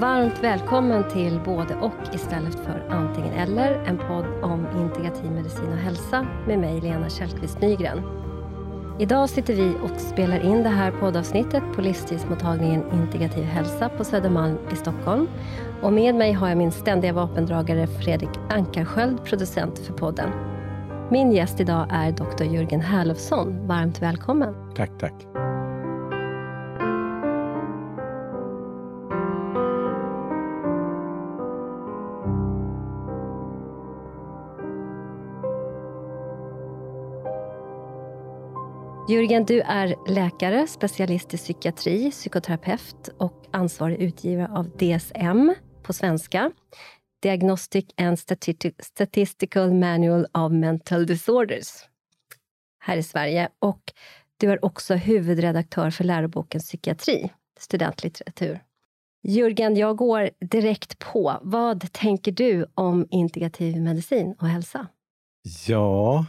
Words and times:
Varmt 0.00 0.42
välkommen 0.42 1.08
till 1.08 1.40
Både 1.44 1.74
och 1.74 2.14
istället 2.14 2.54
för 2.54 2.88
antingen 2.90 3.32
eller. 3.32 3.72
En 3.72 3.98
podd 3.98 4.24
om 4.42 4.66
integrativ 4.80 5.30
medicin 5.30 5.72
och 5.72 5.78
hälsa 5.78 6.26
med 6.46 6.58
mig, 6.58 6.80
Lena 6.80 7.08
Källqvist 7.08 7.60
Nygren. 7.60 8.02
Idag 8.98 9.28
sitter 9.30 9.54
vi 9.54 9.72
och 9.82 10.00
spelar 10.00 10.44
in 10.44 10.62
det 10.62 10.68
här 10.68 10.90
poddavsnittet 10.90 11.62
på 11.74 11.82
livsstilsmottagningen 11.82 12.84
Integrativ 12.92 13.44
hälsa 13.44 13.88
på 13.88 14.04
Södermalm 14.04 14.58
i 14.72 14.76
Stockholm. 14.76 15.28
Och 15.82 15.92
med 15.92 16.14
mig 16.14 16.32
har 16.32 16.48
jag 16.48 16.58
min 16.58 16.72
ständiga 16.72 17.12
vapendragare 17.12 17.86
Fredrik 17.86 18.38
Ankarsköld, 18.50 19.24
producent 19.24 19.78
för 19.78 19.92
podden. 19.92 20.30
Min 21.10 21.32
gäst 21.32 21.60
idag 21.60 21.86
är 21.90 22.12
Dr. 22.12 22.44
Jörgen 22.44 22.80
Herlofsson. 22.80 23.66
Varmt 23.66 24.02
välkommen. 24.02 24.54
Tack, 24.74 24.90
tack. 24.98 25.35
Jörgen, 39.08 39.44
du 39.44 39.60
är 39.60 39.94
läkare, 40.08 40.66
specialist 40.66 41.34
i 41.34 41.36
psykiatri, 41.36 42.10
psykoterapeut 42.10 43.08
och 43.18 43.44
ansvarig 43.52 43.96
utgivare 44.00 44.48
av 44.48 44.70
DSM 44.70 45.54
på 45.82 45.92
svenska. 45.92 46.50
Diagnostic 47.22 47.84
and 47.96 48.18
Statistical 48.78 49.72
Manual 49.72 50.26
of 50.32 50.52
Mental 50.52 51.06
Disorders 51.06 51.68
här 52.78 52.96
i 52.96 53.02
Sverige. 53.02 53.48
Och 53.58 53.92
du 54.36 54.50
är 54.50 54.64
också 54.64 54.94
huvudredaktör 54.94 55.90
för 55.90 56.04
läroboken 56.04 56.60
Psykiatri, 56.60 57.30
studentlitteratur. 57.58 58.60
Jörgen, 59.22 59.76
jag 59.76 59.96
går 59.96 60.30
direkt 60.40 60.98
på. 60.98 61.38
Vad 61.42 61.92
tänker 61.92 62.32
du 62.32 62.66
om 62.74 63.06
integrativ 63.10 63.82
medicin 63.82 64.34
och 64.38 64.48
hälsa? 64.48 64.86
Ja, 65.66 66.26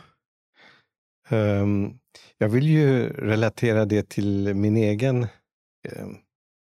Ehm, 1.30 1.94
jag 2.38 2.50
vill 2.50 2.67
ju 2.67 3.09
relatera 3.09 3.86
det 3.86 4.09
till 4.09 4.56
min 4.56 4.78
egen 4.78 5.23
ehm, 5.88 6.16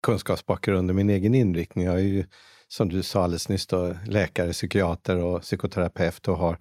kunskapsbakgrund 0.03 0.89
och 0.89 0.95
min 0.95 1.09
egen 1.09 1.35
inriktning. 1.35 1.85
Jag 1.85 1.95
är 1.95 2.03
ju, 2.03 2.25
som 2.67 2.89
du 2.89 3.03
sa 3.03 3.23
alldeles 3.23 3.49
nyss, 3.49 3.67
då, 3.67 3.95
läkare, 4.07 4.51
psykiater 4.51 5.17
och 5.17 5.41
psykoterapeut 5.41 6.27
och 6.27 6.37
har 6.37 6.57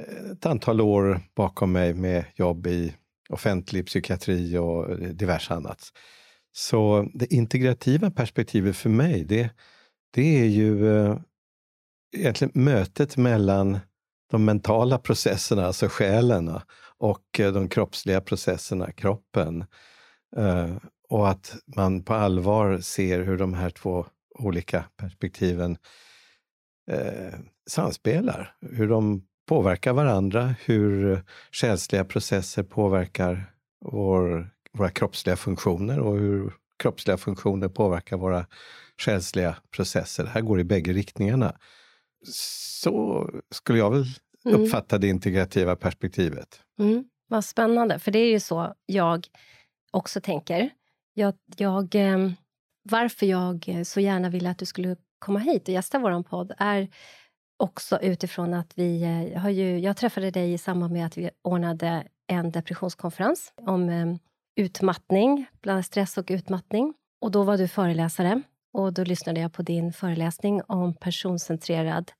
eh, 0.00 0.30
ett 0.30 0.46
antal 0.46 0.80
år 0.80 1.20
bakom 1.36 1.72
mig 1.72 1.94
med 1.94 2.24
jobb 2.34 2.66
i 2.66 2.94
offentlig 3.28 3.86
psykiatri 3.86 4.56
och 4.56 4.98
diverse 4.98 5.54
annat. 5.54 5.92
Så 6.52 7.08
det 7.14 7.34
integrativa 7.34 8.10
perspektivet 8.10 8.76
för 8.76 8.90
mig, 8.90 9.24
det, 9.24 9.50
det 10.14 10.40
är 10.40 10.46
ju 10.46 10.96
eh, 10.96 11.18
egentligen 12.16 12.52
mötet 12.54 13.16
mellan 13.16 13.78
de 14.30 14.44
mentala 14.44 14.98
processerna, 14.98 15.66
alltså 15.66 15.88
själen, 15.88 16.60
och 17.00 17.40
eh, 17.40 17.52
de 17.52 17.68
kroppsliga 17.68 18.20
processerna, 18.20 18.92
kroppen. 18.92 19.64
Eh, 20.36 20.76
och 21.08 21.28
att 21.28 21.56
man 21.76 22.02
på 22.02 22.14
allvar 22.14 22.78
ser 22.80 23.22
hur 23.22 23.38
de 23.38 23.54
här 23.54 23.70
två 23.70 24.06
olika 24.38 24.84
perspektiven 24.96 25.76
eh, 26.90 27.38
samspelar. 27.70 28.54
Hur 28.60 28.88
de 28.88 29.26
påverkar 29.48 29.92
varandra, 29.92 30.54
hur 30.64 31.12
eh, 31.12 31.18
själsliga 31.52 32.04
processer 32.04 32.62
påverkar 32.62 33.52
vår, 33.84 34.50
våra 34.72 34.90
kroppsliga 34.90 35.36
funktioner 35.36 35.98
och 35.98 36.18
hur 36.18 36.52
kroppsliga 36.78 37.16
funktioner 37.16 37.68
påverkar 37.68 38.16
våra 38.16 38.46
själsliga 38.98 39.56
processer. 39.70 40.24
Det 40.24 40.30
här 40.30 40.40
går 40.40 40.60
i 40.60 40.64
bägge 40.64 40.92
riktningarna. 40.92 41.56
Så 42.26 43.28
skulle 43.50 43.78
jag 43.78 43.90
väl 43.90 44.04
mm. 44.44 44.60
uppfatta 44.60 44.98
det 44.98 45.08
integrativa 45.08 45.76
perspektivet. 45.76 46.60
Mm. 46.78 47.04
Vad 47.28 47.44
spännande, 47.44 47.98
för 47.98 48.10
det 48.10 48.18
är 48.18 48.30
ju 48.30 48.40
så 48.40 48.74
jag 48.86 49.26
också 49.90 50.20
tänker. 50.20 50.70
Jag, 51.14 51.34
jag, 51.56 51.94
ehm, 51.94 52.32
varför 52.82 53.26
jag 53.26 53.86
så 53.86 54.00
gärna 54.00 54.28
ville 54.28 54.50
att 54.50 54.58
du 54.58 54.66
skulle 54.66 54.96
komma 55.18 55.38
hit 55.38 55.62
och 55.62 55.74
gästa 55.74 55.98
vår 55.98 56.22
podd 56.22 56.52
är 56.58 56.88
också 57.56 58.00
utifrån 58.02 58.54
att 58.54 58.78
vi 58.78 59.02
eh, 59.02 59.40
har 59.40 59.50
ju... 59.50 59.78
Jag 59.78 59.96
träffade 59.96 60.30
dig 60.30 60.52
i 60.52 60.58
samband 60.58 60.92
med 60.92 61.06
att 61.06 61.18
vi 61.18 61.30
ordnade 61.42 62.04
en 62.26 62.50
depressionskonferens 62.50 63.52
om 63.56 63.88
um, 63.88 64.18
utmattning, 64.56 65.46
bland 65.62 65.84
stress 65.84 66.18
och 66.18 66.26
utmattning. 66.30 66.94
Och 67.20 67.30
Då 67.30 67.42
var 67.42 67.58
du 67.58 67.68
föreläsare 67.68 68.42
och 68.72 68.92
då 68.92 69.04
lyssnade 69.04 69.40
jag 69.40 69.52
på 69.52 69.62
din 69.62 69.92
föreläsning 69.92 70.62
om 70.66 70.94
personcentrerad 70.94 72.12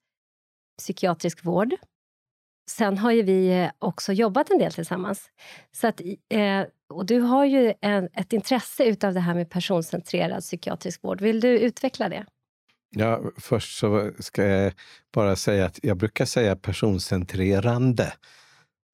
psykiatrisk 0.78 1.45
vård 1.45 1.75
Sen 2.77 2.99
har 2.99 3.13
ju 3.13 3.23
vi 3.23 3.63
eh, 3.63 3.71
också 3.79 4.13
jobbat 4.13 4.51
en 4.51 4.59
del 4.59 4.73
tillsammans. 4.73 5.31
Så 5.73 5.87
att, 5.87 6.01
eh, 6.29 6.65
och 6.89 7.07
du 7.07 7.21
har 7.21 7.45
ju 7.45 7.75
en, 7.81 8.09
ett 8.15 8.33
intresse 8.33 8.85
utav 8.85 9.15
det 9.15 9.21
här 9.21 9.35
med 9.35 9.51
personcentrerad 9.51 10.43
psykiatrisk 10.43 11.05
vård. 11.05 11.21
Vill 11.21 11.41
du 11.41 11.59
utveckla 11.59 12.09
det? 12.09 12.27
Ja, 12.91 13.21
först 13.37 13.79
så 13.79 14.11
ska 14.19 14.45
jag 14.45 14.73
bara 15.15 15.37
säga 15.37 15.67
att 15.67 15.79
jag 15.83 15.97
brukar 15.97 16.25
säga 16.25 16.57
personcentrerande 16.57 18.13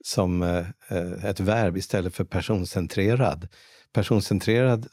som 0.05 0.43
eh, 0.43 0.59
eh 0.89 1.25
ett 1.25 1.41
verb 1.41 1.77
istället 1.77 2.15
för 2.15 2.25
personcentrerad. 2.25 3.49
Personcentrerad 3.93 4.87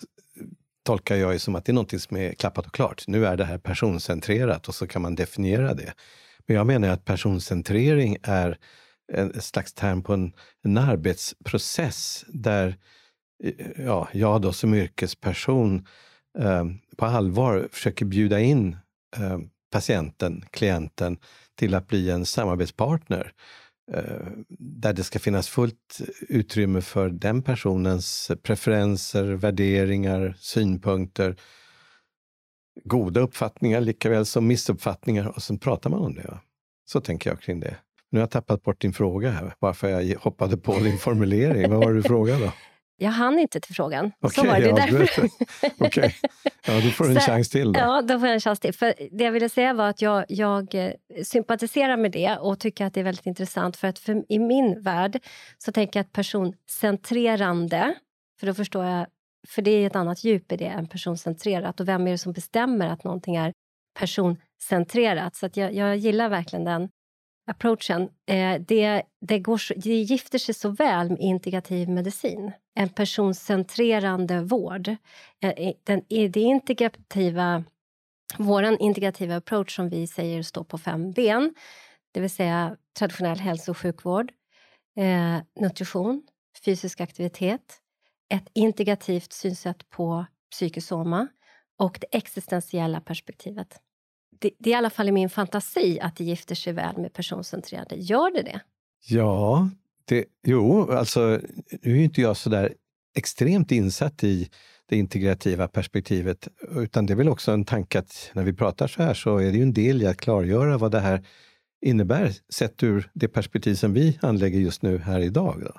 tolkar 0.83 1.15
jag 1.15 1.41
som 1.41 1.55
att 1.55 1.65
det 1.65 1.71
är 1.71 1.73
något 1.73 2.01
som 2.01 2.17
är 2.17 2.33
klappat 2.33 2.65
och 2.65 2.73
klart. 2.73 3.03
Nu 3.07 3.25
är 3.25 3.37
det 3.37 3.45
här 3.45 3.57
personcentrerat 3.57 4.67
och 4.67 4.75
så 4.75 4.87
kan 4.87 5.01
man 5.01 5.15
definiera 5.15 5.73
det. 5.73 5.93
Men 6.47 6.57
jag 6.57 6.67
menar 6.67 6.87
att 6.89 7.05
personcentrering 7.05 8.17
är 8.23 8.57
en 9.13 9.41
slags 9.41 9.73
term 9.73 10.03
på 10.03 10.13
en, 10.13 10.33
en 10.63 10.77
arbetsprocess 10.77 12.25
där 12.27 12.77
eh, 13.43 13.67
ja, 13.77 14.09
jag 14.11 14.41
då 14.41 14.53
som 14.53 14.73
yrkesperson 14.73 15.85
eh, 16.39 16.65
på 16.97 17.05
allvar 17.05 17.67
försöker 17.71 18.05
bjuda 18.05 18.39
in 18.39 18.77
eh, 19.17 19.39
patienten, 19.71 20.45
klienten, 20.51 21.17
till 21.55 21.75
att 21.75 21.87
bli 21.87 22.09
en 22.09 22.25
samarbetspartner. 22.25 23.33
Eh, 23.91 24.27
där 24.59 24.93
det 24.93 25.03
ska 25.03 25.19
finnas 25.19 25.49
fullt 25.49 26.01
utrymme 26.29 26.81
för 26.81 27.09
den 27.09 27.41
personens 27.41 28.31
preferenser, 28.43 29.23
värderingar, 29.23 30.35
synpunkter, 30.39 31.35
goda 32.83 33.19
uppfattningar 33.19 33.81
likaväl 33.81 34.25
som 34.25 34.47
missuppfattningar 34.47 35.27
och 35.27 35.43
sen 35.43 35.59
pratar 35.59 35.89
man 35.89 35.99
om 35.99 36.15
det. 36.15 36.39
Så 36.85 37.01
tänker 37.01 37.29
jag 37.29 37.41
kring 37.41 37.59
det. 37.59 37.75
Nu 38.09 38.19
har 38.19 38.21
jag 38.21 38.31
tappat 38.31 38.63
bort 38.63 38.81
din 38.81 38.93
fråga 38.93 39.31
här, 39.31 39.53
varför 39.59 39.89
jag 39.89 40.19
hoppade 40.19 40.57
på 40.57 40.79
din 40.79 40.97
formulering. 40.97 41.71
Vad 41.71 41.79
var 41.85 41.93
du 41.93 42.03
fråga 42.03 42.39
då? 42.39 42.51
Jag 42.97 43.11
hann 43.11 43.39
inte 43.39 43.59
till 43.59 43.75
frågan. 43.75 44.11
Okay, 44.21 44.43
så 44.43 44.51
var 44.51 44.59
det 44.59 44.67
ja, 44.67 44.75
därför. 44.75 45.29
okay. 45.79 46.11
Ja, 46.67 46.73
då 46.73 46.89
får 46.89 47.03
du 47.03 47.09
en 47.09 47.21
så, 47.21 47.31
chans 47.31 47.49
till. 47.49 47.73
Då. 47.73 47.79
Ja, 47.79 48.01
då 48.01 48.19
får 48.19 48.27
jag 48.27 48.33
en 48.33 48.41
chans 48.41 48.59
till. 48.59 48.73
För 48.73 48.93
det 49.11 49.23
jag 49.23 49.31
ville 49.31 49.49
säga 49.49 49.73
var 49.73 49.89
att 49.89 50.01
jag, 50.01 50.25
jag 50.27 50.75
eh, 50.75 50.91
sympatiserar 51.23 51.97
med 51.97 52.11
det 52.11 52.37
och 52.37 52.59
tycker 52.59 52.85
att 52.85 52.93
det 52.93 52.99
är 52.99 53.03
väldigt 53.03 53.25
intressant. 53.25 53.77
För 53.77 53.87
att 53.87 53.99
för, 53.99 54.23
i 54.29 54.39
min 54.39 54.81
värld 54.81 55.19
så 55.57 55.71
tänker 55.71 55.99
jag 55.99 56.05
att 56.05 56.11
personcentrerande, 56.11 57.93
för 58.39 58.47
då 58.47 58.53
förstår 58.53 58.85
jag 58.85 59.07
för 59.47 59.61
det 59.61 59.71
är 59.71 59.87
ett 59.87 59.95
annat 59.95 60.23
djup 60.23 60.51
i 60.51 60.57
det 60.57 60.65
än 60.65 60.87
personcentrerat. 60.87 61.79
Och 61.79 61.87
vem 61.87 62.07
är 62.07 62.11
det 62.11 62.17
som 62.17 62.33
bestämmer 62.33 62.87
att 62.87 63.03
någonting 63.03 63.35
är 63.35 63.53
personcentrerat? 63.99 65.35
Så 65.35 65.49
jag, 65.53 65.73
jag 65.73 65.97
gillar 65.97 66.29
verkligen 66.29 66.65
den 66.65 66.89
approachen. 67.45 68.09
Eh, 68.25 68.61
det, 68.61 69.03
det, 69.21 69.39
går, 69.39 69.79
det 69.83 69.95
gifter 69.95 70.37
sig 70.37 70.55
så 70.55 70.69
väl 70.69 71.09
med 71.09 71.19
integrativ 71.19 71.89
medicin. 71.89 72.51
En 72.75 72.89
personcentrerande 72.89 74.41
vård. 74.41 74.87
Eh, 75.41 75.73
den, 75.83 76.01
det 76.07 76.39
integrativa, 76.39 77.63
vår 78.37 78.81
integrativa 78.81 79.35
approach 79.35 79.75
som 79.75 79.89
vi 79.89 80.07
säger 80.07 80.43
står 80.43 80.63
på 80.63 80.77
fem 80.77 81.11
ben, 81.11 81.53
det 82.11 82.19
vill 82.19 82.29
säga 82.29 82.77
traditionell 82.99 83.39
hälso 83.39 83.71
och 83.71 83.77
sjukvård, 83.77 84.31
eh, 84.97 85.37
nutrition, 85.59 86.23
fysisk 86.65 87.01
aktivitet, 87.01 87.82
ett 88.33 88.49
integrativt 88.53 89.33
synsätt 89.33 89.89
på 89.89 90.25
psykosoma 90.51 91.27
och 91.79 91.97
det 92.01 92.17
existentiella 92.17 93.01
perspektivet. 93.01 93.67
Det, 94.39 94.51
det, 94.59 94.69
är 94.69 94.71
i 94.71 94.75
alla 94.75 94.89
fall 94.89 95.09
i 95.09 95.11
min 95.11 95.29
fantasi 95.29 95.99
att 95.99 96.15
det 96.15 96.23
gifter 96.23 96.55
sig 96.55 96.73
väl 96.73 96.97
med 96.97 97.13
personcentrerade. 97.13 97.95
Gör 97.95 98.31
det 98.33 98.41
det? 98.41 98.59
Ja, 99.07 99.69
det, 100.05 100.25
jo, 100.43 100.91
alltså 100.91 101.39
nu 101.81 101.97
är 101.99 102.03
inte 102.03 102.21
jag 102.21 102.37
så 102.37 102.49
där 102.49 102.73
extremt 103.15 103.71
insatt 103.71 104.23
i 104.23 104.49
det 104.89 104.97
integrativa 104.97 105.67
perspektivet, 105.67 106.47
utan 106.71 107.05
det 107.05 107.13
är 107.13 107.17
väl 107.17 107.29
också 107.29 107.51
en 107.51 107.65
tanke 107.65 107.99
att 107.99 108.31
när 108.33 108.43
vi 108.43 108.53
pratar 108.53 108.87
så 108.87 109.03
här 109.03 109.13
så 109.13 109.37
är 109.37 109.51
det 109.51 109.57
ju 109.57 109.63
en 109.63 109.73
del 109.73 110.01
i 110.01 110.07
att 110.07 110.17
klargöra 110.17 110.77
vad 110.77 110.91
det 110.91 110.99
här 110.99 111.25
innebär 111.85 112.31
sett 112.53 112.83
ur 112.83 113.11
det 113.13 113.27
perspektiv 113.27 113.75
som 113.75 113.93
vi 113.93 114.19
anlägger 114.21 114.59
just 114.59 114.81
nu 114.81 114.97
här 114.97 115.19
idag. 115.19 115.61
Då 115.61 115.71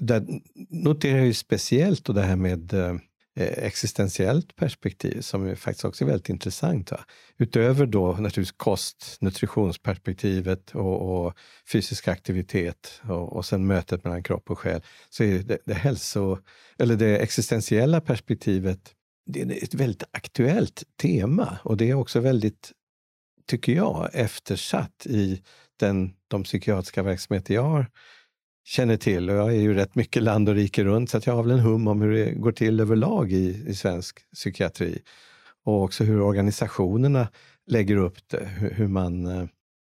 där 0.00 0.40
noterar 0.70 1.16
jag 1.16 1.26
ju 1.26 1.34
speciellt 1.34 2.04
då 2.04 2.12
det 2.12 2.22
här 2.22 2.36
med 2.36 2.72
eh, 2.72 2.96
existentiellt 3.36 4.56
perspektiv 4.56 5.20
som 5.20 5.46
är 5.46 5.54
faktiskt 5.54 5.84
också 5.84 6.04
är 6.04 6.08
väldigt 6.08 6.28
intressant. 6.28 6.90
Va? 6.90 7.00
Utöver 7.38 7.86
då 7.86 8.06
naturligtvis 8.12 8.52
kost, 8.56 9.16
nutritionsperspektivet 9.20 10.74
och, 10.74 11.26
och 11.26 11.34
fysisk 11.72 12.08
aktivitet 12.08 13.00
och, 13.02 13.32
och 13.32 13.46
sen 13.46 13.66
mötet 13.66 14.04
mellan 14.04 14.22
kropp 14.22 14.50
och 14.50 14.58
själ, 14.58 14.82
så 15.10 15.24
är 15.24 15.38
det, 15.38 15.58
det, 15.64 15.74
hälso, 15.74 16.38
eller 16.78 16.96
det 16.96 17.18
existentiella 17.18 18.00
perspektivet 18.00 18.94
det 19.26 19.42
är 19.42 19.64
ett 19.64 19.74
väldigt 19.74 20.04
aktuellt 20.12 20.82
tema 21.02 21.58
och 21.64 21.76
det 21.76 21.90
är 21.90 21.94
också 21.94 22.20
väldigt, 22.20 22.72
tycker 23.46 23.72
jag, 23.72 24.10
eftersatt 24.12 25.06
i 25.06 25.42
den, 25.76 26.12
de 26.28 26.42
psykiatriska 26.42 27.02
verksamheter 27.02 27.54
jag 27.54 27.62
har 27.62 27.86
känner 28.64 28.96
till. 28.96 29.30
Och 29.30 29.36
jag 29.36 29.48
är 29.48 29.60
ju 29.60 29.74
rätt 29.74 29.94
mycket 29.94 30.22
land 30.22 30.48
och 30.48 30.54
rike 30.54 30.84
runt 30.84 31.10
så 31.10 31.16
att 31.16 31.26
jag 31.26 31.34
har 31.34 31.42
väl 31.42 31.52
en 31.52 31.60
hum 31.60 31.88
om 31.88 32.02
hur 32.02 32.12
det 32.12 32.32
går 32.32 32.52
till 32.52 32.80
överlag 32.80 33.32
i, 33.32 33.64
i 33.66 33.74
svensk 33.74 34.30
psykiatri. 34.32 35.02
Och 35.64 35.82
också 35.82 36.04
hur 36.04 36.20
organisationerna 36.20 37.28
lägger 37.66 37.96
upp 37.96 38.28
det, 38.28 38.44
hur, 38.44 38.70
hur 38.70 38.88
man 38.88 39.26
eh, 39.26 39.46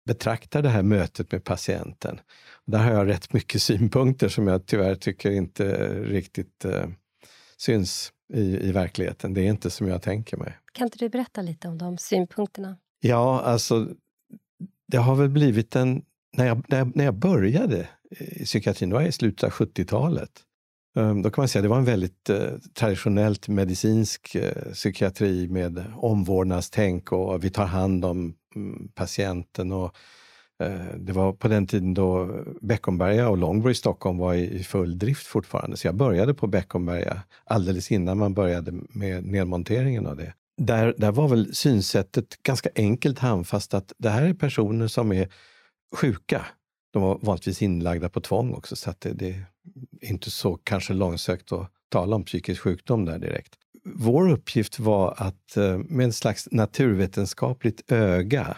betraktar 0.07 0.63
det 0.63 0.69
här 0.69 0.83
mötet 0.83 1.33
med 1.33 1.45
patienten. 1.45 2.21
Där 2.67 2.79
har 2.79 2.93
jag 2.93 3.09
rätt 3.09 3.33
mycket 3.33 3.63
synpunkter 3.63 4.29
som 4.29 4.47
jag 4.47 4.67
tyvärr 4.67 4.95
tycker 4.95 5.31
inte 5.31 5.89
riktigt 6.03 6.65
eh, 6.65 6.87
syns 7.57 8.13
i, 8.35 8.69
i 8.69 8.73
verkligheten. 8.73 9.35
Det 9.35 9.41
är 9.41 9.47
inte 9.47 9.71
som 9.71 9.89
jag 9.89 10.03
tänker 10.03 10.37
mig. 10.37 10.59
Kan 10.73 10.85
inte 10.87 10.99
du 10.99 11.09
berätta 11.09 11.43
lite 11.43 11.69
om 11.69 11.79
de 11.79 11.99
synpunkterna? 11.99 12.77
Ja, 13.01 13.41
alltså 13.41 13.89
det 14.89 14.97
har 14.97 15.15
väl 15.15 15.29
blivit 15.29 15.77
en... 15.77 16.03
När 16.37 16.47
jag, 16.47 16.65
när 16.69 16.79
jag, 16.79 16.97
när 16.97 17.05
jag 17.05 17.15
började 17.15 17.89
eh, 18.11 18.43
i 18.43 18.45
psykiatrin, 18.45 18.91
då 18.91 18.95
var 18.95 19.01
jag 19.01 19.09
i 19.09 19.13
slutet 19.13 19.45
av 19.45 19.51
70-talet. 19.51 20.31
Ehm, 20.97 21.23
då 21.23 21.31
kan 21.31 21.43
man 21.43 21.49
säga 21.49 21.61
att 21.61 21.65
det 21.65 21.69
var 21.69 21.79
en 21.79 21.85
väldigt 21.85 22.31
eh, 22.31 22.53
traditionellt 22.75 23.49
medicinsk 23.49 24.35
eh, 24.35 24.73
psykiatri 24.73 25.49
med 25.49 25.85
omvårdnadstänk 25.97 27.13
och 27.13 27.45
vi 27.45 27.51
tar 27.51 27.67
hand 27.67 28.05
om 28.05 28.35
mm, 28.55 28.89
patienten. 28.95 29.73
Och, 29.73 29.97
det 30.97 31.13
var 31.13 31.33
på 31.33 31.49
den 31.49 31.67
tiden 31.67 31.95
då 31.95 32.31
Beckomberga 32.61 33.29
och 33.29 33.39
Långbro 33.39 33.71
i 33.71 33.75
Stockholm 33.75 34.19
var 34.19 34.35
i, 34.35 34.55
i 34.55 34.65
full 34.65 34.99
drift 34.99 35.27
fortfarande. 35.27 35.77
Så 35.77 35.87
jag 35.87 35.95
började 35.95 36.35
på 36.35 36.47
Beckomberga 36.47 37.23
alldeles 37.45 37.93
innan 37.93 38.19
man 38.19 38.35
började 38.35 38.73
med 38.89 39.25
nedmonteringen 39.25 40.07
av 40.07 40.17
det. 40.17 40.33
Där, 40.57 40.95
där 40.99 41.13
var 41.13 41.29
väl 41.29 41.55
synsättet 41.55 42.43
ganska 42.43 42.69
enkelt 42.75 43.19
handfast 43.19 43.75
att 43.75 43.93
det 43.99 44.09
här 44.09 44.23
är 44.23 44.35
personer 44.35 44.87
som 44.87 45.13
är 45.13 45.29
sjuka 45.97 46.47
de 46.95 47.03
var 47.03 47.19
vanligtvis 47.23 47.63
inlagda 47.63 48.09
på 48.09 48.21
tvång 48.21 48.55
också, 48.55 48.77
så 48.77 48.91
att 48.91 49.01
det, 49.01 49.13
det 49.13 49.29
är 49.29 49.45
inte 50.01 50.31
så 50.31 50.57
kanske 50.57 50.95
långsökt 50.95 51.53
att 51.53 51.71
tala 51.89 52.17
om 52.17 52.25
psykisk 52.25 52.61
sjukdom 52.61 53.05
där 53.05 53.19
direkt. 53.19 53.55
Vår 53.85 54.31
uppgift 54.31 54.79
var 54.79 55.15
att 55.17 55.57
eh, 55.57 55.79
med 55.79 56.05
en 56.05 56.13
slags 56.13 56.49
naturvetenskapligt 56.51 57.93
öga 57.93 58.57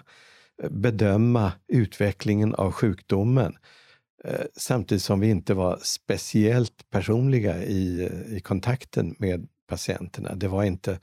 eh, 0.63 0.71
bedöma 0.71 1.53
utvecklingen 1.69 2.55
av 2.55 2.73
sjukdomen 2.73 3.57
eh, 4.25 4.47
samtidigt 4.57 5.03
som 5.03 5.21
vi 5.21 5.31
inte 5.31 5.55
var 5.55 5.79
speciellt 5.83 6.91
personliga 6.91 7.65
i, 7.65 8.11
i 8.29 8.41
kontakten 8.41 9.15
med 9.19 9.49
patienterna. 9.69 10.35
Det 10.35 10.49
var 10.49 10.65
inte 10.65 10.99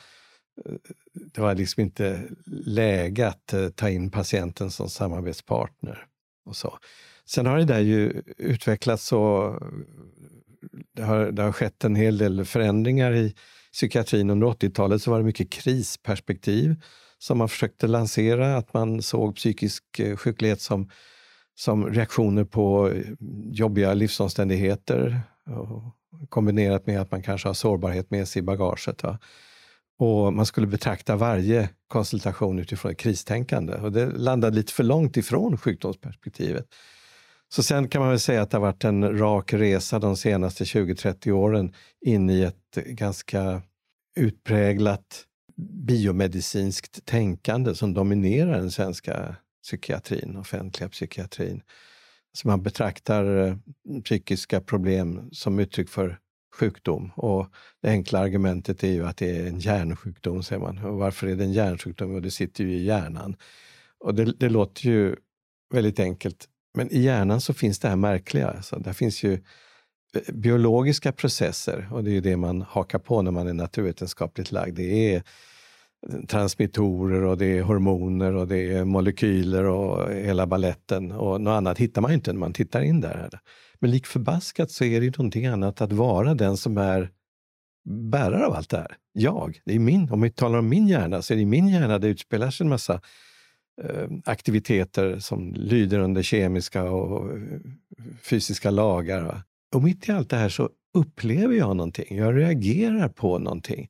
det 1.14 1.42
var 1.42 1.56
liksom 1.56 1.82
inte 1.82 2.24
läge 2.66 3.28
att 3.28 3.54
ta 3.76 3.90
in 3.90 4.12
patienten 4.12 4.72
som 4.72 4.90
samarbetspartner 4.90 6.08
och 6.46 6.56
så. 6.56 6.78
Sen 7.26 7.46
har 7.46 7.58
det 7.58 7.66
där 7.66 7.80
ju 7.80 8.22
utvecklats 8.38 9.12
och 9.12 9.60
det 10.96 11.04
har, 11.04 11.32
det 11.32 11.42
har 11.42 11.52
skett 11.52 11.84
en 11.84 11.96
hel 11.96 12.18
del 12.18 12.46
förändringar 12.46 13.14
i 13.14 13.36
psykiatrin. 13.74 14.30
Under 14.30 14.48
80-talet 14.48 15.02
så 15.02 15.12
var 15.12 15.18
det 15.18 15.26
mycket 15.26 15.50
krisperspektiv 15.50 16.76
som 17.18 17.38
man 17.38 17.50
försökte 17.50 17.88
lansera, 17.88 18.58
att 18.58 18.74
man 18.74 19.02
såg 19.02 19.36
psykisk 19.36 20.00
eh, 20.00 20.16
sjuklighet 20.18 20.62
som, 20.62 20.90
som 21.56 21.86
reaktioner 21.86 22.44
på 22.44 22.94
jobbiga 23.52 23.94
livsomständigheter 23.94 25.22
kombinerat 26.30 26.88
med 26.88 27.02
att 27.02 27.12
man 27.12 27.22
kanske 27.22 27.50
har 27.50 27.54
sårbarhet 27.54 28.12
med 28.12 28.28
sig 28.28 28.40
i 28.40 28.44
bagaget. 28.44 29.04
Va? 29.04 29.20
Och 30.00 30.34
man 30.34 30.46
skulle 30.46 30.68
betrakta 30.68 31.16
varje 31.16 31.70
konsultation 31.88 32.60
utifrån 32.60 32.92
ett 32.92 32.98
kristänkande 32.98 33.74
och 33.74 33.92
det 33.92 34.06
landade 34.06 34.56
lite 34.56 34.74
för 34.74 34.84
långt 34.84 35.18
ifrån 35.18 35.58
sjukdomsperspektivet. 35.58 36.66
Så 37.50 37.64
sen 37.64 37.88
kan 37.88 38.02
man 38.02 38.10
väl 38.10 38.20
säga 38.20 38.42
att 38.42 38.52
det 38.52 38.58
har 38.58 38.62
varit 38.62 38.84
en 38.84 39.18
rak 39.18 39.54
resa 39.54 40.00
de 40.00 40.18
senaste 40.18 40.64
20-30 40.64 41.32
åren 41.32 41.74
in 42.02 42.30
i 42.30 42.42
ett 42.42 42.76
ganska 42.76 43.62
utpräglat 44.16 45.26
biomedicinskt 45.88 47.06
tänkande 47.06 47.76
som 47.76 47.94
dominerar 47.94 48.58
den 48.58 48.72
svenska 48.72 49.36
psykiatrin, 49.64 50.36
offentliga 50.38 50.90
psykiatrin. 50.90 51.62
Så 52.34 52.48
man 52.48 52.64
betraktar 52.64 53.48
eh, 53.48 53.56
psykiska 54.04 54.62
problem 54.62 55.30
som 55.32 55.60
uttryck 55.60 55.90
för 55.90 56.20
sjukdom. 56.54 57.12
Och 57.16 57.48
det 57.82 57.90
enkla 57.90 58.20
argumentet 58.20 58.84
är 58.84 58.92
ju 58.92 59.06
att 59.06 59.18
det 59.18 59.38
är 59.38 59.48
en 59.48 59.60
hjärnsjukdom, 59.60 60.44
säger 60.44 60.62
man. 60.62 60.78
Och 60.78 60.98
varför 60.98 61.28
är 61.28 61.36
det 61.36 61.44
en 61.44 61.54
hjärnsjukdom? 61.54 62.14
Jo, 62.14 62.20
det 62.20 62.32
sitter 62.32 62.64
ju 62.64 62.74
i 62.74 62.84
hjärnan. 62.84 63.36
Och 64.00 64.16
det, 64.16 64.26
det 64.26 64.50
låter 64.50 64.86
ju 64.86 65.16
väldigt 65.74 66.00
enkelt. 66.00 66.48
Men 66.74 66.94
i 66.94 67.00
hjärnan 67.00 67.42
så 67.42 67.54
finns 67.54 67.80
det 67.80 67.90
här 67.90 67.96
märkliga. 67.96 68.50
Alltså, 68.50 68.80
där 68.80 68.94
finns 68.94 69.24
ju 69.24 69.34
eh, 69.34 70.34
biologiska 70.34 71.12
processer 71.12 71.88
och 71.92 72.04
det 72.04 72.12
är 72.12 72.14
ju 72.14 72.22
det 72.22 72.38
man 72.38 72.62
hakar 72.62 73.00
på 73.00 73.22
när 73.22 73.32
man 73.32 73.48
är 73.48 73.54
naturvetenskapligt 73.54 74.52
lagd. 74.52 74.76
Det 74.76 75.16
är 75.16 75.24
transmittorer 76.28 77.24
och 77.24 77.38
det 77.38 77.58
är 77.58 77.62
hormoner 77.62 78.34
och 78.34 78.48
det 78.48 78.74
är 78.74 78.86
molekyler 78.86 79.64
och 79.64 80.12
hela 80.12 80.48
balletten 80.48 81.12
och 81.12 81.42
något 81.42 81.52
annat 81.52 81.78
hittar 81.78 82.02
man 82.02 82.12
ju 82.12 82.16
inte 82.16 82.34
när 82.34 82.40
man 82.40 82.54
tittar 82.54 82.82
in 82.82 83.02
där. 83.02 83.40
Men 83.84 83.92
lik 83.92 84.08
förbaskat 84.08 84.72
så 84.72 84.84
är 84.84 85.00
det 85.00 85.06
ju 85.06 85.12
någonting 85.12 85.46
annat 85.46 85.82
att 85.82 85.92
vara 85.92 86.34
den 86.34 86.58
som 86.58 86.78
är 86.78 87.10
bärare 87.86 88.46
av 88.46 88.54
allt 88.54 88.70
det 88.70 88.78
här. 88.78 88.98
Jag, 89.14 89.60
det 89.66 89.76
är 89.76 89.80
min, 89.80 90.12
om 90.12 90.22
vi 90.22 90.30
talar 90.30 90.60
om 90.60 90.70
min 90.70 90.88
hjärna 90.88 91.22
så 91.22 91.34
är 91.34 91.36
det 91.36 91.42
i 91.42 91.46
min 91.46 91.68
hjärna 91.68 92.00
det 92.00 92.08
utspelar 92.08 92.52
sig 92.52 92.64
en 92.64 92.70
massa 92.70 93.02
Eh, 93.82 94.08
aktiviteter 94.26 95.20
som 95.20 95.54
lyder 95.54 96.00
under 96.00 96.22
kemiska 96.24 96.84
och 96.84 97.40
fysiska 98.22 98.72
lagar. 98.72 99.44
Och 99.76 99.84
mitt 99.84 100.10
i 100.10 100.12
allt 100.12 100.30
det 100.30 100.38
här 100.38 100.50
så 100.50 100.70
upplever 100.94 101.56
jag 101.56 101.76
någonting. 101.76 102.18
Jag 102.18 102.38
reagerar 102.38 103.10
på 103.10 103.40
någonting. 103.40 103.90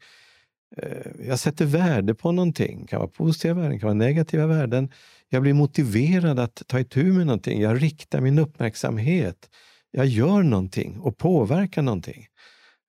Eh, 0.78 1.28
jag 1.28 1.39
sätter 1.39 1.66
värde 1.66 2.16
på 2.16 2.31
någonting. 2.31 2.81
Det 2.81 2.88
kan 2.88 3.00
vara 3.00 3.10
positiva 3.10 3.53
värden, 3.53 3.79
kan 3.79 3.88
vara 3.88 4.08
negativa 4.08 4.46
värden. 4.46 4.89
Jag 5.29 5.41
blir 5.41 5.53
motiverad 5.53 6.39
att 6.39 6.62
ta 6.67 6.79
itu 6.79 7.03
med 7.03 7.27
någonting. 7.27 7.62
Jag 7.62 7.84
riktar 7.84 8.22
min 8.22 8.39
uppmärksamhet. 8.39 9.50
Jag 9.95 10.05
gör 10.05 10.43
någonting 10.43 11.00
och 11.00 11.17
påverkar 11.17 11.81
någonting 11.81 12.27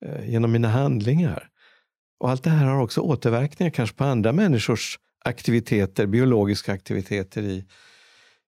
eh, 0.04 0.30
genom 0.30 0.52
mina 0.52 0.68
handlingar. 0.68 1.49
Och 2.20 2.30
allt 2.30 2.42
det 2.44 2.50
här 2.50 2.66
har 2.66 2.82
också 2.82 3.00
återverkningar 3.00 3.70
kanske 3.70 3.96
på 3.96 4.04
andra 4.04 4.32
människors 4.32 4.99
aktiviteter, 5.25 6.06
biologiska 6.06 6.73
aktiviteter 6.73 7.42
i, 7.42 7.64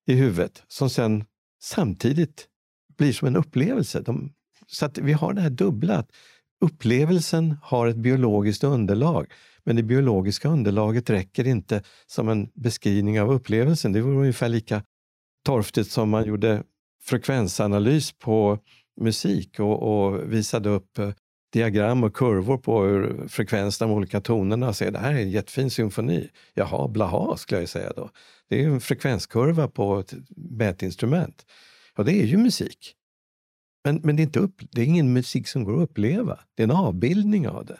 i 0.06 0.14
huvudet 0.14 0.62
som 0.68 0.90
sen 0.90 1.24
samtidigt 1.62 2.46
blir 2.98 3.12
som 3.12 3.28
en 3.28 3.36
upplevelse. 3.36 4.00
De, 4.00 4.32
så 4.66 4.86
att 4.86 4.98
vi 4.98 5.12
har 5.12 5.32
det 5.32 5.40
här 5.40 5.50
dubbla. 5.50 6.04
Upplevelsen 6.60 7.56
har 7.62 7.86
ett 7.86 7.96
biologiskt 7.96 8.64
underlag, 8.64 9.26
men 9.64 9.76
det 9.76 9.82
biologiska 9.82 10.48
underlaget 10.48 11.10
räcker 11.10 11.46
inte 11.46 11.82
som 12.06 12.28
en 12.28 12.50
beskrivning 12.54 13.20
av 13.20 13.32
upplevelsen. 13.32 13.92
Det 13.92 14.00
vore 14.00 14.16
ungefär 14.16 14.48
lika 14.48 14.82
torftigt 15.44 15.90
som 15.90 16.10
man 16.10 16.24
gjorde 16.24 16.62
frekvensanalys 17.06 18.12
på 18.12 18.58
musik 19.00 19.60
och, 19.60 19.82
och 19.82 20.32
visade 20.32 20.68
upp 20.68 20.98
eh, 20.98 21.10
diagram 21.52 22.04
och 22.04 22.16
kurvor 22.16 22.58
på 22.58 22.82
hur 22.82 23.28
frekvensen 23.28 23.90
av 23.90 23.96
olika 23.96 24.20
tonerna 24.20 24.72
ser. 24.72 24.90
Det 24.90 24.98
här 24.98 25.14
är 25.14 25.18
en 25.18 25.30
jättefin 25.30 25.70
symfoni. 25.70 26.28
Jaha, 26.54 26.88
blaha 26.88 27.36
skulle 27.36 27.60
jag 27.60 27.68
säga 27.68 27.92
då. 27.96 28.10
Det 28.48 28.64
är 28.64 28.68
en 28.68 28.80
frekvenskurva 28.80 29.68
på 29.68 29.98
ett 29.98 30.14
mätinstrument. 30.36 31.46
Ja, 31.96 32.04
det 32.04 32.12
är 32.12 32.26
ju 32.26 32.36
musik. 32.36 32.94
Men, 33.84 34.00
men 34.04 34.16
det, 34.16 34.22
är 34.22 34.24
inte 34.24 34.38
upp, 34.38 34.62
det 34.72 34.80
är 34.80 34.84
ingen 34.84 35.12
musik 35.12 35.48
som 35.48 35.64
går 35.64 35.76
att 35.76 35.90
uppleva. 35.90 36.38
Det 36.54 36.62
är 36.62 36.64
en 36.64 36.76
avbildning 36.76 37.48
av 37.48 37.66
det. 37.66 37.78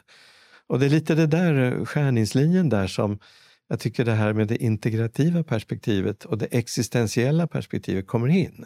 Och 0.67 0.79
det 0.79 0.85
är 0.85 0.89
lite 0.89 1.15
det 1.15 1.27
där 1.27 1.53
eh, 1.53 1.85
skärningslinjen 1.85 2.69
där 2.69 2.87
som 2.87 3.19
jag 3.67 3.79
tycker 3.79 4.05
det 4.05 4.13
här 4.13 4.33
med 4.33 4.47
det 4.47 4.63
integrativa 4.63 5.43
perspektivet 5.43 6.25
och 6.25 6.37
det 6.37 6.45
existentiella 6.45 7.47
perspektivet 7.47 8.07
kommer 8.07 8.27
in. 8.27 8.65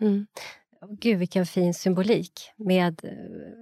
Mm. 0.00 0.26
Gud, 0.88 1.18
vilken 1.18 1.46
fin 1.46 1.74
symbolik 1.74 2.50
med 2.56 3.00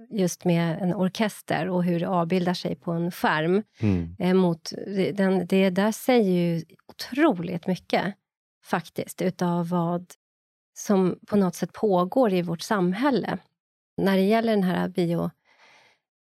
just 0.09 0.45
med 0.45 0.81
en 0.81 0.93
orkester 0.93 1.69
och 1.69 1.83
hur 1.83 1.99
det 1.99 2.07
avbildar 2.07 2.53
sig 2.53 2.75
på 2.75 2.91
en 2.91 3.11
skärm. 3.11 3.63
Mm. 3.79 4.15
Eh, 4.19 4.33
mot, 4.33 4.71
den, 5.13 5.47
det 5.47 5.69
där 5.69 5.91
säger 5.91 6.31
ju 6.31 6.63
otroligt 6.87 7.67
mycket 7.67 8.15
faktiskt 8.65 9.21
utav 9.21 9.69
vad 9.69 10.13
som 10.77 11.19
på 11.27 11.35
något 11.35 11.55
sätt 11.55 11.73
pågår 11.73 12.33
i 12.33 12.41
vårt 12.41 12.61
samhälle. 12.61 13.37
När 13.97 14.17
det 14.17 14.23
gäller 14.23 14.51
den 14.51 14.63
här 14.63 14.87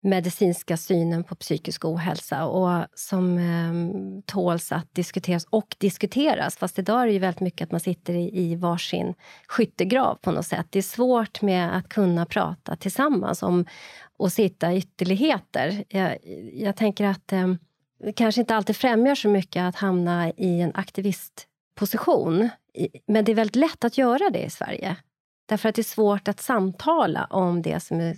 medicinska 0.09 0.77
synen 0.77 1.25
på 1.25 1.35
psykisk 1.35 1.85
ohälsa 1.85 2.45
och 2.45 2.87
som 2.95 3.39
eh, 3.39 4.23
tåls 4.27 4.73
att 4.73 4.95
diskuteras 4.95 5.45
och 5.51 5.77
diskuteras. 5.79 6.57
Fast 6.57 6.79
idag 6.79 7.03
är 7.03 7.07
det 7.07 7.13
ju 7.13 7.19
väldigt 7.19 7.41
mycket 7.41 7.67
att 7.67 7.73
man 7.73 7.81
sitter 7.81 8.15
i, 8.15 8.39
i 8.39 8.55
varsin 8.55 9.15
skyttegrav 9.49 10.15
på 10.15 10.31
något 10.31 10.47
sätt. 10.47 10.67
Det 10.71 10.79
är 10.79 10.83
svårt 10.83 11.43
med 11.43 11.77
att 11.77 11.89
kunna 11.89 12.27
prata 12.27 12.77
tillsammans 12.77 13.43
om 13.43 13.67
och 14.17 14.33
sitta 14.33 14.73
i 14.73 14.77
ytterligheter. 14.77 15.85
Jag, 15.89 16.19
jag 16.53 16.77
tänker 16.77 17.05
att 17.05 17.33
eh, 17.33 17.55
det 18.05 18.13
kanske 18.13 18.41
inte 18.41 18.57
alltid 18.57 18.77
främjar 18.77 19.15
så 19.15 19.29
mycket 19.29 19.63
att 19.63 19.77
hamna 19.77 20.31
i 20.31 20.61
en 20.61 20.73
aktivistposition. 20.75 22.49
Men 23.07 23.25
det 23.25 23.33
är 23.33 23.37
väldigt 23.37 23.57
lätt 23.57 23.85
att 23.85 23.99
göra 23.99 24.31
det 24.31 24.45
i 24.45 24.51
Sverige. 24.51 24.97
Därför 25.49 25.69
att 25.69 25.75
det 25.75 25.81
är 25.81 25.85
svårt 25.85 26.29
att 26.29 26.41
samtala 26.41 27.25
om 27.25 27.63
det 27.63 27.81
som 27.81 28.01
är 28.01 28.17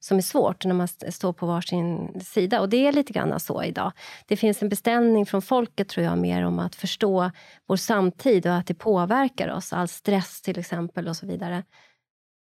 som 0.00 0.16
är 0.16 0.22
svårt 0.22 0.64
när 0.64 0.74
man 0.74 0.88
står 0.88 1.32
på 1.32 1.46
varsin 1.46 2.20
sida. 2.24 2.60
Och 2.60 2.68
det 2.68 2.86
är 2.86 2.92
lite 2.92 3.12
grann 3.12 3.40
så 3.40 3.64
idag. 3.64 3.92
Det 4.26 4.36
finns 4.36 4.62
en 4.62 4.68
beställning 4.68 5.26
från 5.26 5.42
folket 5.42 5.88
tror 5.88 6.06
jag 6.06 6.18
mer 6.18 6.44
om 6.44 6.58
att 6.58 6.74
förstå 6.74 7.30
vår 7.66 7.76
samtid 7.76 8.46
och 8.46 8.54
att 8.54 8.66
det 8.66 8.74
påverkar 8.74 9.48
oss. 9.48 9.72
All 9.72 9.88
stress 9.88 10.42
till 10.42 10.58
exempel 10.58 11.08
och 11.08 11.16
så 11.16 11.26
vidare. 11.26 11.64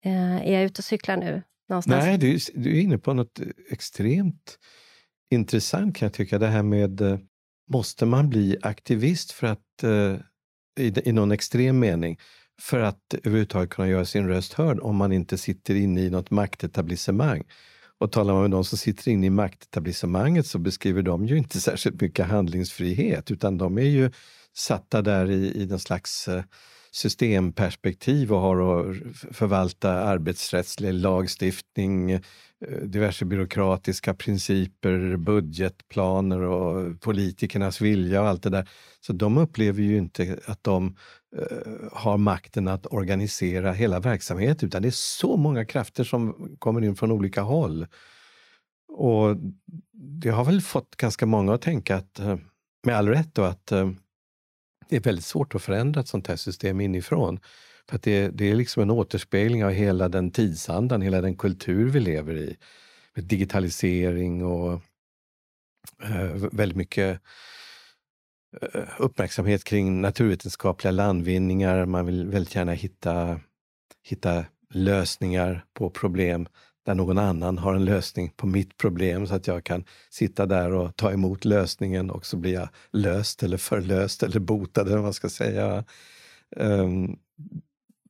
Eh, 0.04 0.48
är 0.48 0.52
jag 0.52 0.64
ute 0.64 0.80
och 0.80 0.84
cyklar 0.84 1.16
nu? 1.16 1.42
Någonstans? 1.68 2.04
Nej, 2.04 2.18
du, 2.18 2.38
du 2.54 2.76
är 2.76 2.80
inne 2.80 2.98
på 2.98 3.14
något 3.14 3.40
extremt 3.70 4.58
intressant 5.30 5.96
kan 5.96 6.06
jag 6.06 6.12
tycka. 6.12 6.38
Det 6.38 6.46
här 6.46 6.62
med, 6.62 7.00
eh, 7.00 7.18
måste 7.70 8.06
man 8.06 8.28
bli 8.28 8.56
aktivist 8.62 9.32
för 9.32 9.46
att, 9.46 9.82
eh, 9.82 10.14
i, 10.80 11.08
i 11.08 11.12
någon 11.12 11.32
extrem 11.32 11.78
mening, 11.78 12.18
för 12.60 12.80
att 12.80 13.14
överhuvudtaget 13.24 13.70
kunna 13.70 13.88
göra 13.88 14.04
sin 14.04 14.28
röst 14.28 14.52
hörd 14.52 14.80
om 14.80 14.96
man 14.96 15.12
inte 15.12 15.38
sitter 15.38 15.74
inne 15.74 16.00
i 16.00 16.10
något 16.10 16.30
maktetablissemang. 16.30 17.42
Och 17.98 18.12
talar 18.12 18.32
man 18.32 18.42
med 18.42 18.50
de 18.50 18.64
som 18.64 18.78
sitter 18.78 19.10
inne 19.10 19.26
i 19.26 19.30
maktetablissemanget 19.30 20.46
så 20.46 20.58
beskriver 20.58 21.02
de 21.02 21.26
ju 21.26 21.38
inte 21.38 21.60
särskilt 21.60 22.00
mycket 22.00 22.26
handlingsfrihet 22.26 23.30
utan 23.30 23.58
de 23.58 23.78
är 23.78 23.82
ju 23.82 24.10
satta 24.54 25.02
där 25.02 25.30
i, 25.30 25.62
i 25.62 25.66
någon 25.66 25.80
slags 25.80 26.28
eh, 26.28 26.42
systemperspektiv 26.90 28.32
och 28.32 28.40
har 28.40 28.80
att 28.80 28.96
förvalta 29.32 29.90
arbetsrättslig 29.92 30.94
lagstiftning, 30.94 32.10
eh, 32.10 32.20
diverse 32.82 33.24
byråkratiska 33.24 34.14
principer, 34.14 35.16
budgetplaner 35.16 36.40
och 36.40 37.00
politikernas 37.00 37.80
vilja 37.80 38.22
och 38.22 38.28
allt 38.28 38.42
det 38.42 38.50
där. 38.50 38.68
Så 39.00 39.12
de 39.12 39.38
upplever 39.38 39.82
ju 39.82 39.98
inte 39.98 40.38
att 40.46 40.64
de 40.64 40.96
eh, 41.36 41.68
har 41.92 42.18
makten 42.18 42.68
att 42.68 42.86
organisera 42.86 43.72
hela 43.72 44.00
verksamheten 44.00 44.66
utan 44.66 44.82
det 44.82 44.88
är 44.88 44.90
så 44.90 45.36
många 45.36 45.64
krafter 45.64 46.04
som 46.04 46.48
kommer 46.58 46.84
in 46.84 46.96
från 46.96 47.12
olika 47.12 47.42
håll. 47.42 47.86
Och 48.88 49.36
det 49.92 50.30
har 50.30 50.44
väl 50.44 50.60
fått 50.60 50.96
ganska 50.96 51.26
många 51.26 51.54
att 51.54 51.62
tänka 51.62 51.96
att, 51.96 52.18
eh, 52.18 52.36
med 52.86 52.96
all 52.96 53.08
rätt, 53.08 53.34
då, 53.34 53.42
att 53.42 53.72
det 54.88 54.96
är 54.96 55.00
väldigt 55.00 55.24
svårt 55.24 55.54
att 55.54 55.62
förändra 55.62 56.00
ett 56.00 56.08
sånt 56.08 56.26
här 56.26 56.36
system 56.36 56.80
inifrån. 56.80 57.40
För 57.88 57.96
att 57.96 58.02
det, 58.02 58.28
det 58.28 58.50
är 58.50 58.54
liksom 58.54 58.82
en 58.82 58.90
återspegling 58.90 59.64
av 59.64 59.70
hela 59.70 60.08
den 60.08 60.30
tidsandan, 60.30 61.02
hela 61.02 61.20
den 61.20 61.36
kultur 61.36 61.88
vi 61.88 62.00
lever 62.00 62.36
i. 62.36 62.56
Med 63.14 63.24
digitalisering 63.24 64.44
och 64.44 64.72
eh, 66.02 66.48
väldigt 66.52 66.76
mycket 66.76 67.20
eh, 68.62 68.84
uppmärksamhet 68.98 69.64
kring 69.64 70.00
naturvetenskapliga 70.00 70.90
landvinningar. 70.90 71.86
Man 71.86 72.06
vill 72.06 72.28
väldigt 72.28 72.54
gärna 72.54 72.72
hitta, 72.72 73.40
hitta 74.02 74.44
lösningar 74.70 75.64
på 75.74 75.90
problem 75.90 76.48
där 76.88 76.94
någon 76.94 77.18
annan 77.18 77.58
har 77.58 77.74
en 77.74 77.84
lösning 77.84 78.32
på 78.36 78.46
mitt 78.46 78.76
problem 78.76 79.26
så 79.26 79.34
att 79.34 79.46
jag 79.46 79.64
kan 79.64 79.84
sitta 80.10 80.46
där 80.46 80.72
och 80.72 80.96
ta 80.96 81.12
emot 81.12 81.44
lösningen 81.44 82.10
och 82.10 82.26
så 82.26 82.36
blir 82.36 82.54
jag 82.54 82.68
löst 82.92 83.42
eller 83.42 83.56
förlöst 83.56 84.22
eller 84.22 84.40
botad 84.40 84.86
eller 84.86 84.96
vad 84.96 85.04
man 85.04 85.12
ska 85.12 85.28
säga. 85.28 85.84
Um, 86.56 87.18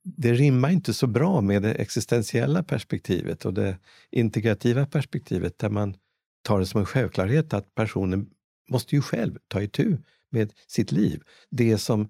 det 0.03 0.33
rimmar 0.33 0.71
inte 0.71 0.95
så 0.95 1.07
bra 1.07 1.41
med 1.41 1.63
det 1.63 1.75
existentiella 1.75 2.63
perspektivet 2.63 3.45
och 3.45 3.55
det 3.55 3.79
integrativa 4.11 4.87
perspektivet 4.87 5.59
där 5.59 5.71
man 5.71 5.95
tar 6.43 6.59
det 6.59 6.67
som 6.67 6.81
en 6.81 6.87
självklarhet 6.87 7.55
att 7.55 7.75
personen 7.75 8.31
måste 8.71 8.95
ju 8.95 9.03
själv 9.03 9.39
ta 9.49 9.63
itu 9.63 9.97
med 10.31 10.53
sitt 10.67 10.93
liv. 10.93 11.23
Det 11.51 11.79
som 11.79 12.09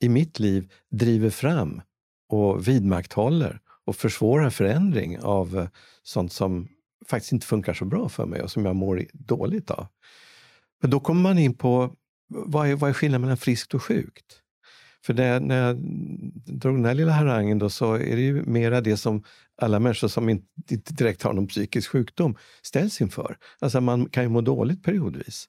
i 0.00 0.08
mitt 0.08 0.38
liv 0.38 0.72
driver 0.90 1.30
fram 1.30 1.82
och 2.28 2.68
vidmakthåller 2.68 3.60
och 3.86 3.96
försvårar 3.96 4.50
förändring 4.50 5.18
av 5.20 5.58
eh, 5.58 5.68
sånt 6.02 6.32
som 6.32 6.68
faktiskt 7.06 7.32
inte 7.32 7.46
funkar 7.46 7.74
så 7.74 7.84
bra 7.84 8.08
för 8.08 8.26
mig 8.26 8.42
och 8.42 8.50
som 8.50 8.64
jag 8.64 8.76
mår 8.76 9.04
dåligt 9.12 9.70
av. 9.70 9.86
Men 10.82 10.90
då 10.90 11.00
kommer 11.00 11.20
man 11.20 11.38
in 11.38 11.54
på 11.54 11.94
vad 12.28 12.68
är, 12.68 12.74
vad 12.74 12.90
är 12.90 12.94
skillnaden 12.94 13.20
mellan 13.20 13.36
friskt 13.36 13.74
och 13.74 13.82
sjukt? 13.82 14.42
För 15.06 15.14
det, 15.14 15.40
när 15.40 15.66
jag 15.66 15.76
drog 16.46 16.76
den 16.76 16.84
här 16.84 16.94
lilla 16.94 17.12
harangen 17.12 17.58
då, 17.58 17.70
så 17.70 17.94
är 17.94 18.16
det 18.16 18.22
ju 18.22 18.42
mera 18.42 18.80
det 18.80 18.96
som 18.96 19.24
alla 19.62 19.80
människor 19.80 20.08
som 20.08 20.28
inte, 20.28 20.46
inte 20.70 20.94
direkt 20.94 21.22
har 21.22 21.32
någon 21.32 21.46
psykisk 21.46 21.90
sjukdom 21.90 22.36
ställs 22.62 23.00
inför. 23.00 23.36
Alltså 23.58 23.80
man 23.80 24.08
kan 24.08 24.22
ju 24.22 24.28
må 24.28 24.40
dåligt 24.40 24.82
periodvis. 24.82 25.48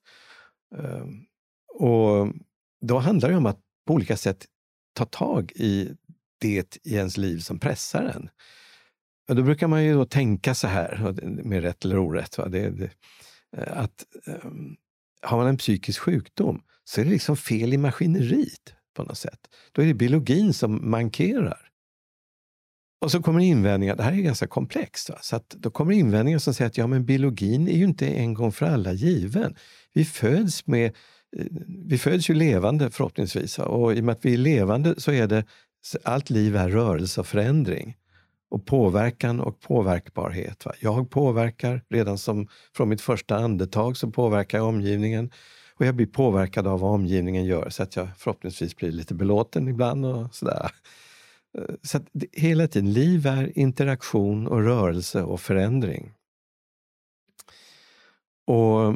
Ehm, 0.75 1.25
och 1.73 2.33
då 2.81 2.97
handlar 2.97 3.29
det 3.29 3.37
om 3.37 3.45
att 3.45 3.59
på 3.87 3.93
olika 3.93 4.17
sätt 4.17 4.45
ta 4.93 5.05
tag 5.05 5.51
i 5.55 5.89
det 6.39 6.77
i 6.83 6.95
ens 6.95 7.17
liv 7.17 7.39
som 7.39 7.59
pressar 7.59 8.03
en. 8.03 8.29
Och 9.29 9.35
då 9.35 9.43
brukar 9.43 9.67
man 9.67 9.83
ju 9.83 9.93
då 9.93 10.05
tänka 10.05 10.55
så 10.55 10.67
här, 10.67 11.13
med 11.43 11.61
rätt 11.61 11.85
eller 11.85 11.97
orätt, 11.97 12.37
va? 12.37 12.47
Det, 12.47 12.69
det, 12.69 12.89
eh, 13.57 13.77
att 13.77 14.05
um, 14.43 14.75
har 15.21 15.37
man 15.37 15.47
en 15.47 15.57
psykisk 15.57 16.01
sjukdom 16.01 16.61
så 16.83 17.01
är 17.01 17.05
det 17.05 17.11
liksom 17.11 17.37
fel 17.37 17.73
i 17.73 17.77
maskineriet 17.77 18.73
på 18.95 19.03
något 19.03 19.17
sätt. 19.17 19.39
Då 19.71 19.81
är 19.81 19.85
det 19.85 19.93
biologin 19.93 20.53
som 20.53 20.91
mankerar. 20.91 21.67
Och 23.01 23.11
så 23.11 23.21
kommer 23.21 23.39
invändningar, 23.39 23.95
det 23.95 24.03
här 24.03 24.11
är 24.11 24.15
ganska 24.15 24.47
komplext, 24.47 25.09
va? 25.09 25.17
så 25.21 25.35
att 25.35 25.49
då 25.49 25.71
kommer 25.71 25.93
invändningar 25.93 26.39
som 26.39 26.53
säger 26.53 26.69
att 26.69 26.77
ja, 26.77 26.87
men 26.87 27.05
biologin 27.05 27.67
är 27.67 27.77
ju 27.77 27.83
inte 27.83 28.07
en 28.07 28.33
gång 28.33 28.51
för 28.51 28.65
alla 28.65 28.93
given. 28.93 29.55
Vi 29.93 30.05
föds 30.05 30.67
med 30.67 30.85
eh, 31.37 31.45
vi 31.67 31.97
föds 31.97 32.29
ju 32.29 32.33
levande 32.33 32.91
förhoppningsvis 32.91 33.59
och 33.59 33.93
i 33.93 33.99
och 33.99 34.03
med 34.03 34.13
att 34.13 34.25
vi 34.25 34.33
är 34.33 34.37
levande 34.37 35.01
så 35.01 35.11
är 35.11 35.27
det 35.27 35.45
allt 36.03 36.29
liv 36.29 36.55
är 36.55 36.69
rörelse 36.69 37.21
och 37.21 37.27
förändring. 37.27 37.97
Och 38.49 38.65
påverkan 38.65 39.39
och 39.39 39.59
påverkbarhet. 39.59 40.65
Va? 40.65 40.73
Jag 40.79 41.09
påverkar, 41.09 41.81
redan 41.89 42.17
som 42.17 42.47
från 42.75 42.89
mitt 42.89 43.01
första 43.01 43.35
andetag 43.35 43.97
så 43.97 44.11
påverkar 44.11 44.57
jag 44.57 44.67
omgivningen. 44.67 45.31
Och 45.75 45.85
jag 45.85 45.95
blir 45.95 46.05
påverkad 46.05 46.67
av 46.67 46.79
vad 46.79 46.91
omgivningen 46.91 47.45
gör 47.45 47.69
så 47.69 47.83
att 47.83 47.95
jag 47.95 48.07
förhoppningsvis 48.17 48.75
blir 48.75 48.91
lite 48.91 49.13
belåten 49.13 49.67
ibland. 49.67 50.05
och 50.05 50.35
sådär. 50.35 50.71
Eh, 51.57 51.75
så 51.83 51.97
att 51.97 52.07
hela 52.31 52.67
tiden, 52.67 52.93
liv 52.93 53.27
är 53.27 53.57
interaktion 53.59 54.47
och 54.47 54.63
rörelse 54.63 55.23
och 55.23 55.41
förändring. 55.41 56.13
Och 58.47 58.93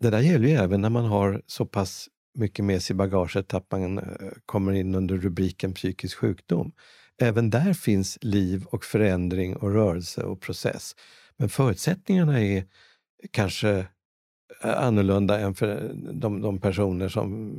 Det 0.00 0.10
där 0.10 0.20
gäller 0.20 0.48
ju 0.48 0.54
även 0.54 0.80
när 0.80 0.90
man 0.90 1.04
har 1.04 1.42
så 1.46 1.66
pass 1.66 2.08
mycket 2.38 2.64
med 2.64 2.82
sig 2.82 2.94
i 2.94 2.96
bagaget 2.96 3.54
att 3.54 3.70
man 3.70 3.98
eh, 3.98 4.04
kommer 4.46 4.72
in 4.72 4.94
under 4.94 5.16
rubriken 5.16 5.74
psykisk 5.74 6.16
sjukdom. 6.16 6.72
Även 7.20 7.50
där 7.50 7.72
finns 7.72 8.18
liv 8.20 8.64
och 8.64 8.84
förändring 8.84 9.56
och 9.56 9.72
rörelse 9.72 10.22
och 10.22 10.40
process. 10.40 10.96
Men 11.36 11.48
förutsättningarna 11.48 12.40
är 12.40 12.64
kanske 13.30 13.86
eh, 14.62 14.78
annorlunda 14.78 15.40
än 15.40 15.54
för 15.54 15.68
eh, 15.68 15.90
de, 16.12 16.40
de 16.40 16.60
personer 16.60 17.08
som 17.08 17.52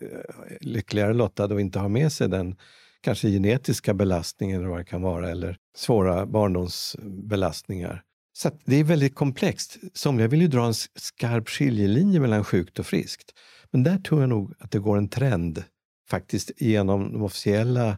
är 0.00 0.58
lyckligare 0.60 1.14
lottade 1.14 1.54
och 1.54 1.60
inte 1.60 1.78
har 1.78 1.88
med 1.88 2.12
sig 2.12 2.28
den 2.28 2.56
kanske 3.00 3.28
genetiska 3.28 3.94
belastningen 3.94 4.60
eller 4.60 4.70
vad 4.70 4.78
det 4.78 4.84
kan 4.84 5.02
vara, 5.02 5.30
eller 5.30 5.56
svåra 5.76 6.26
barndomsbelastningar. 6.26 8.02
Så 8.32 8.50
det 8.64 8.76
är 8.76 8.84
väldigt 8.84 9.14
komplext. 9.14 9.76
Somliga 9.94 10.28
vill 10.28 10.42
ju 10.42 10.48
dra 10.48 10.66
en 10.66 10.74
skarp 10.94 11.48
skiljelinje 11.48 12.20
mellan 12.20 12.44
sjukt 12.44 12.78
och 12.78 12.86
friskt. 12.86 13.32
Men 13.72 13.82
där 13.82 13.98
tror 13.98 14.20
jag 14.20 14.28
nog 14.28 14.54
att 14.58 14.70
det 14.70 14.78
går 14.78 14.96
en 14.98 15.08
trend 15.08 15.64
faktiskt 16.10 16.50
genom 16.56 17.12
de 17.12 17.22
officiella 17.22 17.88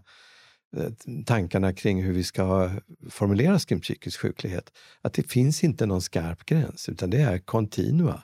eh, 0.77 0.91
tankarna 1.27 1.73
kring 1.73 2.03
hur 2.03 2.13
vi 2.13 2.25
ska 2.25 2.71
formulera 3.11 3.59
kring 3.59 3.81
psykisk 3.81 4.21
sjuklighet. 4.21 4.73
Att 5.03 5.13
det 5.13 5.31
finns 5.31 5.65
inte 5.65 5.87
någon 5.87 6.03
skarp 6.03 6.45
gräns 6.45 6.89
utan 6.89 7.11
det 7.11 7.21
är 7.21 7.39
kontinua. 7.39 8.23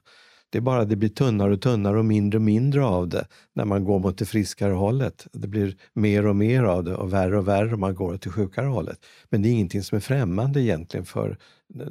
Det 0.50 0.58
är 0.58 0.62
bara 0.62 0.84
det 0.84 0.96
blir 0.96 1.08
tunnare 1.08 1.52
och 1.52 1.60
tunnare 1.60 1.98
och 1.98 2.04
mindre 2.04 2.38
och 2.38 2.42
mindre 2.42 2.84
av 2.84 3.08
det 3.08 3.26
när 3.52 3.64
man 3.64 3.84
går 3.84 3.98
mot 3.98 4.18
det 4.18 4.24
friskare 4.24 4.72
hållet. 4.72 5.26
Det 5.32 5.48
blir 5.48 5.76
mer 5.92 6.26
och 6.26 6.36
mer 6.36 6.62
av 6.62 6.84
det 6.84 6.94
och 6.94 7.12
värre 7.12 7.38
och 7.38 7.48
värre 7.48 7.74
om 7.74 7.80
man 7.80 7.94
går 7.94 8.14
åt 8.14 8.22
det 8.22 8.30
sjukare 8.30 8.66
hållet. 8.66 8.98
Men 9.28 9.42
det 9.42 9.48
är 9.48 9.50
ingenting 9.50 9.82
som 9.82 9.96
är 9.96 10.00
främmande 10.00 10.60
egentligen 10.60 11.04
för 11.04 11.38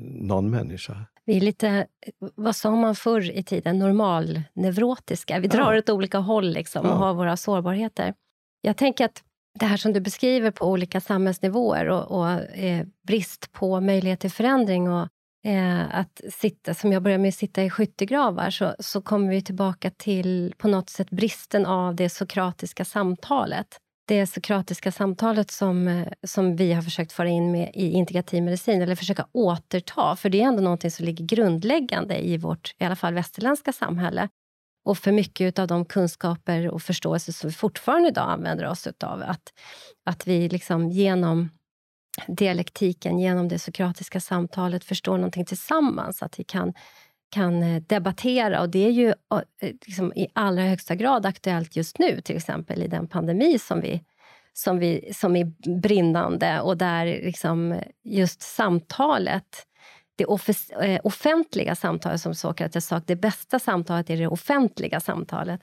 någon 0.01 0.49
människa. 0.49 1.05
Vi 1.25 1.37
är 1.37 1.41
lite, 1.41 1.87
vad 2.35 2.55
sa 2.55 2.75
man 2.75 2.95
förr 2.95 3.31
i 3.31 3.43
tiden, 3.43 3.79
normalneurotiska. 3.79 5.39
Vi 5.39 5.47
drar 5.47 5.73
ja. 5.73 5.79
åt 5.79 5.89
olika 5.89 6.17
håll 6.17 6.49
liksom 6.49 6.85
ja. 6.85 6.91
och 6.91 6.97
har 6.99 7.13
våra 7.13 7.37
sårbarheter. 7.37 8.13
Jag 8.61 8.77
tänker 8.77 9.05
att 9.05 9.23
det 9.59 9.65
här 9.65 9.77
som 9.77 9.93
du 9.93 9.99
beskriver 9.99 10.51
på 10.51 10.65
olika 10.65 11.01
samhällsnivåer 11.01 11.89
och, 11.89 12.19
och 12.19 12.29
eh, 12.57 12.85
brist 13.07 13.51
på 13.51 13.81
möjlighet 13.81 14.19
till 14.19 14.31
förändring 14.31 14.89
och 14.89 15.07
eh, 15.45 15.99
att 15.99 16.21
sitta, 16.33 16.73
som 16.73 16.91
jag 16.91 17.03
började 17.03 17.21
med 17.21 17.29
att 17.29 17.35
sitta 17.35 17.63
i 17.63 17.69
skyttegravar, 17.69 18.49
så, 18.49 18.75
så 18.79 19.01
kommer 19.01 19.29
vi 19.29 19.41
tillbaka 19.41 19.91
till 19.91 20.53
på 20.57 20.67
något 20.67 20.89
sätt 20.89 21.09
bristen 21.09 21.65
av 21.65 21.95
det 21.95 22.09
sokratiska 22.09 22.85
samtalet. 22.85 23.77
Det 24.07 24.27
sokratiska 24.27 24.91
samtalet 24.91 25.51
som, 25.51 25.87
eh, 25.87 26.07
som 26.23 26.55
vi 26.55 26.73
har 26.73 26.81
försökt 26.81 27.11
föra 27.11 27.29
in 27.29 27.51
med 27.51 27.71
i 27.73 27.91
integrativ 27.91 28.43
medicin, 28.43 28.81
eller 28.81 28.95
försöka 28.95 29.27
återta, 29.31 30.15
för 30.15 30.29
det 30.29 30.41
är 30.41 30.47
ändå 30.47 30.63
någonting 30.63 30.91
som 30.91 31.05
ligger 31.05 31.25
grundläggande 31.25 32.27
i 32.27 32.37
vårt, 32.37 32.75
i 32.77 32.85
alla 32.85 32.95
fall 32.95 33.13
västerländska 33.13 33.73
samhälle. 33.73 34.29
Och 34.85 34.97
för 34.97 35.11
mycket 35.11 35.59
av 35.59 35.67
de 35.67 35.85
kunskaper 35.85 36.69
och 36.69 36.81
förståelser 36.81 37.33
som 37.33 37.49
vi 37.49 37.55
fortfarande 37.55 38.09
idag 38.09 38.29
använder 38.29 38.67
oss 38.67 38.87
av. 39.03 39.21
Att, 39.21 39.53
att 40.05 40.27
vi 40.27 40.49
liksom 40.49 40.89
genom 40.89 41.49
dialektiken, 42.27 43.19
genom 43.19 43.47
det 43.47 43.59
sokratiska 43.59 44.19
samtalet 44.19 44.83
förstår 44.83 45.17
någonting 45.17 45.45
tillsammans. 45.45 46.23
Att 46.23 46.39
vi 46.39 46.43
kan, 46.43 46.73
kan 47.31 47.63
eh, 47.63 47.81
debattera. 47.81 48.61
Och 48.61 48.69
det 48.69 48.85
är 48.87 48.91
ju 48.91 49.07
eh, 49.09 49.71
liksom 49.85 50.13
i 50.13 50.27
allra 50.33 50.63
högsta 50.63 50.95
grad 50.95 51.25
aktuellt 51.25 51.75
just 51.75 51.99
nu, 51.99 52.21
till 52.21 52.35
exempel 52.35 52.83
i 52.83 52.87
den 52.87 53.07
pandemi 53.07 53.59
som 53.59 53.81
vi 53.81 54.03
som, 54.53 54.79
vi, 54.79 55.13
som 55.13 55.35
är 55.35 55.45
brinnande 55.79 56.61
och 56.61 56.77
där 56.77 57.05
liksom 57.05 57.81
just 58.03 58.41
samtalet 58.41 59.65
det 60.19 60.23
eh, 60.81 60.99
offentliga 61.03 61.75
samtalet, 61.75 62.21
som 62.21 62.35
Sokrates 62.35 62.85
sa, 62.85 63.01
det 63.05 63.15
bästa 63.15 63.59
samtalet 63.59 64.09
är 64.09 64.17
det 64.17 64.27
offentliga 64.27 64.99
samtalet. 64.99 65.61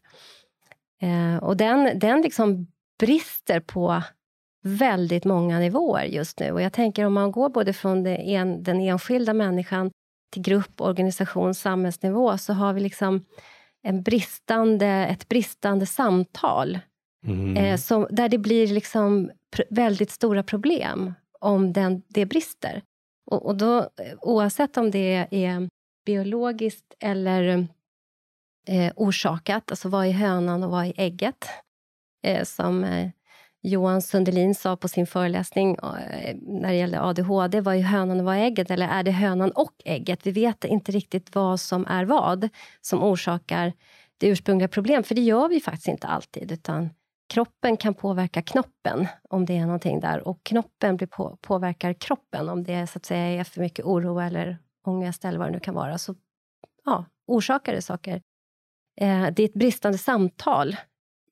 Eh, 1.03 1.37
och 1.37 1.57
den, 1.57 1.99
den 1.99 2.23
liksom 2.23 2.67
brister 2.99 3.61
på 3.61 4.03
väldigt 4.67 5.25
många 5.25 5.59
nivåer 5.59 6.05
just 6.05 6.41
nu. 6.41 6.53
Och 6.53 6.63
jag 6.63 6.73
tänker 6.73 7.05
om 7.05 7.13
man 7.13 7.33
går 7.33 7.49
både 7.49 7.73
från 7.73 8.07
en, 8.07 8.63
den 8.63 8.81
enskilda 8.81 9.35
människan 9.35 9.91
till 10.33 10.43
grupp, 10.43 10.81
organisation, 10.81 11.55
samhällsnivå, 11.55 12.39
så 12.39 12.53
har 12.53 12.73
vi 12.73 12.81
liksom 12.81 13.25
en 13.83 14.03
bristande, 14.03 14.87
ett 14.87 15.29
bristande 15.29 15.87
samtal. 15.87 16.79
Mm. 17.27 17.57
Eh, 17.57 17.77
som, 17.77 18.07
där 18.11 18.29
det 18.29 18.39
blir 18.39 18.67
liksom 18.67 19.31
väldigt 19.71 20.11
stora 20.11 20.43
problem 20.43 21.15
om 21.41 21.73
den, 21.73 22.03
det 22.09 22.27
brister. 22.27 22.83
Och, 23.31 23.47
och 23.47 23.57
då, 23.57 23.91
oavsett 24.21 24.77
om 24.77 24.91
det 24.91 25.27
är 25.31 25.69
biologiskt 26.07 26.95
eller 27.01 27.67
eh, 28.69 28.93
orsakat, 28.97 29.71
alltså 29.71 29.89
vad 29.89 30.07
är 30.07 30.13
hönan 30.13 30.63
och 30.63 30.71
vad 30.71 30.87
är 30.87 30.93
ägget? 30.97 31.49
Eh, 32.27 32.45
som 32.45 32.85
eh, 32.85 33.11
Johan 33.67 34.03
Sundelin 34.03 34.55
sa 34.55 34.77
på 34.77 34.89
sin 34.89 35.07
föreläsning 35.07 35.75
eh, 35.75 36.37
när 36.43 36.69
det 36.69 36.75
gällde 36.75 37.01
ADHD, 37.03 37.61
var 37.61 37.75
ju 37.75 37.83
hönan 37.83 38.21
och 38.21 38.27
var 38.27 38.35
ägget? 38.35 38.71
Eller 38.71 38.89
är 38.89 39.03
det 39.03 39.11
hönan 39.11 39.51
och 39.51 39.73
ägget? 39.85 40.27
Vi 40.27 40.31
vet 40.31 40.65
inte 40.65 40.93
riktigt 40.93 41.35
vad 41.35 41.61
som 41.61 41.87
är 41.87 42.05
vad 42.05 42.49
som 42.81 43.03
orsakar 43.03 43.73
det 44.19 44.29
ursprungliga 44.29 44.69
problemet, 44.69 45.07
för 45.07 45.15
det 45.15 45.21
gör 45.21 45.49
vi 45.49 45.61
faktiskt 45.61 45.89
inte 45.89 46.07
alltid, 46.07 46.53
utan 46.53 46.91
kroppen 47.29 47.77
kan 47.77 47.95
påverka 47.95 48.43
knoppen 48.43 49.07
om 49.31 49.47
det 49.47 49.57
är 49.57 49.67
någonting 49.67 50.01
där 50.01 50.29
och 50.29 50.41
knoppen 50.43 50.97
blir 50.97 51.09
på, 51.09 51.39
påverkar 51.41 51.93
kroppen 51.93 52.49
om 52.49 52.65
det 52.65 52.87
så 52.87 52.97
att 52.97 53.07
säga 53.07 53.41
är 53.41 53.45
för 53.45 53.61
mycket 53.61 53.85
oro 53.85 54.19
eller 54.19 54.59
ångest 54.85 55.25
eller 55.25 55.39
vad 55.39 55.49
det 55.49 55.53
nu 55.53 55.61
kan 55.61 55.75
vara. 55.75 55.99
Så 55.99 56.15
ja, 56.85 57.05
orsakar 57.27 57.73
det 57.73 57.83
saker. 57.83 58.23
Eh, 59.01 59.27
det 59.37 59.43
är 59.43 59.45
ett 59.45 59.55
bristande 59.55 59.99
samtal 59.99 60.77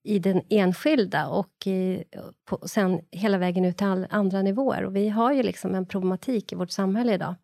i 0.05 0.19
den 0.19 0.43
enskilda 0.51 1.29
och 1.29 1.67
i, 1.67 2.05
på, 2.45 2.69
sen 2.69 3.01
hela 3.11 3.39
vägen 3.39 3.65
ut 3.65 3.77
till 3.77 3.87
all, 3.87 4.07
andra 4.11 4.43
nivåer. 4.43 4.85
Och 4.85 4.97
vi 4.97 5.09
har 5.09 5.33
ju 5.33 5.43
liksom 5.43 5.75
en 5.75 5.87
problematik 5.87 6.53
i 6.53 6.57
vårt 6.57 6.71
samhälle 6.71 7.15
idag 7.15 7.35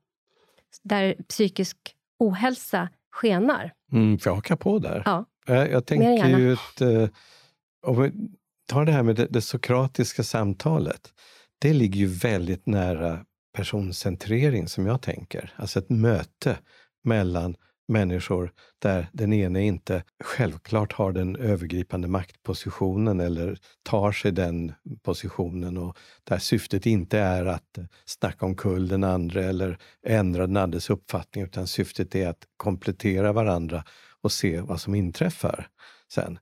där 0.83 1.15
psykisk 1.29 1.77
ohälsa 2.19 2.89
skenar. 3.13 3.73
Mm, 3.93 4.19
får 4.19 4.31
jag 4.31 4.35
haka 4.35 4.57
på 4.57 4.79
där? 4.79 5.03
Ja. 5.05 5.25
Jag, 5.47 5.71
jag 5.71 5.87
tänker 5.87 6.39
ju 6.39 6.53
att 6.53 6.81
eh, 6.81 7.09
om 7.87 8.29
ta 8.69 8.85
det 8.85 8.93
här 8.93 9.03
med 9.03 9.17
det, 9.17 9.27
det 9.27 9.41
sokratiska 9.41 10.23
samtalet. 10.23 11.13
Det 11.59 11.73
ligger 11.73 12.01
ju 12.01 12.07
väldigt 12.07 12.67
nära 12.67 13.25
personcentrering 13.57 14.69
som 14.69 14.87
jag 14.87 15.03
tänker. 15.03 15.53
Alltså 15.57 15.79
ett 15.79 15.91
möte 15.91 16.59
mellan 17.05 17.57
människor 17.91 18.53
där 18.79 19.09
den 19.13 19.33
ene 19.33 19.63
inte 19.63 20.05
självklart 20.25 20.93
har 20.93 21.13
den 21.13 21.37
övergripande 21.37 22.09
maktpositionen 22.09 23.21
eller 23.21 23.59
tar 23.83 24.13
sig 24.13 24.33
den 24.33 24.73
positionen 25.03 25.77
och 25.77 25.97
där 26.25 26.39
syftet 26.39 26.87
inte 26.87 27.19
är 27.19 27.47
att 27.47 27.79
snacka 28.05 28.47
omkull 28.47 28.89
den 28.89 29.05
andra 29.05 29.45
eller 29.45 29.79
ändra 30.07 30.47
den 30.47 30.57
andres 30.57 30.91
uppfattning 30.91 31.45
utan 31.45 31.67
syftet 31.67 32.15
är 32.15 32.29
att 32.29 32.45
komplettera 32.57 33.33
varandra 33.33 33.85
och 34.23 34.33
se 34.33 34.61
vad 34.61 34.81
som 34.81 34.95
inträffar 34.95 35.69
sen. 36.13 36.39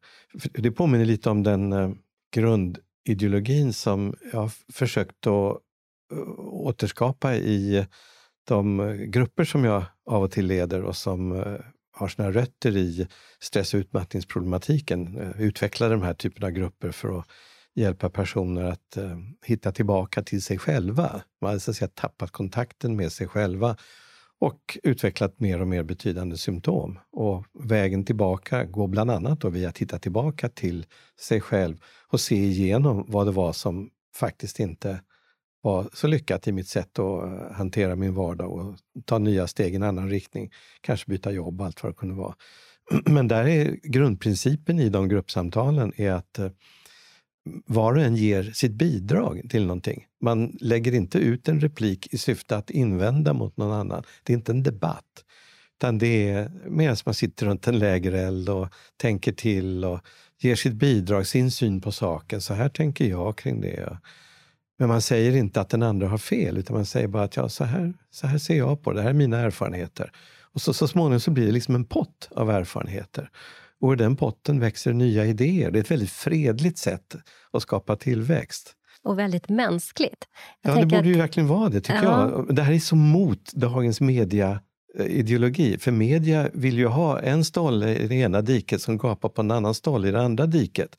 Det 0.52 0.70
påminner 0.70 1.04
lite 1.04 1.30
om 1.30 1.42
den 1.42 1.72
eh, 1.72 1.90
grundideologin 2.34 3.72
som 3.72 4.14
jag 4.32 4.40
har 4.40 4.52
försökt 4.72 5.26
att 5.26 5.56
eh, 6.12 6.38
återskapa 6.38 7.34
i 7.34 7.86
de 8.48 8.80
eh, 8.80 8.94
grupper 8.94 9.44
som 9.44 9.64
jag 9.64 9.84
av 10.06 10.22
och 10.22 10.30
till 10.30 10.46
leder 10.46 10.82
och 10.82 10.96
som 10.96 11.32
eh, 11.32 11.60
har 11.92 12.08
sina 12.08 12.30
rötter 12.30 12.76
i 12.76 13.06
stress 13.40 13.74
och 13.74 13.78
utmattningsproblematiken. 13.78 15.18
Eh, 15.18 15.42
utvecklade 15.42 15.92
den 15.92 16.00
de 16.00 16.06
här 16.06 16.14
typen 16.14 16.44
av 16.44 16.50
grupper 16.50 16.90
för 16.90 17.18
att 17.18 17.26
hjälpa 17.74 18.10
personer 18.10 18.62
att 18.62 18.98
hitta 19.44 19.72
tillbaka 19.72 20.22
till 20.22 20.42
sig 20.42 20.58
själva. 20.58 21.22
Man 21.40 21.50
har 21.50 21.58
så 21.58 21.70
att 21.70 21.76
säga, 21.76 21.88
tappat 21.88 22.30
kontakten 22.30 22.96
med 22.96 23.12
sig 23.12 23.28
själva 23.28 23.76
och 24.38 24.78
utvecklat 24.82 25.40
mer 25.40 25.60
och 25.60 25.68
mer 25.68 25.82
betydande 25.82 26.36
symptom. 26.36 26.98
Och 27.12 27.44
vägen 27.54 28.04
tillbaka 28.04 28.64
går 28.64 28.88
bland 28.88 29.10
annat 29.10 29.40
då 29.40 29.48
via 29.48 29.68
att 29.68 29.78
hitta 29.78 29.98
tillbaka 29.98 30.48
till 30.48 30.86
sig 31.20 31.40
själv 31.40 31.76
och 32.08 32.20
se 32.20 32.36
igenom 32.36 33.04
vad 33.08 33.26
det 33.26 33.32
var 33.32 33.52
som 33.52 33.90
faktiskt 34.14 34.60
inte 34.60 35.00
var 35.60 35.88
så 35.92 36.06
lyckat 36.06 36.48
i 36.48 36.52
mitt 36.52 36.68
sätt 36.68 36.98
att 36.98 37.24
eh, 37.24 37.52
hantera 37.52 37.96
min 37.96 38.14
vardag 38.14 38.52
och 38.52 38.76
ta 39.04 39.18
nya 39.18 39.46
steg 39.46 39.72
i 39.72 39.76
en 39.76 39.82
annan 39.82 40.10
riktning. 40.10 40.52
Kanske 40.80 41.10
byta 41.10 41.32
jobb, 41.32 41.60
allt 41.60 41.82
vad 41.82 41.92
det 41.92 41.96
kunde 41.96 42.14
vara. 42.14 42.34
Men 43.04 43.28
där 43.28 43.48
är 43.48 43.78
grundprincipen 43.82 44.78
i 44.78 44.88
de 44.88 45.08
gruppsamtalen 45.08 45.92
är 45.96 46.12
att 46.12 46.38
eh, 46.38 46.50
var 47.66 47.94
och 47.94 48.02
en 48.02 48.16
ger 48.16 48.42
sitt 48.42 48.72
bidrag 48.72 49.42
till 49.50 49.66
någonting. 49.66 50.06
Man 50.20 50.56
lägger 50.60 50.94
inte 50.94 51.18
ut 51.18 51.48
en 51.48 51.60
replik 51.60 52.14
i 52.14 52.18
syfte 52.18 52.56
att 52.56 52.70
invända 52.70 53.32
mot 53.32 53.56
någon 53.56 53.72
annan. 53.72 54.02
Det 54.22 54.32
är 54.32 54.36
inte 54.36 54.52
en 54.52 54.62
debatt. 54.62 55.24
Utan 55.78 55.98
det 55.98 56.30
är 56.30 56.50
medan 56.66 56.96
man 57.06 57.14
sitter 57.14 57.46
runt 57.46 57.68
en 57.68 57.78
lägereld 57.78 58.48
och 58.48 58.68
tänker 58.96 59.32
till 59.32 59.84
och 59.84 60.00
ger 60.38 60.56
sitt 60.56 60.72
bidrag, 60.72 61.26
sin 61.26 61.50
syn 61.50 61.80
på 61.80 61.92
saken. 61.92 62.40
Så 62.40 62.54
här 62.54 62.68
tänker 62.68 63.04
jag 63.04 63.38
kring 63.38 63.60
det. 63.60 63.98
Men 64.78 64.88
man 64.88 65.02
säger 65.02 65.36
inte 65.36 65.60
att 65.60 65.68
den 65.68 65.82
andra 65.82 66.08
har 66.08 66.18
fel, 66.18 66.58
utan 66.58 66.76
man 66.76 66.86
säger 66.86 67.08
bara 67.08 67.22
att 67.22 67.36
ja, 67.36 67.48
så, 67.48 67.64
här, 67.64 67.94
så 68.10 68.26
här 68.26 68.38
ser 68.38 68.58
jag 68.58 68.82
på 68.82 68.90
det, 68.90 68.98
det 68.98 69.02
här 69.02 69.10
är 69.10 69.14
mina 69.14 69.38
erfarenheter. 69.38 70.12
Och 70.52 70.60
så, 70.60 70.72
så 70.72 70.88
småningom 70.88 71.20
så 71.20 71.30
blir 71.30 71.46
det 71.46 71.52
liksom 71.52 71.74
en 71.74 71.84
pott 71.84 72.28
av 72.30 72.50
erfarenheter. 72.50 73.30
Och 73.80 73.90
ur 73.90 73.96
den 73.96 74.16
potten 74.16 74.60
växer 74.60 74.92
nya 74.92 75.24
idéer. 75.24 75.70
Det 75.70 75.78
är 75.78 75.80
ett 75.80 75.90
väldigt 75.90 76.10
fredligt 76.10 76.78
sätt 76.78 77.16
att 77.52 77.62
skapa 77.62 77.96
tillväxt. 77.96 78.74
Och 79.02 79.18
väldigt 79.18 79.48
mänskligt. 79.48 80.28
Jag 80.62 80.76
ja, 80.76 80.80
det 80.80 80.86
borde 80.86 80.98
att... 80.98 81.06
ju 81.06 81.14
verkligen 81.14 81.48
vara 81.48 81.68
det, 81.68 81.80
tycker 81.80 82.02
ja. 82.02 82.30
jag. 82.30 82.54
Det 82.54 82.62
här 82.62 82.72
är 82.72 82.78
så 82.78 82.96
mot 82.96 83.52
dagens 83.52 84.00
media 84.00 84.60
ideologi. 84.98 85.78
För 85.78 85.90
media 85.90 86.48
vill 86.52 86.78
ju 86.78 86.86
ha 86.86 87.20
en 87.20 87.44
stolle 87.44 87.96
i 87.96 88.08
det 88.08 88.14
ena 88.14 88.42
diket 88.42 88.82
som 88.82 88.98
gapar 88.98 89.28
på 89.28 89.40
en 89.40 89.50
annan 89.50 89.74
stolle 89.74 90.08
i 90.08 90.10
det 90.10 90.22
andra 90.22 90.46
diket. 90.46 90.96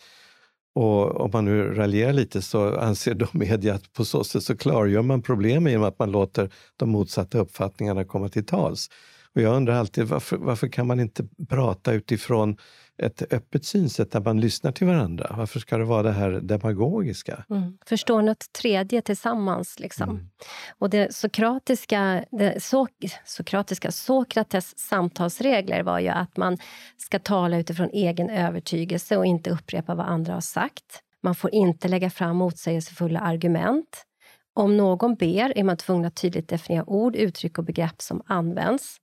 Och 0.75 1.21
om 1.21 1.29
man 1.33 1.45
nu 1.45 1.73
raljerar 1.73 2.13
lite 2.13 2.41
så 2.41 2.79
anser 2.79 3.13
de 3.13 3.27
media 3.33 3.73
att 3.75 3.93
på 3.93 4.05
så 4.05 4.23
sätt 4.23 4.43
så 4.43 4.57
klargör 4.57 5.01
man 5.01 5.21
problemen 5.21 5.71
genom 5.71 5.87
att 5.87 5.99
man 5.99 6.11
låter 6.11 6.49
de 6.77 6.89
motsatta 6.89 7.39
uppfattningarna 7.39 8.05
komma 8.05 8.29
till 8.29 8.45
tals. 8.45 8.89
Och 9.35 9.41
jag 9.41 9.55
undrar 9.55 9.73
alltid 9.73 10.07
varför, 10.07 10.37
varför 10.37 10.67
kan 10.67 10.87
man 10.87 10.99
inte 10.99 11.23
prata 11.49 11.93
utifrån 11.93 12.57
ett 12.97 13.33
öppet 13.33 13.65
synsätt 13.65 14.11
där 14.11 14.19
man 14.19 14.41
lyssnar 14.41 14.71
till 14.71 14.87
varandra? 14.87 15.35
Varför 15.37 15.59
ska 15.59 15.77
det 15.77 15.83
vara 15.83 16.03
det 16.03 16.11
här 16.11 16.29
demagogiska? 16.31 17.45
Mm. 17.49 17.77
Förstår 17.85 18.21
något 18.21 18.53
tredje 18.53 19.01
tillsammans. 19.01 19.79
Liksom. 19.79 20.09
Mm. 20.09 20.29
Och 20.79 20.89
det 20.89 21.15
sokratiska, 21.15 22.25
det 22.31 22.63
so 22.63 22.87
sokratiska 23.25 23.91
Sokrates 23.91 24.79
samtalsregler 24.79 25.83
var 25.83 25.99
ju 25.99 26.07
att 26.07 26.37
man 26.37 26.57
ska 26.97 27.19
tala 27.19 27.57
utifrån 27.57 27.89
egen 27.93 28.29
övertygelse 28.29 29.17
och 29.17 29.25
inte 29.25 29.49
upprepa 29.49 29.95
vad 29.95 30.05
andra 30.05 30.33
har 30.33 30.41
sagt. 30.41 31.03
Man 31.23 31.35
får 31.35 31.53
inte 31.53 31.87
lägga 31.87 32.09
fram 32.09 32.37
motsägelsefulla 32.37 33.19
argument. 33.19 34.05
Om 34.53 34.77
någon 34.77 35.15
ber 35.15 35.57
är 35.57 35.63
man 35.63 35.77
tvungen 35.77 36.05
att 36.05 36.15
tydligt 36.15 36.49
definiera 36.49 36.89
ord, 36.89 37.15
uttryck 37.15 37.57
och 37.57 37.63
begrepp 37.63 38.01
som 38.01 38.21
används. 38.25 38.97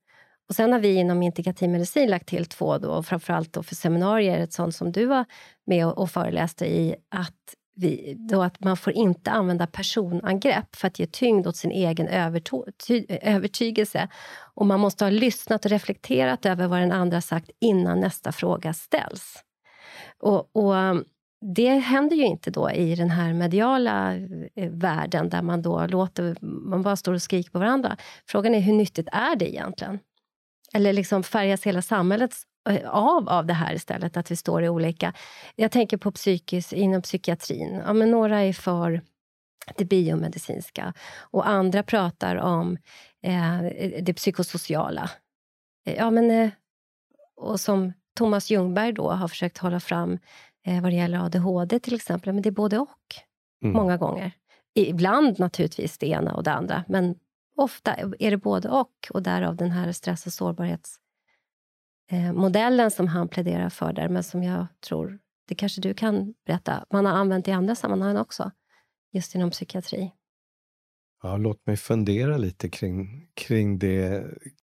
Och 0.49 0.55
sen 0.55 0.73
har 0.73 0.79
vi 0.79 0.95
inom 0.95 1.23
integrativ 1.23 1.71
medicin 1.71 2.11
lagt 2.11 2.29
till 2.29 2.47
två, 2.47 2.79
då, 2.79 2.91
och 2.91 3.07
framförallt 3.07 3.53
då 3.53 3.63
för 3.63 3.75
seminarier, 3.75 4.39
ett 4.39 4.53
sånt 4.53 4.75
som 4.75 4.93
du 4.93 5.07
var 5.07 5.25
med 5.67 5.87
och, 5.87 6.11
föreläste 6.11 6.67
i, 6.67 6.95
att 7.09 7.55
vi, 7.77 8.17
då 8.19 8.43
att 8.43 8.61
man 8.61 8.77
får 8.77 8.93
inte 8.93 9.31
använda 9.31 9.67
personangrepp 9.67 10.77
för 10.77 10.87
att 10.87 10.99
ge 10.99 11.07
tyngd 11.07 11.47
åt 11.47 11.57
sin 11.57 11.71
egen 11.71 12.09
övertygelse. 13.23 14.09
Och 14.55 14.67
man 14.67 14.81
måste 14.81 15.05
ha 15.05 15.11
lyssnat 15.11 15.65
och 15.65 15.71
reflekterat 15.71 16.47
över 16.47 16.67
vad 16.67 16.81
den 16.81 16.93
andra 16.93 17.21
sagt 17.21 17.51
innan 17.61 18.01
nästa 18.01 18.33
fråga 18.33 18.73
ställs. 18.73 19.35
Och, 20.19 20.57
och 20.57 20.75
det 21.55 21.69
händer 21.69 22.17
ju 22.17 22.25
inte 22.25 22.51
då 22.51 22.71
i 22.71 22.95
den 22.95 23.11
här 23.11 23.33
mediala 23.33 24.15
eh, 24.55 24.71
världen 24.71 25.29
där 25.29 25.43
man 25.43 25.63
då 25.63 25.87
låter, 25.87 26.37
man 26.41 26.83
bara 26.83 26.97
står 26.97 27.15
och 27.15 27.23
skriker 27.23 27.51
på 27.51 27.59
varandra. 27.59 27.97
Frågan 28.27 28.55
är 28.55 28.61
hur 28.61 28.73
nyttigt 28.73 29.09
är 29.13 29.37
det 29.37 29.51
egentligen? 29.51 29.99
Eller 30.77 30.93
liksom 30.93 31.23
färgas 31.23 31.67
hela 31.67 31.83
samhället 31.83 32.35
eh, 32.71 32.91
av, 32.91 33.29
av 33.29 33.47
det 33.47 33.55
här 33.55 33.75
istället, 33.75 34.17
att 34.17 34.31
vi 34.31 34.37
står 34.37 34.65
i 34.65 34.69
olika... 34.69 35.13
Jag 35.57 35.71
tänker 35.71 35.97
på 35.97 36.13
psykis, 36.13 36.73
inom 36.73 37.03
psykiatrin. 37.03 37.83
Ja, 37.87 37.93
men 37.93 38.11
några 38.11 38.41
är 38.41 38.53
för 38.53 39.03
det 39.77 39.85
biomedicinska 39.85 40.95
och 41.21 41.49
andra 41.49 41.83
pratar 41.83 42.37
om 42.37 42.79
eh, 43.23 43.61
det 44.03 44.15
psykosociala. 44.15 45.11
Ja, 45.85 46.11
men, 46.11 46.31
eh, 46.31 46.51
och 47.37 47.61
som 47.61 47.93
Thomas 48.17 48.51
Ljungberg 48.51 48.93
då 48.93 49.11
har 49.11 49.29
försökt 49.29 49.59
hålla 49.59 49.81
fram 49.81 50.19
eh, 50.67 50.83
vad 50.83 50.93
det 50.93 50.97
gäller 50.97 51.25
ADHD 51.25 51.81
till 51.81 51.95
exempel, 51.95 52.33
men 52.33 52.43
det 52.43 52.49
är 52.49 52.51
både 52.51 52.79
och. 52.79 53.17
Mm. 53.65 53.77
Många 53.77 53.97
gånger. 53.97 54.33
Ibland 54.75 55.39
naturligtvis 55.39 55.99
det 55.99 56.07
ena 56.07 56.35
och 56.35 56.43
det 56.43 56.53
andra, 56.53 56.85
men 56.89 57.15
ofta 57.57 57.95
är 57.95 58.31
det 58.31 58.37
både 58.37 58.69
och. 58.69 58.93
Och 59.11 59.23
därav 59.23 59.57
den 59.57 59.71
här 59.71 59.93
stress 59.93 60.27
och 60.27 60.33
sårbarhetsmodellen 60.33 62.87
eh, 62.87 62.91
som 62.91 63.09
han 63.09 63.29
pläderar 63.29 63.69
för 63.69 63.93
där, 63.93 64.09
men 64.09 64.23
som 64.23 64.43
jag 64.43 64.67
tror, 64.81 65.19
det 65.49 65.55
kanske 65.55 65.81
du 65.81 65.95
kan 65.95 66.35
berätta, 66.47 66.85
man 66.91 67.07
har 67.07 67.13
använt 67.13 67.49
i 67.49 67.53
andra 67.53 67.75
sammanhang 67.75 68.17
också, 68.17 68.51
just 69.13 69.35
inom 69.35 69.51
psykiatri. 69.51 70.13
Ja, 71.23 71.37
låt 71.37 71.67
mig 71.67 71.77
fundera 71.77 72.37
lite 72.37 72.69
kring, 72.69 73.29
kring 73.35 73.79
det. 73.79 74.25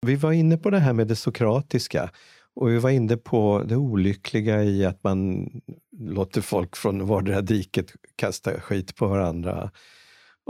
Vi 0.01 0.15
var 0.15 0.31
inne 0.31 0.57
på 0.57 0.69
det 0.69 0.79
här 0.79 0.93
med 0.93 1.07
det 1.07 1.15
sokratiska. 1.15 2.11
Och 2.53 2.69
vi 2.69 2.77
var 2.77 2.89
inne 2.89 3.17
på 3.17 3.63
det 3.65 3.75
olyckliga 3.75 4.63
i 4.63 4.85
att 4.85 5.03
man 5.03 5.49
låter 5.91 6.41
folk 6.41 6.75
från 6.75 7.07
vardera 7.07 7.41
diket 7.41 7.93
kasta 8.15 8.61
skit 8.61 8.95
på 8.95 9.07
varandra. 9.07 9.71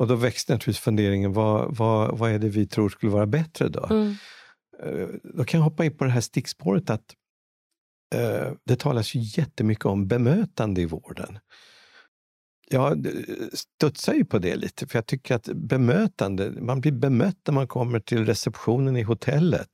Och 0.01 0.07
då 0.07 0.15
växte 0.15 0.53
naturligtvis 0.53 0.83
funderingen, 0.83 1.33
vad, 1.33 1.75
vad, 1.75 2.17
vad 2.17 2.31
är 2.31 2.39
det 2.39 2.49
vi 2.49 2.67
tror 2.67 2.89
skulle 2.89 3.11
vara 3.11 3.25
bättre 3.25 3.69
då? 3.69 3.87
Mm. 3.89 4.15
Eh, 4.83 5.07
då 5.23 5.43
kan 5.43 5.57
jag 5.57 5.65
hoppa 5.65 5.85
in 5.85 5.97
på 5.97 6.03
det 6.03 6.09
här 6.09 6.21
stickspåret 6.21 6.89
att 6.89 7.15
uh, 8.15 8.53
det 8.65 8.79
talas 8.79 9.15
ju 9.15 9.19
jättemycket 9.41 9.85
om 9.85 10.07
bemötande 10.07 10.81
i 10.81 10.85
vården. 10.85 11.39
Jag 12.69 13.07
studsar 13.53 14.13
ju 14.13 14.25
på 14.25 14.39
det 14.39 14.55
lite, 14.55 14.87
för 14.87 14.97
jag 14.97 15.05
tycker 15.05 15.35
att 15.35 15.49
bemötande, 15.53 16.51
man 16.51 16.81
blir 16.81 16.91
bemött 16.91 17.39
när 17.47 17.53
man 17.53 17.67
kommer 17.67 17.99
till 17.99 18.25
receptionen 18.25 18.97
i 18.97 19.01
hotellet 19.01 19.69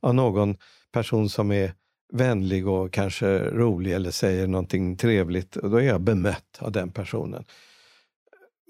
av 0.00 0.14
någon 0.14 0.56
person 0.92 1.28
som 1.28 1.52
är 1.52 1.74
vänlig 2.12 2.68
och 2.68 2.92
kanske 2.92 3.38
rolig 3.38 3.92
eller 3.92 4.10
säger 4.10 4.46
någonting 4.46 4.96
trevligt, 4.96 5.56
och 5.56 5.70
då 5.70 5.76
är 5.76 5.86
jag 5.86 6.00
bemött 6.00 6.58
av 6.58 6.72
den 6.72 6.92
personen. 6.92 7.44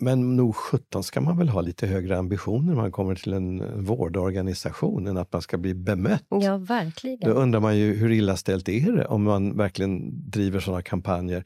Men 0.00 0.36
nog 0.36 0.56
sjutton 0.56 1.02
ska 1.02 1.20
man 1.20 1.38
väl 1.38 1.48
ha 1.48 1.60
lite 1.60 1.86
högre 1.86 2.18
ambitioner 2.18 2.74
när 2.74 2.82
man 2.82 2.92
kommer 2.92 3.14
till 3.14 3.32
en 3.32 3.84
vårdorganisation 3.84 5.06
än 5.06 5.16
att 5.16 5.32
man 5.32 5.42
ska 5.42 5.58
bli 5.58 5.74
bemött. 5.74 6.26
Ja, 6.28 6.56
verkligen. 6.56 7.30
Då 7.30 7.30
undrar 7.30 7.60
man 7.60 7.76
ju 7.76 7.94
hur 7.94 8.12
illa 8.12 8.36
ställt 8.36 8.68
är 8.68 8.92
det 8.92 9.06
om 9.06 9.22
man 9.22 9.56
verkligen 9.56 10.30
driver 10.30 10.60
sådana 10.60 10.82
kampanjer. 10.82 11.44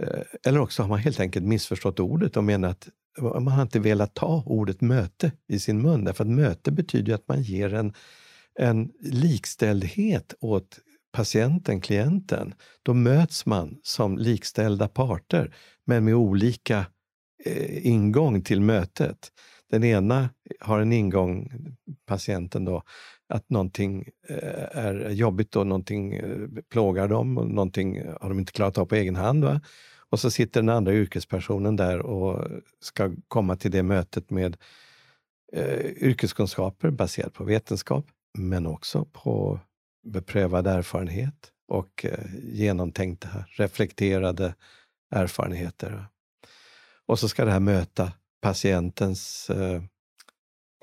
Eh, 0.00 0.20
eller 0.46 0.60
också 0.60 0.82
har 0.82 0.88
man 0.88 0.98
helt 0.98 1.20
enkelt 1.20 1.46
missförstått 1.46 2.00
ordet 2.00 2.36
och 2.36 2.44
menar 2.44 2.68
att 2.68 2.88
man 3.20 3.48
har 3.48 3.62
inte 3.62 3.80
velat 3.80 4.14
ta 4.14 4.42
ordet 4.46 4.80
möte 4.80 5.32
i 5.48 5.58
sin 5.58 5.82
mun. 5.82 6.04
Därför 6.04 6.24
att 6.24 6.30
möte 6.30 6.72
betyder 6.72 7.14
att 7.14 7.28
man 7.28 7.42
ger 7.42 7.74
en 7.74 7.92
en 8.58 8.90
likställdhet 9.00 10.34
åt 10.40 10.78
patienten, 11.12 11.80
klienten, 11.80 12.54
då 12.82 12.94
möts 12.94 13.46
man 13.46 13.78
som 13.82 14.18
likställda 14.18 14.88
parter, 14.88 15.54
men 15.84 16.04
med 16.04 16.14
olika 16.14 16.86
eh, 17.46 17.86
ingång 17.86 18.42
till 18.42 18.60
mötet. 18.60 19.32
Den 19.70 19.84
ena 19.84 20.28
har 20.60 20.80
en 20.80 20.92
ingång, 20.92 21.52
patienten 22.06 22.64
då, 22.64 22.82
att 23.28 23.50
någonting 23.50 24.08
eh, 24.28 24.78
är 24.78 25.10
jobbigt 25.10 25.56
och 25.56 25.66
någonting 25.66 26.14
eh, 26.14 26.48
plågar 26.70 27.08
dem 27.08 27.38
och 27.38 27.48
någonting 27.48 28.02
har 28.20 28.28
de 28.28 28.38
inte 28.38 28.52
klarat 28.52 28.78
av 28.78 28.86
på 28.86 28.94
egen 28.94 29.16
hand. 29.16 29.44
Va? 29.44 29.60
Och 30.10 30.20
så 30.20 30.30
sitter 30.30 30.60
den 30.60 30.68
andra 30.68 30.94
yrkespersonen 30.94 31.76
där 31.76 31.98
och 31.98 32.46
ska 32.80 33.12
komma 33.28 33.56
till 33.56 33.70
det 33.70 33.82
mötet 33.82 34.30
med 34.30 34.56
eh, 35.52 35.86
yrkeskunskaper 35.86 36.90
baserat 36.90 37.32
på 37.32 37.44
vetenskap 37.44 38.06
men 38.38 38.66
också 38.66 39.04
på 39.12 39.60
beprövad 40.06 40.66
erfarenhet 40.66 41.52
och 41.68 42.04
eh, 42.04 42.24
genomtänkta, 42.42 43.28
reflekterade 43.48 44.54
erfarenheter. 45.10 46.06
Och 47.06 47.18
så 47.18 47.28
ska 47.28 47.44
det 47.44 47.50
här 47.50 47.60
möta 47.60 48.12
patientens 48.42 49.50
eh, 49.50 49.82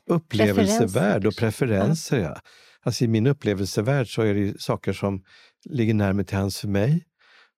upplevelsevärld 0.10 1.28
och 1.28 1.36
preferenser. 1.36 2.20
Ja. 2.20 2.38
Alltså 2.82 3.04
I 3.04 3.08
min 3.08 3.28
upplevelsevärld 3.28 4.14
så 4.14 4.22
är 4.22 4.34
det 4.34 4.62
saker 4.62 4.94
som 4.94 5.24
ligger 5.66 5.94
närmare 5.94 6.26
till 6.26 6.38
hands 6.38 6.60
för 6.60 6.68
mig 6.68 7.06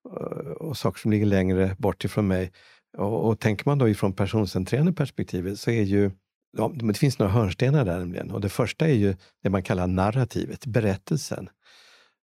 eh, 0.10 0.52
och 0.52 0.78
saker 0.78 1.00
som 1.00 1.12
ligger 1.12 1.26
längre 1.26 1.76
bort 1.80 2.06
ifrån 2.06 2.28
mig. 2.28 2.52
Och, 2.98 3.28
och 3.28 3.40
tänker 3.40 3.70
man 3.70 3.78
då 3.78 3.90
ifrån 3.90 4.14
personcentrerande 4.14 4.94
perspektivet 4.94 5.60
så 5.60 5.72
är 5.72 5.84
ju 5.84 6.12
Ja, 6.58 6.72
det 6.76 6.94
finns 6.94 7.20
några 7.20 7.32
hörnstenar 7.32 7.86
där 7.86 8.00
nämligen. 8.00 8.32
Och 8.32 8.42
det 8.42 8.50
första 8.50 8.88
är 8.88 8.94
ju 8.94 9.16
det 9.44 9.50
man 9.50 9.64
kallar 9.64 9.88
narrativet, 9.88 10.66
berättelsen. 10.66 11.50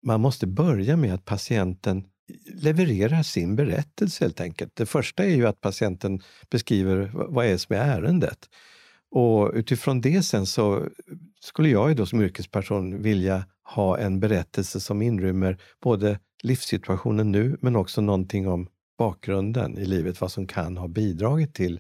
Man 0.06 0.22
måste 0.22 0.48
börja 0.48 0.98
med 0.98 1.14
att 1.14 1.26
patienten 1.26 2.04
levererar 2.54 3.24
sin 3.24 3.56
berättelse 3.56 4.24
helt 4.24 4.42
enkelt. 4.42 4.76
Det 4.76 4.86
första 4.86 5.24
är 5.24 5.36
ju 5.36 5.48
att 5.48 5.62
patienten 5.62 6.22
beskriver 6.50 7.12
vad 7.14 7.46
är 7.46 7.58
som 7.58 7.76
är 7.76 7.80
ärendet. 7.80 8.50
Och 9.12 9.52
utifrån 9.54 10.02
det 10.02 10.24
sen 10.24 10.46
så 10.46 10.88
skulle 11.40 11.70
jag 11.70 11.90
ju 11.90 11.96
då 11.96 12.06
som 12.06 12.22
yrkesperson 12.22 13.02
vilja 13.02 13.46
ha 13.64 13.98
en 13.98 14.20
berättelse 14.20 14.80
som 14.80 15.02
inrymmer 15.02 15.58
både 15.82 16.20
livssituationen 16.44 17.32
nu 17.32 17.58
men 17.62 17.76
också 17.76 18.02
någonting 18.02 18.48
om 18.48 18.68
bakgrunden 18.98 19.78
i 19.78 19.86
livet, 19.86 20.22
vad 20.22 20.32
som 20.32 20.48
kan 20.48 20.78
ha 20.78 20.88
bidragit 20.88 21.54
till 21.54 21.80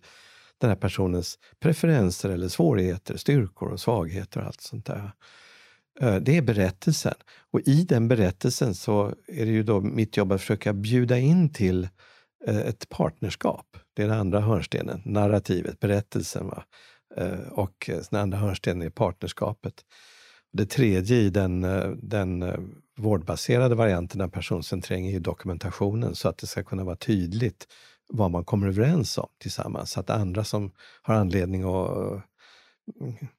den 0.57 0.69
här 0.69 0.77
personens 0.77 1.39
preferenser 1.59 2.29
eller 2.29 2.47
svårigheter, 2.47 3.17
styrkor 3.17 3.69
och 3.69 3.79
svagheter 3.79 4.39
och 4.39 4.45
allt 4.45 4.61
sånt 4.61 4.85
där. 4.85 5.11
Eh, 5.99 6.15
det 6.15 6.37
är 6.37 6.41
berättelsen. 6.41 7.13
Och 7.51 7.61
i 7.65 7.83
den 7.83 8.07
berättelsen 8.07 8.75
så 8.75 9.13
är 9.27 9.45
det 9.45 9.51
ju 9.51 9.63
då 9.63 9.81
mitt 9.81 10.17
jobb 10.17 10.31
att 10.31 10.41
försöka 10.41 10.73
bjuda 10.73 11.17
in 11.17 11.53
till 11.53 11.87
eh, 12.47 12.57
ett 12.59 12.89
partnerskap. 12.89 13.77
Det 13.93 14.03
är 14.03 14.07
den 14.07 14.19
andra 14.19 14.39
hörnstenen, 14.39 15.01
narrativet, 15.05 15.79
berättelsen. 15.79 16.47
Va? 16.47 16.63
Eh, 17.17 17.47
och 17.51 17.89
den 18.09 18.19
andra 18.19 18.37
hörnstenen 18.37 18.81
är 18.81 18.89
partnerskapet. 18.89 19.73
Det 20.53 20.65
tredje 20.65 21.17
i 21.17 21.29
den, 21.29 21.61
den 22.01 22.43
vårdbaserade 22.97 23.75
varianten 23.75 24.21
av 24.21 24.27
personcentrering 24.27 25.07
är 25.07 25.19
dokumentationen 25.19 26.15
så 26.15 26.29
att 26.29 26.37
det 26.37 26.47
ska 26.47 26.63
kunna 26.63 26.83
vara 26.83 26.95
tydligt 26.95 27.67
vad 28.07 28.31
man 28.31 28.45
kommer 28.45 28.67
överens 28.67 29.17
om 29.17 29.27
tillsammans. 29.41 29.91
Så 29.91 29.99
att 29.99 30.09
andra 30.09 30.43
som 30.43 30.71
har 31.01 31.15
anledning 31.15 31.63
att 31.63 32.21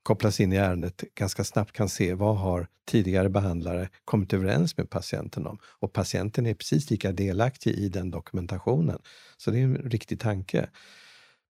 kopplas 0.03 0.41
in 0.41 0.53
i 0.53 0.57
ärendet 0.57 1.05
ganska 1.15 1.45
snabbt 1.45 1.73
kan 1.73 1.89
se 1.89 2.15
vad 2.15 2.37
har 2.37 2.69
tidigare 2.87 3.29
behandlare 3.29 3.89
kommit 4.05 4.33
överens 4.33 4.77
med 4.77 4.91
patienten 4.91 5.47
om. 5.47 5.59
Och 5.81 5.93
patienten 5.93 6.47
är 6.47 6.55
precis 6.55 6.91
lika 6.91 7.13
delaktig 7.13 7.71
i 7.71 7.89
den 7.89 8.11
dokumentationen. 8.11 8.99
Så 9.37 9.51
det 9.51 9.59
är 9.59 9.65
en 9.65 9.77
riktig 9.77 10.21
tanke. 10.21 10.69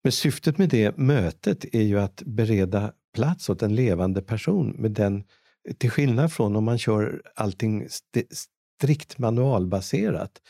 Men 0.02 0.12
syftet 0.12 0.59
med 0.59 0.68
det 0.68 0.96
mötet 0.96 1.74
är 1.74 1.82
ju 1.82 1.98
att 2.00 2.22
bereda 2.26 2.92
plats 3.14 3.50
åt 3.50 3.62
en 3.62 3.74
levande 3.74 4.22
person 4.22 4.70
med 4.70 4.90
den, 4.90 5.24
till 5.78 5.90
skillnad 5.90 6.32
från 6.32 6.56
om 6.56 6.64
man 6.64 6.78
kör 6.78 7.22
allting 7.35 7.87
strikt 8.78 9.18
manualbaserat 9.18 10.40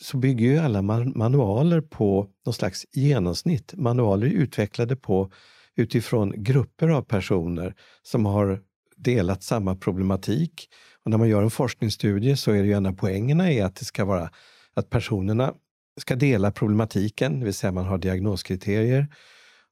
så 0.00 0.16
bygger 0.16 0.46
ju 0.46 0.58
alla 0.58 0.82
manualer 0.82 1.80
på 1.80 2.30
någon 2.46 2.54
slags 2.54 2.86
genomsnitt. 2.92 3.74
Manualer 3.76 4.26
är 4.26 4.30
utvecklade 4.30 4.96
på 4.96 5.32
utifrån 5.76 6.32
grupper 6.36 6.88
av 6.88 7.02
personer 7.02 7.74
som 8.02 8.26
har 8.26 8.60
delat 8.96 9.42
samma 9.42 9.76
problematik. 9.76 10.68
Och 11.04 11.10
när 11.10 11.18
man 11.18 11.28
gör 11.28 11.42
en 11.42 11.50
forskningsstudie 11.50 12.36
så 12.36 12.50
är 12.50 12.62
det 12.62 12.68
ju 12.68 12.72
en 12.72 12.86
av 12.86 12.92
poängerna 12.92 13.52
är 13.52 13.64
att 13.64 13.76
det 13.76 13.84
ska 13.84 14.04
vara 14.04 14.30
att 14.74 14.90
personerna 14.90 15.54
ska 16.00 16.16
dela 16.16 16.50
problematiken, 16.50 17.38
det 17.38 17.44
vill 17.44 17.54
säga 17.54 17.72
man 17.72 17.84
har 17.84 17.98
diagnoskriterier. 17.98 19.08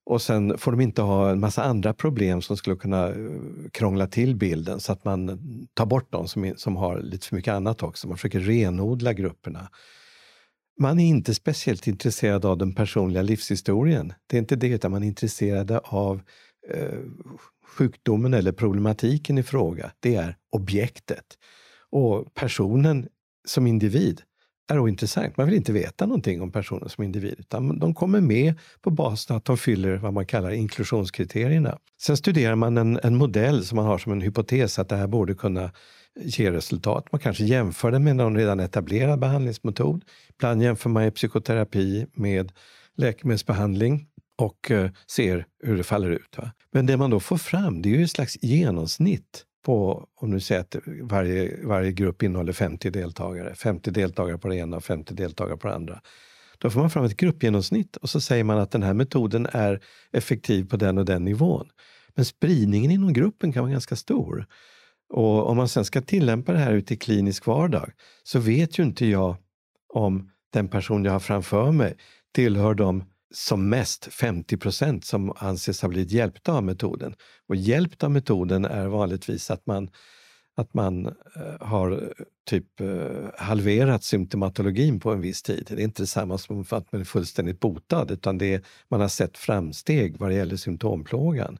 Och 0.04 0.22
sen 0.22 0.58
får 0.58 0.70
de 0.70 0.80
inte 0.80 1.02
ha 1.02 1.30
en 1.30 1.40
massa 1.40 1.62
andra 1.62 1.94
problem 1.94 2.42
som 2.42 2.56
skulle 2.56 2.76
kunna 2.76 3.08
eh, 3.08 3.14
krångla 3.72 4.06
till 4.06 4.36
bilden 4.36 4.80
så 4.80 4.92
att 4.92 5.04
man 5.04 5.40
tar 5.74 5.86
bort 5.86 6.12
de 6.12 6.28
som, 6.28 6.54
som 6.56 6.76
har 6.76 7.00
lite 7.00 7.26
för 7.26 7.36
mycket 7.36 7.54
annat 7.54 7.82
också. 7.82 8.08
Man 8.08 8.16
försöker 8.16 8.40
renodla 8.40 9.12
grupperna 9.12 9.68
man 10.80 11.00
är 11.00 11.06
inte 11.06 11.34
speciellt 11.34 11.86
intresserad 11.86 12.44
av 12.44 12.58
den 12.58 12.74
personliga 12.74 13.22
livshistorien. 13.22 14.12
Det 14.26 14.36
är 14.36 14.38
inte 14.38 14.56
det, 14.56 14.68
utan 14.68 14.90
man 14.90 15.02
är 15.02 15.06
intresserad 15.06 15.70
av 15.84 16.22
eh, 16.68 16.98
sjukdomen 17.66 18.34
eller 18.34 18.52
problematiken 18.52 19.38
i 19.38 19.42
fråga. 19.42 19.92
Det 20.00 20.14
är 20.14 20.36
objektet. 20.50 21.24
Och 21.90 22.34
personen 22.34 23.08
som 23.48 23.66
individ 23.66 24.22
är 24.70 24.78
ointressant. 24.78 25.36
Man 25.36 25.46
vill 25.46 25.56
inte 25.56 25.72
veta 25.72 26.06
någonting 26.06 26.42
om 26.42 26.52
personen 26.52 26.88
som 26.88 27.04
individ, 27.04 27.34
utan 27.38 27.78
de 27.78 27.94
kommer 27.94 28.20
med 28.20 28.54
på 28.80 28.90
basis 28.90 29.30
av 29.30 29.36
att 29.36 29.44
de 29.44 29.58
fyller 29.58 29.96
vad 29.96 30.12
man 30.12 30.26
kallar 30.26 30.50
inklusionskriterierna. 30.50 31.78
Sen 32.02 32.16
studerar 32.16 32.54
man 32.54 32.78
en, 32.78 33.00
en 33.02 33.16
modell 33.16 33.64
som 33.64 33.76
man 33.76 33.86
har 33.86 33.98
som 33.98 34.12
en 34.12 34.20
hypotes 34.20 34.78
att 34.78 34.88
det 34.88 34.96
här 34.96 35.06
borde 35.06 35.34
kunna 35.34 35.70
ger 36.20 36.52
resultat. 36.52 37.12
Man 37.12 37.20
kanske 37.20 37.44
jämför 37.44 37.90
den 37.90 38.04
med 38.04 38.16
någon 38.16 38.36
redan 38.36 38.60
etablerad 38.60 39.18
behandlingsmetod. 39.18 40.04
Ibland 40.28 40.62
jämför 40.62 40.90
man 40.90 41.12
psykoterapi 41.12 42.06
med 42.12 42.52
läkemedelsbehandling 42.96 44.06
och 44.38 44.70
eh, 44.70 44.90
ser 45.06 45.46
hur 45.62 45.76
det 45.76 45.84
faller 45.84 46.10
ut. 46.10 46.38
Va? 46.38 46.50
Men 46.72 46.86
det 46.86 46.96
man 46.96 47.10
då 47.10 47.20
får 47.20 47.36
fram 47.36 47.82
det 47.82 47.88
är 47.88 47.96
ju 47.96 48.04
ett 48.04 48.10
slags 48.10 48.42
genomsnitt 48.42 49.44
på, 49.64 50.08
om 50.20 50.30
du 50.30 50.40
säger 50.40 50.60
att 50.60 50.76
varje, 51.02 51.66
varje 51.66 51.92
grupp 51.92 52.22
innehåller 52.22 52.52
50 52.52 52.90
deltagare, 52.90 53.54
50 53.54 53.90
deltagare 53.90 54.38
på 54.38 54.48
det 54.48 54.56
ena 54.56 54.76
och 54.76 54.84
50 54.84 55.14
deltagare 55.14 55.56
på 55.56 55.68
det 55.68 55.74
andra. 55.74 56.00
Då 56.58 56.70
får 56.70 56.80
man 56.80 56.90
fram 56.90 57.04
ett 57.04 57.16
gruppgenomsnitt 57.16 57.96
och 57.96 58.10
så 58.10 58.20
säger 58.20 58.44
man 58.44 58.58
att 58.58 58.70
den 58.70 58.82
här 58.82 58.94
metoden 58.94 59.46
är 59.52 59.80
effektiv 60.12 60.68
på 60.68 60.76
den 60.76 60.98
och 60.98 61.04
den 61.04 61.24
nivån. 61.24 61.68
Men 62.14 62.24
spridningen 62.24 62.90
inom 62.90 63.12
gruppen 63.12 63.52
kan 63.52 63.62
vara 63.62 63.72
ganska 63.72 63.96
stor. 63.96 64.46
Och 65.12 65.48
om 65.48 65.56
man 65.56 65.68
sen 65.68 65.84
ska 65.84 66.00
tillämpa 66.00 66.52
det 66.52 66.58
här 66.58 66.72
ute 66.72 66.94
i 66.94 66.96
klinisk 66.96 67.46
vardag 67.46 67.90
så 68.22 68.38
vet 68.38 68.78
ju 68.78 68.82
inte 68.82 69.06
jag 69.06 69.36
om 69.94 70.30
den 70.52 70.68
person 70.68 71.04
jag 71.04 71.12
har 71.12 71.20
framför 71.20 71.72
mig 71.72 71.96
tillhör 72.34 72.74
de 72.74 73.04
som 73.34 73.68
mest 73.68 74.06
50 74.12 74.56
procent 74.56 75.04
som 75.04 75.32
anses 75.36 75.82
ha 75.82 75.88
blivit 75.88 76.12
hjälpta 76.12 76.52
av 76.52 76.64
metoden. 76.64 77.14
Och 77.48 77.56
hjälpt 77.56 78.02
av 78.02 78.10
metoden 78.10 78.64
är 78.64 78.86
vanligtvis 78.86 79.50
att 79.50 79.66
man, 79.66 79.90
att 80.56 80.74
man 80.74 81.06
eh, 81.06 81.12
har 81.60 81.90
eh, 81.90 82.24
typ 82.50 82.80
eh, 82.80 83.30
halverat 83.38 84.04
symptomatologin 84.04 85.00
på 85.00 85.12
en 85.12 85.20
viss 85.20 85.42
tid. 85.42 85.66
Det 85.68 85.82
är 85.82 85.84
inte 85.84 86.02
detsamma 86.02 86.38
som 86.38 86.60
att 86.70 86.92
man 86.92 87.00
är 87.00 87.04
fullständigt 87.04 87.60
botad 87.60 88.10
utan 88.10 88.38
det 88.38 88.54
är, 88.54 88.62
man 88.88 89.00
har 89.00 89.08
sett 89.08 89.38
framsteg 89.38 90.16
vad 90.18 90.30
det 90.30 90.34
gäller 90.34 90.56
symptomplågan. 90.56 91.58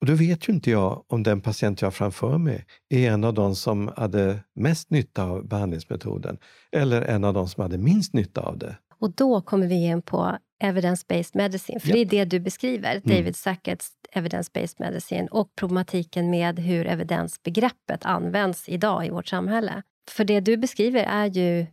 Och 0.00 0.06
då 0.06 0.14
vet 0.14 0.48
ju 0.48 0.52
inte 0.52 0.70
jag 0.70 1.04
om 1.08 1.22
den 1.22 1.40
patient 1.40 1.80
jag 1.80 1.86
har 1.86 1.92
framför 1.92 2.38
mig 2.38 2.64
är 2.88 3.10
en 3.10 3.24
av 3.24 3.34
de 3.34 3.56
som 3.56 3.92
hade 3.96 4.40
mest 4.54 4.90
nytta 4.90 5.24
av 5.24 5.48
behandlingsmetoden 5.48 6.38
eller 6.72 7.02
en 7.02 7.24
av 7.24 7.34
de 7.34 7.48
som 7.48 7.62
hade 7.62 7.78
minst 7.78 8.12
nytta 8.12 8.40
av 8.40 8.58
det. 8.58 8.76
Och 9.00 9.14
då 9.14 9.40
kommer 9.40 9.66
vi 9.66 9.74
in 9.74 10.02
på 10.02 10.38
evidence-based 10.62 11.36
medicine, 11.36 11.80
för 11.80 11.88
yep. 11.88 11.94
det 11.94 12.00
är 12.00 12.24
det 12.24 12.24
du 12.24 12.40
beskriver, 12.40 12.90
mm. 12.90 13.02
David 13.04 13.34
Sackett's 13.34 13.88
evidence-based 14.12 14.74
medicine 14.78 15.28
och 15.30 15.54
problematiken 15.56 16.30
med 16.30 16.58
hur 16.58 16.86
evidensbegreppet 16.86 18.04
används 18.04 18.68
idag 18.68 19.06
i 19.06 19.10
vårt 19.10 19.26
samhälle. 19.26 19.82
För 20.10 20.24
det 20.24 20.40
du 20.40 20.56
beskriver 20.56 21.04
är 21.04 21.26
ju 21.26 21.66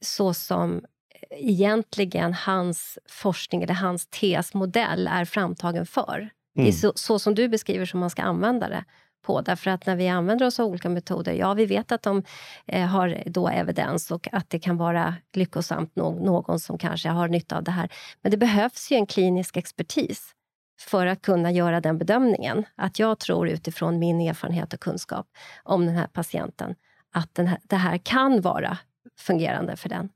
så 0.00 0.34
som 0.34 0.84
egentligen 1.30 2.34
hans 2.34 2.98
forskning 3.08 3.62
eller 3.62 3.74
hans 3.74 4.06
tesmodell 4.10 5.06
är 5.06 5.24
framtagen 5.24 5.86
för. 5.86 6.30
Mm. 6.56 6.64
Det 6.64 6.70
är 6.70 6.72
mm. 6.72 6.80
så, 6.80 6.92
så, 6.94 7.18
som 7.18 7.34
du 7.34 7.48
beskriver 7.48 7.86
som 7.86 8.00
man 8.00 8.10
ska 8.10 8.22
använda 8.22 8.68
det 8.68 8.84
på. 9.22 9.40
Därför 9.40 9.70
att 9.70 9.86
när 9.86 9.96
vi 9.96 10.08
använder 10.08 10.46
oss 10.46 10.60
av 10.60 10.66
olika 10.66 10.88
metoder, 10.88 11.32
ja 11.32 11.54
vi 11.54 11.66
vet 11.66 11.92
att 11.92 12.02
de 12.02 12.22
eh, 12.66 12.86
har 12.86 13.22
då 13.26 13.48
evidens 13.48 14.10
och 14.10 14.28
att 14.32 14.50
det 14.50 14.58
kan 14.58 14.76
vara 14.76 15.14
lyckosamt 15.32 15.96
no 15.96 16.24
någon 16.24 16.60
som 16.60 16.78
kanske 16.78 17.08
har 17.08 17.28
nytta 17.28 17.56
av 17.56 17.64
det 17.64 17.70
här. 17.70 17.88
Men 18.22 18.30
det 18.30 18.36
behövs 18.36 18.92
ju 18.92 18.96
en 18.96 19.06
klinisk 19.06 19.56
expertis 19.56 20.32
för 20.80 21.06
att 21.06 21.22
kunna 21.22 21.50
göra 21.50 21.80
den 21.80 21.98
bedömningen. 21.98 22.64
Att 22.74 22.98
jag 22.98 23.18
tror 23.18 23.48
utifrån 23.48 23.98
min 23.98 24.20
erfarenhet 24.20 24.74
och 24.74 24.80
kunskap 24.80 25.26
om 25.64 25.86
den 25.86 25.94
här 25.94 26.06
patienten 26.06 26.74
att 27.16 27.34
den 27.34 27.46
här, 27.46 27.58
det 27.62 27.76
här 27.76 27.98
kan 27.98 28.40
vara 28.40 28.78
fungerande 29.18 29.76
för 29.76 29.88
den. 29.88 30.08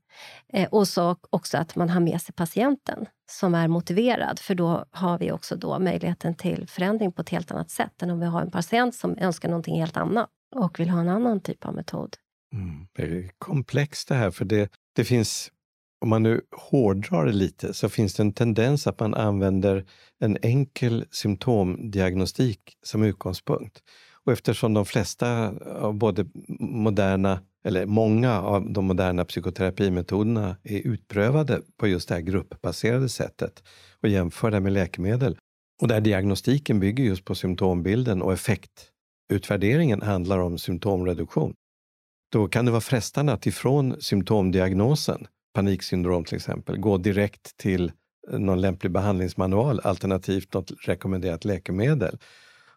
Eh, 0.53 0.69
och 0.69 0.87
så 0.87 1.15
också 1.29 1.57
att 1.57 1.75
man 1.75 1.89
har 1.89 1.99
med 1.99 2.21
sig 2.21 2.35
patienten 2.35 3.05
som 3.31 3.55
är 3.55 3.67
motiverad, 3.67 4.39
för 4.39 4.55
då 4.55 4.85
har 4.91 5.19
vi 5.19 5.31
också 5.31 5.55
då 5.55 5.79
möjligheten 5.79 6.35
till 6.35 6.67
förändring 6.67 7.11
på 7.11 7.21
ett 7.21 7.29
helt 7.29 7.51
annat 7.51 7.69
sätt 7.69 8.01
än 8.01 8.09
om 8.09 8.19
vi 8.19 8.25
har 8.25 8.41
en 8.41 8.51
patient 8.51 8.95
som 8.95 9.17
önskar 9.17 9.49
någonting 9.49 9.79
helt 9.79 9.97
annat 9.97 10.29
och 10.55 10.79
vill 10.79 10.89
ha 10.89 11.01
en 11.01 11.09
annan 11.09 11.41
typ 11.41 11.65
av 11.65 11.75
metod. 11.75 12.15
Mm, 12.53 12.87
det 12.93 13.03
är 13.03 13.31
komplext 13.37 14.07
det 14.07 14.15
här, 14.15 14.31
för 14.31 14.45
det, 14.45 14.71
det 14.95 15.03
finns 15.03 15.51
om 16.01 16.09
man 16.09 16.23
nu 16.23 16.41
hårdrar 16.51 17.25
det 17.25 17.31
lite 17.31 17.73
så 17.73 17.89
finns 17.89 18.13
det 18.13 18.23
en 18.23 18.33
tendens 18.33 18.87
att 18.87 18.99
man 18.99 19.13
använder 19.13 19.85
en 20.19 20.37
enkel 20.41 21.05
symptomdiagnostik 21.11 22.77
som 22.83 23.03
utgångspunkt. 23.03 23.83
Och 24.25 24.31
eftersom 24.33 24.73
de 24.73 24.85
flesta 24.85 25.53
av 25.79 25.93
både 25.93 26.25
moderna 26.59 27.39
eller 27.63 27.85
många 27.85 28.41
av 28.41 28.71
de 28.73 28.85
moderna 28.85 29.25
psykoterapimetoderna 29.25 30.57
är 30.63 30.79
utprövade 30.79 31.61
på 31.77 31.87
just 31.87 32.09
det 32.09 32.15
här 32.15 32.21
gruppbaserade 32.21 33.09
sättet 33.09 33.63
och 34.03 34.09
jämförda 34.09 34.59
med 34.59 34.73
läkemedel. 34.73 35.37
Och 35.81 35.87
där 35.87 36.01
diagnostiken 36.01 36.79
bygger 36.79 37.03
just 37.03 37.25
på 37.25 37.35
symptombilden 37.35 38.21
och 38.21 38.33
effektutvärderingen 38.33 40.01
handlar 40.01 40.39
om 40.39 40.57
symptomreduktion. 40.57 41.53
Då 42.31 42.47
kan 42.47 42.65
det 42.65 42.71
vara 42.71 42.81
frestande 42.81 43.33
att 43.33 43.45
ifrån 43.45 44.01
symptomdiagnosen, 44.01 45.27
paniksyndrom 45.53 46.23
till 46.23 46.35
exempel, 46.35 46.77
gå 46.77 46.97
direkt 46.97 47.57
till 47.57 47.91
någon 48.31 48.61
lämplig 48.61 48.91
behandlingsmanual 48.91 49.79
alternativt 49.83 50.53
något 50.53 50.71
rekommenderat 50.85 51.45
läkemedel. 51.45 52.17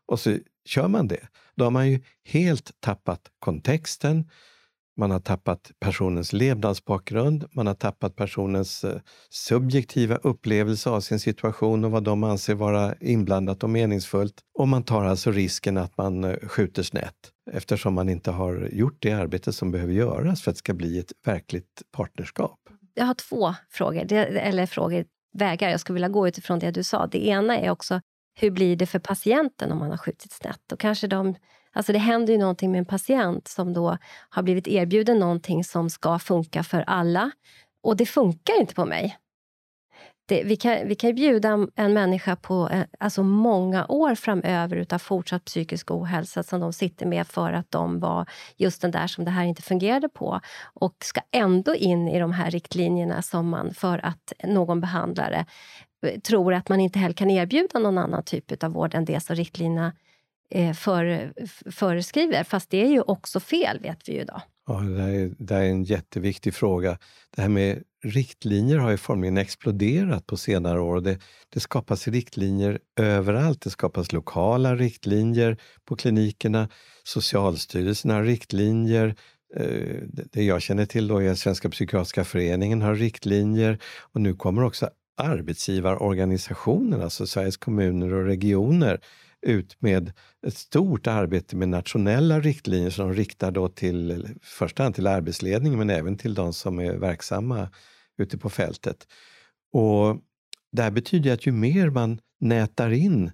Och 0.07 0.21
så 0.21 0.39
kör 0.65 0.89
man 0.89 1.09
det. 1.09 1.29
Då 1.57 1.65
har 1.65 1.71
man 1.71 1.91
ju 1.91 2.01
helt 2.25 2.81
tappat 2.81 3.21
kontexten, 3.39 4.25
man 4.97 5.11
har 5.11 5.21
tappat 5.21 5.73
personens 5.81 6.33
levnadsbakgrund, 6.33 7.45
man 7.53 7.67
har 7.67 7.75
tappat 7.75 8.17
personens 8.17 8.85
eh, 8.85 9.01
subjektiva 9.31 10.17
upplevelse 10.17 10.91
av 10.91 11.01
sin 11.01 11.21
situation 11.21 11.85
och 11.85 11.91
vad 11.91 12.03
de 12.03 12.25
anser 12.25 12.55
vara 12.55 12.95
inblandat 13.01 13.63
och 13.63 13.71
meningsfullt. 13.71 14.41
Och 14.59 14.69
man 14.69 14.83
tar 14.83 15.05
alltså 15.05 15.31
risken 15.31 15.77
att 15.77 15.97
man 15.97 16.25
eh, 16.25 16.37
skjuter 16.49 16.83
snett 16.83 17.15
eftersom 17.53 17.95
man 17.95 18.09
inte 18.09 18.31
har 18.31 18.69
gjort 18.73 18.97
det 18.99 19.13
arbete 19.13 19.53
som 19.53 19.71
behöver 19.71 19.93
göras 19.93 20.43
för 20.43 20.51
att 20.51 20.55
det 20.55 20.59
ska 20.59 20.75
bli 20.75 20.99
ett 20.99 21.13
verkligt 21.25 21.83
partnerskap. 21.93 22.59
Jag 22.95 23.05
har 23.05 23.15
två 23.15 23.55
frågor, 23.71 24.13
eller 24.13 24.67
frågor, 24.67 25.05
vägar 25.39 25.71
jag 25.71 25.81
skulle 25.81 25.95
vilja 25.95 26.09
gå 26.09 26.29
utifrån 26.29 26.59
det 26.59 26.71
du 26.71 26.83
sa. 26.83 27.07
Det 27.07 27.27
ena 27.27 27.59
är 27.59 27.71
också, 27.71 28.01
hur 28.35 28.51
blir 28.51 28.77
det 28.77 28.87
för 28.87 28.99
patienten 28.99 29.73
om 29.73 29.79
man 29.79 29.91
har 29.91 29.99
skjutit 29.99 30.33
snett? 30.33 30.73
Och 30.73 30.81
kanske 30.81 31.07
de 31.07 31.35
Alltså 31.77 31.93
det 31.93 31.99
händer 31.99 32.33
ju 32.33 32.39
någonting 32.39 32.71
med 32.73 32.79
en 32.79 32.85
patient 32.85 33.49
som 33.49 33.73
då 33.73 33.99
har 34.29 34.43
blivit 34.43 34.69
erbjuden 34.69 35.19
någonting 35.19 35.65
som 35.65 35.91
ska 35.91 36.19
funka 36.19 36.63
för 36.63 36.85
alla. 36.87 37.31
Och 37.83 37.97
det 37.97 38.07
funkar 38.07 38.61
inte 38.61 38.75
på 38.75 38.85
mig. 38.85 39.17
Det, 40.27 40.43
vi, 40.45 40.57
kan, 40.57 40.89
vi 40.89 40.95
kan 40.95 41.15
bjuda 41.15 41.67
en 41.75 41.93
människa 41.93 42.37
på 42.37 42.69
eh, 42.69 42.85
alltså 43.01 43.23
många 43.23 43.87
år 43.87 44.15
framöver 44.15 44.77
utav 44.77 44.99
fortsatt 44.99 45.45
psykisk 45.45 45.91
ohälsa 45.91 46.43
som 46.43 46.61
de 46.61 46.73
sitter 46.73 47.07
med 47.07 47.27
för 47.27 47.53
att 47.53 47.71
de 47.71 48.01
var 48.01 48.27
just 48.57 48.83
den 48.83 48.91
där 48.91 49.07
som 49.07 49.25
det 49.25 49.31
här 49.31 49.45
inte 49.45 49.63
fungerade 49.63 50.09
på 50.09 50.41
och 50.75 50.95
ska 51.01 51.21
ändå 51.33 51.75
in 51.75 52.09
i 52.09 52.19
de 52.19 52.33
här 52.33 52.51
riktlinjerna 52.51 53.23
som 53.23 53.49
man 53.49 53.75
för 53.75 54.05
att 54.05 54.33
någon 54.45 54.81
behandlare 54.81 55.47
tror 56.25 56.55
att 56.55 56.69
man 56.69 56.81
inte 56.81 56.99
heller 56.99 57.15
kan 57.15 57.31
erbjuda 57.31 57.79
någon 57.79 57.99
annan 57.99 58.23
typ 58.25 58.63
av 58.65 58.73
vård 58.73 58.95
än 58.95 59.05
det 59.05 59.21
som 59.21 59.37
riktlinjerna 59.37 59.93
eh, 60.51 60.73
för, 60.73 61.33
föreskriver. 61.71 62.45
Fast 62.45 62.71
det 62.71 62.83
är 62.83 62.91
ju 62.91 63.01
också 63.01 63.41
fel, 63.41 63.79
vet 63.81 64.09
vi 64.09 64.13
ju 64.13 64.21
idag. 64.21 64.43
Ja, 64.67 64.81
det, 64.81 65.03
är, 65.03 65.35
det 65.39 65.55
är 65.55 65.63
en 65.63 65.85
jätteviktig 65.85 66.55
fråga. 66.55 66.99
Det 67.37 67.43
här 67.43 67.49
med 67.49 67.83
riktlinjer 68.05 68.79
har 68.79 68.91
ju 68.91 68.97
formligen 68.97 69.39
exploderat 69.39 70.27
på 70.27 70.37
senare 70.37 70.81
år. 70.81 71.01
Det, 71.01 71.19
det 71.49 71.61
skapas 71.61 72.09
riktlinjer 72.09 72.79
överallt. 73.01 73.61
Det 73.61 73.71
skapas 73.71 74.13
lokala 74.13 74.77
riktlinjer 74.77 75.57
på 75.85 75.97
klinikerna. 75.97 76.69
Socialstyrelsen 77.05 78.11
har 78.11 78.23
riktlinjer. 78.23 79.15
Eh, 79.57 80.03
det 80.33 80.43
jag 80.43 80.63
känner 80.63 80.87
till 80.87 81.09
då 81.09 81.23
är 81.23 81.35
Svenska 81.35 81.71
psykiatriska 81.71 82.25
föreningen 82.25 82.83
har 82.83 82.95
riktlinjer 82.95 83.79
och 84.01 84.21
nu 84.21 84.35
kommer 84.35 84.65
också 84.65 84.91
arbetsgivarorganisationerna, 85.17 87.05
alltså 87.05 87.27
Sveriges 87.27 87.57
kommuner 87.57 88.13
och 88.13 88.25
regioner, 88.25 89.01
ut 89.47 89.77
med 89.83 90.13
ett 90.47 90.57
stort 90.57 91.07
arbete 91.07 91.57
med 91.57 91.69
nationella 91.69 92.41
riktlinjer 92.41 92.91
som 92.91 93.09
de 93.09 93.15
riktar 93.15 93.51
då 93.51 93.69
till 93.69 94.29
första 94.43 94.83
hand 94.83 94.95
till 94.95 95.07
arbetsledningen 95.07 95.79
men 95.79 95.91
även 95.91 96.19
till 96.19 96.35
de 96.35 96.53
som 96.53 96.79
är 96.79 96.97
verksamma 96.97 97.69
ute 98.19 98.39
på 98.39 98.51
fältet. 98.51 99.07
Och 99.73 100.21
det 100.73 100.83
här 100.83 100.91
betyder 100.91 101.33
att 101.33 101.47
ju 101.47 101.53
mer 101.53 101.91
man 101.91 102.21
nätar 102.41 102.91
in 102.91 103.33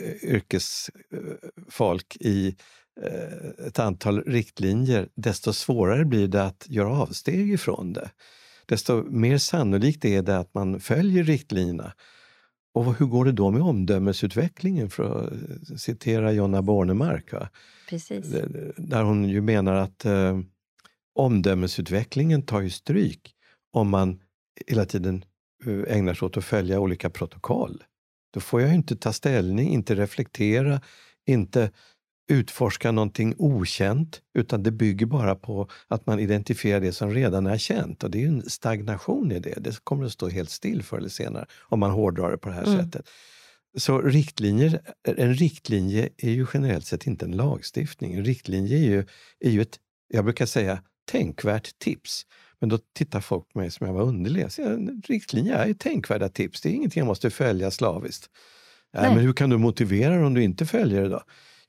eh, 0.00 0.30
yrkesfolk 0.34 2.16
eh, 2.20 2.26
i 2.26 2.56
eh, 3.02 3.66
ett 3.66 3.78
antal 3.78 4.22
riktlinjer, 4.24 5.08
desto 5.14 5.52
svårare 5.52 6.04
blir 6.04 6.28
det 6.28 6.44
att 6.44 6.66
göra 6.68 6.88
avsteg 6.88 7.52
ifrån 7.52 7.92
det 7.92 8.10
desto 8.72 9.04
mer 9.10 9.38
sannolikt 9.38 10.04
är 10.04 10.22
det 10.22 10.38
att 10.38 10.54
man 10.54 10.80
följer 10.80 11.24
riktlinjerna. 11.24 11.92
Och 12.74 12.94
hur 12.94 13.06
går 13.06 13.24
det 13.24 13.32
då 13.32 13.50
med 13.50 13.62
omdömesutvecklingen, 13.62 14.90
för 14.90 15.24
att 15.24 15.80
citera 15.80 16.32
Jonna 16.32 16.62
Bornemark? 16.62 17.32
Va? 17.32 17.48
Precis. 17.88 18.24
Där 18.76 19.02
hon 19.02 19.28
ju 19.28 19.40
menar 19.40 19.74
att 19.74 20.04
eh, 20.04 20.40
omdömesutvecklingen 21.14 22.42
tar 22.42 22.60
ju 22.60 22.70
stryk 22.70 23.34
om 23.72 23.88
man 23.88 24.20
hela 24.66 24.84
tiden 24.84 25.24
eh, 25.66 25.96
ägnar 25.96 26.14
sig 26.14 26.26
åt 26.26 26.36
att 26.36 26.44
följa 26.44 26.80
olika 26.80 27.10
protokoll. 27.10 27.84
Då 28.34 28.40
får 28.40 28.60
jag 28.60 28.74
inte 28.74 28.96
ta 28.96 29.12
ställning, 29.12 29.72
inte 29.72 29.94
reflektera, 29.94 30.80
inte 31.26 31.70
utforska 32.28 32.92
någonting 32.92 33.34
okänt, 33.38 34.20
utan 34.34 34.62
det 34.62 34.70
bygger 34.70 35.06
bara 35.06 35.34
på 35.34 35.68
att 35.88 36.06
man 36.06 36.20
identifierar 36.20 36.80
det 36.80 36.92
som 36.92 37.10
redan 37.10 37.46
är 37.46 37.58
känt. 37.58 38.04
Och 38.04 38.10
det 38.10 38.24
är 38.24 38.28
en 38.28 38.50
stagnation 38.50 39.32
i 39.32 39.38
det. 39.38 39.54
Det 39.60 39.84
kommer 39.84 40.04
att 40.04 40.12
stå 40.12 40.28
helt 40.28 40.50
still 40.50 40.82
förr 40.82 40.98
eller 40.98 41.08
senare 41.08 41.46
om 41.60 41.80
man 41.80 41.90
hårdrar 41.90 42.30
det 42.30 42.38
på 42.38 42.48
det 42.48 42.54
här 42.54 42.66
mm. 42.66 42.84
sättet. 42.84 43.08
Så 43.78 44.00
riktlinjer, 44.00 44.80
en 45.16 45.34
riktlinje 45.34 46.08
är 46.16 46.30
ju 46.30 46.46
generellt 46.54 46.86
sett 46.86 47.06
inte 47.06 47.24
en 47.24 47.36
lagstiftning. 47.36 48.14
En 48.14 48.24
riktlinje 48.24 48.76
är 48.76 48.84
ju, 48.84 49.04
är 49.40 49.50
ju 49.50 49.62
ett, 49.62 49.78
jag 50.08 50.24
brukar 50.24 50.46
säga, 50.46 50.82
tänkvärt 51.10 51.78
tips. 51.78 52.26
Men 52.60 52.68
då 52.68 52.78
tittar 52.94 53.20
folk 53.20 53.48
på 53.52 53.58
mig 53.58 53.70
som 53.70 53.86
jag 53.86 53.94
var 53.94 54.02
underlig. 54.02 54.46
Riktlinjer 55.04 55.54
är 55.54 55.74
tänkvärda 55.74 56.28
tips, 56.28 56.60
det 56.60 56.68
är 56.68 56.72
ingenting 56.72 57.00
jag 57.00 57.06
måste 57.06 57.30
följa 57.30 57.70
slaviskt. 57.70 58.30
Nej. 58.94 59.14
men 59.14 59.24
hur 59.24 59.32
kan 59.32 59.50
du 59.50 59.58
motivera 59.58 60.16
det 60.16 60.24
om 60.24 60.34
du 60.34 60.42
inte 60.42 60.66
följer 60.66 61.02
det 61.02 61.08
då? 61.08 61.22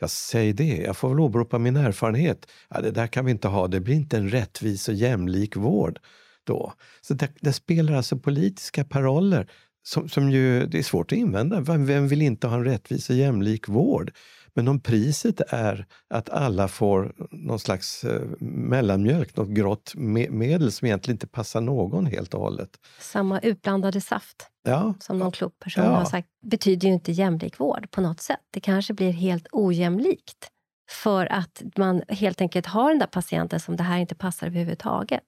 Jag 0.03 0.09
säg 0.09 0.53
det. 0.53 0.77
Jag 0.77 0.97
får 0.97 1.09
väl 1.09 1.19
åberopa 1.19 1.59
min 1.59 1.75
erfarenhet. 1.75 2.47
Ja, 2.69 2.81
det 2.81 2.91
där 2.91 3.07
kan 3.07 3.25
vi 3.25 3.31
inte 3.31 3.47
ha. 3.47 3.67
Det 3.67 3.79
blir 3.79 3.95
inte 3.95 4.17
en 4.17 4.29
rättvis 4.29 4.87
och 4.87 4.93
jämlik 4.93 5.55
vård 5.55 5.99
då. 6.43 6.73
Så 7.01 7.13
det, 7.13 7.29
det 7.39 7.53
spelar 7.53 7.93
alltså 7.93 8.17
politiska 8.17 8.83
paroller 8.83 9.51
som, 9.83 10.09
som 10.09 10.31
ju, 10.31 10.65
det 10.65 10.79
är 10.79 10.83
svårt 10.83 11.11
att 11.11 11.17
invända. 11.17 11.61
Vem 11.61 12.07
vill 12.07 12.21
inte 12.21 12.47
ha 12.47 12.55
en 12.55 12.65
rättvis 12.65 13.09
och 13.09 13.15
jämlik 13.15 13.67
vård? 13.67 14.11
Men 14.55 14.67
om 14.67 14.79
priset 14.79 15.41
är 15.49 15.85
att 16.09 16.29
alla 16.29 16.67
får 16.67 17.13
någon 17.31 17.59
slags 17.59 18.03
eh, 18.03 18.21
mellanmjölk, 18.39 19.35
något 19.35 19.49
grått 19.49 19.93
medel 19.95 20.71
som 20.71 20.85
egentligen 20.85 21.15
inte 21.15 21.27
passar 21.27 21.61
någon 21.61 22.05
helt 22.05 22.33
och 22.33 22.41
hållet. 22.41 22.69
Samma 22.99 23.39
utblandade 23.39 24.01
saft, 24.01 24.47
ja. 24.63 24.93
som 24.99 25.19
någon 25.19 25.31
klok 25.31 25.59
person 25.59 25.83
ja. 25.83 25.89
har 25.89 26.05
sagt, 26.05 26.27
betyder 26.45 26.87
ju 26.87 26.93
inte 26.93 27.11
jämlik 27.11 27.59
vård 27.59 27.91
på 27.91 28.01
något 28.01 28.21
sätt. 28.21 28.39
Det 28.51 28.59
kanske 28.59 28.93
blir 28.93 29.11
helt 29.11 29.47
ojämlikt 29.51 30.49
för 30.91 31.25
att 31.25 31.63
man 31.77 32.03
helt 32.07 32.41
enkelt 32.41 32.65
har 32.65 32.89
den 32.89 32.99
där 32.99 33.07
patienten 33.07 33.59
som 33.59 33.75
det 33.75 33.83
här 33.83 33.97
inte 33.97 34.15
passar 34.15 34.47
överhuvudtaget. 34.47 35.23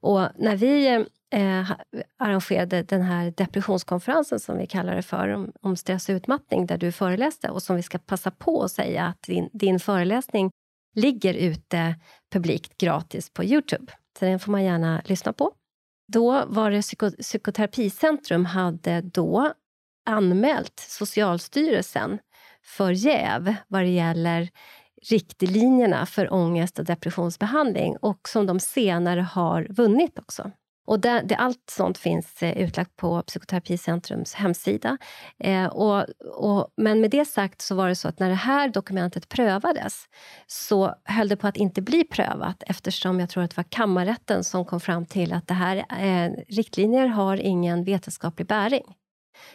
Och 0.00 0.28
när 0.38 0.56
vi 0.56 0.86
eh, 1.30 1.70
arrangerade 2.18 2.82
den 2.82 3.02
här 3.02 3.32
depressionskonferensen 3.36 4.40
som 4.40 4.58
vi 4.58 4.66
kallar 4.66 4.96
det 4.96 5.02
för, 5.02 5.28
om, 5.28 5.52
om 5.60 5.76
stress 5.76 6.08
och 6.08 6.12
utmattning, 6.12 6.66
där 6.66 6.78
du 6.78 6.92
föreläste 6.92 7.50
och 7.50 7.62
som 7.62 7.76
vi 7.76 7.82
ska 7.82 7.98
passa 7.98 8.30
på 8.30 8.62
att 8.62 8.70
säga 8.70 9.04
att 9.04 9.22
din, 9.22 9.50
din 9.52 9.80
föreläsning 9.80 10.50
ligger 10.94 11.34
ute 11.34 11.94
publikt 12.32 12.78
gratis 12.78 13.30
på 13.30 13.44
Youtube. 13.44 13.92
Så 14.18 14.24
den 14.24 14.38
får 14.38 14.52
man 14.52 14.64
gärna 14.64 15.02
lyssna 15.04 15.32
på. 15.32 15.52
Då 16.12 16.44
var 16.46 16.70
det 16.70 16.82
Psyko 16.82 17.10
Psykoterapicentrum 17.10 18.44
hade 18.44 19.00
då 19.00 19.52
anmält 20.06 20.80
Socialstyrelsen 20.80 22.18
för 22.64 22.90
jäv 22.90 23.54
vad 23.68 23.82
det 23.82 23.88
gäller 23.88 24.48
riktlinjerna 25.10 26.06
för 26.06 26.32
ångest 26.32 26.78
och 26.78 26.84
depressionsbehandling 26.84 27.96
och 27.96 28.28
som 28.28 28.46
de 28.46 28.60
senare 28.60 29.20
har 29.20 29.66
vunnit 29.70 30.18
också. 30.18 30.50
Och 30.88 31.00
det, 31.00 31.22
det, 31.24 31.36
allt 31.36 31.70
sånt 31.70 31.98
finns 31.98 32.42
eh, 32.42 32.58
utlagt 32.58 32.96
på 32.96 33.22
Psykoterapicentrums 33.22 34.34
hemsida. 34.34 34.98
Eh, 35.38 35.66
och, 35.66 36.04
och, 36.34 36.68
men 36.76 37.00
med 37.00 37.10
det 37.10 37.24
sagt 37.24 37.60
så 37.60 37.74
var 37.74 37.88
det 37.88 37.94
så 37.94 38.08
att 38.08 38.18
när 38.18 38.28
det 38.28 38.34
här 38.34 38.68
dokumentet 38.68 39.28
prövades 39.28 40.04
så 40.46 40.94
höll 41.04 41.28
det 41.28 41.36
på 41.36 41.46
att 41.46 41.56
inte 41.56 41.82
bli 41.82 42.04
prövat 42.04 42.62
eftersom 42.66 43.20
jag 43.20 43.28
tror 43.28 43.42
att 43.42 43.50
det 43.50 43.56
var 43.56 43.64
kammarrätten 43.68 44.44
som 44.44 44.64
kom 44.64 44.80
fram 44.80 45.06
till 45.06 45.32
att 45.32 45.46
det 45.46 45.54
här 45.54 45.76
eh, 45.76 46.32
riktlinjer 46.48 47.06
har 47.06 47.36
ingen 47.36 47.84
vetenskaplig 47.84 48.46
bäring. 48.46 48.94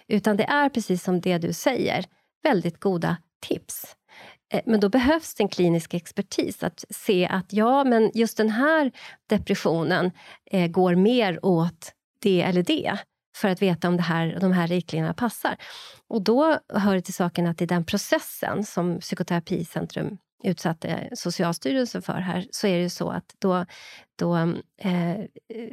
Utan 0.07 0.37
det 0.37 0.45
är 0.45 0.69
precis 0.69 1.03
som 1.03 1.21
det 1.21 1.37
du 1.37 1.53
säger, 1.53 2.05
väldigt 2.43 2.79
goda 2.79 3.17
tips. 3.47 3.95
Eh, 4.53 4.61
men 4.65 4.79
då 4.79 4.89
behövs 4.89 5.35
det 5.35 5.43
en 5.43 5.49
klinisk 5.49 5.93
expertis 5.93 6.63
att 6.63 6.85
se 6.89 7.27
att 7.27 7.53
ja, 7.53 7.83
men 7.83 8.11
just 8.13 8.37
den 8.37 8.49
här 8.49 8.91
depressionen 9.29 10.11
eh, 10.51 10.67
går 10.67 10.95
mer 10.95 11.45
åt 11.45 11.93
det 12.19 12.41
eller 12.41 12.63
det 12.63 12.97
för 13.35 13.49
att 13.49 13.61
veta 13.61 13.87
om 13.87 13.97
det 13.97 14.03
här, 14.03 14.37
de 14.41 14.51
här 14.51 14.67
riktlinjerna 14.67 15.13
passar. 15.13 15.57
Och 16.07 16.21
då 16.21 16.57
hör 16.73 16.95
det 16.95 17.01
till 17.01 17.13
saken 17.13 17.47
att 17.47 17.61
i 17.61 17.65
den 17.65 17.85
processen 17.85 18.63
som 18.63 18.99
Psykoterapicentrum 18.99 20.17
utsatte 20.43 21.09
Socialstyrelsen 21.13 22.01
för 22.01 22.13
här, 22.13 22.47
så 22.51 22.67
är 22.67 22.79
det 22.79 22.89
så 22.89 23.09
att 23.09 23.35
då, 23.39 23.65
då 24.15 24.35
eh, 24.77 25.19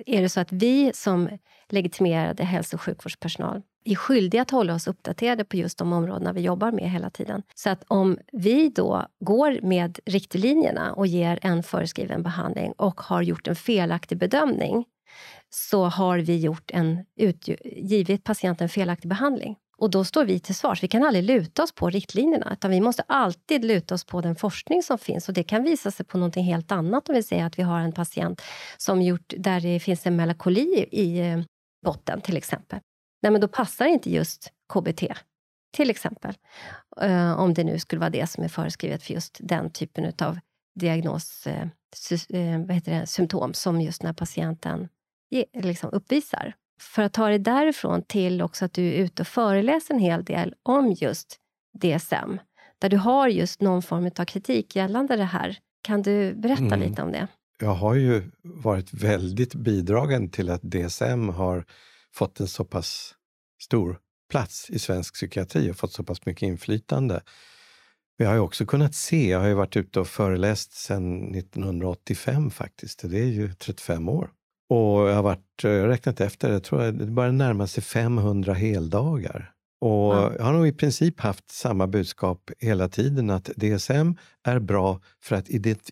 är 0.07 0.23
det 0.23 0.29
så 0.29 0.41
att 0.41 0.53
vi 0.53 0.93
som 0.95 1.39
legitimerade 1.69 2.45
hälso 2.45 2.77
och 2.77 2.83
sjukvårdspersonal 2.83 3.63
är 3.85 3.95
skyldiga 3.95 4.43
att 4.43 4.51
hålla 4.51 4.75
oss 4.75 4.87
uppdaterade 4.87 5.45
på 5.45 5.57
just 5.57 5.79
de 5.79 5.93
områdena 5.93 6.33
vi 6.33 6.41
jobbar 6.41 6.73
med 6.73 6.91
hela 6.91 7.11
tiden. 7.11 7.43
Så 7.55 7.71
att 7.71 7.85
om 7.89 8.19
vi 8.33 8.69
då 8.69 9.07
går 9.21 9.59
med 9.63 9.99
riktlinjerna 10.05 10.93
och 10.93 11.07
ger 11.07 11.39
en 11.43 11.63
föreskriven 11.63 12.23
behandling 12.23 12.73
och 12.73 13.01
har 13.01 13.23
gjort 13.23 13.49
en 13.49 13.57
felaktig 13.57 14.19
bedömning 14.19 14.85
så 15.51 15.85
har 15.85 16.19
vi 16.19 16.39
gjort 16.39 16.71
en, 16.71 17.05
givit 17.65 18.25
patienten 18.25 18.69
felaktig 18.69 19.09
behandling. 19.09 19.57
Och 19.79 19.91
då 19.91 20.05
står 20.05 20.25
vi 20.25 20.41
till 20.41 20.55
svars. 20.55 20.83
Vi 20.83 20.89
kan 20.89 21.05
aldrig 21.05 21.25
luta 21.25 21.63
oss 21.63 21.73
på 21.73 21.91
riktlinjerna, 21.91 22.53
utan 22.53 22.71
vi 22.71 22.81
måste 22.81 23.03
alltid 23.07 23.65
luta 23.65 23.95
oss 23.95 24.05
på 24.05 24.21
den 24.21 24.37
forskning 24.37 24.83
som 24.83 24.99
finns. 24.99 25.29
Och 25.29 25.35
det 25.35 25.43
kan 25.43 25.63
visa 25.63 25.91
sig 25.91 26.07
på 26.07 26.19
något 26.19 26.37
helt 26.37 26.73
annat 26.73 27.09
om 27.09 27.15
vi 27.15 27.23
säger 27.23 27.45
att 27.45 27.59
vi 27.59 27.63
har 27.63 27.81
en 27.81 27.93
patient 27.93 28.43
som 28.77 29.03
gjort, 29.03 29.33
där 29.37 29.61
det 29.61 29.81
finns 29.81 30.07
en 30.07 30.17
melankoli 30.17 30.89
i 30.91 31.19
eh, 31.19 31.41
botten 31.85 32.21
till 32.21 32.37
exempel. 32.37 32.79
Nej, 33.23 33.33
men 33.33 33.41
då 33.41 33.49
passar 33.49 33.87
inte 33.87 34.11
just 34.11 34.53
KBT, 34.73 35.03
till 35.73 35.91
exempel. 35.91 36.35
Uh, 37.03 37.41
om 37.41 37.55
det 37.55 37.65
nu 37.65 37.79
skulle 37.79 38.01
vara 38.01 38.11
det 38.11 38.31
som 38.31 38.45
är 38.45 38.49
föreskrivet 38.49 39.03
för 39.03 39.15
just 39.15 39.39
den 39.41 39.71
typen 39.71 40.13
av 40.23 40.39
diagnos, 40.75 41.47
uh, 41.47 41.55
uh, 42.35 42.67
vad 42.67 42.75
heter 42.75 43.01
det, 43.01 43.07
symptom 43.07 43.55
som 43.55 43.81
just 43.81 44.03
när 44.03 44.13
patienten 44.13 44.89
ge, 45.31 45.45
liksom 45.55 45.91
uppvisar. 45.93 46.55
För 46.81 47.03
att 47.03 47.13
ta 47.13 47.29
det 47.29 47.39
därifrån 47.39 48.03
till 48.03 48.43
också 48.43 48.65
att 48.65 48.73
du 48.73 48.87
är 48.87 48.93
ute 48.93 49.23
och 49.23 49.27
föreläser 49.27 49.95
en 49.95 50.01
hel 50.01 50.25
del 50.25 50.55
om 50.63 50.93
just 50.93 51.37
DSM, 51.73 52.39
där 52.79 52.89
du 52.89 52.97
har 52.97 53.29
just 53.29 53.61
någon 53.61 53.83
form 53.83 54.11
av 54.19 54.25
kritik 54.25 54.77
gällande 54.77 55.17
det 55.17 55.25
här. 55.25 55.59
Kan 55.83 56.03
du 56.03 56.35
berätta 56.35 56.63
mm. 56.63 56.81
lite 56.81 57.03
om 57.03 57.13
det? 57.13 57.27
Jag 57.61 57.75
har 57.75 57.95
ju 57.95 58.31
varit 58.43 58.93
väldigt 58.93 59.55
bidragande 59.55 60.31
till 60.31 60.51
att 60.51 60.63
DSM 60.63 61.29
har 61.29 61.65
fått 62.15 62.41
en 62.41 62.49
så 62.49 62.65
pass 62.65 63.15
stor 63.63 63.99
plats 64.31 64.71
i 64.71 64.79
svensk 64.79 65.15
psykiatri 65.15 65.71
och 65.71 65.77
fått 65.77 65.93
så 65.93 66.05
pass 66.05 66.27
mycket 66.27 66.43
inflytande. 66.43 67.23
Vi 68.19 68.25
har 68.25 68.35
ju 68.35 68.41
också 68.41 68.67
kunnat 68.67 68.95
se, 68.95 69.29
jag 69.29 69.41
har 69.41 69.49
ju 69.49 69.55
varit 69.55 69.77
ute 69.77 70.01
och 70.01 70.09
föreläst 70.09 70.73
sedan 70.73 71.35
1985 71.35 72.51
faktiskt, 72.51 73.11
det 73.11 73.19
är 73.19 73.27
ju 73.27 73.55
35 73.55 74.09
år. 74.09 74.31
Och 74.69 75.09
jag 75.09 75.15
har 75.15 75.23
varit, 75.23 75.47
jag 75.63 75.81
har 75.81 75.89
räknat 75.89 76.21
efter, 76.21 76.53
jag 76.53 76.65
tror 76.65 76.93
det 76.93 77.07
börjar 77.07 77.33
närma 77.33 77.67
sig 77.67 77.83
500 77.83 78.55
heldagar. 78.55 79.53
Och 79.81 80.15
ja. 80.15 80.33
jag 80.39 80.45
har 80.45 80.53
nog 80.53 80.67
i 80.69 80.73
princip 80.73 81.21
haft 81.21 81.51
samma 81.51 81.87
budskap 81.87 82.51
hela 82.59 82.89
tiden, 82.89 83.31
att 83.31 83.45
DSM 83.45 84.17
är 84.43 84.59
bra 84.59 85.01
för 85.23 85.37
att 85.37 85.49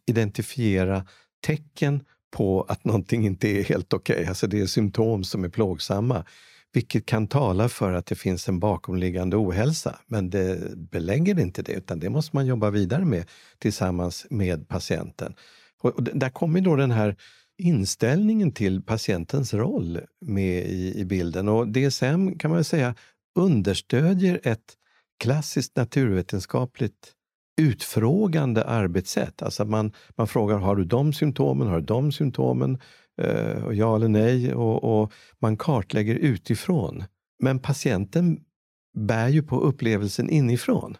identifiera 0.06 1.06
tecken 1.46 2.04
på 2.30 2.62
att 2.62 2.84
någonting 2.84 3.26
inte 3.26 3.48
är 3.48 3.64
helt 3.64 3.92
okej. 3.92 4.16
Okay. 4.16 4.26
Alltså 4.26 4.46
det 4.46 4.60
är 4.60 4.66
symptom 4.66 5.24
som 5.24 5.44
är 5.44 5.48
plågsamma, 5.48 6.24
vilket 6.72 7.06
kan 7.06 7.26
tala 7.26 7.68
för 7.68 7.92
att 7.92 8.06
det 8.06 8.14
finns 8.14 8.48
en 8.48 8.58
bakomliggande 8.58 9.36
ohälsa. 9.36 9.98
Men 10.06 10.30
det 10.30 10.76
belägger 10.76 11.40
inte 11.40 11.62
det, 11.62 11.72
utan 11.72 11.98
det 12.00 12.10
måste 12.10 12.36
man 12.36 12.46
jobba 12.46 12.70
vidare 12.70 13.04
med 13.04 13.24
tillsammans 13.58 14.26
med 14.30 14.68
patienten. 14.68 15.34
Och 15.80 16.02
där 16.02 16.30
kommer 16.30 16.60
då 16.60 16.76
den 16.76 16.90
här 16.90 17.16
inställningen 17.58 18.52
till 18.52 18.82
patientens 18.82 19.54
roll 19.54 20.00
med 20.20 20.66
i, 20.66 21.00
i 21.00 21.04
bilden. 21.04 21.48
Och 21.48 21.68
DSM 21.68 22.38
kan 22.38 22.50
man 22.50 22.64
säga 22.64 22.94
understödjer 23.34 24.40
ett 24.42 24.76
klassiskt 25.18 25.76
naturvetenskapligt 25.76 27.12
utfrågande 27.58 28.64
arbetssätt. 28.64 29.42
Alltså 29.42 29.64
man, 29.64 29.92
man 30.16 30.28
frågar, 30.28 30.58
har 30.58 30.76
du 30.76 30.84
de 30.84 31.12
symptomen? 31.12 31.68
Har 31.68 31.76
du 31.76 31.86
de 31.86 32.12
symptomen? 32.12 32.78
Eh, 33.22 33.64
och 33.64 33.74
ja 33.74 33.96
eller 33.96 34.08
nej. 34.08 34.54
Och, 34.54 35.02
och, 35.02 35.12
man 35.38 35.56
kartlägger 35.56 36.14
utifrån. 36.14 37.04
Men 37.42 37.58
patienten 37.58 38.40
bär 38.98 39.28
ju 39.28 39.42
på 39.42 39.60
upplevelsen 39.60 40.30
inifrån. 40.30 40.96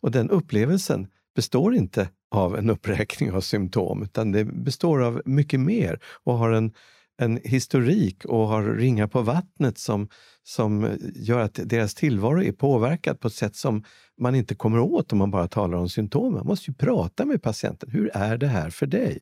Och 0.00 0.10
den 0.10 0.30
upplevelsen 0.30 1.06
består 1.34 1.74
inte 1.74 2.08
av 2.30 2.56
en 2.56 2.70
uppräkning 2.70 3.32
av 3.32 3.40
symptom, 3.40 4.02
utan 4.02 4.32
det 4.32 4.44
består 4.44 5.02
av 5.02 5.22
mycket 5.24 5.60
mer 5.60 6.00
och 6.24 6.38
har 6.38 6.50
en 6.50 6.72
en 7.18 7.40
historik 7.44 8.24
och 8.24 8.48
har 8.48 8.62
ringar 8.62 9.06
på 9.06 9.22
vattnet 9.22 9.78
som, 9.78 10.08
som 10.42 10.98
gör 11.14 11.40
att 11.40 11.60
deras 11.64 11.94
tillvaro 11.94 12.42
är 12.42 12.52
påverkad 12.52 13.20
på 13.20 13.28
ett 13.28 13.34
sätt 13.34 13.56
som 13.56 13.84
man 14.20 14.34
inte 14.34 14.54
kommer 14.54 14.78
åt 14.78 15.12
om 15.12 15.18
man 15.18 15.30
bara 15.30 15.48
talar 15.48 15.78
om 15.78 15.88
symptomen. 15.88 16.34
Man 16.34 16.46
måste 16.46 16.70
ju 16.70 16.74
prata 16.74 17.24
med 17.24 17.42
patienten. 17.42 17.90
Hur 17.90 18.10
är 18.14 18.38
det 18.38 18.46
här 18.46 18.70
för 18.70 18.86
dig? 18.86 19.18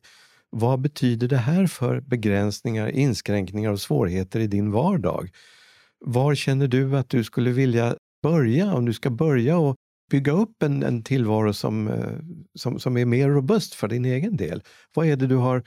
Vad 0.49 0.81
betyder 0.81 1.27
det 1.27 1.37
här 1.37 1.67
för 1.67 2.01
begränsningar, 2.01 2.87
inskränkningar 2.87 3.71
och 3.71 3.81
svårigheter 3.81 4.39
i 4.39 4.47
din 4.47 4.71
vardag? 4.71 5.29
Var 6.05 6.35
känner 6.35 6.67
du 6.67 6.97
att 6.97 7.09
du 7.09 7.23
skulle 7.23 7.51
vilja 7.51 7.95
börja, 8.23 8.73
om 8.73 8.85
du 8.85 8.93
ska 8.93 9.09
börja 9.09 9.57
och 9.57 9.75
bygga 10.11 10.31
upp 10.31 10.63
en, 10.63 10.83
en 10.83 11.03
tillvaro 11.03 11.53
som, 11.53 11.87
eh, 11.87 12.19
som, 12.55 12.79
som 12.79 12.97
är 12.97 13.05
mer 13.05 13.29
robust 13.29 13.73
för 13.73 13.87
din 13.87 14.05
egen 14.05 14.37
del? 14.37 14.61
Vad 14.93 15.07
är 15.07 15.15
det 15.15 15.27
du 15.27 15.35
har 15.35 15.63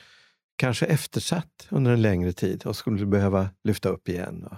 kanske 0.59 0.87
eftersatt 0.87 1.69
under 1.71 1.93
en 1.93 2.03
längre 2.03 2.33
tid 2.33 2.67
och 2.67 2.77
skulle 2.77 3.07
behöva 3.07 3.51
lyfta 3.65 3.89
upp 3.89 4.09
igen? 4.09 4.49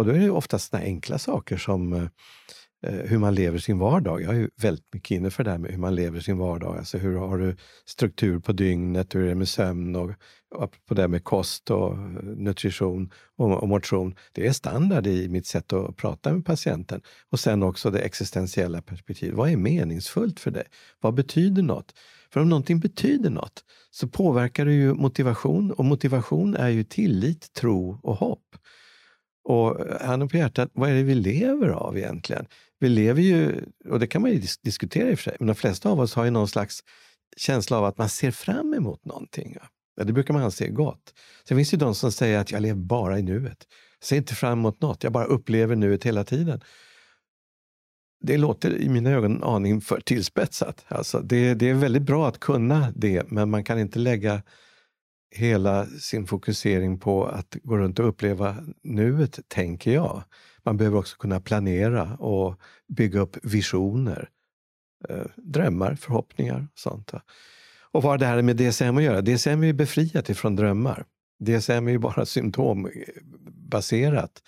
Och 0.00 0.06
då 0.06 0.12
är 0.12 0.18
det 0.18 0.30
oftast 0.30 0.70
såna 0.70 0.82
enkla 0.82 1.18
saker 1.18 1.56
som 1.56 1.92
eh, 1.92 2.04
eh, 2.86 2.94
hur 2.94 3.18
man 3.18 3.34
lever 3.34 3.58
sin 3.58 3.78
vardag. 3.78 4.22
Jag 4.22 4.34
är 4.34 4.38
ju 4.38 4.50
väldigt 4.56 4.94
mycket 4.94 5.10
inne 5.10 5.30
för 5.30 5.44
det 5.44 5.50
här 5.50 5.58
med 5.58 5.70
hur 5.70 5.78
man 5.78 5.94
lever 5.94 6.20
sin 6.20 6.38
vardag. 6.38 6.78
Alltså 6.78 6.98
hur 6.98 7.16
har 7.16 7.38
du 7.38 7.56
struktur 7.86 8.38
på 8.38 8.52
dygnet, 8.52 9.14
hur 9.14 9.24
är 9.24 9.28
det 9.28 9.34
med 9.34 9.48
sömn 9.48 9.96
och, 9.96 10.10
och 10.54 10.76
på 10.86 10.94
det 10.94 11.08
med 11.08 11.24
kost 11.24 11.70
och 11.70 11.92
eh, 11.92 11.98
nutrition 12.22 13.12
och, 13.36 13.62
och, 13.62 13.68
motion. 13.68 14.14
Det 14.32 14.46
är 14.46 14.52
standard 14.52 15.06
i 15.06 15.28
mitt 15.28 15.46
sätt 15.46 15.72
att 15.72 15.96
prata 15.96 16.32
med 16.32 16.44
patienten. 16.44 17.00
Och 17.30 17.40
sen 17.40 17.62
också 17.62 17.90
det 17.90 18.00
existentiella 18.00 18.82
perspektivet. 18.82 19.36
Vad 19.36 19.50
är 19.50 19.56
meningsfullt 19.56 20.40
för 20.40 20.50
dig? 20.50 20.64
Vad 21.00 21.14
betyder 21.14 21.62
något? 21.62 21.94
För 22.32 22.40
om 22.40 22.48
någonting 22.48 22.80
betyder 22.80 23.30
något 23.30 23.64
så 23.90 24.08
påverkar 24.08 24.64
det 24.64 24.72
ju 24.72 24.94
motivation 24.94 25.72
och 25.72 25.84
motivation 25.84 26.56
är 26.56 26.68
ju 26.68 26.84
tillit, 26.84 27.52
tro 27.52 28.00
och 28.02 28.16
hopp. 28.16 28.56
Och 29.44 29.76
handen 30.00 30.28
på 30.28 30.36
hjärtat, 30.36 30.70
vad 30.72 30.90
är 30.90 30.94
det 30.94 31.02
vi 31.02 31.14
lever 31.14 31.68
av 31.68 31.98
egentligen? 31.98 32.46
Vi 32.78 32.88
lever 32.88 33.22
ju, 33.22 33.64
och 33.88 34.00
det 34.00 34.06
kan 34.06 34.22
man 34.22 34.30
ju 34.30 34.42
diskutera 34.62 35.10
i 35.10 35.14
och 35.14 35.18
för 35.18 35.22
sig, 35.22 35.36
men 35.38 35.46
de 35.46 35.54
flesta 35.54 35.90
av 35.90 36.00
oss 36.00 36.14
har 36.14 36.24
ju 36.24 36.30
någon 36.30 36.48
slags 36.48 36.80
känsla 37.36 37.78
av 37.78 37.84
att 37.84 37.98
man 37.98 38.08
ser 38.08 38.30
fram 38.30 38.74
emot 38.74 39.04
någonting. 39.04 39.56
Ja, 39.96 40.04
det 40.04 40.12
brukar 40.12 40.34
man 40.34 40.42
anse 40.42 40.64
är 40.64 40.70
gott. 40.70 41.14
Sen 41.48 41.56
finns 41.56 41.70
det 41.70 41.74
ju 41.74 41.78
de 41.78 41.94
som 41.94 42.12
säger 42.12 42.38
att 42.38 42.52
jag 42.52 42.62
lever 42.62 42.80
bara 42.80 43.18
i 43.18 43.22
nuet. 43.22 43.66
Jag 43.98 44.06
ser 44.06 44.16
inte 44.16 44.34
fram 44.34 44.58
emot 44.58 44.80
något, 44.80 45.02
jag 45.02 45.12
bara 45.12 45.24
upplever 45.24 45.76
nuet 45.76 46.04
hela 46.04 46.24
tiden. 46.24 46.60
Det 48.20 48.36
låter 48.36 48.76
i 48.76 48.88
mina 48.88 49.10
ögon 49.10 49.36
en 49.36 49.42
aning 49.42 49.80
för 49.80 50.00
tillspetsat. 50.00 50.84
Alltså 50.88 51.20
det, 51.20 51.54
det 51.54 51.68
är 51.68 51.74
väldigt 51.74 52.02
bra 52.02 52.28
att 52.28 52.40
kunna 52.40 52.92
det, 52.96 53.30
men 53.30 53.50
man 53.50 53.64
kan 53.64 53.78
inte 53.78 53.98
lägga 53.98 54.42
hela 55.30 55.86
sin 55.86 56.26
fokusering 56.26 56.98
på 56.98 57.26
att 57.26 57.56
gå 57.62 57.78
runt 57.78 57.98
och 57.98 58.08
uppleva 58.08 58.56
nuet, 58.82 59.40
tänker 59.48 59.92
jag. 59.92 60.22
Man 60.62 60.76
behöver 60.76 60.98
också 60.98 61.16
kunna 61.16 61.40
planera 61.40 62.16
och 62.16 62.60
bygga 62.88 63.20
upp 63.20 63.36
visioner, 63.42 64.28
eh, 65.08 65.26
drömmar, 65.36 65.94
förhoppningar 65.94 66.66
och 66.72 66.78
sånt. 66.78 67.12
Och 67.92 68.02
vad 68.02 68.12
har 68.12 68.18
det 68.18 68.26
här 68.26 68.42
med 68.42 68.56
DSM 68.56 68.96
att 68.96 69.02
göra? 69.02 69.20
DSM 69.20 69.64
är 69.64 69.72
befriat 69.72 70.30
ifrån 70.30 70.56
drömmar. 70.56 71.04
DSM 71.40 71.88
är 71.88 71.90
ju 71.90 71.98
bara 71.98 72.26
symptombaserat. 72.36 74.42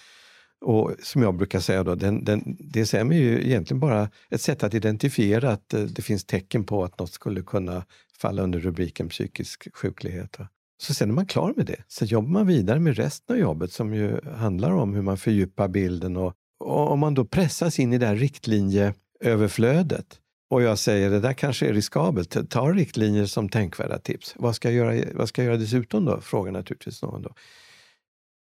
Och 0.62 0.92
som 1.02 1.22
jag 1.22 1.36
brukar 1.36 1.60
säga, 1.60 1.84
då, 1.84 1.94
den, 1.94 2.24
den, 2.24 2.56
DSM 2.60 3.12
är 3.12 3.16
ju 3.16 3.46
egentligen 3.46 3.80
bara 3.80 4.10
ett 4.30 4.40
sätt 4.40 4.62
att 4.62 4.74
identifiera 4.74 5.50
att 5.50 5.74
eh, 5.74 5.80
det 5.80 6.02
finns 6.02 6.24
tecken 6.24 6.64
på 6.64 6.84
att 6.84 6.98
något 6.98 7.12
skulle 7.12 7.42
kunna 7.42 7.84
falla 8.18 8.42
under 8.42 8.60
rubriken 8.60 9.08
psykisk 9.08 9.76
sjuklighet. 9.76 10.36
Så 10.82 10.94
sen 10.94 11.10
är 11.10 11.14
man 11.14 11.26
klar 11.26 11.52
med 11.56 11.66
det. 11.66 11.82
Sen 11.88 12.08
jobbar 12.08 12.30
man 12.30 12.46
vidare 12.46 12.80
med 12.80 12.96
resten 12.96 13.36
av 13.36 13.40
jobbet 13.40 13.72
som 13.72 13.94
ju 13.94 14.20
handlar 14.36 14.70
om 14.70 14.94
hur 14.94 15.02
man 15.02 15.16
fördjupar 15.16 15.68
bilden. 15.68 16.16
Och, 16.16 16.34
och 16.60 16.90
om 16.90 16.98
man 16.98 17.14
då 17.14 17.24
pressas 17.24 17.78
in 17.78 17.92
i 17.92 17.98
det 17.98 18.06
här 18.06 18.16
riktlinjeöverflödet 18.16 20.18
och 20.52 20.62
jag 20.62 20.78
säger 20.78 21.10
det 21.10 21.20
där 21.20 21.32
kanske 21.32 21.68
är 21.68 21.72
riskabelt, 21.72 22.50
ta 22.50 22.72
riktlinjer 22.72 23.26
som 23.26 23.48
tänkvärda 23.48 23.98
tips. 23.98 24.34
Vad 24.36 24.56
ska 24.56 24.70
jag 24.70 24.76
göra, 24.76 25.04
vad 25.14 25.28
ska 25.28 25.42
jag 25.42 25.46
göra 25.46 25.56
dessutom 25.56 26.04
då? 26.04 26.20
Frågar 26.20 26.52
naturligtvis 26.52 27.02
någon. 27.02 27.22
Då. 27.22 27.34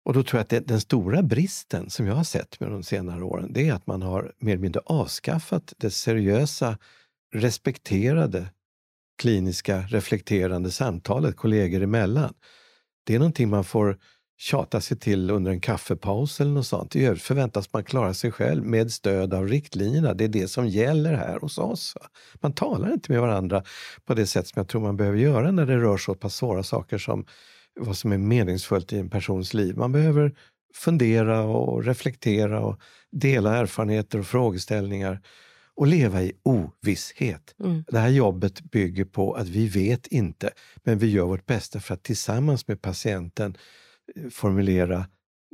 Och 0.08 0.14
då 0.14 0.24
tror 0.24 0.38
jag 0.38 0.44
att 0.44 0.50
det, 0.50 0.60
den 0.60 0.82
stora 0.82 1.24
bristen 1.24 1.90
som 1.90 2.08
jag 2.08 2.16
har 2.16 2.24
sett 2.24 2.60
med 2.60 2.72
de 2.72 2.84
senare 2.84 3.24
åren, 3.24 3.54
det 3.54 3.70
är 3.70 3.74
att 3.74 3.88
man 3.88 4.02
har 4.02 4.34
mer 4.40 4.52
eller 4.52 4.62
mindre 4.62 4.82
avskaffat 4.86 5.74
det 5.78 5.92
seriösa, 5.92 6.78
respekterade 7.34 8.50
kliniska 9.18 9.82
reflekterande 9.82 10.72
samtalet 10.72 11.36
kollegor 11.36 11.82
emellan. 11.82 12.34
Det 13.06 13.16
är 13.16 13.20
någonting 13.20 13.50
man 13.50 13.64
får 13.64 13.98
tjata 14.38 14.82
sig 14.82 14.98
till 14.98 15.30
under 15.30 15.52
en 15.52 15.62
kaffepaus 15.62 16.42
eller 16.42 16.52
något 16.52 16.68
sånt. 16.68 16.96
I 16.96 17.06
övrigt 17.06 17.24
förväntas 17.24 17.74
man 17.74 17.84
klara 17.84 18.14
sig 18.14 18.32
själv 18.32 18.64
med 18.64 18.92
stöd 18.92 19.34
av 19.34 19.48
riktlinjerna. 19.48 20.14
Det 20.14 20.24
är 20.24 20.28
det 20.30 20.48
som 20.48 20.68
gäller 20.68 21.14
här 21.14 21.40
hos 21.40 21.58
oss. 21.58 21.98
Man 22.34 22.54
talar 22.54 22.94
inte 22.94 23.12
med 23.12 23.22
varandra 23.22 23.64
på 24.06 24.14
det 24.14 24.28
sätt 24.28 24.48
som 24.48 24.60
jag 24.60 24.68
tror 24.68 24.82
man 24.82 24.98
behöver 24.98 25.18
göra 25.18 25.52
när 25.52 25.66
det 25.66 25.78
rör 25.78 25.98
så 25.98 26.16
pass 26.16 26.36
svåra 26.36 26.64
saker 26.64 26.98
som 26.98 27.26
vad 27.80 27.98
som 27.98 28.12
är 28.12 28.18
meningsfullt 28.18 28.94
i 28.94 29.00
en 29.00 29.10
persons 29.10 29.54
liv. 29.54 29.78
Man 29.78 29.92
behöver 29.92 30.36
fundera 30.74 31.42
och 31.44 31.84
reflektera 31.84 32.60
och 32.60 32.80
dela 33.12 33.58
erfarenheter 33.58 34.20
och 34.20 34.28
frågeställningar 34.28 35.22
och 35.76 35.88
leva 35.88 36.24
i 36.24 36.32
ovisshet. 36.44 37.56
Mm. 37.60 37.84
Det 37.88 38.00
här 38.00 38.10
jobbet 38.10 38.62
bygger 38.62 39.06
på 39.06 39.34
att 39.34 39.48
vi 39.48 39.68
vet 39.68 40.08
inte, 40.08 40.50
men 40.84 40.98
vi 40.98 41.08
gör 41.08 41.26
vårt 41.26 41.46
bästa 41.46 41.80
för 41.80 41.94
att 41.94 42.04
tillsammans 42.04 42.68
med 42.68 42.82
patienten 42.82 43.58
eh, 44.16 44.30
formulera 44.30 45.06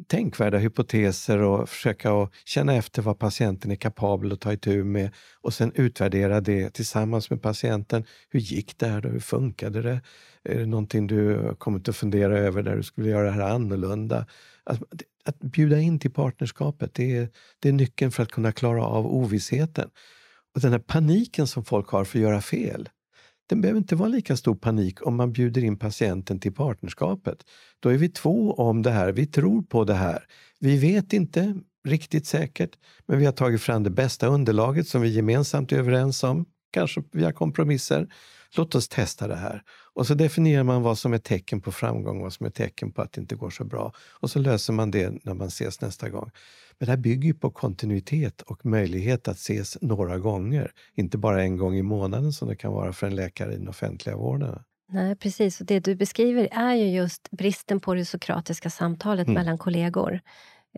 tänkvärda 0.07 0.57
hypoteser 0.57 1.39
och 1.39 1.69
försöka 1.69 2.13
att 2.13 2.33
känna 2.45 2.73
efter 2.73 3.01
vad 3.01 3.19
patienten 3.19 3.71
är 3.71 3.75
kapabel 3.75 4.31
att 4.31 4.41
ta 4.41 4.53
itu 4.53 4.83
med 4.83 5.11
och 5.41 5.53
sen 5.53 5.71
utvärdera 5.75 6.41
det 6.41 6.69
tillsammans 6.69 7.29
med 7.29 7.41
patienten. 7.41 8.03
Hur 8.29 8.39
gick 8.39 8.77
det 8.77 8.87
här 8.87 9.01
då? 9.01 9.09
Hur 9.09 9.19
funkade 9.19 9.81
det? 9.81 10.01
Är 10.43 10.59
det 10.59 10.65
någonting 10.65 11.07
du 11.07 11.55
kommit 11.57 11.89
att 11.89 11.95
fundera 11.95 12.39
över 12.39 12.63
där 12.63 12.75
du 12.75 12.83
skulle 12.83 13.09
göra 13.09 13.25
det 13.25 13.31
här 13.31 13.49
annorlunda? 13.49 14.25
Att, 14.63 14.81
att 15.25 15.39
bjuda 15.39 15.79
in 15.79 15.99
till 15.99 16.11
partnerskapet, 16.11 16.93
det 16.93 17.17
är, 17.17 17.29
det 17.59 17.69
är 17.69 17.73
nyckeln 17.73 18.11
för 18.11 18.23
att 18.23 18.31
kunna 18.31 18.51
klara 18.51 18.85
av 18.85 19.07
ovissheten. 19.07 19.89
Och 20.55 20.61
den 20.61 20.71
här 20.71 20.79
paniken 20.79 21.47
som 21.47 21.65
folk 21.65 21.89
har 21.89 22.05
för 22.05 22.19
att 22.19 22.23
göra 22.23 22.41
fel, 22.41 22.89
det 23.47 23.55
behöver 23.55 23.77
inte 23.77 23.95
vara 23.95 24.09
lika 24.09 24.37
stor 24.37 24.55
panik 24.55 25.07
om 25.07 25.15
man 25.15 25.33
bjuder 25.33 25.63
in 25.63 25.77
patienten 25.77 26.39
till 26.39 26.53
partnerskapet. 26.53 27.37
Då 27.79 27.89
är 27.89 27.97
vi 27.97 28.09
två 28.09 28.53
om 28.53 28.81
det 28.81 28.91
här, 28.91 29.11
vi 29.11 29.25
tror 29.25 29.61
på 29.61 29.83
det 29.83 29.93
här. 29.93 30.23
Vi 30.59 30.77
vet 30.77 31.13
inte 31.13 31.55
riktigt 31.87 32.27
säkert, 32.27 32.71
men 33.05 33.19
vi 33.19 33.25
har 33.25 33.31
tagit 33.31 33.61
fram 33.61 33.83
det 33.83 33.89
bästa 33.89 34.27
underlaget 34.27 34.87
som 34.87 35.01
vi 35.01 35.09
gemensamt 35.09 35.71
är 35.71 35.77
överens 35.77 36.23
om, 36.23 36.45
kanske 36.71 37.03
via 37.11 37.31
kompromisser. 37.31 38.07
Låt 38.57 38.75
oss 38.75 38.87
testa 38.87 39.27
det 39.27 39.35
här. 39.35 39.63
Och 39.95 40.07
så 40.07 40.13
definierar 40.13 40.63
man 40.63 40.81
vad 40.81 40.97
som 40.97 41.13
är 41.13 41.17
tecken 41.17 41.61
på 41.61 41.71
framgång 41.71 42.17
och 42.17 42.23
vad 42.23 42.33
som 42.33 42.45
är 42.45 42.49
tecken 42.49 42.91
på 42.91 43.01
att 43.01 43.13
det 43.13 43.21
inte 43.21 43.35
går 43.35 43.49
så 43.49 43.63
bra. 43.63 43.93
Och 44.19 44.29
så 44.29 44.39
löser 44.39 44.73
man 44.73 44.91
det 44.91 45.25
när 45.25 45.33
man 45.33 45.47
ses 45.47 45.81
nästa 45.81 46.09
gång. 46.09 46.31
Men 46.79 46.85
det 46.85 46.91
här 46.91 46.97
bygger 46.97 47.33
på 47.33 47.51
kontinuitet 47.51 48.41
och 48.41 48.65
möjlighet 48.65 49.27
att 49.27 49.35
ses 49.35 49.77
några 49.81 50.17
gånger. 50.17 50.71
Inte 50.93 51.17
bara 51.17 51.43
en 51.43 51.57
gång 51.57 51.75
i 51.75 51.81
månaden 51.81 52.33
som 52.33 52.47
det 52.47 52.55
kan 52.55 52.73
vara 52.73 52.93
för 52.93 53.07
en 53.07 53.15
läkare 53.15 53.53
i 53.53 53.57
den 53.57 53.67
offentliga 53.67 54.17
vården. 54.17 54.59
Nej, 54.89 55.15
precis. 55.15 55.59
Och 55.61 55.65
det 55.65 55.79
du 55.79 55.95
beskriver 55.95 56.47
är 56.51 56.75
ju 56.75 56.85
just 56.85 57.31
bristen 57.31 57.79
på 57.79 57.93
det 57.93 58.05
sokratiska 58.05 58.69
samtalet 58.69 59.27
mm. 59.27 59.33
mellan 59.33 59.57
kollegor. 59.57 60.19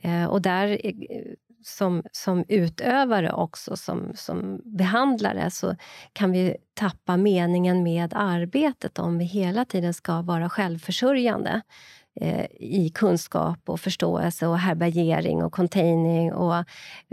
Eh, 0.01 0.25
och 0.25 0.41
där 0.41 0.67
eh, 0.83 0.93
som, 1.65 2.03
som 2.11 2.45
utövare 2.47 3.31
också, 3.31 3.77
som, 3.77 4.11
som 4.15 4.61
behandlare, 4.65 5.51
så 5.51 5.75
kan 6.13 6.31
vi 6.31 6.57
tappa 6.73 7.17
meningen 7.17 7.83
med 7.83 8.13
arbetet 8.15 8.99
om 8.99 9.17
vi 9.17 9.25
hela 9.25 9.65
tiden 9.65 9.93
ska 9.93 10.21
vara 10.21 10.49
självförsörjande 10.49 11.61
eh, 12.21 12.45
i 12.59 12.91
kunskap 12.95 13.59
och 13.65 13.79
förståelse 13.79 14.47
och 14.47 14.59
härbärgering 14.59 15.43
och 15.43 15.53
containing 15.53 16.33
och 16.33 16.65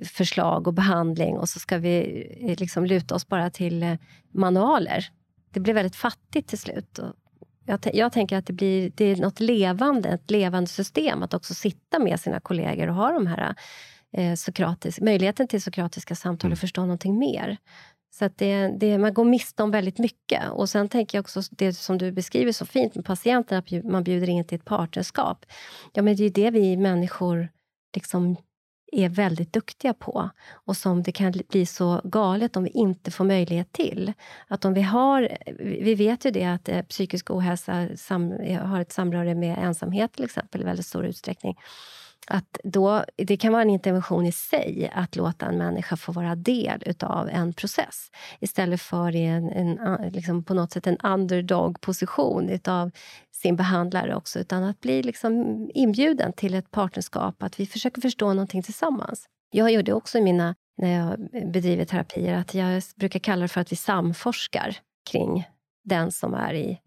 förslag 0.04 0.66
och 0.66 0.74
behandling 0.74 1.38
och 1.38 1.48
så 1.48 1.58
ska 1.58 1.78
vi 1.78 2.26
eh, 2.40 2.58
liksom 2.58 2.86
luta 2.86 3.14
oss 3.14 3.28
bara 3.28 3.50
till 3.50 3.82
eh, 3.82 3.94
manualer. 4.30 5.06
Det 5.50 5.60
blir 5.60 5.74
väldigt 5.74 5.96
fattigt 5.96 6.48
till 6.48 6.58
slut. 6.58 6.98
Och 6.98 7.14
jag, 7.64 7.80
jag, 7.94 8.12
tänker 8.12 8.36
att 8.36 8.46
det, 8.46 8.52
blir, 8.52 8.92
det 8.94 9.04
är 9.04 9.16
något 9.16 9.40
levande, 9.40 10.08
ett 10.08 10.30
levande 10.30 10.70
system 10.70 11.22
att 11.22 11.34
också 11.34 11.54
sitta 11.54 11.98
med 11.98 12.20
sina 12.20 12.40
kollegor 12.40 12.88
och 12.88 12.94
ha 12.94 13.12
de 13.12 13.26
här 13.26 13.54
eh, 14.12 14.34
sokratisk, 14.34 15.00
möjligheten 15.00 15.48
till 15.48 15.62
sokratiska 15.62 16.14
samtal 16.14 16.48
och 16.48 16.52
mm. 16.52 16.56
förstå 16.56 16.80
någonting 16.80 17.18
mer. 17.18 17.56
Så 18.14 18.24
att 18.24 18.38
det, 18.38 18.68
det, 18.68 18.98
man 18.98 19.14
går 19.14 19.24
miste 19.24 19.62
om 19.62 19.70
väldigt 19.70 19.98
mycket. 19.98 20.50
Och 20.50 20.70
Sen 20.70 20.88
tänker 20.88 21.18
jag 21.18 21.22
också 21.22 21.42
det 21.50 21.72
som 21.72 21.98
du 21.98 22.12
beskriver 22.12 22.52
så 22.52 22.66
fint 22.66 22.94
med 22.94 23.04
patienten, 23.04 23.58
att 23.58 23.84
man 23.84 24.04
bjuder 24.04 24.28
in 24.28 24.44
till 24.44 24.58
ett 24.58 24.64
partnerskap. 24.64 25.46
Ja, 25.92 26.02
men 26.02 26.16
det 26.16 26.22
är 26.22 26.24
ju 26.24 26.30
det 26.30 26.50
vi 26.50 26.76
människor 26.76 27.48
liksom 27.94 28.36
är 28.92 29.08
väldigt 29.08 29.52
duktiga 29.52 29.94
på 29.94 30.30
och 30.50 30.76
som 30.76 31.02
det 31.02 31.12
kan 31.12 31.32
bli 31.48 31.66
så 31.66 32.00
galet 32.04 32.56
om 32.56 32.64
vi 32.64 32.70
inte 32.70 33.10
får 33.10 33.24
möjlighet 33.24 33.72
till. 33.72 34.12
Att 34.48 34.64
om 34.64 34.74
vi 34.74 34.82
har, 34.82 35.38
vi 35.58 35.94
vet 35.94 36.24
ju 36.24 36.30
det 36.30 36.44
att 36.44 36.68
eh, 36.68 36.82
psykisk 36.82 37.30
ohälsa 37.30 37.88
sam, 37.96 38.30
har 38.62 38.80
ett 38.80 38.92
samröre 38.92 39.34
med 39.34 39.58
ensamhet 39.58 40.12
till 40.12 40.24
exempel 40.24 40.60
i 40.60 40.64
väldigt 40.64 40.86
stor 40.86 41.06
utsträckning 41.06 41.56
att 42.26 42.58
då, 42.64 43.04
det 43.16 43.36
kan 43.36 43.52
vara 43.52 43.62
en 43.62 43.70
intervention 43.70 44.26
i 44.26 44.32
sig 44.32 44.90
att 44.94 45.16
låta 45.16 45.46
en 45.46 45.58
människa 45.58 45.96
få 45.96 46.12
vara 46.12 46.34
del 46.34 46.94
av 47.00 47.28
en 47.28 47.52
process 47.52 48.10
istället 48.40 48.80
för 48.80 49.16
i 49.16 49.24
en, 49.24 49.48
en, 49.50 50.10
liksom 50.12 50.44
på 50.44 50.54
något 50.54 50.72
sätt 50.72 50.86
en 50.86 50.96
underdog-position 50.96 52.58
av 52.64 52.90
sin 53.32 53.56
behandlare 53.56 54.14
också. 54.14 54.38
Utan 54.38 54.64
att 54.64 54.80
bli 54.80 55.02
liksom 55.02 55.68
inbjuden 55.74 56.32
till 56.32 56.54
ett 56.54 56.70
partnerskap, 56.70 57.42
att 57.42 57.60
vi 57.60 57.66
försöker 57.66 58.00
förstå 58.00 58.28
någonting 58.28 58.62
tillsammans. 58.62 59.26
Jag 59.50 59.72
gör 59.72 59.82
det 59.82 59.92
också 59.92 60.18
i 60.18 60.22
mina, 60.22 60.54
när 60.76 60.92
jag 60.92 61.30
bedriver 61.52 61.84
terapier, 61.84 62.34
att 62.34 62.54
jag 62.54 62.82
brukar 62.96 63.18
kalla 63.18 63.42
det 63.42 63.48
för 63.48 63.60
att 63.60 63.72
vi 63.72 63.76
samforskar 63.76 64.76
kring 65.10 65.48
den 65.84 66.12
som 66.12 66.34
är 66.34 66.54
i 66.54 66.78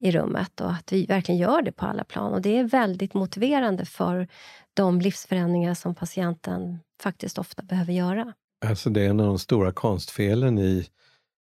i 0.00 0.10
rummet 0.10 0.60
och 0.60 0.72
att 0.72 0.92
vi 0.92 1.06
verkligen 1.06 1.38
gör 1.38 1.62
det 1.62 1.72
på 1.72 1.86
alla 1.86 2.04
plan. 2.04 2.32
Och 2.32 2.42
Det 2.42 2.58
är 2.58 2.64
väldigt 2.64 3.14
motiverande 3.14 3.84
för 3.84 4.28
de 4.74 5.00
livsförändringar 5.00 5.74
som 5.74 5.94
patienten 5.94 6.78
faktiskt 7.02 7.38
ofta 7.38 7.62
behöver 7.62 7.92
göra. 7.92 8.32
Alltså 8.66 8.90
det 8.90 9.02
är 9.02 9.10
en 9.10 9.20
av 9.20 9.26
de 9.26 9.38
stora 9.38 9.72
konstfelen 9.72 10.58
i, 10.58 10.86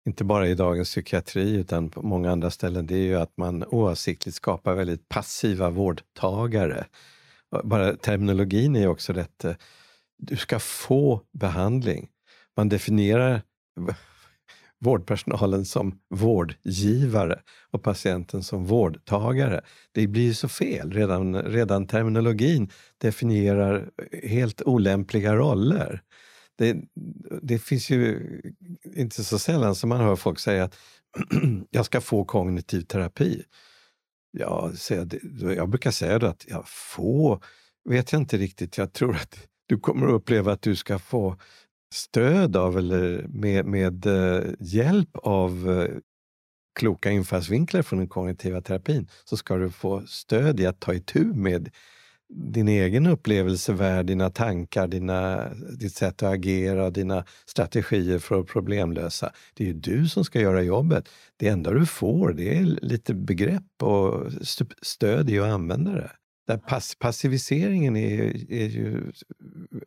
inte 0.07 0.23
bara 0.23 0.47
i 0.47 0.55
dagens 0.55 0.89
psykiatri 0.89 1.55
utan 1.55 1.89
på 1.89 2.01
många 2.01 2.31
andra 2.31 2.51
ställen, 2.51 2.87
det 2.87 2.95
är 2.95 3.03
ju 3.03 3.15
att 3.15 3.37
man 3.37 3.63
oavsiktligt 3.63 4.35
skapar 4.35 4.75
väldigt 4.75 5.09
passiva 5.09 5.69
vårdtagare. 5.69 6.85
Bara 7.63 7.95
terminologin 7.95 8.75
är 8.75 8.87
också 8.87 9.13
rätt. 9.13 9.45
Du 10.17 10.37
ska 10.37 10.59
få 10.59 11.21
behandling. 11.31 12.09
Man 12.57 12.69
definierar 12.69 13.41
vårdpersonalen 14.79 15.65
som 15.65 15.99
vårdgivare 16.09 17.39
och 17.71 17.83
patienten 17.83 18.43
som 18.43 18.65
vårdtagare. 18.65 19.61
Det 19.91 20.07
blir 20.07 20.33
så 20.33 20.47
fel. 20.47 20.91
Redan, 20.91 21.43
redan 21.43 21.87
terminologin 21.87 22.69
definierar 22.97 23.89
helt 24.23 24.61
olämpliga 24.61 25.35
roller. 25.35 26.01
Det, 26.57 26.77
det 27.41 27.59
finns 27.59 27.89
ju 27.89 28.19
inte 28.95 29.23
så 29.23 29.39
sällan 29.39 29.75
som 29.75 29.89
man 29.89 30.01
hör 30.01 30.15
folk 30.15 30.39
säga 30.39 30.63
att 30.63 30.75
jag 31.69 31.85
ska 31.85 32.01
få 32.01 32.25
kognitiv 32.25 32.81
terapi. 32.81 33.43
Ja, 34.37 34.71
jag 35.55 35.69
brukar 35.69 35.91
säga 35.91 36.19
då 36.19 36.27
att 36.27 36.45
jag 36.47 36.63
få 36.67 37.41
vet 37.89 38.11
jag 38.11 38.21
inte 38.21 38.37
riktigt. 38.37 38.77
Jag 38.77 38.93
tror 38.93 39.15
att 39.15 39.47
du 39.67 39.79
kommer 39.79 40.07
att 40.07 40.13
uppleva 40.13 40.51
att 40.51 40.61
du 40.61 40.75
ska 40.75 40.99
få 40.99 41.37
stöd 41.93 42.55
av 42.55 42.77
eller 42.77 43.25
med, 43.27 43.65
med 43.65 44.05
eh, 44.05 44.43
hjälp 44.59 45.17
av 45.17 45.69
eh, 45.71 45.97
kloka 46.79 47.11
infallsvinklar 47.11 47.81
från 47.81 47.99
den 47.99 48.07
kognitiva 48.07 48.61
terapin 48.61 49.07
så 49.25 49.37
ska 49.37 49.55
du 49.55 49.69
få 49.69 50.01
stöd 50.07 50.59
i 50.59 50.65
att 50.65 50.79
ta 50.79 50.93
itu 50.93 51.23
med 51.23 51.69
din 52.29 52.67
egen 52.67 53.07
upplevelsevärld, 53.07 54.05
dina 54.05 54.29
tankar, 54.29 54.87
dina, 54.87 55.49
ditt 55.53 55.93
sätt 55.93 56.23
att 56.23 56.33
agera, 56.33 56.89
dina 56.89 57.25
strategier 57.45 58.19
för 58.19 58.39
att 58.39 58.47
problemlösa. 58.47 59.31
Det 59.53 59.63
är 59.63 59.67
ju 59.67 59.73
du 59.73 60.07
som 60.07 60.25
ska 60.25 60.41
göra 60.41 60.61
jobbet. 60.61 61.09
Det 61.37 61.47
enda 61.47 61.71
du 61.71 61.85
får 61.85 62.33
det 62.33 62.57
är 62.57 62.63
lite 62.63 63.13
begrepp 63.13 63.83
och 63.83 64.31
stöd 64.81 65.29
i 65.29 65.39
att 65.39 65.51
använda 65.51 65.91
det. 65.91 66.11
Där 66.47 66.57
pass 66.57 66.95
passiviseringen 66.99 67.95
är, 67.95 68.51
är 68.51 68.67
ju 68.67 69.11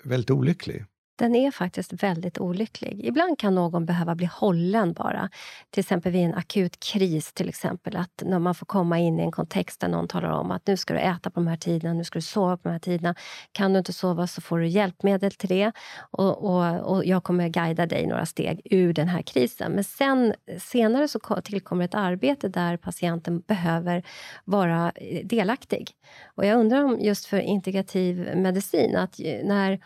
väldigt 0.05 0.31
olycklig 0.31 0.85
den 1.19 1.35
är 1.35 1.51
faktiskt 1.51 2.03
väldigt 2.03 2.39
olycklig. 2.39 3.01
Ibland 3.05 3.39
kan 3.39 3.55
någon 3.55 3.87
behöva 3.87 4.15
bli 4.15 4.27
hållen 4.27 4.93
bara. 4.93 5.31
Till 5.71 5.81
exempel 5.81 6.13
vid 6.13 6.25
en 6.25 6.35
akut 6.35 6.81
kris. 6.81 7.33
till 7.33 7.49
exempel. 7.49 7.97
Att 7.97 8.23
När 8.25 8.39
man 8.39 8.55
får 8.55 8.67
komma 8.67 8.99
in 8.99 9.21
i 9.21 9.23
en 9.23 9.33
kontext 9.33 9.81
där 9.81 9.89
någon 9.89 10.09
talar 10.09 10.31
om 10.31 10.51
att 10.51 10.67
nu 10.67 10.77
ska 10.77 10.95
du 10.95 11.01
äta 11.01 11.31
på 11.31 11.41
de 11.41 11.47
här 11.47 11.57
tiderna, 11.57 11.95
nu 11.95 12.05
ska 12.05 12.19
du 12.19 12.23
sova 12.23 12.57
på 12.57 12.69
de 12.69 12.73
här 12.73 12.79
tiderna. 12.79 13.15
Kan 13.53 13.73
du 13.73 13.79
inte 13.79 13.93
sova 13.93 14.27
så 14.27 14.41
får 14.41 14.59
du 14.59 14.67
hjälpmedel 14.67 15.33
till 15.33 15.49
det. 15.49 15.73
Och, 16.11 16.45
och, 16.45 16.97
och 16.97 17.05
jag 17.05 17.25
kommer 17.25 17.49
guida 17.49 17.87
dig 17.87 18.07
några 18.07 18.27
steg 18.27 18.61
ur 18.65 18.93
den 18.93 19.09
här 19.09 19.23
krisen. 19.23 19.73
Men 19.73 19.85
sen, 19.85 20.35
senare 20.59 21.09
så 21.09 21.19
tillkommer 21.45 21.85
ett 21.85 21.95
arbete 21.95 22.49
där 22.49 22.77
patienten 22.77 23.41
behöver 23.41 24.03
vara 24.45 24.93
eh, 24.95 25.27
delaktig. 25.27 25.91
Och 26.35 26.47
jag 26.47 26.61
undrar 26.61 26.85
om 26.85 27.01
just 27.01 27.27
för 27.27 27.39
integrativ 27.39 28.37
medicin, 28.37 28.97
att 28.97 29.19
när 29.45 29.81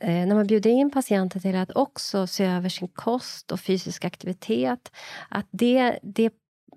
Eh, 0.00 0.26
när 0.26 0.34
man 0.34 0.46
bjuder 0.46 0.70
in 0.70 0.90
patienter 0.90 1.40
till 1.40 1.56
att 1.56 1.76
också 1.76 2.26
se 2.26 2.44
över 2.44 2.68
sin 2.68 2.88
kost 2.88 3.52
och 3.52 3.60
fysisk 3.60 4.04
aktivitet, 4.04 4.92
att 5.28 5.46
det, 5.50 5.98
det, 6.02 6.32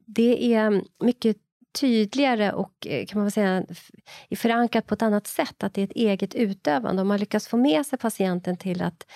det 0.05 0.53
är 0.53 0.81
mycket 1.03 1.37
tydligare 1.79 2.51
och 2.51 2.87
eh, 2.87 3.05
kan 3.05 3.21
man 3.21 3.31
säga, 3.31 3.65
förankrat 4.35 4.87
på 4.87 4.93
ett 4.93 5.01
annat 5.01 5.27
sätt. 5.27 5.63
Att 5.63 5.73
det 5.73 5.81
är 5.81 5.85
ett 5.85 5.91
eget 5.91 6.35
utövande. 6.35 7.01
Om 7.01 7.07
man 7.07 7.19
lyckas 7.19 7.47
få 7.47 7.57
med 7.57 7.85
sig 7.85 7.99
patienten 7.99 8.57
till 8.57 8.81
att 8.81 9.07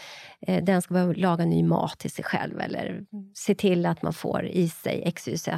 eh, 0.41 0.63
den 0.63 0.81
ska 0.81 0.93
börja 0.93 1.13
laga 1.13 1.45
ny 1.45 1.63
mat 1.63 1.99
till 1.99 2.11
sig 2.11 2.25
själv 2.25 2.59
eller 2.59 3.05
se 3.33 3.55
till 3.55 3.85
att 3.85 4.01
man 4.01 4.13
får 4.13 4.45
i 4.45 4.69
sig 4.69 5.11
XYZ 5.15 5.49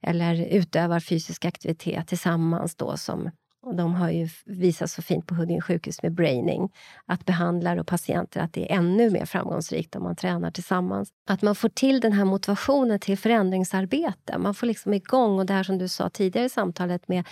eller 0.00 0.46
utövar 0.46 1.00
fysisk 1.00 1.44
aktivitet 1.44 2.08
tillsammans 2.08 2.74
då 2.74 2.96
som 2.96 3.30
och 3.62 3.74
de 3.74 3.94
har 3.94 4.10
ju 4.10 4.28
visat 4.44 4.90
så 4.90 5.02
fint 5.02 5.26
på 5.26 5.34
Huddinge 5.34 5.60
sjukhus 5.60 6.02
med 6.02 6.12
braining, 6.12 6.72
att 7.06 7.24
behandlare 7.24 7.80
och 7.80 7.86
patienter, 7.86 8.40
att 8.40 8.52
det 8.52 8.72
är 8.72 8.76
ännu 8.76 9.10
mer 9.10 9.26
framgångsrikt 9.26 9.96
om 9.96 10.02
man 10.02 10.16
tränar 10.16 10.50
tillsammans. 10.50 11.08
Att 11.26 11.42
man 11.42 11.54
får 11.54 11.68
till 11.68 12.00
den 12.00 12.12
här 12.12 12.24
motivationen 12.24 12.98
till 12.98 13.18
förändringsarbete. 13.18 14.38
Man 14.38 14.54
får 14.54 14.66
liksom 14.66 14.94
igång, 14.94 15.38
och 15.38 15.46
det 15.46 15.52
här 15.52 15.62
som 15.62 15.78
du 15.78 15.88
sa 15.88 16.08
tidigare 16.08 16.46
i 16.46 16.48
samtalet 16.48 17.08
med 17.08 17.24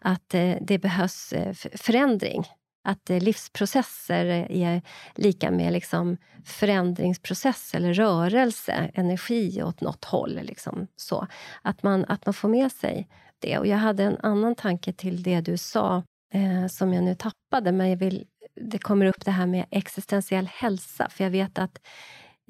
att 0.00 0.34
eh, 0.34 0.54
det 0.60 0.78
behövs 0.78 1.32
eh, 1.32 1.52
förändring. 1.74 2.44
Att 2.84 3.10
eh, 3.10 3.20
livsprocesser 3.20 4.24
är 4.50 4.82
lika 5.14 5.50
med 5.50 5.72
liksom 5.72 6.16
förändringsprocess 6.44 7.74
eller 7.74 7.94
rörelse, 7.94 8.90
energi 8.94 9.62
åt 9.62 9.80
något 9.80 10.04
håll. 10.04 10.40
Liksom 10.42 10.86
så. 10.96 11.26
Att, 11.62 11.82
man, 11.82 12.04
att 12.08 12.26
man 12.26 12.34
får 12.34 12.48
med 12.48 12.72
sig 12.72 13.08
det. 13.40 13.58
Och 13.58 13.66
jag 13.66 13.76
hade 13.76 14.04
en 14.04 14.16
annan 14.22 14.54
tanke 14.54 14.92
till 14.92 15.22
det 15.22 15.40
du 15.40 15.56
sa, 15.56 16.02
eh, 16.34 16.66
som 16.66 16.92
jag 16.92 17.04
nu 17.04 17.14
tappade. 17.14 17.72
Men 17.72 17.90
jag 17.90 17.96
vill, 17.96 18.26
det 18.60 18.78
kommer 18.78 19.06
upp 19.06 19.24
det 19.24 19.30
här 19.30 19.46
med 19.46 19.66
existentiell 19.70 20.48
hälsa. 20.52 21.08
För 21.10 21.24
jag 21.24 21.30
vet 21.30 21.58
att 21.58 21.80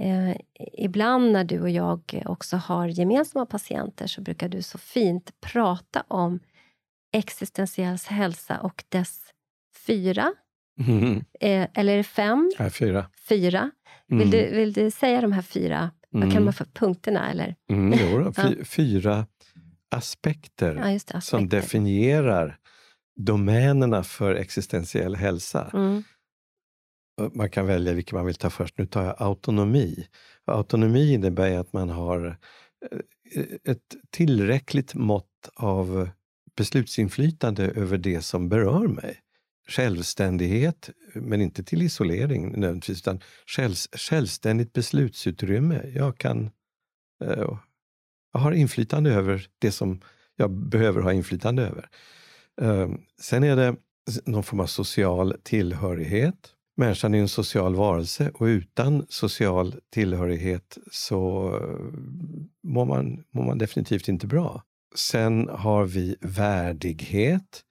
eh, 0.01 0.36
ibland 0.72 1.32
när 1.32 1.45
du 1.45 1.61
och 1.61 1.70
jag 1.70 2.22
också 2.26 2.57
har 2.57 2.86
gemensamma 2.86 3.47
patienter 3.47 4.07
så 4.07 4.20
brukar 4.20 4.49
du 4.49 4.62
så 4.62 4.78
fint 4.78 5.41
prata 5.41 6.05
om 6.09 6.41
existentiell 7.12 7.99
hälsa 8.09 8.61
och 8.61 8.84
dess 8.89 9.20
fyra 9.86 10.32
Mm. 10.80 11.24
Eh, 11.41 11.68
eller 11.74 11.93
är 11.93 11.97
det 11.97 12.05
fem? 12.05 12.53
Ja, 12.59 12.70
fyra. 12.70 13.07
Fyra. 13.28 13.70
Mm. 14.11 14.18
Vill, 14.18 14.30
du, 14.30 14.57
vill 14.57 14.72
du 14.72 14.91
säga 14.91 15.20
de 15.20 15.32
här 15.32 15.43
fyra? 15.43 15.91
Mm. 16.14 16.26
Vad 16.28 16.32
kan 16.32 16.45
man 16.45 16.53
få 16.53 16.64
punkterna? 16.64 17.30
Eller? 17.30 17.55
Mm, 17.70 17.99
jo 18.03 18.32
fyra 18.64 19.26
aspekter, 19.91 20.74
ja, 20.74 20.84
det, 20.84 20.95
aspekter, 20.95 21.20
som 21.20 21.49
definierar 21.49 22.59
domänerna 23.16 24.03
för 24.03 24.34
existentiell 24.34 25.16
hälsa. 25.16 25.70
Mm. 25.74 26.03
Man 27.34 27.51
kan 27.51 27.66
välja 27.66 27.93
vilken 27.93 28.16
man 28.16 28.26
vill 28.26 28.34
ta 28.34 28.51
först. 28.51 28.78
Nu 28.78 28.86
tar 28.86 29.05
jag 29.05 29.14
autonomi. 29.18 30.09
Autonomi 30.45 31.12
innebär 31.12 31.59
att 31.59 31.72
man 31.72 31.89
har 31.89 32.26
eh, 33.34 33.45
ett 33.64 33.97
tillräckligt 34.11 34.95
mått 34.95 35.49
av 35.55 36.09
beslutsinflytande 36.57 37.64
över 37.64 37.99
det 37.99 38.22
som 38.22 38.49
berör 38.49 38.89
mig. 38.89 39.20
Självständighet, 39.68 40.91
men 41.14 41.41
inte 41.41 41.64
till 41.64 41.82
isolering 41.82 42.61
nödvändigtvis, 42.61 42.99
utan 42.99 43.20
själv, 43.47 43.74
självständigt 43.93 44.72
beslutsutrymme. 44.72 45.82
Jag 45.95 46.18
kan 46.18 46.51
eh, 47.24 47.59
jag 48.33 48.41
har 48.41 48.53
inflytande 48.53 49.12
över 49.12 49.47
det 49.59 49.72
som 49.72 50.01
jag 50.37 50.51
behöver 50.51 51.03
ha 51.03 51.12
inflytande 51.12 51.62
över. 51.62 51.89
Ehm, 52.61 53.01
sen 53.20 53.45
är 53.45 53.57
det 53.57 53.76
någon 54.24 54.43
form 54.43 54.61
av 54.61 54.66
social 54.66 55.35
tillhörighet. 55.43 56.55
Människan 56.76 57.14
är 57.14 57.18
en 57.18 57.29
social 57.29 57.74
varelse 57.74 58.31
och 58.35 58.45
utan 58.45 59.07
social 59.09 59.74
tillhörighet 59.93 60.79
så 60.91 61.49
eh, 61.57 61.99
mår 62.62 62.85
man, 62.85 63.24
mår 63.31 63.47
man 63.47 63.59
definitivt 63.59 64.09
inte 64.09 64.26
bra. 64.26 64.62
Sen 64.97 65.49
har 65.49 65.85
vi 65.85 66.16
värdighet. 66.20 67.64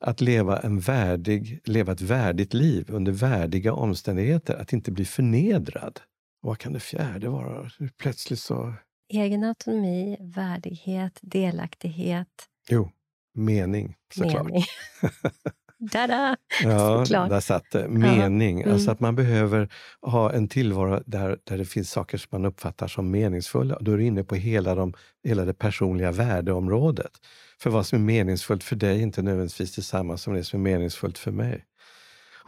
Att 0.00 0.20
leva, 0.20 0.58
en 0.58 0.80
värdig, 0.80 1.60
leva 1.64 1.92
ett 1.92 2.00
värdigt 2.00 2.54
liv 2.54 2.86
under 2.88 3.12
värdiga 3.12 3.72
omständigheter. 3.72 4.56
Att 4.56 4.72
inte 4.72 4.92
bli 4.92 5.04
förnedrad. 5.04 6.00
vad 6.40 6.58
kan 6.58 6.72
det 6.72 6.80
fjärde 6.80 7.28
vara? 7.28 7.70
Plötsligt 7.98 8.40
så 8.40 8.74
Egen 9.08 9.44
autonomi, 9.44 10.16
värdighet, 10.20 11.18
delaktighet. 11.22 12.28
Jo, 12.68 12.90
mening 13.34 13.96
såklart. 14.14 14.44
Mening. 14.44 14.64
Tada! 15.92 16.36
Ja, 16.62 17.04
Såklart. 17.04 17.30
där 17.30 17.40
satt 17.40 17.70
det. 17.72 17.88
Mening. 17.88 18.60
Mm. 18.60 18.74
Alltså 18.74 18.90
att 18.90 19.00
man 19.00 19.14
behöver 19.14 19.68
ha 20.02 20.32
en 20.32 20.48
tillvaro 20.48 21.02
där, 21.06 21.38
där 21.44 21.58
det 21.58 21.64
finns 21.64 21.90
saker 21.90 22.18
som 22.18 22.28
man 22.30 22.44
uppfattar 22.44 22.88
som 22.88 23.10
meningsfulla. 23.10 23.78
Då 23.80 23.92
är 23.92 23.96
du 23.96 24.04
inne 24.04 24.24
på 24.24 24.34
hela, 24.34 24.74
de, 24.74 24.94
hela 25.24 25.44
det 25.44 25.54
personliga 25.54 26.12
värdeområdet. 26.12 27.12
För 27.60 27.70
vad 27.70 27.86
som 27.86 27.98
är 27.98 28.02
meningsfullt 28.02 28.64
för 28.64 28.76
dig 28.76 28.98
är 28.98 29.02
inte 29.02 29.22
nödvändigtvis 29.22 29.74
detsamma 29.74 30.16
som 30.16 30.34
det 30.34 30.44
som 30.44 30.60
är 30.60 30.70
meningsfullt 30.70 31.18
för 31.18 31.30
mig. 31.30 31.64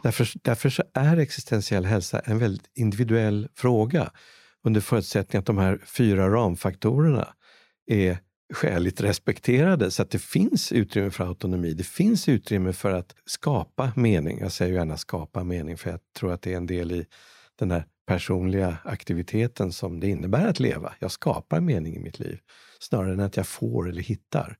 Därför, 0.03 0.27
därför 0.43 0.69
så 0.69 0.83
är 0.93 1.17
existentiell 1.17 1.85
hälsa 1.85 2.19
en 2.19 2.39
väldigt 2.39 2.69
individuell 2.73 3.47
fråga 3.55 4.11
under 4.63 4.81
förutsättning 4.81 5.39
att 5.39 5.45
de 5.45 5.57
här 5.57 5.79
fyra 5.85 6.29
ramfaktorerna 6.29 7.33
är 7.87 8.17
skäligt 8.53 9.01
respekterade 9.01 9.91
så 9.91 10.01
att 10.01 10.11
det 10.11 10.19
finns 10.19 10.71
utrymme 10.71 11.11
för 11.11 11.23
autonomi. 11.23 11.73
Det 11.73 11.83
finns 11.83 12.29
utrymme 12.29 12.73
för 12.73 12.91
att 12.91 13.15
skapa 13.25 13.91
mening. 13.95 14.39
Jag 14.39 14.51
säger 14.51 14.73
gärna 14.73 14.97
skapa 14.97 15.43
mening 15.43 15.77
för 15.77 15.89
jag 15.89 15.99
tror 16.19 16.31
att 16.31 16.41
det 16.41 16.53
är 16.53 16.57
en 16.57 16.67
del 16.67 16.91
i 16.91 17.05
den 17.59 17.71
här 17.71 17.85
personliga 18.07 18.77
aktiviteten 18.83 19.71
som 19.71 19.99
det 19.99 20.07
innebär 20.07 20.47
att 20.47 20.59
leva. 20.59 20.93
Jag 20.99 21.11
skapar 21.11 21.59
mening 21.59 21.95
i 21.95 21.99
mitt 21.99 22.19
liv 22.19 22.39
snarare 22.79 23.13
än 23.13 23.19
att 23.19 23.37
jag 23.37 23.47
får 23.47 23.89
eller 23.89 24.01
hittar. 24.01 24.57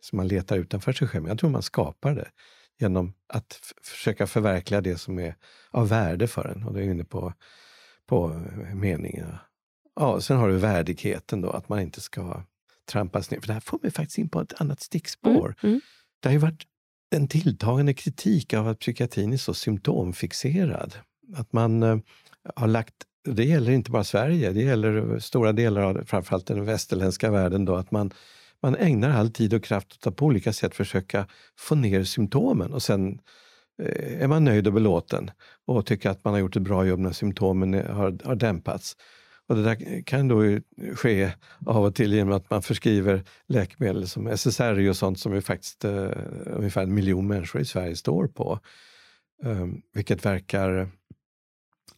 Så 0.00 0.16
man 0.16 0.28
letar 0.28 0.56
utanför 0.56 0.92
sig 0.92 1.08
själv. 1.08 1.28
Jag 1.28 1.38
tror 1.38 1.50
man 1.50 1.62
skapar 1.62 2.14
det 2.14 2.28
genom 2.78 3.14
att 3.28 3.60
försöka 3.82 4.26
förverkliga 4.26 4.80
det 4.80 4.98
som 4.98 5.18
är 5.18 5.34
av 5.70 5.88
värde 5.88 6.26
för 6.26 6.44
en. 6.48 6.64
Och 6.64 6.72
då 6.72 6.78
är 6.78 6.82
jag 6.82 6.94
inne 6.94 7.04
på, 7.04 7.32
på 8.08 8.40
meningen. 8.74 9.34
Ja, 9.96 10.20
sen 10.20 10.36
har 10.36 10.48
du 10.48 10.56
värdigheten 10.56 11.40
då, 11.40 11.50
att 11.50 11.68
man 11.68 11.80
inte 11.80 12.00
ska 12.00 12.42
trampas 12.90 13.30
ner. 13.30 13.40
För 13.40 13.46
det 13.46 13.52
här 13.52 13.60
får 13.60 13.78
mig 13.82 13.90
faktiskt 13.90 14.18
in 14.18 14.28
på 14.28 14.40
ett 14.40 14.60
annat 14.60 14.80
stickspår. 14.80 15.54
Mm, 15.62 15.72
mm. 15.72 15.80
Det 16.20 16.28
har 16.28 16.32
ju 16.32 16.38
varit 16.38 16.66
en 17.10 17.28
tilltagande 17.28 17.94
kritik 17.94 18.54
av 18.54 18.68
att 18.68 18.78
psykiatrin 18.78 19.32
är 19.32 19.36
så 19.36 19.54
symptomfixerad. 19.54 20.94
Att 21.34 21.52
man 21.52 21.82
eh, 21.82 21.98
har 22.54 22.66
lagt, 22.66 22.94
det 23.24 23.44
gäller 23.44 23.72
inte 23.72 23.90
bara 23.90 24.04
Sverige, 24.04 24.52
det 24.52 24.62
gäller 24.62 25.18
stora 25.18 25.52
delar 25.52 25.82
av 25.82 26.04
framförallt 26.04 26.46
den 26.46 26.64
västerländska 26.64 27.30
världen, 27.30 27.64
då, 27.64 27.76
att 27.76 27.90
man, 27.90 28.10
man 28.62 28.76
ägnar 28.76 29.10
all 29.10 29.30
tid 29.30 29.54
och 29.54 29.64
kraft 29.64 29.92
åt 29.92 30.06
att 30.06 30.16
på 30.16 30.26
olika 30.26 30.52
sätt 30.52 30.74
försöka 30.74 31.26
få 31.56 31.74
ner 31.74 32.04
symptomen 32.04 32.72
och 32.72 32.82
sen 32.82 33.18
Eh, 33.82 34.22
är 34.22 34.26
man 34.26 34.44
nöjd 34.44 34.66
och 34.66 34.72
belåten 34.72 35.30
och 35.66 35.86
tycker 35.86 36.10
att 36.10 36.24
man 36.24 36.34
har 36.34 36.40
gjort 36.40 36.56
ett 36.56 36.62
bra 36.62 36.86
jobb 36.86 37.00
när 37.00 37.12
symptomen 37.12 37.74
har, 37.74 38.24
har 38.24 38.34
dämpats. 38.34 38.96
Och 39.48 39.56
det 39.56 39.62
där 39.62 40.02
kan 40.02 40.28
då 40.28 40.42
ske 40.94 41.32
av 41.66 41.84
och 41.84 41.94
till 41.94 42.14
genom 42.14 42.32
att 42.32 42.50
man 42.50 42.62
förskriver 42.62 43.24
läkemedel 43.46 44.08
som 44.08 44.26
SSRI 44.26 44.88
och 44.88 44.96
sånt 44.96 45.18
som 45.18 45.34
ju 45.34 45.40
faktiskt 45.40 45.84
eh, 45.84 46.10
ungefär 46.46 46.82
en 46.82 46.94
miljon 46.94 47.26
människor 47.26 47.60
i 47.60 47.64
Sverige 47.64 47.96
står 47.96 48.26
på. 48.26 48.60
Um, 49.42 49.82
vilket 49.94 50.26
verkar, 50.26 50.90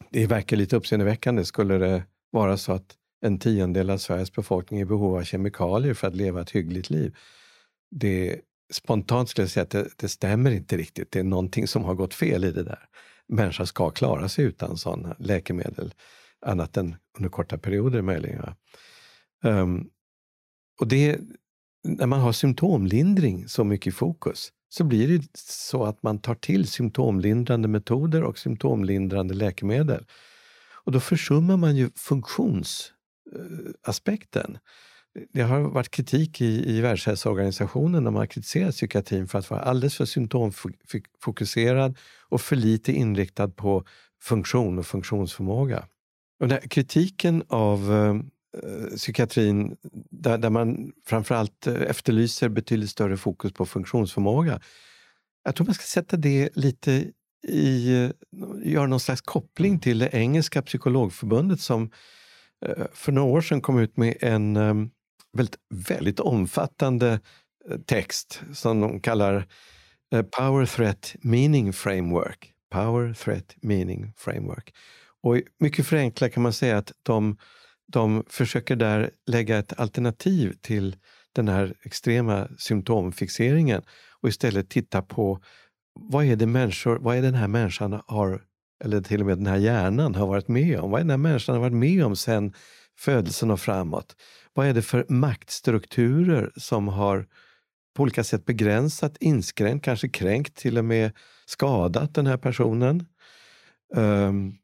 det 0.09 0.27
verkar 0.27 0.57
lite 0.57 0.75
uppseendeväckande. 0.75 1.45
Skulle 1.45 1.77
det 1.77 2.03
vara 2.31 2.57
så 2.57 2.73
att 2.73 2.95
en 3.21 3.39
tiondel 3.39 3.89
av 3.89 3.97
Sveriges 3.97 4.33
befolkning 4.33 4.79
är 4.79 4.85
i 4.85 4.87
behov 4.87 5.15
av 5.15 5.23
kemikalier 5.23 5.93
för 5.93 6.07
att 6.07 6.15
leva 6.15 6.41
ett 6.41 6.51
hyggligt 6.51 6.89
liv. 6.89 7.15
Det, 7.91 8.41
spontant 8.71 9.29
skulle 9.29 9.43
jag 9.43 9.51
säga 9.51 9.63
att 9.63 9.69
det, 9.69 9.87
det 9.95 10.09
stämmer 10.09 10.51
inte 10.51 10.77
riktigt. 10.77 11.11
Det 11.11 11.19
är 11.19 11.23
någonting 11.23 11.67
som 11.67 11.83
har 11.83 11.95
gått 11.95 12.13
fel 12.13 12.43
i 12.43 12.51
det 12.51 12.63
där. 12.63 12.87
Människan 13.27 13.67
ska 13.67 13.89
klara 13.89 14.29
sig 14.29 14.45
utan 14.45 14.77
sådana 14.77 15.15
läkemedel 15.19 15.93
annat 16.45 16.77
än 16.77 16.95
under 17.17 17.29
korta 17.29 17.57
perioder 17.57 18.01
möjligen. 18.01 18.41
va. 18.41 18.55
Ehm, 19.43 19.89
och 20.79 20.87
det, 20.87 21.19
när 21.83 22.05
man 22.05 22.19
har 22.19 22.31
symptomlindring 22.31 23.47
så 23.47 23.63
mycket 23.63 23.87
i 23.87 23.91
fokus 23.91 24.53
så 24.69 24.83
blir 24.83 25.07
det 25.07 25.27
så 25.37 25.83
att 25.83 26.03
man 26.03 26.19
tar 26.19 26.35
till 26.35 26.67
symptomlindrande 26.67 27.67
metoder 27.67 28.23
och 28.23 28.37
symptomlindrande 28.37 29.33
läkemedel. 29.33 30.05
Och 30.83 30.91
då 30.91 30.99
försummar 30.99 31.57
man 31.57 31.75
ju 31.75 31.89
funktionsaspekten. 31.95 34.55
Eh, 34.55 34.59
det 35.33 35.41
har 35.41 35.59
varit 35.59 35.91
kritik 35.91 36.41
i, 36.41 36.77
i 36.77 36.81
Världshälsoorganisationen 36.81 38.03
när 38.03 38.11
man 38.11 38.19
har 38.19 38.25
kritiserat 38.25 38.75
psykiatrin 38.75 39.27
för 39.27 39.39
att 39.39 39.49
vara 39.49 39.61
alldeles 39.61 39.97
för 39.97 40.05
symptomfokuserad 40.05 41.97
och 42.29 42.41
för 42.41 42.55
lite 42.55 42.91
inriktad 42.91 43.47
på 43.47 43.85
funktion 44.21 44.79
och 44.79 44.85
funktionsförmåga. 44.85 45.87
Och 46.39 46.47
den 46.47 46.51
här 46.51 46.69
kritiken 46.69 47.43
av 47.47 47.91
eh, 47.91 48.09
eh 48.09 48.95
psykiatrin 48.95 49.77
där, 50.11 50.37
där 50.37 50.49
man 50.49 50.91
framförallt 51.05 51.67
eh, 51.67 51.81
efterlyser 51.81 52.49
betydligt 52.49 52.89
större 52.89 53.17
fokus 53.17 53.53
på 53.53 53.65
funktionsförmåga. 53.65 54.61
Jag 55.43 55.55
tror 55.55 55.65
man 55.65 55.73
ska 55.73 55.83
sätta 55.83 56.17
det 56.17 56.49
lite 56.53 57.11
i, 57.47 57.93
eh, 57.93 58.09
göra 58.63 58.87
någon 58.87 58.99
slags 58.99 59.21
koppling 59.21 59.79
till 59.79 59.99
det 59.99 60.09
engelska 60.13 60.61
psykologförbundet 60.61 61.59
som 61.59 61.91
för 62.93 63.11
några 63.11 63.27
år 63.27 63.41
sedan 63.41 63.61
kom 63.61 63.79
ut 63.79 63.97
med 63.97 64.17
en 64.21 64.57
eh, 64.57 64.73
väldigt, 65.37 65.57
väldigt 65.89 66.19
omfattande 66.19 67.19
eh, 67.69 67.77
text 67.77 68.41
som 68.53 68.81
de 68.81 68.99
kallar 68.99 69.47
eh, 70.13 70.21
Power 70.21 70.65
Threat 70.65 71.15
Meaning 71.21 71.73
Framework. 71.73 72.53
Power 72.71 73.13
Threat 73.13 73.55
Meaning 73.61 74.13
Framework. 74.17 74.73
Och 75.23 75.41
mycket 75.59 75.87
förenklat 75.87 76.33
kan 76.33 76.43
man 76.43 76.53
säga 76.53 76.77
att 76.77 76.91
de, 77.03 77.37
de 77.91 78.23
försöker 78.29 78.75
där 78.75 79.11
lägga 79.27 79.57
ett 79.57 79.79
alternativ 79.79 80.53
till 80.61 80.95
den 81.33 81.47
här 81.47 81.73
extrema 81.83 82.47
symptomfixeringen 82.57 83.81
och 84.21 84.29
istället 84.29 84.69
titta 84.69 85.01
på 85.01 85.39
vad 85.99 86.25
är 86.25 86.35
det 86.35 86.47
människor, 86.47 86.97
vad 86.97 87.17
är 87.17 87.21
den 87.21 87.35
här 87.35 87.47
människan 87.47 88.01
har, 88.07 88.41
eller 88.83 89.01
till 89.01 89.19
och 89.19 89.25
med 89.25 89.37
den 89.37 89.47
här 89.47 89.57
hjärnan 89.57 90.15
har 90.15 90.27
varit 90.27 90.47
med 90.47 90.79
om? 90.79 90.91
Vad 90.91 90.99
är 90.99 91.03
den 91.03 91.09
här 91.09 91.17
människan 91.17 91.55
har 91.55 91.61
varit 91.61 91.73
med 91.73 92.05
om 92.05 92.15
sen 92.15 92.53
födelsen 92.99 93.51
och 93.51 93.59
framåt? 93.59 94.15
Vad 94.53 94.67
är 94.67 94.73
det 94.73 94.81
för 94.81 95.05
maktstrukturer 95.09 96.51
som 96.55 96.87
har 96.87 97.27
på 97.95 98.03
olika 98.03 98.23
sätt 98.23 98.45
begränsat, 98.45 99.17
inskränkt, 99.17 99.85
kanske 99.85 100.09
kränkt, 100.09 100.55
till 100.55 100.77
och 100.77 100.85
med 100.85 101.11
skadat 101.45 102.15
den 102.15 102.27
här 102.27 102.37
personen? 102.37 103.05
Um, 103.95 104.57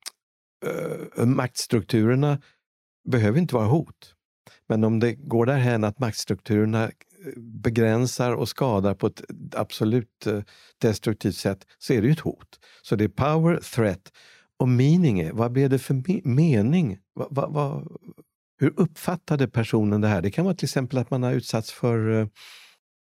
uh, 1.17 1.25
maktstrukturerna 1.25 2.41
behöver 3.09 3.39
inte 3.39 3.55
vara 3.55 3.67
hot. 3.67 4.13
Men 4.67 4.83
om 4.83 4.99
det 4.99 5.13
går 5.13 5.45
därhän 5.45 5.83
att 5.83 5.99
maktstrukturerna 5.99 6.83
eh, 6.83 6.91
begränsar 7.37 8.33
och 8.33 8.49
skadar 8.49 8.93
på 8.93 9.07
ett 9.07 9.21
absolut 9.55 10.27
eh, 10.27 10.41
destruktivt 10.81 11.35
sätt 11.35 11.65
så 11.77 11.93
är 11.93 12.01
det 12.01 12.07
ju 12.07 12.13
ett 12.13 12.19
hot. 12.19 12.59
Så 12.81 12.95
det 12.95 13.03
är 13.03 13.07
power, 13.07 13.59
threat 13.75 14.11
och 14.59 14.69
meaning. 14.69 15.35
Vad 15.35 15.51
blev 15.51 15.69
det 15.69 15.79
för 15.79 16.27
mening? 16.27 16.97
Va, 17.15 17.27
va, 17.31 17.47
va, 17.47 17.83
hur 18.57 18.73
uppfattade 18.77 19.47
personen 19.47 20.01
det 20.01 20.07
här? 20.07 20.21
Det 20.21 20.31
kan 20.31 20.45
vara 20.45 20.55
till 20.55 20.65
exempel 20.65 20.97
att 20.97 21.11
man 21.11 21.23
har 21.23 21.31
utsatts 21.31 21.71
för 21.71 22.19
eh, 22.19 22.27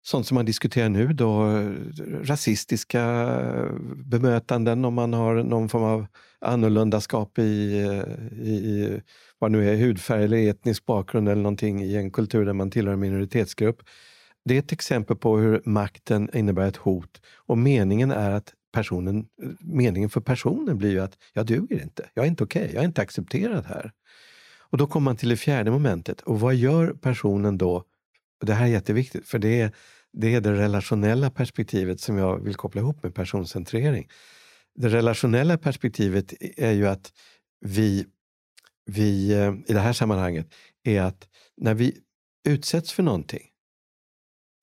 sånt 0.06 0.28
som 0.28 0.36
man 0.36 0.46
diskuterar 0.46 0.90
nu 0.90 1.14
då, 1.14 1.48
eh, 1.48 1.72
rasistiska 2.24 3.02
eh, 3.02 3.74
bemötanden 4.06 4.86
om 4.86 4.94
man 4.94 5.14
har 5.14 5.44
någon 5.44 5.70
form 5.70 5.84
av 5.84 6.08
annorlundaskap 6.42 7.40
i, 7.40 7.42
i, 8.32 8.50
i 8.50 9.02
vad 9.40 9.52
nu 9.52 9.70
är, 9.70 9.76
hudfärg 9.76 10.24
eller 10.24 10.50
etnisk 10.50 10.86
bakgrund 10.86 11.30
eller 11.30 11.42
någonting 11.42 11.84
i 11.84 11.96
en 11.96 12.12
kultur 12.12 12.46
där 12.46 12.54
man 12.54 12.72
tillhör 12.72 12.94
en 12.94 13.00
minoritetsgrupp. 13.00 13.82
Det 14.46 14.56
är 14.56 14.60
ett 14.60 14.72
exempel 14.72 15.18
på 15.18 15.38
hur 15.38 15.62
makten 15.66 16.30
innebär 16.34 16.68
ett 16.68 16.78
hot 16.78 17.22
och 17.36 17.58
meningen 17.58 18.12
är 18.12 18.32
att 18.32 18.54
personen, 18.74 19.26
meningen 19.60 20.10
för 20.10 20.22
personen 20.22 20.78
blir 20.78 20.92
ju 20.92 21.00
att 21.00 21.18
jag 21.34 21.46
duger 21.46 21.82
inte, 21.82 22.10
jag 22.14 22.26
är 22.26 22.30
inte 22.30 22.44
okej, 22.44 22.72
jag 22.74 22.82
är 22.82 22.88
inte 22.88 23.02
accepterad 23.02 23.66
här. 23.66 23.92
Och 24.70 24.78
då 24.78 24.88
kommer 24.88 25.06
man 25.06 25.18
till 25.18 25.30
det 25.30 25.38
fjärde 25.38 25.72
momentet. 25.72 26.22
Och 26.22 26.40
vad 26.40 26.56
gör 26.56 26.94
personen 26.94 27.58
då? 27.58 27.76
Och 28.40 28.46
det 28.46 28.54
här 28.54 28.66
är 28.66 28.70
jätteviktigt, 28.70 29.28
för 29.28 29.40
det 29.40 29.62
är, 29.62 29.72
det 30.14 30.36
är 30.36 30.42
det 30.42 30.54
relationella 30.54 31.30
perspektivet 31.30 32.00
som 32.00 32.18
jag 32.18 32.44
vill 32.44 32.56
koppla 32.56 32.82
ihop 32.82 33.04
med 33.04 33.16
personcentrering. 33.16 34.08
Det 34.76 34.90
relationella 34.90 35.58
perspektivet 35.58 36.34
är 36.58 36.72
ju 36.72 36.88
att 36.88 37.14
vi, 37.66 38.06
vi 38.86 39.34
eh, 39.34 39.54
i 39.68 39.74
det 39.74 39.80
här 39.80 39.94
sammanhanget, 39.94 40.54
är 40.84 41.02
att 41.02 41.28
när 41.58 41.74
vi 41.74 41.98
utsätts 42.48 42.92
för 42.92 43.04
någonting 43.04 43.48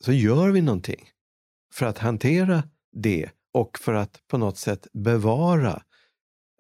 så 0.04 0.12
gör 0.12 0.50
vi 0.50 0.60
någonting 0.60 1.10
för 1.74 1.86
att 1.86 1.98
hantera 1.98 2.62
det 2.92 3.30
och 3.52 3.78
för 3.78 3.94
att 3.94 4.20
på 4.28 4.38
något 4.38 4.58
sätt 4.58 4.86
bevara, 4.92 5.82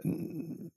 mm, 0.04 0.70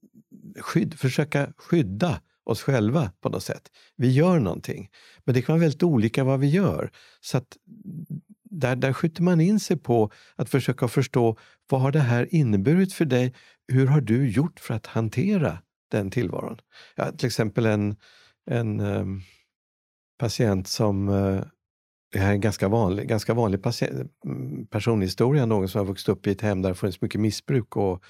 skydd, 0.60 1.00
försöka 1.00 1.54
skydda 1.58 2.22
oss 2.48 2.62
själva 2.62 3.12
på 3.22 3.30
något 3.30 3.44
sätt. 3.44 3.72
Vi 3.96 4.12
gör 4.12 4.40
någonting. 4.40 4.90
Men 5.24 5.36
det 5.36 5.42
kan 5.42 5.54
vara 5.54 5.62
väldigt 5.62 5.84
olika 5.84 6.24
vad 6.24 6.40
vi 6.40 6.48
gör. 6.48 6.92
Så 7.22 7.38
att 7.38 7.58
där, 8.44 8.76
där 8.76 8.94
skjuter 8.94 9.24
man 9.24 9.42
in 9.42 9.60
sig 9.60 9.78
på 9.78 10.12
att 10.36 10.50
försöka 10.50 10.88
förstå 10.88 11.38
vad 11.70 11.82
har 11.82 11.92
det 11.92 12.00
här 12.00 12.36
inneburit 12.36 12.94
för 12.94 13.06
dig? 13.06 13.34
Hur 13.68 13.88
har 13.88 14.02
du 14.02 14.30
gjort 14.30 14.60
för 14.60 14.74
att 14.74 14.86
hantera 14.86 15.58
den 15.92 16.12
tillvaron? 16.12 16.58
Ja, 16.96 17.12
till 17.12 17.28
exempel 17.28 17.66
en, 17.66 17.96
en 18.50 18.80
um, 18.80 19.22
patient 20.20 20.68
som 20.68 21.10
uh, 21.10 21.44
det 22.12 22.20
här 22.20 22.30
är 22.30 22.34
en 22.34 22.42
ganska 22.42 22.68
vanlig, 22.68 23.08
ganska 23.08 23.34
vanlig 23.34 23.62
mm, 24.26 24.68
personhistoria. 24.68 25.46
Någon 25.46 25.70
som 25.70 25.80
har 25.80 25.86
vuxit 25.86 26.10
upp 26.10 26.28
i 26.28 26.32
ett 26.32 26.42
hem 26.42 26.62
där 26.62 26.70
det 26.70 26.76
funnits 26.76 27.02
mycket 27.02 27.22
missbruk 27.22 27.78
och 27.78 28.04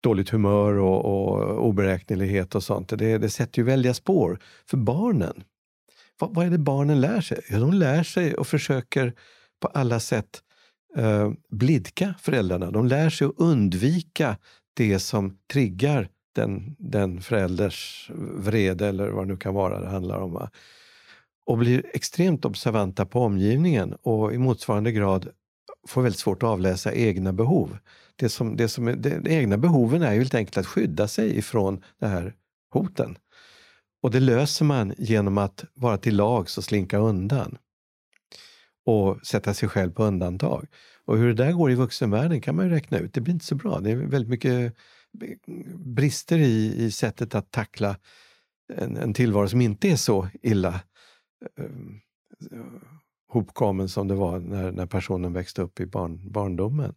dåligt 0.00 0.28
humör 0.28 0.78
och, 0.78 1.04
och 1.04 1.66
oberäknelighet 1.66 2.54
och 2.54 2.62
sånt. 2.62 2.88
Det, 2.88 3.18
det 3.18 3.30
sätter 3.30 3.58
ju 3.58 3.64
väldiga 3.64 3.94
spår 3.94 4.38
för 4.66 4.76
barnen. 4.76 5.44
Vad, 6.20 6.34
vad, 6.34 6.46
är 6.46 6.50
det 6.50 6.58
barnen 6.58 7.00
lär 7.00 7.20
sig? 7.20 7.40
Ja, 7.50 7.58
de 7.58 7.72
lär 7.72 8.02
sig 8.02 8.34
och 8.34 8.46
försöker 8.46 9.14
på 9.60 9.68
alla 9.68 10.00
sätt 10.00 10.42
eh, 10.96 11.32
blidka 11.50 12.14
föräldrarna. 12.20 12.70
De 12.70 12.86
lär 12.86 13.10
sig 13.10 13.26
att 13.26 13.34
undvika 13.36 14.36
det 14.74 14.98
som 14.98 15.38
triggar 15.52 16.08
den, 16.34 16.76
den 16.78 17.20
förälders 17.20 18.10
vrede 18.38 18.86
eller 18.86 19.08
vad 19.08 19.24
det 19.24 19.32
nu 19.32 19.36
kan 19.36 19.54
vara 19.54 19.80
det 19.80 19.88
handlar 19.88 20.20
om. 20.20 20.32
Va? 20.32 20.50
Och 21.46 21.58
blir 21.58 21.86
extremt 21.94 22.44
observanta 22.44 23.06
på 23.06 23.20
omgivningen 23.20 23.94
och 24.02 24.34
i 24.34 24.38
motsvarande 24.38 24.92
grad 24.92 25.28
får 25.88 26.02
väldigt 26.02 26.20
svårt 26.20 26.42
att 26.42 26.48
avläsa 26.48 26.92
egna 26.92 27.32
behov. 27.32 27.78
Det 28.20 28.28
som, 28.28 28.56
det 28.56 28.68
som 28.68 28.88
är, 28.88 28.96
det, 28.96 29.18
de 29.18 29.30
egna 29.30 29.58
behoven 29.58 30.02
är 30.02 30.12
ju 30.12 30.18
helt 30.18 30.34
enkelt 30.34 30.56
att 30.56 30.66
skydda 30.66 31.08
sig 31.08 31.38
ifrån 31.38 31.84
de 31.98 32.06
här 32.06 32.34
hoten. 32.72 33.18
Och 34.02 34.10
det 34.10 34.20
löser 34.20 34.64
man 34.64 34.94
genom 34.98 35.38
att 35.38 35.64
vara 35.74 35.98
till 35.98 36.16
lags 36.16 36.58
och 36.58 36.64
slinka 36.64 36.98
undan. 36.98 37.58
Och 38.86 39.26
sätta 39.26 39.54
sig 39.54 39.68
själv 39.68 39.92
på 39.92 40.04
undantag. 40.04 40.66
Och 41.04 41.18
hur 41.18 41.28
det 41.28 41.44
där 41.44 41.52
går 41.52 41.70
i 41.70 41.74
vuxenvärlden 41.74 42.40
kan 42.40 42.56
man 42.56 42.64
ju 42.64 42.70
räkna 42.70 42.98
ut. 42.98 43.14
Det 43.14 43.20
blir 43.20 43.34
inte 43.34 43.46
så 43.46 43.54
bra. 43.54 43.80
Det 43.80 43.90
är 43.90 43.96
väldigt 43.96 44.30
mycket 44.30 44.74
brister 45.76 46.38
i, 46.38 46.84
i 46.84 46.90
sättet 46.90 47.34
att 47.34 47.50
tackla 47.50 47.96
en, 48.76 48.96
en 48.96 49.14
tillvaro 49.14 49.48
som 49.48 49.60
inte 49.60 49.88
är 49.88 49.96
så 49.96 50.28
illa 50.42 50.80
eh, 51.58 51.64
hopkommen 53.28 53.88
som 53.88 54.08
det 54.08 54.14
var 54.14 54.38
när, 54.38 54.72
när 54.72 54.86
personen 54.86 55.32
växte 55.32 55.62
upp 55.62 55.80
i 55.80 55.86
barn, 55.86 56.32
barndomen. 56.32 56.94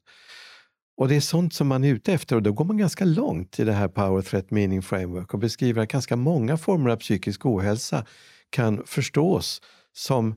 Och 0.97 1.07
det 1.07 1.15
är 1.15 1.21
sånt 1.21 1.53
som 1.53 1.67
man 1.67 1.83
är 1.83 1.93
ute 1.93 2.13
efter 2.13 2.35
och 2.35 2.43
då 2.43 2.51
går 2.51 2.65
man 2.65 2.77
ganska 2.77 3.05
långt 3.05 3.59
i 3.59 3.63
det 3.63 3.73
här 3.73 3.87
Power 3.87 4.21
Threat 4.21 4.51
Meaning 4.51 4.81
Framework 4.81 5.33
och 5.33 5.39
beskriver 5.39 5.81
att 5.81 5.89
ganska 5.89 6.15
många 6.15 6.57
former 6.57 6.89
av 6.89 6.97
psykisk 6.97 7.45
ohälsa 7.45 8.05
kan 8.49 8.83
förstås 8.85 9.61
som 9.93 10.35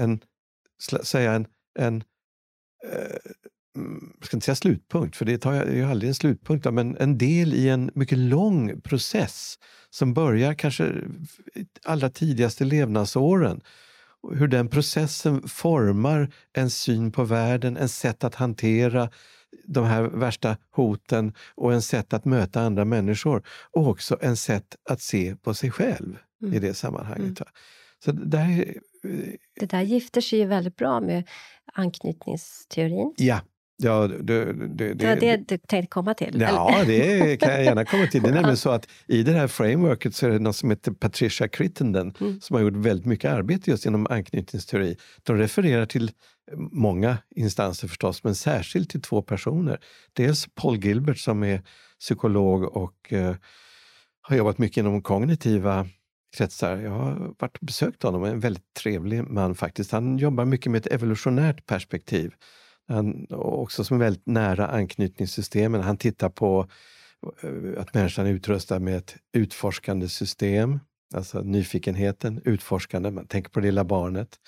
en, 0.00 0.20
säga 1.02 1.32
en, 1.32 1.46
en 1.78 2.04
eh, 2.92 3.16
mm, 3.76 4.12
ska 4.22 4.36
inte 4.36 4.44
säga 4.44 4.54
slutpunkt, 4.54 5.16
för 5.16 5.24
det 5.24 5.38
tar 5.38 5.66
ju 5.66 5.84
aldrig 5.84 6.08
en 6.08 6.14
slutpunkt, 6.14 6.72
men 6.72 6.96
en 6.96 7.18
del 7.18 7.54
i 7.54 7.68
en 7.68 7.90
mycket 7.94 8.18
lång 8.18 8.80
process 8.80 9.58
som 9.90 10.14
börjar 10.14 10.54
kanske 10.54 10.94
allra 11.84 12.10
tidigaste 12.10 12.64
levnadsåren. 12.64 13.60
Hur 14.32 14.48
den 14.48 14.68
processen 14.68 15.48
formar 15.48 16.32
en 16.52 16.70
syn 16.70 17.12
på 17.12 17.24
världen, 17.24 17.76
en 17.76 17.88
sätt 17.88 18.24
att 18.24 18.34
hantera 18.34 19.10
de 19.72 19.84
här 19.84 20.02
värsta 20.02 20.56
hoten 20.70 21.34
och 21.54 21.72
en 21.72 21.82
sätt 21.82 22.12
att 22.12 22.24
möta 22.24 22.60
andra 22.60 22.84
människor. 22.84 23.42
Och 23.70 23.86
också 23.86 24.18
en 24.20 24.36
sätt 24.36 24.76
att 24.90 25.00
se 25.00 25.36
på 25.36 25.54
sig 25.54 25.70
själv 25.70 26.18
mm. 26.42 26.54
i 26.54 26.58
det 26.58 26.74
sammanhanget. 26.74 27.40
Mm. 27.40 27.52
Så 28.04 28.12
det, 28.12 28.24
där, 28.24 28.74
det 29.60 29.66
där 29.66 29.82
gifter 29.82 30.20
sig 30.20 30.38
ju 30.38 30.44
väldigt 30.44 30.76
bra 30.76 31.00
med 31.00 31.28
anknytningsteorin. 31.72 33.14
Ja, 33.16 33.40
Ja, 33.82 34.06
det, 34.06 34.52
det, 34.52 34.94
det, 34.94 35.06
var 35.06 35.16
det 35.16 35.36
du 35.36 35.58
tänkte 35.58 35.86
komma 35.90 36.14
till? 36.14 36.40
Ja, 36.40 36.82
det 36.86 37.36
kan 37.36 37.50
jag 37.50 37.64
gärna 37.64 37.84
komma 37.84 38.06
till. 38.06 38.22
Det 38.22 38.28
är 38.28 38.32
nämligen 38.34 38.56
så 38.56 38.70
att 38.70 38.88
i 39.06 39.22
det 39.22 39.32
här 39.32 39.48
frameworket 39.48 40.14
så 40.14 40.26
är 40.26 40.30
det 40.30 40.38
någon 40.38 40.54
som 40.54 40.70
heter 40.70 40.92
Patricia 40.92 41.48
Crittenden 41.48 42.14
mm. 42.20 42.40
som 42.40 42.56
har 42.56 42.62
gjort 42.62 42.76
väldigt 42.76 43.06
mycket 43.06 43.32
arbete 43.32 43.70
just 43.70 43.86
inom 43.86 44.06
anknytningsteori. 44.10 44.96
De 45.22 45.36
refererar 45.36 45.86
till 45.86 46.10
många 46.72 47.18
instanser 47.36 47.88
förstås, 47.88 48.24
men 48.24 48.34
särskilt 48.34 48.90
till 48.90 49.02
två 49.02 49.22
personer. 49.22 49.78
Dels 50.12 50.46
Paul 50.54 50.84
Gilbert 50.84 51.18
som 51.18 51.42
är 51.42 51.62
psykolog 52.00 52.76
och 52.76 53.12
eh, 53.12 53.34
har 54.22 54.36
jobbat 54.36 54.58
mycket 54.58 54.76
inom 54.76 55.02
kognitiva 55.02 55.86
kretsar. 56.36 56.76
Jag 56.76 56.90
har 56.90 57.34
varit 57.38 57.56
och 57.56 57.66
besökt 57.66 58.02
honom, 58.02 58.24
en 58.24 58.40
väldigt 58.40 58.74
trevlig 58.74 59.24
man 59.24 59.54
faktiskt. 59.54 59.92
Han 59.92 60.18
jobbar 60.18 60.44
mycket 60.44 60.72
med 60.72 60.78
ett 60.78 60.92
evolutionärt 60.92 61.66
perspektiv. 61.66 62.32
Han, 62.90 63.26
också 63.30 63.84
som 63.84 63.96
är 63.96 64.04
väldigt 64.04 64.26
nära 64.26 64.66
anknytningssystemen. 64.66 65.80
Han 65.80 65.96
tittar 65.96 66.28
på 66.28 66.66
eh, 67.42 67.80
att 67.80 67.94
människan 67.94 68.26
är 68.26 68.30
utrustad 68.30 68.78
med 68.78 68.96
ett 68.96 69.16
utforskande 69.32 70.08
system, 70.08 70.80
alltså 71.14 71.40
nyfikenheten, 71.40 72.40
utforskande, 72.44 73.10
man 73.10 73.26
tänker 73.26 73.50
på 73.50 73.60
det 73.60 73.66
lilla 73.66 73.84
barnet. 73.84 74.38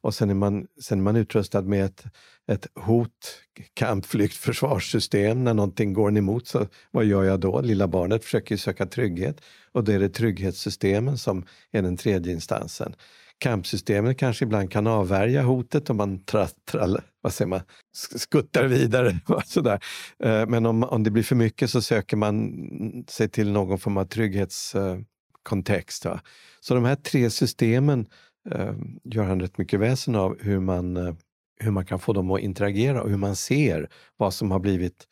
Och 0.00 0.14
sen 0.14 0.30
är 0.30 0.34
man, 0.34 0.66
sen 0.80 0.98
är 0.98 1.02
man 1.02 1.16
utrustad 1.16 1.62
med 1.62 1.84
ett, 1.84 2.04
ett 2.46 2.66
hot, 2.74 3.42
kamp, 3.74 4.06
flykt, 4.06 4.36
försvarssystem. 4.46 5.44
När 5.44 5.54
någonting 5.54 5.92
går 5.92 6.08
en 6.08 6.16
emot, 6.16 6.46
så 6.46 6.66
vad 6.90 7.04
gör 7.04 7.24
jag 7.24 7.40
då? 7.40 7.60
Lilla 7.60 7.88
barnet 7.88 8.24
försöker 8.24 8.56
söka 8.56 8.86
trygghet 8.86 9.40
och 9.72 9.84
då 9.84 9.92
är 9.92 9.98
det 9.98 10.08
trygghetssystemen 10.08 11.18
som 11.18 11.44
är 11.72 11.82
den 11.82 11.96
tredje 11.96 12.32
instansen. 12.32 12.94
Kampsystemet 13.38 14.18
kanske 14.18 14.44
ibland 14.44 14.72
kan 14.72 14.86
avvärja 14.86 15.42
hotet 15.42 15.90
om 15.90 15.96
man 15.96 16.24
trattrar, 16.24 17.04
vad 17.20 17.32
säger 17.32 17.48
man, 17.48 17.60
skuttar 18.16 18.64
vidare. 18.64 19.20
Sådär. 19.44 19.80
Eh, 20.24 20.46
men 20.46 20.66
om, 20.66 20.84
om 20.84 21.02
det 21.02 21.10
blir 21.10 21.22
för 21.22 21.36
mycket 21.36 21.70
så 21.70 21.82
söker 21.82 22.16
man 22.16 22.54
sig 23.08 23.28
till 23.28 23.52
någon 23.52 23.78
form 23.78 23.96
av 23.96 24.04
trygghetskontext. 24.04 26.06
Eh, 26.06 26.18
så 26.60 26.74
de 26.74 26.84
här 26.84 26.96
tre 26.96 27.30
systemen 27.30 28.06
eh, 28.50 28.74
gör 29.04 29.24
han 29.24 29.40
rätt 29.40 29.58
mycket 29.58 29.80
väsen 29.80 30.14
av 30.14 30.36
hur 30.40 30.60
man, 30.60 31.16
hur 31.60 31.70
man 31.70 31.86
kan 31.86 31.98
få 31.98 32.12
dem 32.12 32.30
att 32.30 32.40
interagera 32.40 33.02
och 33.02 33.10
hur 33.10 33.16
man 33.16 33.36
ser 33.36 33.88
vad 34.16 34.34
som 34.34 34.50
har 34.50 34.58
blivit 34.58 35.06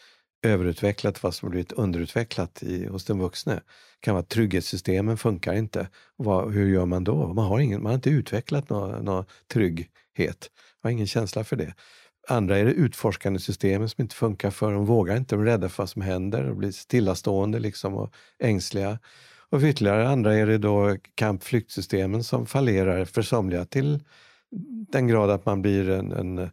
överutvecklat, 0.47 1.23
vad 1.23 1.35
som 1.35 1.51
blivit 1.51 1.73
underutvecklat 1.73 2.63
i, 2.63 2.87
hos 2.87 3.05
den 3.05 3.19
vuxne. 3.19 3.55
Det 3.55 3.61
kan 4.01 4.15
vara 4.15 4.23
att 4.23 4.29
trygghetssystemen 4.29 5.17
funkar 5.17 5.55
inte. 5.55 5.89
Vad, 6.17 6.53
hur 6.53 6.69
gör 6.69 6.87
man 6.87 7.05
då? 7.05 7.35
Man 7.35 7.45
har, 7.45 7.61
ingen, 7.61 7.83
man 7.83 7.91
har 7.91 7.95
inte 7.95 8.11
utvecklat 8.11 8.71
någon, 8.71 9.05
någon 9.05 9.25
trygghet. 9.53 10.51
Man 10.83 10.83
har 10.83 10.91
ingen 10.91 11.07
känsla 11.07 11.45
för 11.45 11.57
det. 11.57 11.75
Andra 12.29 12.59
är 12.59 12.65
det 12.65 12.73
utforskande 12.73 13.41
systemen 13.41 13.89
som 13.89 14.03
inte 14.03 14.15
funkar 14.15 14.51
för 14.51 14.73
de 14.73 14.87
vågar 14.87 15.17
inte, 15.17 15.35
de 15.35 15.43
är 15.43 15.47
rädda 15.47 15.69
för 15.69 15.83
vad 15.83 15.91
som 15.91 16.03
händer 16.03 16.51
och 16.51 16.57
blir 16.57 16.71
stillastående 16.71 17.59
liksom 17.59 17.95
och 17.95 18.13
ängsliga. 18.39 18.99
Och 19.51 19.61
för 19.61 19.69
ytterligare 19.69 20.09
andra 20.09 20.35
är 20.35 20.47
det 20.47 20.59
då 20.59 20.97
kamp-flyktsystemen 21.15 22.25
som 22.25 22.47
fallerar 22.47 23.05
för 23.05 23.23
somliga 23.23 23.65
till 23.65 24.01
den 24.93 25.09
grad 25.09 25.31
att 25.31 25.47
man 25.47 25.63
blir 25.63 25.91
en, 25.91 26.13
en, 26.13 26.51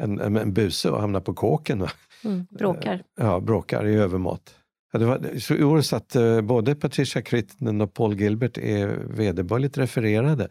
en, 0.00 0.36
en 0.36 0.52
buse 0.52 0.90
och 0.90 1.00
hamnar 1.00 1.20
på 1.20 1.34
kåken. 1.34 1.86
Mm, 2.24 2.46
bråkar. 2.50 3.02
Ja, 3.16 3.40
bråkar 3.40 3.86
i 3.86 3.94
övermått. 3.94 4.54
Ja, 4.92 4.98
det 4.98 5.06
var, 5.06 5.38
så 5.38 5.54
I 5.54 5.64
år 5.64 5.80
satt 5.80 6.16
uh, 6.16 6.40
både 6.40 6.74
Patricia 6.74 7.22
Crittenden 7.22 7.80
och 7.80 7.94
Paul 7.94 8.20
Gilbert 8.20 8.58
är 8.58 8.86
vederbörligt 9.08 9.78
refererade. 9.78 10.48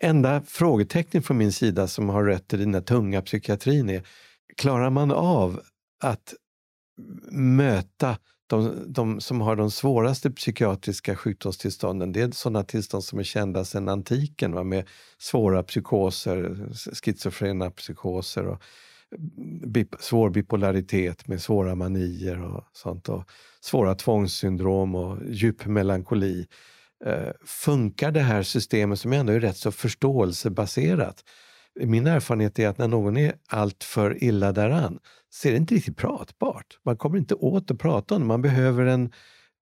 Enda 0.00 0.42
frågetecknet 0.46 1.26
från 1.26 1.38
min 1.38 1.52
sida 1.52 1.86
som 1.88 2.08
har 2.08 2.24
rötter 2.24 2.58
i 2.58 2.64
den 2.64 2.74
här 2.74 2.80
tunga 2.80 3.22
psykiatrin 3.22 3.90
är, 3.90 4.02
klarar 4.56 4.90
man 4.90 5.10
av 5.10 5.60
att 6.02 6.34
möta 7.30 8.16
de, 8.46 8.84
de, 8.86 9.20
som 9.20 9.40
har 9.40 9.56
de 9.56 9.70
svåraste 9.70 10.30
psykiatriska 10.30 11.16
sjukdomstillstånden, 11.16 12.12
det 12.12 12.20
är 12.20 12.30
sådana 12.30 12.64
tillstånd 12.64 13.04
som 13.04 13.18
är 13.18 13.22
kända 13.22 13.64
sedan 13.64 13.88
antiken 13.88 14.52
va, 14.52 14.64
med 14.64 14.88
svåra 15.18 15.62
psykoser, 15.62 16.68
schizofrena 17.02 17.70
psykoser 17.70 18.46
och 18.46 18.62
bip, 19.66 19.94
svår 20.00 20.30
bipolaritet 20.30 21.28
med 21.28 21.42
svåra 21.42 21.74
manier 21.74 22.42
och 22.42 22.64
sånt 22.72 23.08
och 23.08 23.24
svåra 23.60 23.94
tvångssyndrom 23.94 24.94
och 24.94 25.18
djup 25.26 25.66
melankoli. 25.66 26.46
Eh, 27.04 27.32
funkar 27.44 28.12
det 28.12 28.20
här 28.20 28.42
systemet 28.42 29.00
som 29.00 29.12
ändå 29.12 29.32
är 29.32 29.40
rätt 29.40 29.56
så 29.56 29.72
förståelsebaserat? 29.72 31.24
Min 31.80 32.06
erfarenhet 32.06 32.58
är 32.58 32.68
att 32.68 32.78
när 32.78 32.88
någon 32.88 33.16
är 33.16 33.34
alltför 33.48 34.24
illa 34.24 34.52
däran 34.52 34.98
så 35.30 35.48
är 35.48 35.52
det 35.52 35.58
inte 35.58 35.74
riktigt 35.74 35.96
pratbart. 35.96 36.78
Man 36.84 36.96
kommer 36.96 37.18
inte 37.18 37.34
åt 37.34 37.70
att 37.70 37.78
prata 37.78 38.14
om 38.14 38.20
det. 38.20 38.26
Man 38.26 38.42
behöver 38.42 38.86
en, 38.86 39.12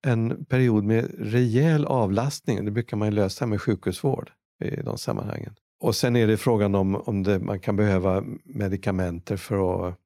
en 0.07 0.45
period 0.45 0.85
med 0.85 1.11
rejäl 1.19 1.85
avlastning. 1.85 2.65
Det 2.65 2.71
brukar 2.71 2.97
man 2.97 3.15
lösa 3.15 3.47
med 3.47 3.61
sjukhusvård 3.63 4.31
i 4.65 4.83
de 4.83 4.99
sammanhangen. 4.99 5.55
Och 5.81 5.97
sen 5.97 6.17
är 6.17 6.27
det 6.27 6.37
frågan 6.37 6.75
om, 6.75 6.95
om 6.95 7.23
det, 7.23 7.39
man 7.39 7.61
kan 7.61 7.77
behöva 7.77 8.25
medikamenter 8.45 9.37
för 9.37 9.89
att 9.89 9.97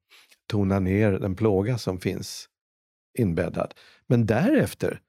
tona 0.47 0.79
ner 0.79 1.11
den 1.11 1.35
plåga 1.35 1.77
som 1.77 1.99
finns 1.99 2.49
inbäddad. 3.17 3.73
Men 4.07 4.25
därefter, 4.25 5.01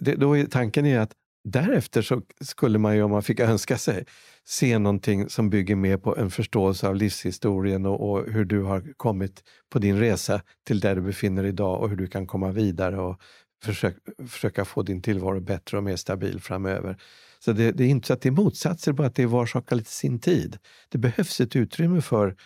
det, 0.00 0.14
då 0.14 0.36
är, 0.36 0.46
tanken 0.46 0.86
är 0.86 0.98
att 0.98 1.12
därefter 1.44 2.02
så 2.02 2.22
skulle 2.40 2.78
man 2.78 2.96
ju, 2.96 3.02
om 3.02 3.10
man 3.10 3.22
fick 3.22 3.40
önska 3.40 3.78
sig, 3.78 4.04
se 4.44 4.78
någonting 4.78 5.28
som 5.28 5.50
bygger 5.50 5.76
mer 5.76 5.96
på 5.96 6.16
en 6.16 6.30
förståelse 6.30 6.88
av 6.88 6.96
livshistorien 6.96 7.86
och, 7.86 8.10
och, 8.10 8.30
hur 8.30 8.44
du 8.44 8.62
har 8.62 8.92
kommit 8.96 9.44
på 9.72 9.78
din 9.78 9.98
resa 9.98 10.42
till 10.66 10.80
där 10.80 10.94
du 10.94 11.02
befinner 11.02 11.42
dig 11.42 11.52
idag 11.52 11.80
och 11.80 11.88
hur 11.88 11.96
du 11.96 12.06
kan 12.06 12.26
komma 12.26 12.52
vidare 12.52 13.00
och 13.00 13.20
försök, 13.64 13.96
försöka 14.28 14.64
få 14.64 14.82
din 14.82 15.02
tillvaro 15.02 15.40
bättre 15.40 15.76
och 15.76 15.84
mer 15.84 15.96
stabil 15.96 16.40
framöver. 16.40 16.96
Så 17.44 17.52
det, 17.52 17.72
det 17.72 17.84
är 17.84 17.88
inte 17.88 18.06
så 18.06 18.12
att 18.12 18.20
det 18.20 18.28
är 18.28 18.30
motsatser, 18.30 18.92
bara 18.92 19.06
att 19.06 19.14
det 19.14 19.22
är 19.22 19.26
var 19.26 19.46
sak 19.46 19.72
lite 19.72 19.90
sin 19.90 20.18
tid. 20.18 20.58
Det 20.88 20.98
behövs 20.98 21.40
ett 21.40 21.56
utrymme 21.56 22.00
för 22.00 22.36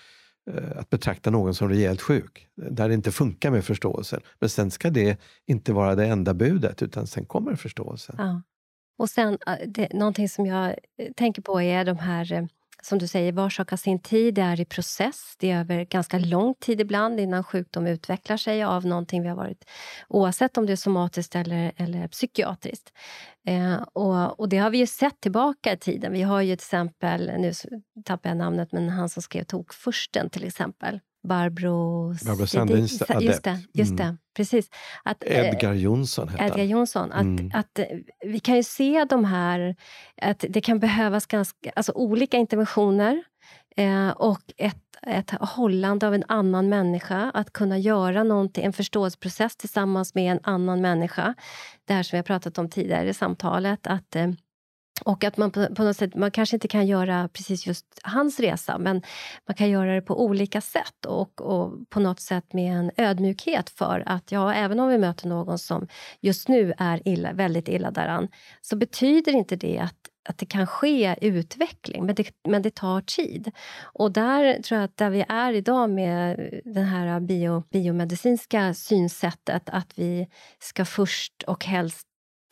eh, 0.51 0.79
att 0.79 0.91
betrakta 0.91 1.31
någon 1.31 1.55
som 1.55 1.69
rejält 1.69 2.01
sjuk, 2.01 2.49
där 2.55 2.89
det 2.89 2.95
inte 2.95 3.13
funkar 3.13 3.51
med 3.51 3.65
förståelsen. 3.65 4.21
Men 4.39 4.49
sen 4.49 4.71
ska 4.71 4.91
det 4.91 5.21
inte 5.47 5.73
vara 5.73 5.95
det 5.95 6.07
enda 6.07 6.35
budet, 6.35 6.83
utan 6.83 7.07
sen 7.07 7.27
kommer 7.27 7.57
förståelsen. 7.57 8.17
Ja. 8.19 8.43
Och 8.99 9.11
sen, 9.11 9.39
eh, 9.47 9.69
det, 9.69 9.93
någonting 9.93 10.29
som 10.29 10.47
jag 10.47 10.69
eh, 10.69 11.13
tänker 11.17 11.43
på 11.43 11.63
är 11.63 11.85
de 11.85 11.99
här 11.99 12.33
eh, 12.33 12.45
som 12.85 12.99
du 12.99 13.07
säger, 13.07 13.33
var 13.33 13.51
sak 13.51 13.71
har 13.71 13.77
sin 13.77 13.99
tid. 13.99 14.35
Det 14.35 14.43
är 14.43 14.61
i 14.61 14.65
process. 14.65 15.35
Det 15.39 15.51
är 15.51 15.61
över 15.61 15.85
ganska 15.85 16.19
lång 16.19 16.55
tid 16.55 16.81
ibland 16.81 17.21
innan 17.21 17.45
sjukdom 17.45 17.87
utvecklar 17.87 18.37
sig 18.37 18.65
av 18.65 18.87
någonting 18.87 19.23
vi 19.23 19.29
har 19.29 19.37
varit, 19.37 19.65
oavsett 20.09 20.59
om 20.59 20.67
det 20.67 20.73
är 20.73 20.77
somatiskt 20.77 21.37
eller, 21.37 21.73
eller 21.77 22.09
psykiatriskt. 22.09 22.93
Eh, 23.47 23.83
och, 23.93 24.41
och, 24.41 24.49
det 24.49 24.59
har 24.59 24.71
vi 24.71 24.79
ju 24.79 24.87
sett 24.87 25.21
tillbaka 25.21 25.73
i 25.73 25.77
tiden. 25.77 26.13
Vi 26.13 26.23
har 26.23 26.41
ju 26.41 26.57
till 26.57 26.65
exempel, 26.65 27.27
nu 27.39 27.53
tappar 28.05 28.31
jag 28.31 28.37
namnet, 28.37 28.73
men 28.73 28.89
han 28.89 29.09
som 29.09 29.23
skrev 29.23 29.45
Tokfursten 29.45 30.31
till 30.31 30.45
exempel. 30.45 31.01
Barbro, 31.25 32.09
Barbro 32.27 32.47
Sandins 32.47 33.03
adept. 33.03 33.23
Just 33.23 33.45
det, 33.45 33.61
just 33.73 33.97
det 33.97 34.03
mm. 34.03 34.19
precis. 34.37 34.71
Att, 35.05 35.25
eh, 35.27 35.49
Edgar 35.49 35.75
Jonsson 35.75 36.29
hette 36.29 36.45
Edgar 36.45 36.65
Jonsson. 36.65 37.13
Att, 37.13 37.23
mm. 37.23 37.51
att, 37.55 37.79
eh, 37.79 37.87
vi 38.25 38.41
kan 38.41 38.57
ju 38.57 38.63
se 38.63 39.05
de 39.05 39.25
här, 39.25 39.77
att 40.23 40.45
det 40.49 40.61
kan 40.61 40.79
behövas 40.79 41.27
ganska, 41.27 41.73
alltså 41.77 41.93
olika 41.93 42.37
interventioner 42.37 43.23
eh, 43.77 44.09
och 44.09 44.41
ett, 44.57 44.77
ett 45.07 45.31
hållande 45.31 46.07
av 46.07 46.15
en 46.15 46.25
annan 46.29 46.69
människa. 46.69 47.31
Att 47.35 47.53
kunna 47.53 47.79
göra 47.79 48.25
någonting, 48.25 48.65
en 48.65 48.73
förståelseprocess 48.73 49.57
tillsammans 49.57 50.15
med 50.15 50.33
en 50.33 50.41
annan 50.43 50.81
människa. 50.81 51.35
Det 51.85 51.95
här 51.95 52.03
som 52.03 52.17
vi 52.17 52.19
har 52.19 52.25
pratat 52.25 52.59
om 52.59 52.71
tidigare 52.71 53.09
i 53.09 53.15
samtalet. 53.15 53.87
Att 53.87 54.17
eh, 54.17 54.29
och 55.03 55.25
att 55.25 55.37
man 55.37 55.51
på, 55.51 55.67
på, 55.75 55.85
något 55.85 55.97
sätt, 55.97 56.15
man 56.15 56.31
kanske 56.31 56.57
inte 56.57 56.69
kan 56.69 56.87
göra 56.87 57.29
precis 57.29 57.67
just 57.67 57.87
hans 58.03 58.41
resa, 58.41 58.79
men 58.79 59.03
man 59.49 59.55
kan 59.55 59.71
göra 59.71 59.95
det 59.95 60.03
på 60.03 60.25
olika 60.25 60.61
sätt 60.61 61.07
och, 61.07 61.41
och 61.41 61.91
på 61.91 62.01
något 62.01 62.21
sätt 62.21 62.53
med 62.53 62.73
en 62.79 62.91
ödmjukhet 62.97 63.71
för 63.71 64.03
att 64.07 64.33
ja, 64.33 64.55
även 64.55 64.81
om 64.81 64.89
vi 64.89 64.99
möter 64.99 65.29
någon 65.29 65.59
som 65.59 65.89
just 66.21 66.49
nu 66.49 66.75
är 66.79 67.09
illa, 67.09 67.33
väldigt 67.33 67.69
illa 67.69 67.91
däran, 67.91 68.29
så 68.61 68.77
betyder 68.77 69.33
inte 69.33 69.57
det 69.57 69.79
att 69.79 69.97
att 70.29 70.39
det 70.39 70.47
kan 70.47 70.67
ske 70.67 71.17
utveckling, 71.21 72.07
men 72.07 72.15
det, 72.15 72.31
men 72.49 72.63
det 72.63 72.75
tar 72.75 73.01
tid. 73.01 73.51
Och 73.83 74.13
där 74.13 74.63
tror 74.63 74.81
jag 74.81 74.85
att 74.85 74.97
där 74.97 75.11
vi 75.11 75.25
är 75.29 75.53
idag 75.53 75.91
med 75.91 76.51
det 76.65 76.81
här 76.81 77.21
bio, 77.21 77.63
biomedicinska 77.71 78.75
synsättet 78.75 79.63
att 79.67 79.99
vi 79.99 80.29
ska 80.59 80.85
först 80.85 81.43
och 81.47 81.65
helst 81.65 82.07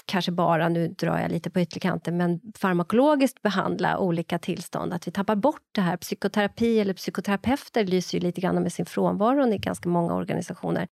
kanske 0.07 0.33
bara, 0.33 0.69
nu 0.69 0.89
drar 0.89 1.19
jag 1.19 1.31
lite 1.31 1.51
på 1.51 1.61
ytterkanten, 1.61 2.17
men 2.17 2.41
farmakologiskt 2.55 3.43
behandla 3.43 3.99
olika 3.99 4.39
tillstånd. 4.39 4.93
Att 4.93 5.07
vi 5.07 5.11
tappar 5.13 5.37
bort 5.37 5.63
det 5.73 5.81
här. 5.81 5.97
Psykoterapi 5.97 6.81
eller 6.81 6.95
psykoterapeuter 6.95 7.85
lyser 7.85 8.19
ju 8.19 8.23
lite 8.25 8.41
grann 8.41 8.63
med 8.63 8.73
sin 8.73 8.87
frånvaro 8.87 9.53
i 9.53 9.59
ganska 9.59 9.89
många 9.89 10.15
organisationer. 10.15 10.87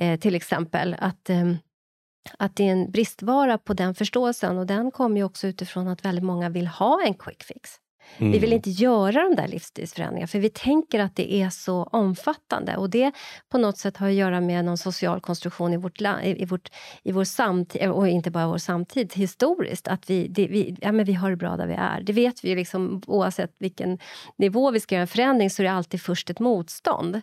Eh, 0.00 0.20
till 0.20 0.34
exempel 0.34 0.96
att, 0.98 1.30
eh, 1.30 1.52
att 2.38 2.56
det 2.56 2.68
är 2.68 2.72
en 2.72 2.90
bristvara 2.90 3.58
på 3.58 3.74
den 3.74 3.94
förståelsen 3.94 4.58
och 4.58 4.66
den 4.66 4.90
kommer 4.90 5.16
ju 5.16 5.24
också 5.24 5.46
utifrån 5.46 5.88
att 5.88 6.04
väldigt 6.04 6.24
många 6.24 6.48
vill 6.48 6.66
ha 6.66 7.02
en 7.06 7.14
quick 7.14 7.42
fix. 7.42 7.70
Mm. 8.18 8.32
Vi 8.32 8.38
vill 8.38 8.52
mm. 8.52 8.56
inte 8.56 8.70
göra 8.70 9.22
de 9.22 9.34
där 9.34 9.48
livsstilsförändringarna 9.48 10.26
för 10.26 10.38
vi 10.38 10.50
tänker 10.50 11.00
att 11.00 11.16
det 11.16 11.34
är 11.34 11.50
så 11.50 11.82
omfattande. 11.82 12.76
Och 12.76 12.90
Det 12.90 13.12
på 13.48 13.58
något 13.58 13.78
sätt 13.78 13.96
har 13.96 14.08
att 14.08 14.14
göra 14.14 14.40
med 14.40 14.64
någon 14.64 14.78
social 14.78 15.20
konstruktion 15.20 15.72
i, 15.72 15.76
vårt 15.76 16.00
i, 16.00 16.36
i, 16.38 16.44
vårt, 16.44 16.68
i 17.02 17.12
vår 17.12 17.24
samtid, 17.24 17.90
och 17.90 18.08
inte 18.08 18.30
bara 18.30 18.46
vår 18.46 18.58
samtid, 18.58 19.12
historiskt. 19.14 19.88
Att 19.88 20.10
vi, 20.10 20.28
det, 20.28 20.46
vi, 20.46 20.76
ja, 20.80 20.92
men 20.92 21.04
vi 21.04 21.12
har 21.12 21.30
det 21.30 21.36
bra 21.36 21.56
där 21.56 21.66
vi 21.66 21.74
är. 21.74 22.00
Det 22.02 22.12
vet 22.12 22.44
vi 22.44 22.54
liksom, 22.54 23.02
oavsett 23.06 23.54
vilken 23.58 23.98
nivå 24.36 24.70
vi 24.70 24.80
ska 24.80 24.94
göra 24.94 25.02
en 25.02 25.08
förändring 25.08 25.50
så 25.50 25.62
är 25.62 25.64
det 25.64 25.72
alltid 25.72 26.00
först 26.02 26.30
ett 26.30 26.40
motstånd 26.40 27.22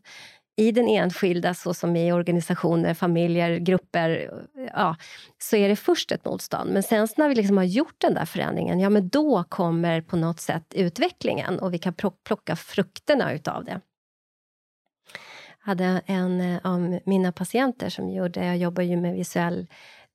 i 0.61 0.71
den 0.71 0.87
enskilda, 0.87 1.53
såsom 1.53 1.95
i 1.95 2.11
organisationer, 2.11 2.93
familjer, 2.93 3.57
grupper, 3.57 4.31
ja, 4.73 4.95
så 5.37 5.55
är 5.55 5.69
det 5.69 5.75
först 5.75 6.11
ett 6.11 6.25
motstånd. 6.25 6.73
Men 6.73 6.83
sen 6.83 7.07
när 7.17 7.29
vi 7.29 7.35
liksom 7.35 7.57
har 7.57 7.63
gjort 7.63 7.95
den 7.97 8.13
där 8.13 8.25
förändringen, 8.25 8.79
ja 8.79 8.89
men 8.89 9.09
då 9.09 9.43
kommer 9.43 10.01
på 10.01 10.17
något 10.17 10.39
sätt 10.39 10.73
utvecklingen 10.73 11.59
och 11.59 11.73
vi 11.73 11.77
kan 11.77 11.93
plocka 12.23 12.55
frukterna 12.55 13.33
utav 13.33 13.65
det. 13.65 13.81
Jag 15.59 15.67
hade 15.67 16.01
en 16.05 16.41
eh, 16.41 16.59
av 16.63 16.99
mina 17.05 17.31
patienter 17.31 17.89
som 17.89 18.09
gjorde, 18.09 18.45
jag 18.45 18.57
jobbar 18.57 18.83
ju 18.83 18.97
med 18.97 19.13
visuell 19.13 19.67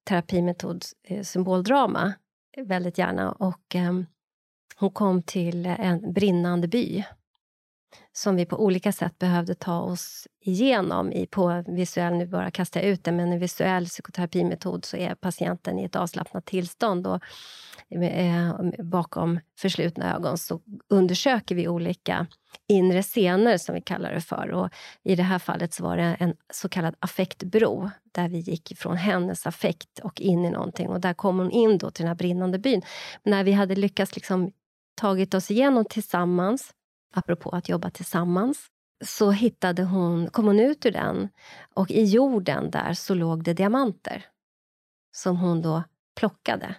terapimetod, 0.09 0.84
eh, 1.05 1.22
symboldrama, 1.22 2.12
väldigt 2.57 2.99
gärna. 2.99 3.32
Och 3.32 3.74
ehm, 3.74 4.07
hon 4.76 4.90
kom 4.90 5.22
till 5.22 5.66
en 5.66 6.12
brinnande 6.12 6.68
by 6.68 7.05
som 8.12 8.37
vi 8.37 8.47
på 8.47 8.64
olika 8.64 8.93
sätt 8.93 9.18
behövde 9.18 9.55
ta 9.55 9.80
oss 9.80 10.28
igenom 10.41 11.12
i, 11.12 11.26
på 11.26 11.64
visuell, 11.66 12.14
nu 12.14 12.26
bara 12.26 12.51
kastar 12.51 12.80
jag 12.80 12.89
ut 12.89 13.05
det, 13.05 13.12
men 13.12 13.32
en 13.32 13.39
visuell 13.39 13.87
psykoterapimetod 13.87 14.84
så 14.84 14.97
är 14.97 15.14
patienten 15.14 15.78
i 15.78 15.84
ett 15.84 15.97
avslappnat 15.97 16.45
tillstånd 16.45 17.07
och 17.07 17.22
eh, 17.91 18.55
bakom 18.78 19.41
förslutna 19.59 20.16
ögon 20.16 20.39
så 20.39 20.61
undersöker 20.89 21.55
vi 21.55 21.68
olika 21.68 22.26
inre 22.68 23.03
scener 23.03 23.59
som 23.59 23.74
vi 23.74 23.80
kallar 23.80 24.12
det 24.12 24.20
för. 24.20 24.51
Och 24.51 24.70
I 25.03 25.16
det 25.16 25.22
här 25.22 25.39
fallet 25.39 25.74
så 25.74 25.82
var 25.82 25.97
det 25.97 26.16
en 26.20 26.34
så 26.53 26.68
kallad 26.68 26.95
affektbro 26.99 27.91
där 28.12 28.28
vi 28.28 28.39
gick 28.39 28.78
från 28.78 28.97
hennes 28.97 29.47
affekt 29.47 29.99
och 29.99 30.20
in 30.20 30.45
i 30.45 30.51
någonting 30.51 30.89
och 30.89 31.01
där 31.01 31.14
kom 31.14 31.39
hon 31.39 31.51
in 31.51 31.78
då 31.78 31.91
till 31.91 32.03
den 32.03 32.09
här 32.09 32.14
brinnande 32.14 32.59
byn. 32.59 32.82
Men 33.22 33.30
när 33.30 33.45
vi 33.45 33.53
hade 33.53 33.74
lyckats 33.74 34.14
liksom 34.14 34.53
tagit 34.95 35.34
oss 35.34 35.51
igenom 35.51 35.84
tillsammans 35.84 36.72
apropå 37.17 37.51
att 37.51 37.69
jobba 37.69 37.91
tillsammans, 37.91 38.67
så 39.05 39.31
hittade 39.31 39.83
hon, 39.85 40.31
kom 40.31 40.47
hon 40.47 40.61
ut 40.61 40.87
ur 40.87 40.93
den 40.93 41.29
och 41.75 41.91
i 41.91 42.05
jorden 42.05 42.71
där 42.71 42.95
så 42.95 43.14
låg 43.14 43.45
det 43.45 43.55
diamanter 43.55 44.27
som 45.17 45.37
hon 45.37 45.62
då 45.62 45.83
plockade. 46.17 46.75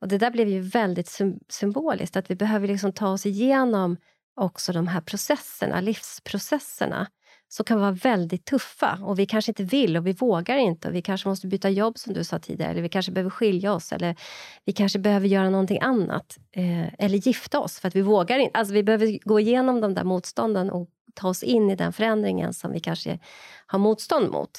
Och 0.00 0.08
Det 0.08 0.18
där 0.18 0.30
blev 0.30 0.48
ju 0.48 0.60
väldigt 0.60 1.18
symboliskt, 1.48 2.16
att 2.16 2.30
vi 2.30 2.34
behöver 2.34 2.68
liksom 2.68 2.92
ta 2.92 3.08
oss 3.08 3.26
igenom 3.26 3.96
också 4.36 4.72
de 4.72 4.88
här 4.88 5.00
processerna, 5.00 5.80
livsprocesserna 5.80 7.06
som 7.48 7.64
kan 7.64 7.80
vara 7.80 7.92
väldigt 7.92 8.44
tuffa 8.44 8.98
och 9.02 9.18
vi 9.18 9.26
kanske 9.26 9.50
inte 9.50 9.64
vill 9.64 9.96
och 9.96 10.06
vi 10.06 10.12
vågar 10.12 10.56
inte 10.56 10.88
och 10.88 10.94
vi 10.94 11.02
kanske 11.02 11.28
måste 11.28 11.46
byta 11.46 11.70
jobb 11.70 11.98
som 11.98 12.14
du 12.14 12.24
sa 12.24 12.38
tidigare 12.38 12.70
eller 12.70 12.82
vi 12.82 12.88
kanske 12.88 13.12
behöver 13.12 13.30
skilja 13.30 13.72
oss 13.72 13.92
eller 13.92 14.16
vi 14.64 14.72
kanske 14.72 14.98
behöver 14.98 15.26
göra 15.26 15.50
någonting 15.50 15.78
annat 15.80 16.38
eh, 16.52 17.04
eller 17.04 17.18
gifta 17.18 17.60
oss 17.60 17.80
för 17.80 17.88
att 17.88 17.96
vi 17.96 18.00
vågar 18.00 18.38
inte. 18.38 18.58
Alltså 18.58 18.74
vi 18.74 18.82
behöver 18.82 19.18
gå 19.24 19.40
igenom 19.40 19.80
de 19.80 19.94
där 19.94 20.04
motstånden 20.04 20.70
och 20.70 20.88
ta 21.14 21.28
oss 21.28 21.42
in 21.42 21.70
i 21.70 21.76
den 21.76 21.92
förändringen 21.92 22.54
som 22.54 22.72
vi 22.72 22.80
kanske 22.80 23.18
har 23.66 23.78
motstånd 23.78 24.30
mot 24.30 24.50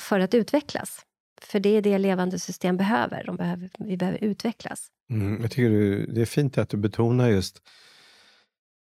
för 0.00 0.20
att 0.20 0.34
utvecklas. 0.34 1.00
För 1.42 1.60
det 1.60 1.68
är 1.68 1.82
det 1.82 1.98
levande 1.98 2.38
system 2.38 2.76
behöver. 2.76 3.24
De 3.24 3.36
behöver 3.36 3.70
vi 3.78 3.96
behöver 3.96 4.24
utvecklas. 4.24 4.86
Mm, 5.10 5.42
jag 5.42 5.50
tycker 5.50 5.70
det 6.14 6.20
är 6.20 6.26
fint 6.26 6.58
att 6.58 6.68
du 6.68 6.76
betonar 6.76 7.28
just 7.28 7.62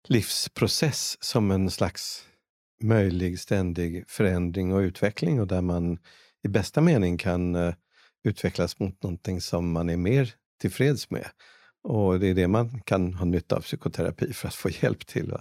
livsprocess 0.08 1.18
som 1.24 1.52
en 1.52 1.72
slags 1.72 2.26
möjlig 2.84 3.40
ständig 3.40 4.04
förändring 4.08 4.74
och 4.74 4.80
utveckling 4.80 5.42
och 5.42 5.48
där 5.48 5.62
man 5.62 5.98
i 6.44 6.48
bästa 6.48 6.82
mening 6.82 7.18
kan 7.18 7.56
uh, 7.56 7.74
utvecklas 8.24 8.80
mot 8.80 9.04
någonting 9.04 9.42
som 9.42 9.72
man 9.72 9.90
är 9.90 9.98
mer 9.98 10.34
tillfreds 10.62 11.10
med. 11.10 11.26
Och 11.84 12.20
det 12.20 12.28
är 12.28 12.34
det 12.34 12.48
man 12.48 12.82
kan 12.82 13.14
ha 13.14 13.26
nytta 13.26 13.56
av 13.56 13.62
psykoterapi 13.62 14.34
för 14.34 14.48
att 14.48 14.56
få 14.56 14.70
hjälp 14.70 15.08
till. 15.08 15.34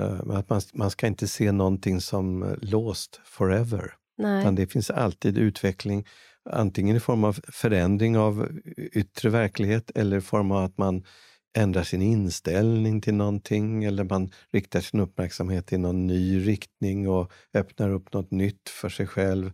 Uh, 0.00 0.30
att 0.30 0.50
man, 0.50 0.60
man 0.72 0.90
ska 0.90 1.06
inte 1.06 1.28
se 1.28 1.52
någonting 1.52 2.00
som 2.00 2.42
uh, 2.42 2.54
låst 2.60 3.20
forever. 3.24 3.94
Nej. 4.18 4.40
Utan 4.40 4.54
det 4.54 4.66
finns 4.66 4.90
alltid 4.90 5.38
utveckling, 5.38 6.06
antingen 6.50 6.96
i 6.96 7.00
form 7.00 7.24
av 7.24 7.40
förändring 7.48 8.18
av 8.18 8.48
yttre 8.76 9.30
verklighet 9.30 9.90
eller 9.94 10.16
i 10.16 10.20
form 10.20 10.50
av 10.50 10.64
att 10.64 10.78
man 10.78 11.04
ändrar 11.58 11.82
sin 11.82 12.02
inställning 12.02 13.00
till 13.00 13.14
någonting 13.14 13.84
eller 13.84 14.04
man 14.04 14.30
riktar 14.52 14.80
sin 14.80 15.00
uppmärksamhet 15.00 15.72
i 15.72 15.78
någon 15.78 16.06
ny 16.06 16.46
riktning 16.46 17.08
och 17.08 17.32
öppnar 17.54 17.90
upp 17.90 18.12
något 18.12 18.30
nytt 18.30 18.68
för 18.68 18.88
sig 18.88 19.06
själv. 19.06 19.52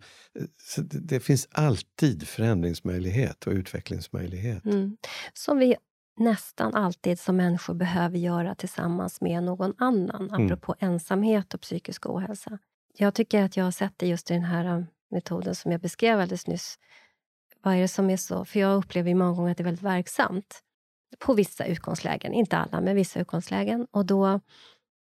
Så 0.62 0.80
det, 0.80 0.98
det 0.98 1.20
finns 1.20 1.48
alltid 1.50 2.28
förändringsmöjlighet 2.28 3.46
och 3.46 3.52
utvecklingsmöjlighet. 3.52 4.64
Mm. 4.64 4.96
Som 5.32 5.59
vi 5.59 5.76
nästan 6.16 6.74
alltid 6.74 7.20
som 7.20 7.36
människor 7.36 7.74
behöver 7.74 8.18
göra 8.18 8.55
tillsammans 8.55 9.20
med 9.20 9.42
någon 9.42 9.74
annan, 9.78 10.30
mm. 10.30 10.44
apropå 10.46 10.74
ensamhet 10.78 11.55
och 11.55 11.61
psykisk 11.61 12.07
ohälsa. 12.07 12.59
Jag 12.96 13.14
tycker 13.14 13.42
att 13.42 13.57
jag 13.57 13.64
har 13.64 13.70
sett 13.70 13.94
det 13.96 14.07
just 14.07 14.30
i 14.30 14.34
den 14.34 14.44
här 14.44 14.76
um, 14.76 14.86
metoden 15.11 15.55
som 15.55 15.72
jag 15.72 15.80
beskrev 15.80 16.20
alldeles 16.20 16.46
nyss. 16.46 16.78
Vad 17.62 17.74
är 17.74 17.80
det 17.80 17.88
som 17.88 18.11
är 18.11 18.16
så... 18.16 18.44
För 18.44 18.61
jag 18.61 18.76
upplever 18.76 19.14
många 19.14 19.32
gånger 19.32 19.50
att 19.50 19.57
det 19.57 19.62
är 19.62 19.64
väldigt 19.64 19.84
verksamt 19.84 20.61
på 21.18 21.34
vissa 21.34 21.66
utgångslägen, 21.66 22.32
inte 22.32 22.56
alla, 22.56 22.80
men 22.80 22.96
vissa 22.96 23.20
utgångslägen. 23.20 23.86
Och 23.90 24.06
då, 24.06 24.40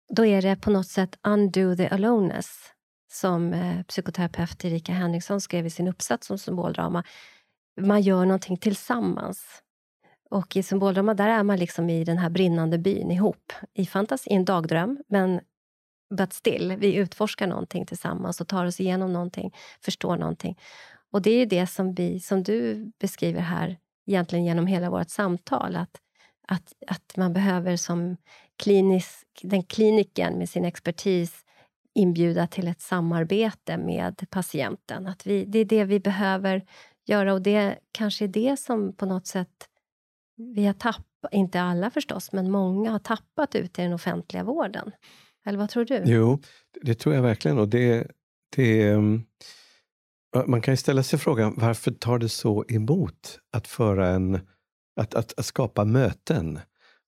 då 0.09 0.25
är 0.25 0.41
det 0.41 0.55
på 0.55 0.71
något 0.71 0.87
sätt 0.87 1.19
undo 1.23 1.75
the 1.75 1.87
aloneness. 1.87 2.73
som 3.11 3.53
eh, 3.53 3.83
psykoterapeut 3.83 4.65
Erika 4.65 4.91
Henriksson 4.91 5.41
skrev 5.41 5.65
i 5.65 5.69
sin 5.69 5.87
uppsats 5.87 6.29
om 6.29 6.37
symboldrama. 6.37 7.03
Man 7.81 8.01
gör 8.01 8.25
någonting 8.25 8.57
tillsammans. 8.57 9.63
Och 10.29 10.55
i 10.55 10.63
symboldrama 10.63 11.13
där 11.13 11.27
är 11.27 11.43
man 11.43 11.59
liksom 11.59 11.89
i 11.89 12.03
den 12.03 12.17
här 12.17 12.29
brinnande 12.29 12.77
byn 12.77 13.11
ihop. 13.11 13.53
I 13.73 13.85
fantasi, 13.85 14.29
i 14.29 14.33
en 14.33 14.45
dagdröm, 14.45 14.99
men 15.07 15.39
but 16.17 16.33
still, 16.33 16.75
vi 16.77 16.95
utforskar 16.95 17.47
någonting 17.47 17.85
tillsammans 17.85 18.41
och 18.41 18.47
tar 18.47 18.65
oss 18.65 18.79
igenom 18.79 19.13
någonting, 19.13 19.53
förstår 19.81 20.17
någonting. 20.17 20.59
Och 21.11 21.21
det 21.21 21.31
är 21.31 21.45
det 21.45 21.67
som, 21.67 21.93
vi, 21.93 22.19
som 22.19 22.43
du 22.43 22.91
beskriver 22.99 23.41
här, 23.41 23.77
egentligen 24.07 24.45
genom 24.45 24.67
hela 24.67 24.89
vårt 24.89 25.09
samtal. 25.09 25.75
Att, 25.75 26.01
att, 26.47 26.73
att 26.87 27.17
man 27.17 27.33
behöver 27.33 27.77
som 27.77 28.17
klinisk, 28.57 29.27
den 29.41 29.63
kliniken 29.63 30.37
med 30.37 30.49
sin 30.49 30.65
expertis 30.65 31.45
inbjuda 31.95 32.47
till 32.47 32.67
ett 32.67 32.81
samarbete 32.81 33.77
med 33.77 34.27
patienten. 34.29 35.07
Att 35.07 35.27
vi, 35.27 35.45
det 35.45 35.59
är 35.59 35.65
det 35.65 35.83
vi 35.83 35.99
behöver 35.99 36.65
göra 37.05 37.33
och 37.33 37.41
det 37.41 37.77
kanske 37.91 38.25
är 38.25 38.27
det 38.27 38.59
som 38.59 38.93
på 38.93 39.05
något 39.05 39.27
sätt 39.27 39.67
vi 40.37 40.65
har 40.65 40.73
tappat, 40.73 41.33
inte 41.33 41.61
alla 41.61 41.89
förstås, 41.89 42.31
men 42.31 42.51
många 42.51 42.91
har 42.91 42.99
tappat 42.99 43.55
ut 43.55 43.79
i 43.79 43.81
den 43.81 43.93
offentliga 43.93 44.43
vården. 44.43 44.91
Eller 45.45 45.57
vad 45.57 45.69
tror 45.69 45.85
du? 45.85 46.03
Jo, 46.05 46.39
det 46.81 46.95
tror 46.95 47.15
jag 47.15 47.21
verkligen. 47.21 47.59
Och 47.59 47.67
det, 47.67 48.07
det, 48.55 48.89
mm, 48.89 49.23
man 50.47 50.61
kan 50.61 50.73
ju 50.73 50.77
ställa 50.77 51.03
sig 51.03 51.19
frågan, 51.19 51.53
varför 51.57 51.91
tar 51.91 52.19
det 52.19 52.29
så 52.29 52.65
emot 52.67 53.39
att, 53.51 53.67
föra 53.67 54.07
en, 54.07 54.39
att, 54.99 55.13
att, 55.13 55.39
att 55.39 55.45
skapa 55.45 55.85
möten 55.85 56.59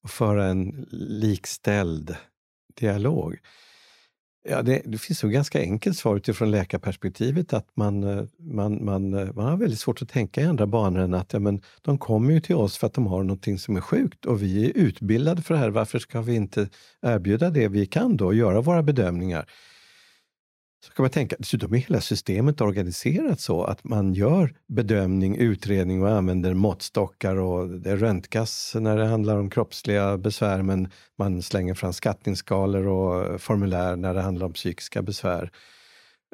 och 0.03 0.09
föra 0.09 0.45
en 0.45 0.87
likställd 0.91 2.15
dialog? 2.79 3.39
Ja, 4.49 4.61
det, 4.61 4.81
det 4.85 4.97
finns 4.97 5.23
ett 5.23 5.31
ganska 5.31 5.59
enkelt 5.59 5.97
svar 5.97 6.15
utifrån 6.15 6.51
läkarperspektivet 6.51 7.53
att 7.53 7.67
man, 7.75 8.03
eh, 8.03 8.25
man, 8.39 8.85
man, 8.85 9.13
eh, 9.13 9.33
man 9.33 9.45
har 9.45 9.57
väldigt 9.57 9.79
svårt 9.79 10.01
att 10.01 10.09
tänka 10.09 10.41
i 10.41 10.45
andra 10.45 10.67
banor 10.67 10.99
än 10.99 11.13
att 11.13 11.33
ja, 11.33 11.39
men 11.39 11.61
de 11.81 11.97
kommer 11.97 12.33
ju 12.33 12.41
till 12.41 12.55
oss 12.55 12.77
för 12.77 12.87
att 12.87 12.93
de 12.93 13.07
har 13.07 13.23
någonting 13.23 13.59
som 13.59 13.77
är 13.77 13.81
sjukt 13.81 14.25
och 14.25 14.43
vi 14.43 14.65
är 14.65 14.77
utbildade 14.77 15.41
för 15.41 15.53
det 15.53 15.59
här. 15.59 15.69
Varför 15.69 15.99
ska 15.99 16.21
vi 16.21 16.35
inte 16.35 16.69
erbjuda 17.01 17.49
det 17.49 17.67
vi 17.67 17.85
kan 17.85 18.17
då 18.17 18.25
och 18.25 18.35
göra 18.35 18.61
våra 18.61 18.83
bedömningar? 18.83 19.45
Så 20.85 20.91
kan 20.91 21.03
man 21.03 21.09
tänka, 21.09 21.35
dessutom 21.39 21.73
är 21.73 21.77
hela 21.77 22.01
systemet 22.01 22.61
organiserat 22.61 23.39
så 23.39 23.63
att 23.63 23.83
man 23.83 24.13
gör 24.13 24.55
bedömning, 24.67 25.35
utredning 25.37 26.03
och 26.03 26.09
använder 26.09 26.53
måttstockar 26.53 27.35
och 27.35 27.69
det 27.69 27.95
röntgas 27.95 28.75
när 28.75 28.97
det 28.97 29.05
handlar 29.05 29.37
om 29.37 29.49
kroppsliga 29.49 30.17
besvär 30.17 30.61
men 30.61 30.91
man 31.17 31.41
slänger 31.41 31.73
fram 31.73 31.93
skattningsskalor 31.93 32.87
och 32.87 33.41
formulär 33.41 33.95
när 33.95 34.13
det 34.13 34.21
handlar 34.21 34.45
om 34.45 34.53
psykiska 34.53 35.01
besvär. 35.01 35.51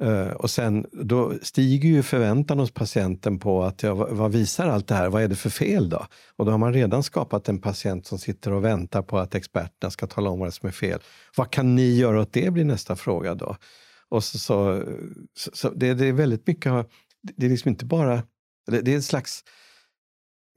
Eh, 0.02 0.28
och 0.28 0.50
sen 0.50 0.86
då 0.92 1.34
stiger 1.42 1.90
ju 1.90 2.04
förväntan 2.04 2.60
hos 2.60 2.72
patienten 2.72 3.40
på 3.40 3.64
att 3.64 3.84
ja, 3.84 3.94
vad 3.94 4.32
visar 4.32 4.68
allt 4.68 4.88
det 4.88 4.96
här? 4.96 5.10
Vad 5.10 5.24
är 5.24 5.28
det 5.28 5.36
för 5.36 5.50
fel 5.50 5.90
då? 5.90 6.06
Och 6.36 6.46
då 6.46 6.52
har 6.52 6.58
man 6.58 6.74
redan 6.74 7.04
skapat 7.04 7.50
en 7.50 7.62
patient 7.62 8.06
som 8.08 8.20
sitter 8.20 8.52
och 8.52 8.66
väntar 8.66 9.02
på 9.02 9.18
att 9.18 9.36
experterna 9.36 9.92
ska 9.92 10.08
tala 10.08 10.30
om 10.30 10.40
vad 10.40 10.54
som 10.54 10.68
är 10.68 10.74
fel. 10.74 11.00
Vad 11.38 11.52
kan 11.52 11.76
ni 11.76 11.96
göra 11.96 12.22
åt 12.22 12.34
det 12.34 12.52
blir 12.52 12.66
nästa 12.66 12.96
fråga 12.96 13.36
då. 13.36 13.56
Och 14.16 14.24
så, 14.24 14.40
så, 14.40 14.84
så, 15.34 15.52
så 15.54 15.70
det, 15.70 15.94
det, 15.94 16.06
är 16.06 16.14
väldigt 16.14 16.48
mycket, 16.48 16.90
det 17.22 17.46
är 17.46 17.50
liksom 17.50 17.70
inte 17.70 17.86
bara, 17.86 18.24
det, 18.68 18.82
det 18.82 18.92
är 18.92 18.96
en 18.96 19.04
slags 19.04 19.44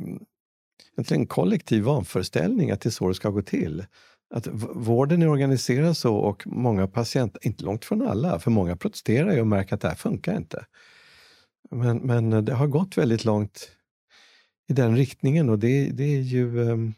mm, 0.03 0.25
en 1.11 1.27
kollektiv 1.27 1.83
vanföreställning 1.83 2.71
att 2.71 2.81
det 2.81 2.89
är 2.89 2.91
så 2.91 3.09
det 3.09 3.15
ska 3.15 3.31
gå 3.31 3.43
till. 3.43 3.87
Att 4.35 4.47
vården 4.75 5.23
är 5.23 5.29
organiserad 5.29 5.97
så 5.97 6.17
och 6.17 6.47
många 6.47 6.89
patienter, 6.89 7.47
inte 7.47 7.65
långt 7.65 7.85
från 7.85 8.03
alla, 8.03 8.39
för 8.39 8.51
många 8.51 8.77
protesterar 8.77 9.33
ju 9.33 9.41
och 9.41 9.47
märker 9.47 9.75
att 9.75 9.81
det 9.81 9.89
här 9.89 9.95
funkar 9.95 10.37
inte. 10.37 10.67
Men, 11.71 11.99
men 11.99 12.45
det 12.45 12.55
har 12.55 12.67
gått 12.67 12.99
väldigt 12.99 13.25
långt 13.25 13.71
i 14.69 14.73
den 14.73 14.97
riktningen 14.97 15.49
och 15.49 15.59
det, 15.59 15.91
det 15.91 16.05
är 16.05 16.21
ju 16.21 16.59
um, 16.59 16.95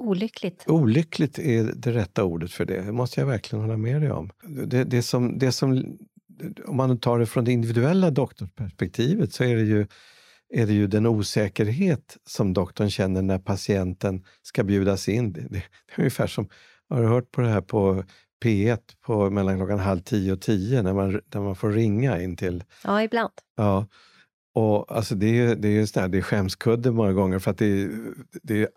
Olyckligt. 0.00 0.64
Olyckligt 0.66 1.38
är 1.38 1.72
det 1.76 1.92
rätta 1.92 2.24
ordet 2.24 2.52
för 2.52 2.64
det. 2.64 2.80
Det 2.80 2.92
måste 2.92 3.20
jag 3.20 3.26
verkligen 3.26 3.64
hålla 3.64 3.76
med 3.76 4.00
dig 4.00 4.12
om. 4.12 4.30
Det, 4.66 4.84
det 4.84 5.02
som, 5.02 5.38
det 5.38 5.52
som, 5.52 5.98
om 6.66 6.76
man 6.76 6.98
tar 6.98 7.18
det 7.18 7.26
från 7.26 7.44
det 7.44 7.52
individuella 7.52 8.10
doktorsperspektivet 8.10 9.32
så 9.32 9.44
är 9.44 9.56
det 9.56 9.62
ju 9.62 9.86
är 10.54 10.66
det 10.66 10.72
ju 10.72 10.86
den 10.86 11.06
osäkerhet 11.06 12.16
som 12.26 12.52
doktorn 12.52 12.90
känner 12.90 13.22
när 13.22 13.38
patienten 13.38 14.24
ska 14.42 14.64
bjudas 14.64 15.08
in. 15.08 15.32
Det, 15.32 15.40
det, 15.50 15.58
är 15.58 15.64
ungefär 15.98 16.26
som, 16.26 16.48
har 16.88 17.02
du 17.02 17.08
hört 17.08 17.32
på 17.32 17.40
det 17.40 17.48
här 17.48 17.60
på 17.60 18.04
P1 18.44 18.78
på 19.00 19.30
mellan 19.30 19.56
klockan 19.56 19.78
halv 19.78 20.00
tio 20.00 20.32
och 20.32 20.40
tio 20.40 20.82
när 20.82 20.94
man, 20.94 21.20
när 21.34 21.40
man 21.40 21.56
får 21.56 21.70
ringa 21.70 22.22
in 22.22 22.36
till... 22.36 22.64
Ja, 22.84 23.02
ibland. 23.02 23.32
Ja. 23.56 23.86
Och 24.54 24.96
alltså 24.96 25.14
det 25.14 25.40
är, 25.40 25.56
det 25.56 25.68
är, 25.68 25.86
sådär, 25.86 26.08
det 26.08 26.18
är 26.18 26.22
skämskudde 26.22 26.90
många 26.90 27.12
gånger 27.12 27.38
för 27.38 27.50
att 27.50 27.58
det, 27.58 27.86
det, 27.86 27.92
det 28.42 28.62
är, 28.62 28.68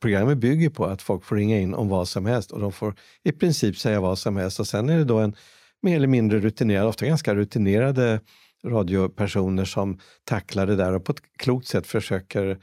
programmet 0.00 0.38
bygger 0.38 0.70
på 0.70 0.84
att 0.84 1.02
folk 1.02 1.24
får 1.24 1.36
ringa 1.36 1.58
in 1.58 1.74
om 1.74 1.88
vad 1.88 2.08
som 2.08 2.26
helst 2.26 2.50
och 2.50 2.60
de 2.60 2.72
får 2.72 2.94
i 3.22 3.32
princip 3.32 3.76
säga 3.78 4.00
vad 4.00 4.18
som 4.18 4.36
helst. 4.36 4.60
Och 4.60 4.66
sen 4.66 4.88
är 4.88 4.98
det 4.98 5.04
då 5.04 5.18
en 5.18 5.36
mer 5.82 5.96
eller 5.96 6.06
mindre 6.06 6.40
rutinerad, 6.40 6.86
ofta 6.86 7.06
ganska 7.06 7.34
rutinerade 7.34 8.20
radiopersoner 8.64 9.64
som 9.64 9.98
tacklar 10.24 10.66
det 10.66 10.76
där 10.76 10.92
och 10.92 11.04
på 11.04 11.12
ett 11.12 11.22
klokt 11.38 11.66
sätt 11.66 11.86
försöker 11.86 12.58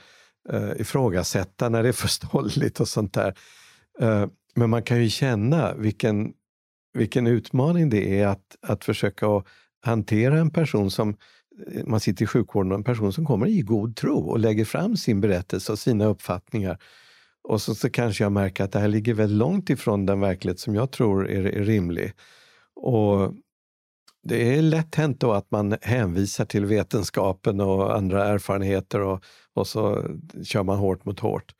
uh, 0.54 0.72
ifrågasätta 0.82 1.70
när 1.70 1.84
det 1.84 1.90
är 1.90 1.94
förståeligt 1.94 2.80
och 2.80 2.88
sånt 2.88 3.14
där. 3.14 3.34
Uh, 4.02 4.26
men 4.56 4.70
man 4.70 4.84
kan 4.84 5.04
ju 5.04 5.10
känna 5.10 5.74
vilken, 5.74 6.34
vilken 6.94 7.28
utmaning 7.28 7.90
det 7.90 8.20
är 8.20 8.28
att, 8.28 8.56
att 8.62 8.86
försöka 8.86 9.28
hantera 9.82 10.40
en 10.40 10.50
person 10.50 10.92
som 10.92 11.18
man 11.86 12.00
sitter 12.00 12.24
i 12.24 12.28
sjukvården 12.28 12.72
och 12.72 12.78
en 12.78 12.84
person 12.84 13.14
som 13.14 13.26
kommer 13.26 13.48
i 13.48 13.62
god 13.62 13.96
tro 13.96 14.20
och 14.20 14.40
lägger 14.40 14.66
fram 14.66 14.98
sin 14.98 15.22
berättelse 15.22 15.72
och 15.72 15.80
sina 15.80 16.06
uppfattningar. 16.06 16.78
Och 17.44 17.62
så, 17.62 17.76
så 17.76 17.90
kanske 17.90 18.24
jag 18.24 18.32
märker 18.32 18.64
att 18.64 18.72
det 18.72 18.80
här 18.80 18.88
ligger 18.88 19.14
väldigt 19.14 19.38
långt 19.38 19.70
ifrån 19.70 20.06
den 20.06 20.20
verklighet 20.20 20.60
som 20.60 20.76
jag 20.76 20.92
tror 20.92 21.30
är, 21.30 21.46
är 21.46 21.64
rimlig. 21.64 22.14
Och 22.76 23.34
det 24.24 24.58
är 24.58 24.62
lätt 24.62 24.96
hänt 24.96 25.20
då 25.20 25.34
att 25.34 25.52
man 25.52 25.78
hänvisar 25.82 26.46
till 26.46 26.66
vetenskapen 26.66 27.62
och 27.62 27.96
andra 27.96 28.26
erfarenheter 28.26 29.02
och, 29.02 29.24
och 29.54 29.68
så 29.68 30.06
kör 30.44 30.64
man 30.64 30.78
hårt 30.78 31.06
mot 31.06 31.20
hårt. 31.20 31.54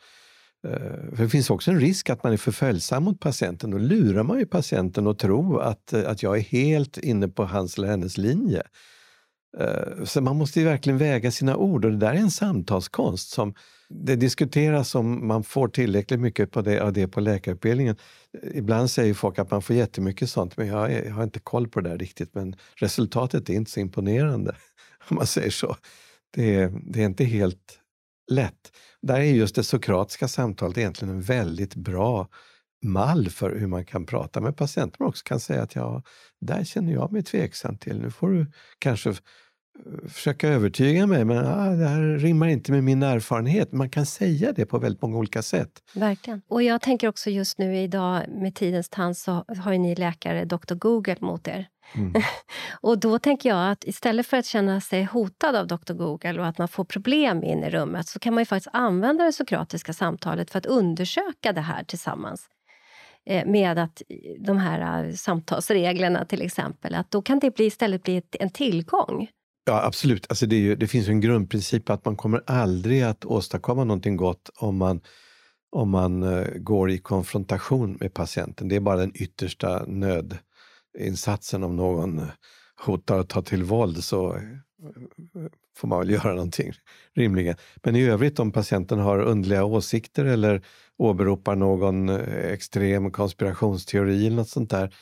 Eh, 0.68 1.16
för 1.16 1.24
det 1.24 1.30
finns 1.30 1.50
också 1.50 1.72
en 1.72 1.80
risk 1.80 2.10
att 2.10 2.24
man 2.24 2.34
är 2.34 2.38
för 2.38 2.52
följsam 2.52 3.04
mot 3.04 3.20
patienten. 3.20 3.72
Då 3.72 3.78
lurar 3.78 4.24
man 4.24 4.40
ju 4.40 4.46
patienten 4.46 5.08
att 5.08 5.20
tro 5.20 5.58
att, 5.58 5.94
att 5.94 6.24
jag 6.24 6.38
är 6.38 6.42
helt 6.42 6.98
inne 6.98 7.28
på 7.28 7.46
hans 7.46 7.78
eller 7.78 7.88
hennes 7.88 8.18
linje. 8.18 8.64
Eh, 9.60 10.04
så 10.04 10.22
man 10.22 10.36
måste 10.36 10.60
ju 10.60 10.66
verkligen 10.66 10.98
väga 10.98 11.32
sina 11.32 11.56
ord 11.56 11.86
och 11.86 11.92
det 11.92 11.98
där 11.98 12.14
är 12.14 12.18
en 12.18 12.32
samtalskonst 12.32 13.30
som 13.30 13.54
det 13.90 14.16
diskuteras 14.16 14.96
om 14.96 15.28
man 15.28 15.44
får 15.44 15.68
tillräckligt 15.68 16.20
mycket 16.20 16.52
på 16.52 16.62
det, 16.62 16.80
av 16.80 16.94
det 16.94 17.08
på 17.08 17.20
läkarutbildningen. 17.20 17.96
Ibland 18.54 18.92
säger 18.92 19.14
folk 19.14 19.40
att 19.40 19.52
man 19.52 19.62
får 19.62 19.76
jättemycket 19.76 20.30
sånt 20.30 20.58
men 20.58 20.68
jag, 20.68 20.92
jag 20.92 21.14
har 21.14 21.24
inte 21.24 21.40
koll 21.40 21.68
på 21.68 21.82
det 21.82 21.90
där 21.90 21.98
riktigt. 21.98 22.36
Men 22.36 22.56
resultatet 22.76 23.50
är 23.50 23.54
inte 23.54 23.72
så 23.72 23.80
imponerande 23.80 24.56
om 25.10 25.16
man 25.16 25.28
säger 25.28 25.52
så. 25.52 25.76
Det 26.34 26.56
är, 26.56 26.72
det 26.84 27.02
är 27.02 27.06
inte 27.06 27.26
helt 27.26 27.80
lätt. 28.32 28.72
Där 29.02 29.20
är 29.20 29.24
just 29.24 29.56
det 29.56 29.64
sokratiska 29.64 30.28
samtalet 30.28 30.78
egentligen 30.78 31.14
en 31.14 31.22
väldigt 31.22 31.76
bra 31.76 32.28
mall 32.84 33.30
för 33.30 33.56
hur 33.56 33.68
man 33.68 33.86
kan 33.86 34.06
prata 34.06 34.42
med 34.42 34.58
patienter 34.58 34.98
men 35.00 35.08
också 35.08 35.24
kan 35.24 35.40
säga 35.40 35.62
att 35.62 35.76
ja, 35.76 36.04
där 36.42 36.64
känner 36.64 36.94
jag 36.94 37.12
mig 37.12 37.24
tveksam 37.24 37.78
till. 37.78 38.00
Nu 38.02 38.12
får 38.12 38.30
du 38.30 38.52
kanske 38.80 39.14
försöka 40.10 40.48
övertyga 40.48 41.08
mig, 41.08 41.26
men 41.26 41.38
ah, 41.38 41.70
det 41.70 41.88
här 41.88 42.18
rimmar 42.18 42.48
inte 42.48 42.72
med 42.72 42.84
min 42.84 43.04
erfarenhet. 43.04 43.72
Man 43.72 43.90
kan 43.90 44.06
säga 44.06 44.52
det 44.52 44.66
på 44.66 44.80
väldigt 44.80 45.02
många 45.02 45.18
olika 45.18 45.42
sätt. 45.42 45.72
Verkligen. 45.94 46.42
Och 46.48 46.64
jag 46.64 46.82
tänker 46.82 47.08
också 47.08 47.30
just 47.30 47.58
nu 47.58 47.78
idag 47.78 48.24
med 48.30 48.56
tidens 48.56 48.90
tand 48.90 49.18
så 49.18 49.46
har 49.60 49.72
ju 49.72 49.78
ni 49.78 49.96
läkare 49.96 50.46
Dr 50.46 50.76
Google 50.76 51.18
mot 51.20 51.48
er. 51.48 51.68
Mm. 51.96 52.14
och 52.82 53.00
då 53.00 53.20
tänker 53.20 53.50
jag 53.50 53.72
att 53.72 53.84
istället 53.84 54.28
för 54.28 54.38
att 54.38 54.46
känna 54.46 54.82
sig 54.82 55.04
hotad 55.04 55.56
av 55.56 55.68
Dr 55.68 55.94
Google 55.94 56.40
och 56.40 56.48
att 56.48 56.58
man 56.58 56.68
får 56.68 56.84
problem 56.84 57.44
in 57.44 57.64
i 57.64 57.70
rummet 57.70 58.08
så 58.08 58.20
kan 58.20 58.34
man 58.34 58.42
ju 58.42 58.46
faktiskt 58.46 58.76
använda 58.76 59.24
det 59.24 59.34
sokratiska 59.34 59.94
samtalet 59.94 60.52
för 60.52 60.60
att 60.60 60.66
undersöka 60.66 61.54
det 61.54 61.62
här 61.62 61.84
tillsammans 61.84 62.50
eh, 63.26 63.46
med 63.46 63.78
att 63.78 64.02
de 64.40 64.58
här 64.58 65.06
eh, 65.06 65.14
samtalsreglerna 65.14 66.26
till 66.26 66.42
exempel, 66.42 66.96
att 66.96 67.12
då 67.12 67.22
kan 67.22 67.40
det 67.40 67.56
bli, 67.56 67.66
istället 67.66 68.04
bli 68.04 68.22
en 68.32 68.50
tillgång. 68.50 69.28
Ja, 69.68 69.84
absolut. 69.84 70.26
Alltså 70.30 70.46
det, 70.46 70.56
ju, 70.56 70.76
det, 70.76 70.88
finns 70.88 71.08
en 71.08 71.22
grundprincip 71.22 71.90
att 71.90 72.06
man 72.06 72.16
kommer 72.16 72.44
aldrig 72.46 73.02
att 73.02 73.26
åstadkomma 73.26 73.84
någonting 73.84 74.18
gott 74.18 74.50
om 74.56 74.78
man, 74.78 75.02
om 75.70 75.90
man 75.90 76.24
uh, 76.24 76.58
går 76.58 76.92
i 76.92 76.98
konfrontation 76.98 77.98
med 78.00 78.14
patienten. 78.14 78.68
Det 78.68 78.76
är 78.76 78.80
bara 78.80 78.96
den 78.98 79.12
yttersta 79.16 79.86
nödinsatsen. 79.88 81.64
Om 81.64 81.76
någon 81.76 82.22
hotar 82.86 83.20
att 83.20 83.30
ta 83.30 83.42
till 83.42 83.64
våld 83.64 84.04
så 84.04 84.36
eh, 84.36 84.42
får 85.78 85.88
man 85.88 86.00
väl 86.00 86.10
göra 86.10 86.34
någonting 86.34 86.72
rimligen. 87.16 87.56
Men 87.84 87.96
i 87.96 88.04
övrigt 88.04 88.40
om 88.40 88.52
patienten 88.52 89.00
har 89.00 89.20
underliga 89.20 89.64
åsikter 89.64 90.26
eller 90.26 90.62
åberopar 90.98 91.56
någon 91.56 92.10
eh, 92.10 92.52
extrem 92.52 93.12
konspirationsteori 93.12 94.28
eller 94.28 94.36
något 94.36 94.50
sånt 94.50 94.70
där 94.70 94.94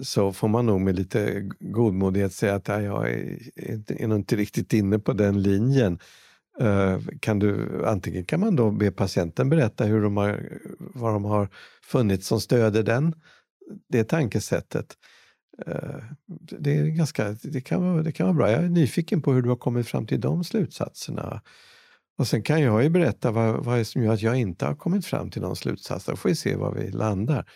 så 0.00 0.32
får 0.32 0.48
man 0.48 0.66
nog 0.66 0.80
med 0.80 0.96
lite 0.96 1.50
godmodighet 1.60 2.32
säga 2.32 2.54
att 2.54 2.68
jag 2.68 3.10
är, 3.10 4.02
är 4.02 4.06
nog 4.06 4.18
inte 4.18 4.36
riktigt 4.36 4.72
inne 4.72 4.98
på 4.98 5.12
den 5.12 5.42
linjen. 5.42 5.98
Eh, 6.60 7.00
kan 7.20 7.38
du, 7.38 7.82
antingen 7.86 8.24
kan 8.24 8.40
man 8.40 8.56
då 8.56 8.70
be 8.70 8.90
patienten 8.90 9.48
berätta 9.48 9.84
hur 9.84 10.02
de 10.02 10.16
har, 10.16 10.58
vad 10.78 11.12
de 11.12 11.24
har 11.24 11.48
funnit 11.84 12.24
som 12.24 12.40
stöder 12.40 12.82
den, 12.82 13.14
det 13.88 14.04
tankesättet. 14.04 14.96
Eh, 15.66 16.02
det, 16.58 16.76
är 16.76 16.86
ganska, 16.86 17.36
det, 17.42 17.60
kan 17.60 17.82
vara, 17.82 18.02
det 18.02 18.12
kan 18.12 18.26
vara 18.26 18.36
bra. 18.36 18.50
Jag 18.50 18.64
är 18.64 18.68
nyfiken 18.68 19.22
på 19.22 19.32
hur 19.32 19.42
du 19.42 19.48
har 19.48 19.56
kommit 19.56 19.88
fram 19.88 20.06
till 20.06 20.20
de 20.20 20.44
slutsatserna. 20.44 21.42
Och 22.18 22.26
sen 22.26 22.42
kan 22.42 22.62
jag 22.62 22.82
ju 22.82 22.88
berätta 22.88 23.30
vad, 23.30 23.64
vad 23.64 23.78
är 23.78 23.84
som 23.84 24.02
gör 24.02 24.12
att 24.12 24.22
jag 24.22 24.36
inte 24.36 24.66
har 24.66 24.74
kommit 24.74 25.06
fram 25.06 25.30
till 25.30 25.42
någon 25.42 25.56
slutsats. 25.56 26.04
Då 26.04 26.16
får 26.16 26.28
vi 26.28 26.34
se 26.34 26.56
var 26.56 26.74
vi 26.74 26.90
landar. 26.90 27.46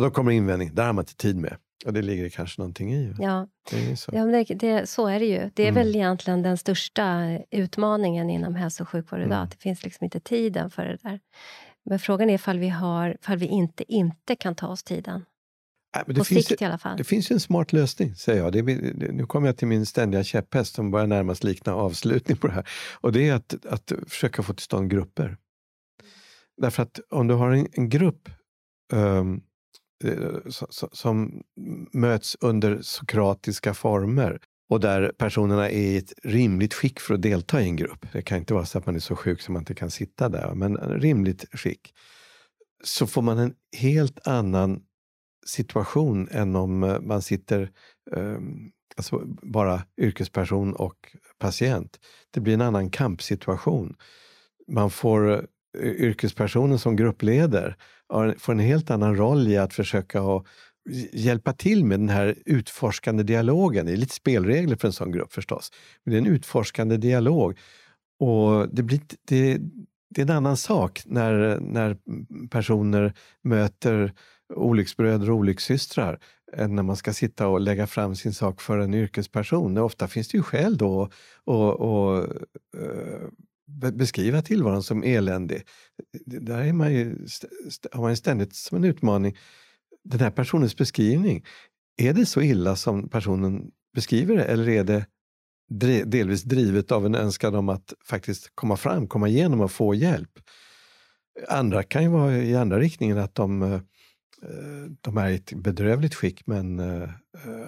Och 0.00 0.06
då 0.06 0.10
kommer 0.10 0.32
invändning, 0.32 0.74
där 0.74 0.86
har 0.86 0.92
man 0.92 1.02
inte 1.02 1.16
tid 1.16 1.36
med. 1.36 1.56
Och 1.86 1.92
det 1.92 2.02
ligger 2.02 2.28
kanske 2.28 2.60
någonting 2.60 2.94
i. 2.94 3.14
Ja, 3.18 3.48
det 3.70 3.96
så. 3.96 4.10
Ja, 4.14 4.24
det, 4.24 4.44
det, 4.44 4.88
så 4.88 5.06
är 5.06 5.20
det 5.20 5.26
ju. 5.26 5.50
Det 5.54 5.62
är 5.62 5.68
mm. 5.68 5.74
väl 5.74 5.96
egentligen 5.96 6.42
den 6.42 6.58
största 6.58 7.38
utmaningen 7.50 8.30
inom 8.30 8.54
hälso 8.54 8.82
och 8.82 8.88
sjukvård 8.88 9.20
idag. 9.20 9.32
Mm. 9.32 9.48
Det 9.48 9.56
finns 9.56 9.82
liksom 9.84 10.04
inte 10.04 10.20
tiden 10.20 10.70
för 10.70 10.84
det 10.84 10.96
där. 11.02 11.20
Men 11.84 11.98
frågan 11.98 12.30
är 12.30 12.34
ifall 12.34 12.58
vi, 12.58 12.68
har, 12.68 13.16
ifall 13.20 13.38
vi 13.38 13.46
inte, 13.46 13.92
inte 13.92 14.36
kan 14.36 14.54
ta 14.54 14.68
oss 14.68 14.82
tiden. 14.82 15.24
Nej, 15.94 16.04
men 16.06 16.14
det 16.14 16.20
På 16.20 16.24
finns, 16.24 16.46
sikt 16.46 16.62
i 16.62 16.64
alla 16.64 16.78
fall. 16.78 16.96
Det 16.96 17.04
finns 17.04 17.30
ju 17.30 17.34
en 17.34 17.40
smart 17.40 17.72
lösning, 17.72 18.14
säger 18.14 18.42
jag. 18.42 18.52
Det, 18.52 18.62
nu 19.12 19.26
kommer 19.26 19.48
jag 19.48 19.56
till 19.56 19.68
min 19.68 19.86
ständiga 19.86 20.24
käpphäst 20.24 20.74
som 20.74 20.90
börjar 20.90 21.06
närmast 21.06 21.44
likna 21.44 21.74
avslutning 21.74 22.36
på 22.36 22.46
det 22.46 22.52
här. 22.52 22.68
Och 23.00 23.12
det 23.12 23.28
är 23.28 23.34
att, 23.34 23.66
att 23.66 23.92
försöka 24.06 24.42
få 24.42 24.54
till 24.54 24.64
stånd 24.64 24.90
grupper. 24.90 25.36
Därför 26.56 26.82
att 26.82 27.00
om 27.10 27.26
du 27.26 27.34
har 27.34 27.50
en, 27.50 27.66
en 27.72 27.88
grupp 27.88 28.28
um, 28.92 29.42
Eh, 30.04 30.50
som 30.92 31.42
möts 31.92 32.36
under 32.40 32.82
sokratiska 32.82 33.74
former 33.74 34.40
och 34.68 34.80
där 34.80 35.12
personerna 35.18 35.70
är 35.70 35.78
i 35.78 35.96
ett 35.96 36.12
rimligt 36.22 36.74
skick 36.74 37.00
för 37.00 37.14
att 37.14 37.22
delta 37.22 37.60
i 37.62 37.64
en 37.64 37.76
grupp. 37.76 38.06
Det 38.12 38.22
kan 38.22 38.38
inte 38.38 38.54
vara 38.54 38.64
så 38.64 38.78
att 38.78 38.86
man 38.86 38.96
är 38.96 39.00
så 39.00 39.16
sjuk 39.16 39.40
som 39.40 39.52
man 39.52 39.60
inte 39.60 39.74
kan 39.74 39.90
sitta 39.90 40.28
där, 40.28 40.54
men 40.54 40.76
rimligt 40.76 41.44
skick. 41.52 41.94
Så 42.84 43.06
får 43.06 43.22
man 43.22 43.38
en 43.38 43.54
helt 43.76 44.26
annan 44.26 44.82
situation 45.46 46.28
än 46.30 46.56
om 46.56 46.82
eh, 46.82 47.00
man 47.00 47.22
sitter 47.22 47.70
ehm, 48.16 48.70
alltså 48.96 49.22
bara 49.42 49.82
yrkesperson 50.00 50.74
och 50.74 51.16
patient. 51.38 51.98
Det 52.30 52.40
blir 52.40 52.54
en 52.54 52.60
annan 52.60 52.90
kampsituation. 52.90 53.96
Man 54.68 54.90
får 54.90 55.46
Eh, 55.78 55.90
yrkespersonen 55.90 56.78
som 56.78 56.96
gruppleder 56.96 57.76
får 58.38 58.52
en 58.52 58.58
helt 58.58 58.90
annan 58.90 59.16
roll 59.16 59.48
i 59.48 59.56
att 59.56 59.74
försöka 59.74 60.20
ha, 60.20 60.44
hjälpa 61.12 61.52
till 61.52 61.84
med 61.84 62.00
den 62.00 62.08
här 62.08 62.34
utforskande 62.46 63.22
dialogen. 63.22 63.86
Det 63.86 63.92
är 63.92 63.96
lite 63.96 64.14
spelregler 64.14 64.76
för 64.76 64.88
en 64.88 64.92
sån 64.92 65.12
grupp 65.12 65.32
förstås. 65.32 65.70
Men 66.04 66.12
det 66.12 66.16
är 66.16 66.20
en 66.20 66.34
utforskande 66.34 66.96
dialog. 66.96 67.58
Och 68.20 68.68
det, 68.74 68.82
blir, 68.82 69.00
det, 69.28 69.58
det 70.10 70.20
är 70.20 70.26
en 70.26 70.36
annan 70.36 70.56
sak 70.56 71.02
när, 71.06 71.60
när 71.60 71.96
personer 72.50 73.14
möter 73.42 74.12
olycksbröder 74.54 75.30
och 75.30 75.36
olyckssystrar 75.36 76.18
än 76.52 76.74
när 76.74 76.82
man 76.82 76.96
ska 76.96 77.12
sitta 77.12 77.48
och 77.48 77.60
lägga 77.60 77.86
fram 77.86 78.16
sin 78.16 78.32
sak 78.32 78.60
för 78.60 78.78
en 78.78 78.94
yrkesperson. 78.94 79.78
Ofta 79.78 80.08
finns 80.08 80.28
det 80.28 80.36
ju 80.36 80.42
skäl 80.42 80.76
då 80.76 81.02
att 81.02 82.30
eh, 82.76 83.28
beskriva 83.92 84.42
tillvaron 84.42 84.82
som 84.82 85.02
eländig. 85.02 85.62
Där 86.26 86.58
är 86.58 86.72
man 86.72 86.92
ju, 86.92 87.26
har 87.92 88.00
man 88.00 88.10
ju 88.10 88.16
ständigt 88.16 88.54
som 88.54 88.76
en 88.76 88.84
utmaning, 88.84 89.36
den 90.04 90.20
här 90.20 90.30
personens 90.30 90.76
beskrivning. 90.76 91.44
Är 91.96 92.12
det 92.12 92.26
så 92.26 92.40
illa 92.40 92.76
som 92.76 93.08
personen 93.08 93.70
beskriver 93.94 94.36
det 94.36 94.44
eller 94.44 94.68
är 94.68 94.84
det 94.84 95.06
delvis 96.04 96.42
drivet 96.42 96.92
av 96.92 97.06
en 97.06 97.14
önskan 97.14 97.54
om 97.54 97.68
att 97.68 97.92
faktiskt 98.04 98.52
komma 98.54 98.76
fram, 98.76 99.08
komma 99.08 99.28
igenom 99.28 99.60
och 99.60 99.72
få 99.72 99.94
hjälp? 99.94 100.30
Andra 101.48 101.82
kan 101.82 102.02
ju 102.02 102.08
vara 102.08 102.36
i 102.36 102.56
andra 102.56 102.78
riktningen, 102.78 103.18
att 103.18 103.34
de 103.34 103.62
eh, 103.62 103.80
de 105.00 105.16
är 105.16 105.28
i 105.28 105.34
ett 105.34 105.52
bedrövligt 105.52 106.14
skick 106.14 106.46
men 106.46 106.80
uh, 106.80 107.08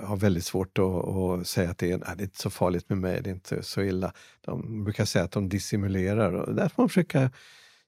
har 0.05 0.17
väldigt 0.17 0.45
svårt 0.45 0.79
att, 0.79 1.47
säga 1.47 1.71
att 1.71 1.79
det 1.79 1.93
är, 1.93 1.99
nej, 1.99 2.09
det 2.17 2.23
är 2.23 2.25
inte 2.25 2.39
så 2.39 2.51
farligt 2.51 2.89
med 2.89 2.99
mig, 2.99 3.23
det 3.23 3.31
är 3.31 3.35
inte 3.35 3.63
så 3.63 3.83
illa. 3.83 4.13
De 4.41 4.85
brukar 4.85 5.05
säga 5.05 5.25
att 5.25 5.33
de 5.33 5.49
dissimulerar 5.49 6.33
och 6.33 6.55
det 6.55 6.69
får 6.69 6.83
man 6.83 6.89
försöka 6.89 7.31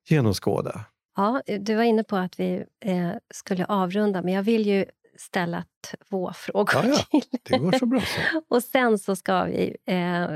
genomskåda. 0.09 0.85
Ja, 1.17 1.43
du 1.61 1.75
var 1.75 1.83
inne 1.83 2.05
på 2.05 2.17
att 2.17 2.41
vi 2.41 2.65
eh, 2.85 3.11
skulle 3.35 3.65
avrunda, 3.65 4.23
men 4.23 4.35
jag 4.35 4.43
vill 4.43 4.67
ju 4.67 4.85
ställa 5.17 5.65
två 6.09 6.33
frågor 6.33 6.85
ja, 6.85 7.05
ja. 7.13 7.21
Det 7.43 7.59
går 7.59 7.73
så 7.73 7.87
bra 7.87 8.01
så. 8.01 8.43
och 8.49 8.63
sen 8.63 8.99
så 8.99 9.17
ska 9.17 9.45
vi 9.45 9.77
eh, 9.87 10.27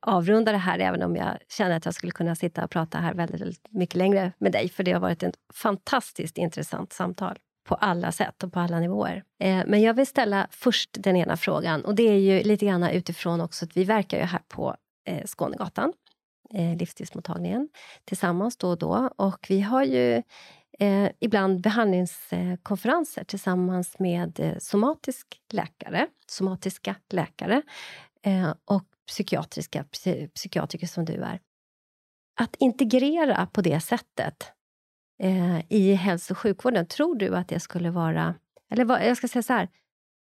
avrunda 0.00 0.52
det 0.52 0.58
här, 0.58 0.78
även 0.78 1.02
om 1.02 1.16
jag 1.16 1.38
känner 1.48 1.76
att 1.76 1.84
jag 1.84 1.94
skulle 1.94 2.12
kunna 2.12 2.34
sitta 2.34 2.64
och 2.64 2.70
prata 2.70 2.98
här 2.98 3.14
väldigt, 3.14 3.40
väldigt 3.40 3.66
mycket 3.70 3.96
längre 3.96 4.32
med 4.38 4.52
dig, 4.52 4.68
för 4.68 4.82
det 4.82 4.92
har 4.92 5.00
varit 5.00 5.22
ett 5.22 5.34
fantastiskt 5.54 6.38
intressant 6.38 6.92
samtal 6.92 7.38
på 7.70 7.76
alla 7.76 8.12
sätt 8.12 8.42
och 8.42 8.52
på 8.52 8.60
alla 8.60 8.80
nivåer. 8.80 9.24
Eh, 9.40 9.62
men 9.66 9.80
jag 9.80 9.94
vill 9.94 10.06
ställa 10.06 10.46
först 10.50 10.90
den 10.92 11.16
ena 11.16 11.36
frågan 11.36 11.84
och 11.84 11.94
det 11.94 12.08
är 12.08 12.18
ju 12.18 12.42
lite 12.42 12.66
grann 12.66 12.82
utifrån 12.82 13.40
också 13.40 13.64
att 13.64 13.76
vi 13.76 13.84
verkar 13.84 14.18
ju 14.18 14.24
här 14.24 14.42
på 14.48 14.76
eh, 15.06 15.24
Skånegatan, 15.26 15.92
eh, 16.54 16.76
livsstilsmottagningen, 16.76 17.68
tillsammans 18.04 18.56
då 18.56 18.68
och 18.68 18.78
då. 18.78 19.10
Och 19.16 19.46
vi 19.48 19.60
har 19.60 19.84
ju 19.84 20.22
eh, 20.78 21.10
ibland 21.20 21.60
behandlingskonferenser 21.60 23.24
tillsammans 23.24 23.98
med 23.98 24.40
eh, 24.40 24.58
somatisk 24.58 25.26
läkare, 25.52 26.06
somatiska 26.26 26.94
läkare 27.10 27.62
eh, 28.22 28.54
och 28.64 28.84
psykiatriska 29.06 29.84
psykiatriker 30.34 30.86
som 30.86 31.04
du 31.04 31.14
är. 31.14 31.40
Att 32.40 32.56
integrera 32.58 33.46
på 33.46 33.60
det 33.60 33.80
sättet 33.80 34.52
eh, 35.20 35.60
i 35.68 35.94
hälso 35.94 36.34
och 36.34 36.38
sjukvården. 36.38 36.86
Tror 36.86 37.14
du 37.14 37.36
att 37.36 37.48
det 37.48 37.60
skulle 37.60 37.90
vara... 37.90 38.34
Eller 38.72 38.84
vad, 38.84 39.06
jag 39.06 39.16
ska 39.16 39.28
säga 39.28 39.42
så 39.42 39.52
här. 39.52 39.68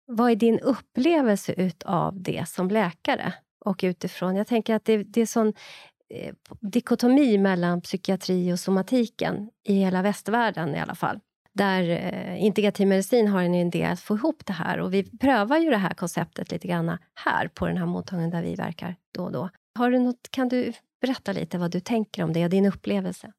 Vad 0.07 0.31
är 0.31 0.35
din 0.35 0.59
upplevelse 0.59 1.71
av 1.85 2.21
det 2.21 2.49
som 2.49 2.69
läkare? 2.69 3.33
Och 3.65 3.79
utifrån, 3.83 4.35
jag 4.35 4.47
tänker 4.47 4.75
att 4.75 4.85
det, 4.85 5.03
det 5.03 5.21
är 5.21 5.25
sån 5.25 5.53
eh, 6.09 6.33
dikotomi 6.61 7.37
mellan 7.37 7.81
psykiatri 7.81 8.53
och 8.53 8.59
somatiken 8.59 9.49
i 9.63 9.73
hela 9.73 10.01
västvärlden 10.01 10.75
i 10.75 10.79
alla 10.79 10.95
fall. 10.95 11.19
Där 11.53 11.89
eh, 11.89 12.43
integrativ 12.43 12.87
medicin 12.87 13.27
har 13.27 13.41
en 13.41 13.55
idé 13.55 13.83
att 13.83 13.99
få 13.99 14.15
ihop 14.15 14.45
det 14.45 14.53
här. 14.53 14.79
Och 14.79 14.93
vi 14.93 15.17
prövar 15.17 15.57
ju 15.57 15.69
det 15.69 15.77
här 15.77 15.93
konceptet 15.93 16.51
lite 16.51 16.67
grann 16.67 16.97
här 17.13 17.47
på 17.47 17.67
den 17.67 17.77
här 17.77 17.85
mottagningen 17.85 18.31
där 18.31 18.43
vi 18.43 18.55
verkar 18.55 18.95
då 19.13 19.23
och 19.23 19.31
då. 19.31 19.49
Har 19.77 19.91
du 19.91 19.99
något, 19.99 20.31
kan 20.31 20.49
du 20.49 20.73
berätta 21.01 21.31
lite 21.31 21.57
vad 21.57 21.71
du 21.71 21.79
tänker 21.79 22.23
om 22.23 22.33
det 22.33 22.43
och 22.43 22.49
din 22.49 22.65
upplevelse? 22.65 23.31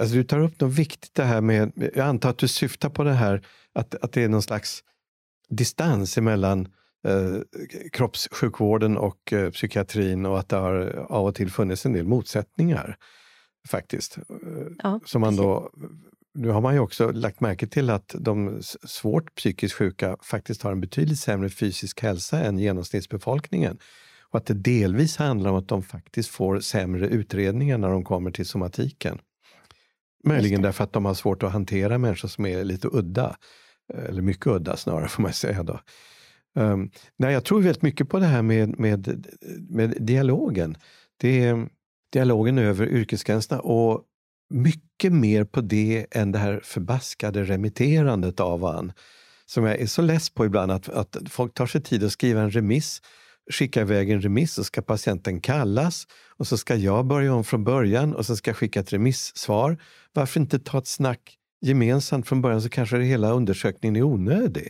Alltså 0.00 0.14
du 0.14 0.24
tar 0.24 0.40
upp 0.40 0.60
något 0.60 0.72
viktigt 0.72 1.14
det 1.14 1.24
här 1.24 1.40
med, 1.40 1.72
jag 1.94 2.06
antar 2.06 2.30
att 2.30 2.38
du 2.38 2.48
syftar 2.48 2.88
på 2.88 3.04
det 3.04 3.12
här 3.12 3.46
att, 3.72 3.94
att 3.94 4.12
det 4.12 4.24
är 4.24 4.28
någon 4.28 4.42
slags 4.42 4.84
distans 5.48 6.18
emellan 6.18 6.68
eh, 7.06 7.36
kroppssjukvården 7.92 8.96
och 8.96 9.32
eh, 9.32 9.50
psykiatrin 9.50 10.26
och 10.26 10.38
att 10.38 10.48
det 10.48 10.56
har 10.56 11.06
av 11.08 11.26
och 11.26 11.34
till 11.34 11.50
funnits 11.50 11.86
en 11.86 11.92
del 11.92 12.06
motsättningar. 12.06 12.96
Faktiskt. 13.68 14.18
Ja, 14.82 15.00
Som 15.04 15.20
man 15.20 15.36
då, 15.36 15.70
nu 16.34 16.48
har 16.48 16.60
man 16.60 16.74
ju 16.74 16.80
också 16.80 17.12
lagt 17.12 17.40
märke 17.40 17.66
till 17.66 17.90
att 17.90 18.14
de 18.18 18.62
svårt 18.84 19.34
psykiskt 19.34 19.74
sjuka 19.74 20.16
faktiskt 20.22 20.62
har 20.62 20.72
en 20.72 20.80
betydligt 20.80 21.20
sämre 21.20 21.48
fysisk 21.48 22.02
hälsa 22.02 22.40
än 22.40 22.58
genomsnittsbefolkningen. 22.58 23.78
Och 24.30 24.38
att 24.38 24.46
det 24.46 24.54
delvis 24.54 25.16
handlar 25.16 25.50
om 25.50 25.56
att 25.56 25.68
de 25.68 25.82
faktiskt 25.82 26.30
får 26.30 26.60
sämre 26.60 27.08
utredningar 27.08 27.78
när 27.78 27.88
de 27.88 28.04
kommer 28.04 28.30
till 28.30 28.46
somatiken. 28.46 29.18
Möjligen 30.24 30.62
därför 30.62 30.84
att 30.84 30.92
de 30.92 31.04
har 31.04 31.14
svårt 31.14 31.42
att 31.42 31.52
hantera 31.52 31.98
människor 31.98 32.28
som 32.28 32.46
är 32.46 32.64
lite 32.64 32.88
udda. 32.92 33.36
Eller 33.94 34.22
mycket 34.22 34.46
udda 34.46 34.76
snarare 34.76 35.08
får 35.08 35.22
man 35.22 35.32
säga. 35.32 35.62
Då. 35.62 35.80
Um, 36.54 36.90
nej, 37.16 37.32
jag 37.32 37.44
tror 37.44 37.60
väldigt 37.60 37.82
mycket 37.82 38.08
på 38.08 38.18
det 38.18 38.26
här 38.26 38.42
med, 38.42 38.78
med, 38.78 39.26
med 39.68 39.96
dialogen. 40.00 40.76
Det 41.16 41.44
är 41.44 41.68
dialogen 42.12 42.58
över 42.58 42.86
yrkesgränserna 42.86 43.60
och 43.60 44.04
mycket 44.50 45.12
mer 45.12 45.44
på 45.44 45.60
det 45.60 46.06
än 46.10 46.32
det 46.32 46.38
här 46.38 46.60
förbaskade 46.64 47.44
remitterandet 47.44 48.40
av 48.40 48.60
varandra. 48.60 48.94
Som 49.46 49.64
jag 49.64 49.80
är 49.80 49.86
så 49.86 50.02
less 50.02 50.30
på 50.30 50.46
ibland, 50.46 50.72
att, 50.72 50.88
att 50.88 51.16
folk 51.28 51.54
tar 51.54 51.66
sig 51.66 51.82
tid 51.82 52.04
att 52.04 52.12
skriva 52.12 52.40
en 52.40 52.50
remiss 52.50 53.02
skicka 53.50 53.80
iväg 53.80 54.10
en 54.10 54.20
remiss 54.20 54.54
så 54.54 54.64
ska 54.64 54.82
patienten 54.82 55.40
kallas 55.40 56.06
och 56.36 56.46
så 56.46 56.58
ska 56.58 56.74
jag 56.74 57.06
börja 57.06 57.34
om 57.34 57.44
från 57.44 57.64
början 57.64 58.14
och 58.14 58.26
så 58.26 58.36
ska 58.36 58.50
jag 58.50 58.56
skicka 58.56 58.80
ett 58.80 58.92
remissvar. 58.92 59.82
Varför 60.12 60.40
inte 60.40 60.58
ta 60.58 60.78
ett 60.78 60.86
snack 60.86 61.36
gemensamt 61.60 62.28
från 62.28 62.42
början 62.42 62.62
så 62.62 62.68
kanske 62.68 62.98
hela 62.98 63.30
undersökningen 63.32 63.96
är 63.96 64.02
onödig. 64.02 64.68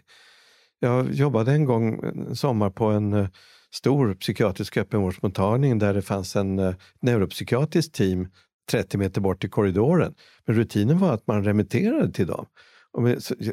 Jag 0.81 1.12
jobbade 1.12 1.52
en 1.52 1.65
gång 1.65 2.05
en 2.05 2.36
sommar 2.36 2.70
på 2.70 2.85
en 2.85 3.12
eh, 3.12 3.28
stor 3.74 4.15
psykiatrisk 4.15 4.77
öppenvårdsmottagning 4.77 5.78
där 5.78 5.94
det 5.94 6.02
fanns 6.02 6.36
en 6.36 6.59
eh, 6.59 6.65
neuropsykiatrisk 6.65 7.02
neuropsykiatriskt 7.02 7.94
team 7.94 8.28
30 8.70 8.98
meter 8.98 9.20
bort 9.20 9.44
i 9.44 9.48
korridoren. 9.48 10.15
Men 10.47 10.57
rutinen 10.57 10.98
var 10.98 11.15
att 11.15 11.27
man 11.27 11.44
remitterade 11.44 12.12
till 12.12 12.27
dem. 12.27 12.47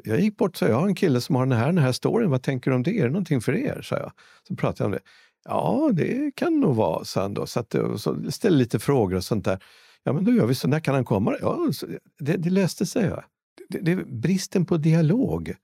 Jag 0.03 0.19
gick 0.19 0.37
bort 0.37 0.51
och 0.51 0.57
sa, 0.57 0.67
jag 0.67 0.79
har 0.79 0.87
en 0.87 0.95
kille 0.95 1.21
som 1.21 1.35
har 1.35 1.45
den 1.45 1.57
här, 1.57 1.65
den 1.65 1.77
här 1.77 1.91
storyn, 1.91 2.29
vad 2.29 2.43
tänker 2.43 2.71
du 2.71 2.75
om 2.75 2.83
det? 2.83 2.99
Är 2.99 3.03
det 3.03 3.09
någonting 3.09 3.41
för 3.41 3.55
er? 3.55 3.81
sa 3.81 3.97
jag. 3.97 4.11
Så 4.47 4.55
pratade 4.55 4.83
jag 4.83 4.85
om 4.85 4.91
det. 4.91 5.01
Ja, 5.43 5.89
det 5.93 6.35
kan 6.35 6.59
nog 6.59 6.75
vara, 6.75 7.05
sa 7.05 7.21
han 7.21 7.33
då. 7.33 7.45
Så, 7.45 7.59
att, 7.59 7.75
så 7.97 8.31
ställde 8.31 8.57
lite 8.57 8.79
frågor 8.79 9.15
och 9.15 9.23
sånt 9.23 9.45
där. 9.45 9.63
Ja, 10.03 10.13
men 10.13 10.23
då 10.23 10.31
gör 10.31 10.45
vi 10.45 10.55
så. 10.55 10.67
När 10.67 10.79
kan 10.79 10.95
han 10.95 11.05
komma? 11.05 11.35
Ja, 11.41 11.71
det, 12.19 12.37
det 12.37 12.49
löste 12.49 12.85
sig. 12.85 13.05
Ja. 13.05 13.23
Det, 13.69 13.79
det, 13.79 13.95
bristen 13.95 14.65
på 14.65 14.77
dialog 14.77 15.55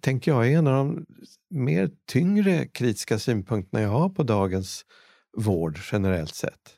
tänker 0.00 0.30
jag 0.30 0.52
är 0.52 0.58
en 0.58 0.66
av 0.66 0.86
de 0.86 1.06
mer 1.50 1.90
tyngre 2.06 2.66
kritiska 2.66 3.18
synpunkterna 3.18 3.82
jag 3.82 3.90
har 3.90 4.08
på 4.08 4.22
dagens 4.22 4.84
vård 5.36 5.78
generellt 5.92 6.34
sett. 6.34 6.74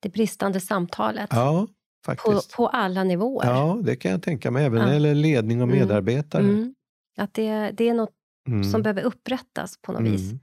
Det 0.00 0.08
bristande 0.08 0.60
samtalet? 0.60 1.28
Ja, 1.32 1.66
faktiskt. 2.06 2.52
På, 2.52 2.56
på 2.56 2.68
alla 2.68 3.04
nivåer? 3.04 3.46
Ja, 3.46 3.78
det 3.82 3.96
kan 3.96 4.10
jag 4.10 4.22
tänka 4.22 4.50
mig. 4.50 4.64
Även 4.64 4.80
ja. 4.80 4.86
det 4.86 4.92
gäller 4.92 5.14
ledning 5.14 5.62
och 5.62 5.68
mm. 5.68 5.78
medarbetare. 5.78 6.42
Mm. 6.42 6.56
Mm. 6.56 6.74
Att 7.16 7.34
det, 7.34 7.70
det 7.70 7.88
är 7.88 7.94
något 7.94 8.14
mm. 8.48 8.64
som 8.64 8.82
behöver 8.82 9.02
upprättas 9.02 9.78
på 9.82 9.92
något 9.92 10.02
vis. 10.02 10.30
Mm. 10.30 10.40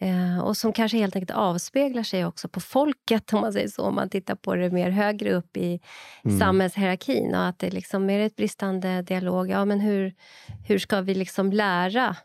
Eh, 0.00 0.40
och 0.40 0.56
som 0.56 0.72
kanske 0.72 0.98
helt 0.98 1.16
enkelt 1.16 1.38
avspeglar 1.38 2.02
sig 2.02 2.24
också 2.24 2.48
på 2.48 2.60
folket, 2.60 3.32
om 3.32 3.40
man 3.40 3.52
säger 3.52 3.68
så, 3.68 3.82
om 3.82 3.94
man 3.94 4.08
tittar 4.08 4.34
på 4.34 4.54
det 4.54 4.70
mer 4.70 4.90
högre 4.90 5.32
upp 5.32 5.56
i 5.56 5.80
mm. 6.24 6.38
samhällshierarkin. 6.38 7.34
Och 7.34 7.46
att 7.46 7.58
det 7.58 7.70
liksom 7.70 8.10
är 8.10 8.20
ett 8.20 8.36
bristande 8.36 9.02
dialog. 9.02 9.50
Ja, 9.50 9.64
men 9.64 9.80
hur, 9.80 10.14
hur 10.66 10.78
ska 10.78 11.00
vi 11.00 11.14
liksom 11.14 11.52
lära 11.52 12.16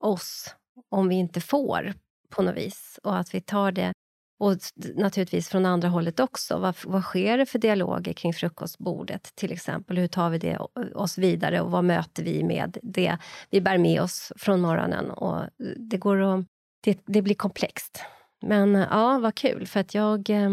oss 0.00 0.54
om 0.88 1.08
vi 1.08 1.14
inte 1.14 1.40
får, 1.40 1.94
på 2.30 2.42
något 2.42 2.56
vis? 2.56 2.98
Och 3.02 3.18
att 3.18 3.34
vi 3.34 3.40
tar 3.40 3.72
det 3.72 3.92
och 4.38 4.56
naturligtvis 4.94 5.48
från 5.48 5.66
andra 5.66 5.88
hållet 5.88 6.20
också. 6.20 6.58
Vad, 6.58 6.76
vad 6.84 7.02
sker 7.02 7.38
det 7.38 7.46
för 7.46 7.58
dialoger 7.58 8.12
kring 8.12 8.34
frukostbordet 8.34 9.32
till 9.34 9.52
exempel? 9.52 9.98
Hur 9.98 10.08
tar 10.08 10.30
vi 10.30 10.38
det 10.38 10.58
oss 10.94 11.18
vidare 11.18 11.60
och 11.60 11.70
vad 11.70 11.84
möter 11.84 12.22
vi 12.22 12.44
med 12.44 12.78
det 12.82 13.16
vi 13.50 13.60
bär 13.60 13.78
med 13.78 14.02
oss 14.02 14.32
från 14.36 14.60
morgonen? 14.60 15.10
Och 15.10 15.38
eh, 15.42 15.48
det, 15.76 15.96
går 15.96 16.20
att, 16.22 16.44
det, 16.84 16.98
det 17.06 17.22
blir 17.22 17.34
komplext. 17.34 18.02
Men 18.40 18.76
eh, 18.76 18.86
ja, 18.90 19.18
vad 19.18 19.34
kul, 19.34 19.66
för 19.66 19.80
att 19.80 19.94
jag 19.94 20.30
eh, 20.30 20.50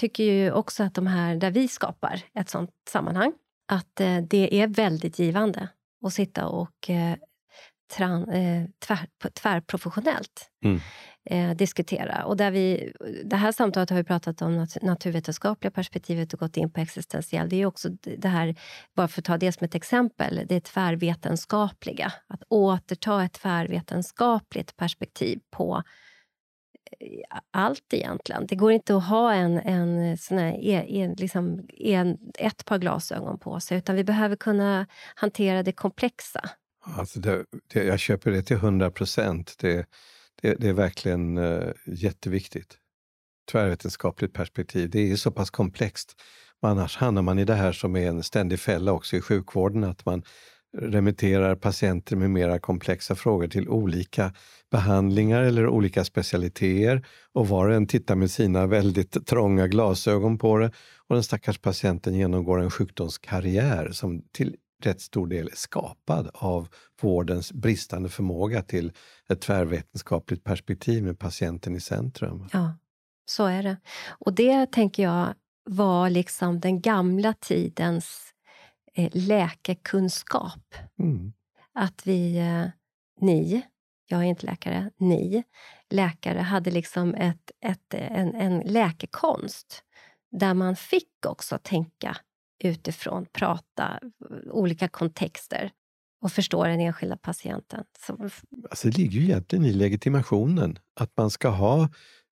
tycker 0.00 0.24
ju 0.24 0.52
också 0.52 0.82
att 0.82 0.94
de 0.94 1.06
här 1.06 1.36
där 1.36 1.50
vi 1.50 1.68
skapar 1.68 2.22
ett 2.34 2.48
sånt 2.48 2.70
sammanhang, 2.88 3.32
att 3.72 4.00
eh, 4.00 4.18
det 4.18 4.60
är 4.60 4.66
väldigt 4.66 5.18
givande 5.18 5.68
att 6.04 6.12
sitta 6.12 6.46
och 6.46 6.90
eh, 6.90 7.16
tran, 7.88 8.28
eh, 8.28 8.64
tvär, 8.78 9.06
tvärprofessionellt 9.32 10.50
mm. 10.64 10.80
eh, 11.24 11.56
diskutera. 11.56 12.24
Och 12.24 12.36
där 12.36 12.50
vi, 12.50 12.92
det 13.24 13.36
här 13.36 13.52
samtalet 13.52 13.90
har 13.90 13.96
vi 13.96 14.04
pratat 14.04 14.42
om 14.42 14.56
nat 14.56 14.82
naturvetenskapliga 14.82 15.70
perspektivet 15.70 16.32
och 16.32 16.40
gått 16.40 16.56
in 16.56 16.70
på 16.70 16.80
existentiell. 16.80 17.48
Det 17.48 17.56
är 17.56 17.66
också 17.66 17.88
det 18.02 18.28
här, 18.28 18.54
bara 18.94 19.08
för 19.08 19.20
att 19.20 19.24
ta 19.24 19.38
det 19.38 19.52
som 19.52 19.64
ett 19.64 19.74
exempel, 19.74 20.42
det 20.48 20.60
tvärvetenskapliga. 20.60 22.12
Att 22.26 22.42
återta 22.48 23.24
ett 23.24 23.32
tvärvetenskapligt 23.32 24.76
perspektiv 24.76 25.40
på 25.50 25.82
eh, 27.00 27.38
allt 27.50 27.92
egentligen. 27.92 28.46
Det 28.46 28.56
går 28.56 28.72
inte 28.72 28.96
att 28.96 29.08
ha 29.08 29.32
en, 29.32 29.58
en, 29.58 30.18
sån 30.18 30.38
här, 30.38 30.64
en, 30.64 31.12
liksom 31.12 31.68
en, 31.78 32.18
ett 32.38 32.64
par 32.64 32.78
glasögon 32.78 33.38
på 33.38 33.60
sig, 33.60 33.78
utan 33.78 33.96
vi 33.96 34.04
behöver 34.04 34.36
kunna 34.36 34.86
hantera 35.14 35.62
det 35.62 35.72
komplexa 35.72 36.50
Alltså 36.94 37.20
det, 37.20 37.44
det, 37.72 37.84
jag 37.84 37.98
köper 37.98 38.30
det 38.30 38.42
till 38.42 38.56
100 38.56 38.90
procent. 38.90 39.54
Det, 39.58 39.86
det, 40.42 40.54
det, 40.54 40.68
är 40.68 40.72
verkligen 40.72 41.38
uh, 41.38 41.72
jätteviktigt. 41.86 42.78
Tvärvetenskapligt 43.50 44.32
perspektiv. 44.32 44.90
Det 44.90 45.12
är 45.12 45.16
så 45.16 45.30
pass 45.30 45.50
komplext. 45.50 46.14
Annars 46.62 46.96
hamnar 46.96 47.22
man 47.22 47.38
i 47.38 47.44
det 47.44 47.54
här 47.54 47.72
som 47.72 47.96
är 47.96 48.08
en 48.08 48.22
ständig 48.22 48.60
fälla 48.60 48.92
också 48.92 49.16
i 49.16 49.20
sjukvården, 49.20 49.84
att 49.84 50.06
man 50.06 50.22
remitterar 50.78 51.56
patienter 51.56 52.16
med 52.16 52.30
mera 52.30 52.58
komplexa 52.58 53.14
frågor 53.14 53.48
till 53.48 53.68
olika 53.68 54.32
behandlingar 54.70 55.42
eller 55.42 55.66
olika 55.66 56.04
specialiteter 56.04 57.06
och 57.32 57.48
var 57.48 57.68
och 57.68 57.74
en 57.74 57.86
tittar 57.86 58.14
med 58.14 58.30
sina 58.30 58.66
väldigt 58.66 59.26
trånga 59.26 59.66
glasögon 59.66 60.38
på 60.38 60.58
det 60.58 60.70
och 61.08 61.14
den 61.14 61.22
stackars 61.22 61.58
patienten 61.58 62.14
genomgår 62.14 62.60
en 62.60 62.70
sjukdomskarriär 62.70 63.90
som 63.92 64.22
till 64.32 64.56
rätt 64.82 65.00
stor 65.00 65.26
del 65.26 65.50
skapad 65.54 66.30
av 66.34 66.68
vårdens 67.00 67.52
bristande 67.52 68.08
förmåga 68.08 68.62
till 68.62 68.92
ett 69.28 69.40
tvärvetenskapligt 69.40 70.44
perspektiv 70.44 71.04
med 71.04 71.18
patienten 71.18 71.76
i 71.76 71.80
centrum. 71.80 72.48
Ja, 72.52 72.78
så 73.24 73.46
är 73.46 73.62
det. 73.62 73.76
Och 74.18 74.32
det 74.32 74.72
tänker 74.72 75.02
jag 75.02 75.34
var 75.64 76.10
liksom 76.10 76.60
den 76.60 76.80
gamla 76.80 77.32
tidens 77.32 78.34
eh, 78.94 79.10
läkekunskap. 79.12 80.74
Mm. 80.98 81.32
Att 81.74 82.06
vi, 82.06 82.38
eh, 82.38 82.66
ni, 83.20 83.62
jag 84.06 84.20
är 84.20 84.24
inte 84.24 84.46
läkare, 84.46 84.90
ni 84.96 85.44
läkare 85.90 86.38
hade 86.38 86.70
liksom 86.70 87.14
ett, 87.14 87.50
ett, 87.60 87.94
en, 87.94 88.34
en 88.34 88.58
läkekonst 88.60 89.82
där 90.30 90.54
man 90.54 90.76
fick 90.76 91.26
också 91.26 91.58
tänka 91.62 92.16
utifrån, 92.64 93.26
prata, 93.32 94.00
olika 94.50 94.88
kontexter 94.88 95.70
och 96.22 96.32
förstå 96.32 96.64
den 96.64 96.80
enskilda 96.80 97.16
patienten. 97.16 97.84
Så... 98.06 98.30
Alltså 98.70 98.88
det 98.88 98.98
ligger 98.98 99.20
ju 99.20 99.24
egentligen 99.24 99.64
i 99.64 99.72
legitimationen, 99.72 100.78
att 101.00 101.12
man 101.16 101.30
ska 101.30 101.48
ha 101.48 101.88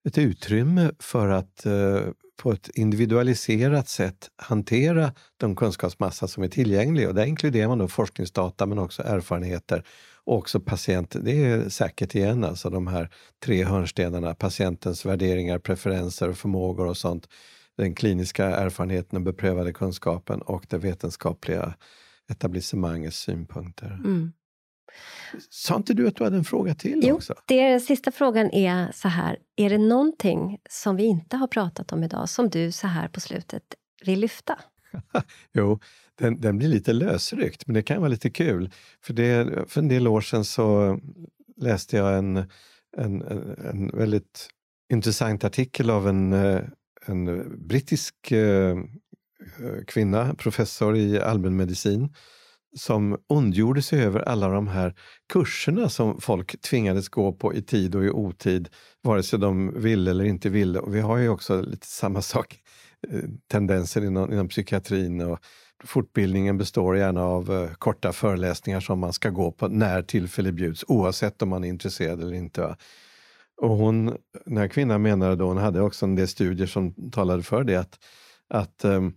ett 0.09 0.19
utrymme 0.19 0.91
för 0.99 1.29
att 1.29 1.67
eh, 1.67 2.01
på 2.37 2.53
ett 2.53 2.69
individualiserat 2.69 3.89
sätt 3.89 4.31
hantera 4.37 5.13
de 5.37 5.57
kunskapsmassa 5.57 6.29
som 6.29 6.43
är 6.43 6.49
tillgänglig. 6.49 7.09
Och 7.09 7.15
där 7.15 7.25
inkluderar 7.27 7.69
man 7.69 7.79
då 7.79 7.89
forskningsdata 7.89 8.67
men 8.67 8.79
också 8.79 9.03
erfarenheter 9.03 9.85
och 10.25 10.39
också 10.39 10.61
patient. 10.61 11.17
Det 11.21 11.45
är 11.45 11.69
säkert 11.69 12.15
igen 12.15 12.45
alltså 12.45 12.71
de 12.71 12.87
här 12.87 13.11
tre 13.45 13.65
hörnstenarna, 13.65 14.35
patientens 14.35 15.07
värderingar, 15.07 15.59
preferenser 15.59 16.29
och 16.29 16.37
förmågor 16.37 16.87
och 16.87 16.97
sånt 16.97 17.29
den 17.77 17.95
kliniska 17.95 18.45
erfarenheten 18.45 19.17
och 19.17 19.23
beprövade 19.23 19.73
kunskapen 19.73 20.43
och 20.43 20.67
det 20.69 20.79
vetenskapliga 20.79 21.75
etablissemangets 22.31 23.19
synpunkter. 23.19 24.01
Mm. 24.05 24.33
Sa 25.51 25.77
inte 25.77 25.95
du 25.95 26.09
att 26.09 26.17
du 26.17 26.25
hade 26.25 26.37
en 26.37 26.45
fråga 26.45 26.75
till 26.75 27.01
jo, 27.03 27.15
också? 27.15 27.35
Den 27.47 27.81
sista 27.81 28.13
frågan 28.13 28.51
är 28.51 28.93
så 28.93 29.09
här. 29.09 29.39
Är 29.57 29.71
det 29.71 29.79
någonting 29.79 30.59
som 30.71 30.97
vi 30.97 31.05
inte 31.05 31.37
har 31.37 31.47
pratat 31.47 31.93
om 31.93 32.05
idag 32.05 32.29
som 32.29 32.51
du 32.51 32.73
så 32.73 32.87
här 32.87 33.09
på 33.09 33.21
slutet 33.21 33.63
vill 34.05 34.21
lyfta? 34.21 34.59
jo, 35.53 35.81
den, 36.15 36.41
den, 36.41 36.59
blir 36.59 36.69
lite 36.69 36.93
lösryckt, 36.93 37.67
men 37.67 37.75
det 37.75 37.83
kan 37.83 38.01
vara 38.01 38.09
lite 38.09 38.31
kul. 38.31 38.71
För, 39.03 39.15
det, 39.15 39.65
för 39.69 39.81
en 39.81 39.89
del 39.89 40.09
år 40.09 40.21
sedan 40.21 40.45
så 40.45 40.99
läste 41.57 41.97
jag 41.97 42.19
en, 42.19 42.37
en, 42.97 43.23
en 43.71 43.89
väldigt 43.89 44.49
intressant 44.93 45.45
artikel 45.45 45.91
av 45.91 46.09
en 46.09 46.33
eh, 46.33 46.61
en 47.07 47.45
brittisk 47.67 48.33
eh, 48.33 48.71
eh, 48.71 49.85
kvinna, 49.87 50.35
professor 50.35 50.97
i 50.97 51.21
allmänmedicin, 51.21 52.15
som 52.77 53.19
ondgjorde 53.27 53.83
sig 53.83 54.03
över 54.03 54.21
alla 54.21 54.49
de 54.49 54.69
här 54.69 54.95
kurserna 55.33 55.89
som 55.89 56.21
folk 56.21 56.61
tvingades 56.61 57.09
gå 57.09 57.33
på 57.33 57.55
i 57.55 57.63
tid 57.63 57.95
och 57.95 58.05
i 58.05 58.11
otid, 58.11 58.69
vare 59.03 59.23
sig 59.23 59.39
de 59.39 59.83
ville 59.83 60.11
eller 60.11 60.25
inte 60.25 60.49
ville. 60.49 60.79
Och 60.79 60.95
vi 60.95 61.01
har 61.01 61.17
ju 61.17 61.29
också 61.29 61.61
lite 61.61 61.87
samma 61.87 62.23
sak, 62.23 62.59
eh, 63.09 63.21
tendenser 63.51 64.05
inom, 64.05 64.33
inom 64.33 64.49
psykiatrin. 64.49 65.21
Och 65.21 65.39
fortbildningen 65.85 66.59
består 66.59 66.97
gärna 66.97 67.23
av 67.25 67.51
uh, 67.51 67.75
korta 67.75 68.13
föreläsningar 68.13 68.81
som 68.81 68.99
man 68.99 69.13
ska 69.13 69.31
gå 69.31 69.53
på 69.53 69.69
när 69.69 70.03
tillfälle 70.03 70.53
bjuds, 70.53 70.85
oavsett 70.89 71.43
om 71.43 71.49
man 71.49 71.65
är 71.65 71.69
intresserad 71.69 72.23
eller 72.23 72.35
inte. 72.35 72.61
Va? 72.61 72.77
Och 73.63 73.71
hon, 73.71 74.17
den 74.45 74.57
här 74.57 74.69
kvinnan 74.69 75.03
menade 75.03 75.37
då, 75.37 75.47
hon 75.47 75.57
hade 75.57 75.81
också 75.81 76.07
en 76.07 76.15
del 76.15 76.29
studier 76.29 76.67
som 76.67 77.11
talade 77.11 77.43
för 77.43 77.65
det, 77.65 77.77
att, 77.77 77.99
att 78.49 78.85
um, 78.85 79.15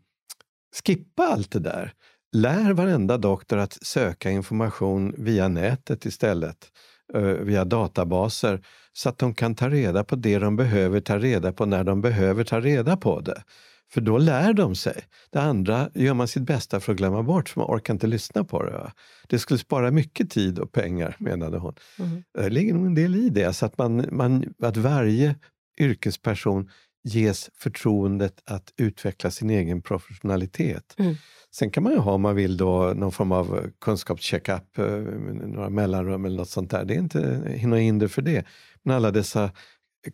skippa 0.85 1.23
allt 1.23 1.51
det 1.51 1.59
där. 1.59 1.93
Lär 2.35 2.73
varenda 2.73 3.18
doktor 3.18 3.57
att 3.57 3.73
söka 3.73 4.30
information 4.30 5.15
via 5.18 5.47
nätet 5.47 6.05
istället, 6.05 6.72
uh, 7.15 7.22
via 7.22 7.65
databaser, 7.65 8.61
så 8.93 9.09
att 9.09 9.18
de 9.18 9.34
kan 9.34 9.55
ta 9.55 9.69
reda 9.69 10.03
på 10.03 10.15
det 10.15 10.39
de 10.39 10.55
behöver 10.55 10.99
ta 10.99 11.18
reda 11.18 11.53
på 11.53 11.65
när 11.65 11.84
de 11.84 12.01
behöver 12.01 12.43
ta 12.43 12.59
reda 12.59 12.97
på 12.97 13.19
det. 13.22 13.43
För 13.89 14.01
då 14.01 14.18
lär 14.18 14.53
de 14.53 14.76
sig. 14.76 15.03
Det 15.31 15.41
andra 15.41 15.89
gör 15.93 16.14
man 16.14 16.27
sitt 16.27 16.43
bästa 16.43 16.80
för 16.80 16.91
att 16.91 16.97
glömma 16.97 17.23
bort, 17.23 17.49
för 17.49 17.61
man 17.61 17.69
orkar 17.69 17.93
inte 17.93 18.07
lyssna 18.07 18.43
på 18.43 18.64
det. 18.64 18.91
Det 19.27 19.39
skulle 19.39 19.57
spara 19.57 19.91
mycket 19.91 20.30
tid 20.30 20.59
och 20.59 20.72
pengar, 20.72 21.15
menade 21.19 21.57
hon. 21.57 21.76
Mm. 21.99 22.23
Det 22.34 22.49
ligger 22.49 22.73
nog 22.73 22.85
en 22.85 22.95
del 22.95 23.15
i 23.15 23.30
det, 23.30 23.53
så 23.53 23.65
att, 23.65 23.77
man, 23.77 24.05
man, 24.11 24.53
att 24.61 24.77
varje 24.77 25.35
yrkesperson 25.80 26.69
ges 27.03 27.49
förtroendet 27.53 28.41
att 28.45 28.73
utveckla 28.77 29.31
sin 29.31 29.49
egen 29.49 29.81
professionalitet. 29.81 30.95
Mm. 30.97 31.15
Sen 31.55 31.72
kan 31.72 31.84
man 31.84 31.91
ju 31.91 31.99
ha, 31.99 32.11
om 32.11 32.22
man 32.22 32.35
vill, 32.35 32.57
då, 32.57 32.93
någon 32.95 33.11
form 33.11 33.31
av 33.31 33.72
kunskapscheckup, 33.81 34.77
eh, 34.77 34.85
några 34.85 35.69
mellanrum 35.69 36.26
eller 36.26 36.38
något 36.38 36.49
sånt 36.49 36.72
där. 36.72 36.85
Det 36.85 36.93
är 36.93 36.99
inte 36.99 37.57
något 37.64 37.80
hinder 37.80 38.07
för 38.07 38.22
det. 38.22 38.45
Men 38.84 38.95
alla 38.95 39.11
dessa 39.11 39.51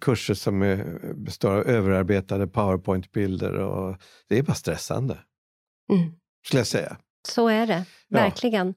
kurser 0.02 0.34
som 0.34 0.62
är, 0.62 1.14
består 1.14 1.52
av 1.52 1.68
överarbetade 1.68 2.48
powerpoint-bilder. 2.48 3.54
och 3.54 3.98
Det 4.30 4.38
är 4.38 4.44
bara 4.44 4.54
stressande, 4.54 5.18
mm. 5.92 6.12
skulle 6.46 6.60
jag 6.60 6.68
säga. 6.68 6.98
Så 7.28 7.48
är 7.48 7.68
det, 7.68 7.86
verkligen. 8.10 8.74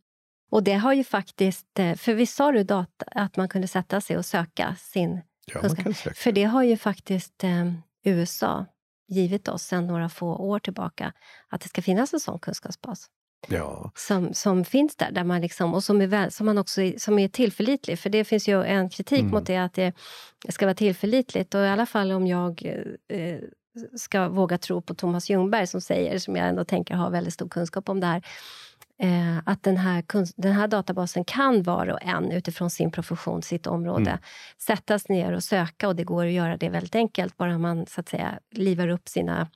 Och 0.50 0.62
det 0.62 0.74
har 0.74 0.92
ju 0.92 1.04
faktiskt, 1.04 1.78
eh, 1.78 1.94
för 1.94 2.14
vi 2.14 2.26
sa 2.26 2.52
du 2.52 2.62
data, 2.62 3.04
att 3.06 3.36
man 3.36 3.48
kunde 3.48 3.68
sätta 3.68 4.00
sig 4.00 4.18
och 4.18 4.26
söka 4.26 4.76
sin 4.78 5.20
Ja, 5.54 5.60
kunskap. 5.60 6.16
För 6.16 6.32
det 6.32 6.44
har 6.44 6.62
ju 6.62 6.76
faktiskt 6.76 7.44
eh, 7.44 7.72
USA 8.04 8.66
givit 9.08 9.48
oss 9.48 9.62
sedan 9.62 9.86
några 9.86 10.08
få 10.08 10.36
år 10.36 10.58
tillbaka, 10.58 11.12
att 11.48 11.60
det 11.60 11.68
ska 11.68 11.82
finnas 11.82 12.14
en 12.14 12.20
sån 12.20 12.38
kunskapsbas 12.38 13.10
Ja, 13.48 13.90
som, 13.94 14.34
som 14.34 14.64
finns 14.64 14.96
där, 14.96 15.10
där 15.10 15.24
man 15.24 15.40
liksom, 15.40 15.74
och 15.74 15.84
som 15.84 16.00
är, 16.00 16.06
väl, 16.06 16.30
som 16.32 16.46
man 16.46 16.58
också 16.58 16.82
är, 16.82 16.98
som 16.98 17.18
är 17.18 17.28
tillförlitlig. 17.28 17.98
För 17.98 18.10
det 18.10 18.24
finns 18.24 18.48
ju 18.48 18.64
en 18.64 18.90
kritik 18.90 19.20
Mm. 19.20 19.30
mot 19.30 19.46
det, 19.46 19.56
att 19.56 19.74
det 19.74 19.92
ska 20.48 20.66
vara 20.66 20.74
tillförlitligt. 20.74 21.54
Och 21.54 21.60
i 21.60 21.68
alla 21.68 21.86
fall 21.86 22.12
om 22.12 22.26
jag 22.26 22.62
eh, 23.08 23.38
ska 23.96 24.28
våga 24.28 24.58
tro 24.58 24.82
på 24.82 24.94
Thomas 24.94 25.30
Ljungberg 25.30 25.66
som 25.66 25.80
säger, 25.80 26.18
som 26.18 26.36
jag 26.36 26.48
ändå 26.48 26.64
tänker 26.64 26.94
har 26.94 27.10
väldigt 27.10 27.34
stor 27.34 27.48
kunskap 27.48 27.88
om 27.88 28.00
det 28.00 28.06
här, 28.06 28.22
eh, 29.02 29.38
att 29.46 29.62
den 29.62 29.76
här, 29.76 30.04
den 30.36 30.52
här 30.52 30.68
databasen 30.68 31.24
kan 31.24 31.62
var 31.62 31.86
och 31.88 32.02
en 32.02 32.32
utifrån 32.32 32.70
sin 32.70 32.90
profession, 32.90 33.42
sitt 33.42 33.66
område, 33.66 34.10
Mm. 34.10 34.22
sättas 34.66 35.08
ner 35.08 35.32
och 35.32 35.42
söka 35.42 35.88
och 35.88 35.96
det 35.96 36.04
går 36.04 36.26
att 36.26 36.32
göra 36.32 36.56
det 36.56 36.68
väldigt 36.68 36.94
enkelt, 36.94 37.36
bara 37.36 37.58
man 37.58 37.86
så 37.86 38.00
att 38.00 38.08
säga 38.08 38.38
livar 38.50 38.88
upp 38.88 39.08
sina 39.08 39.48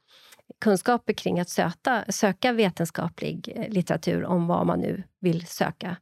kunskaper 0.58 1.12
kring 1.12 1.40
att 1.40 1.48
söta, 1.48 2.04
söka 2.08 2.52
vetenskaplig 2.52 3.52
eh, 3.56 3.68
litteratur 3.68 4.24
om 4.24 4.46
vad 4.46 4.66
man 4.66 4.78
nu 4.80 5.02
vill 5.20 5.46
söka 5.46 5.96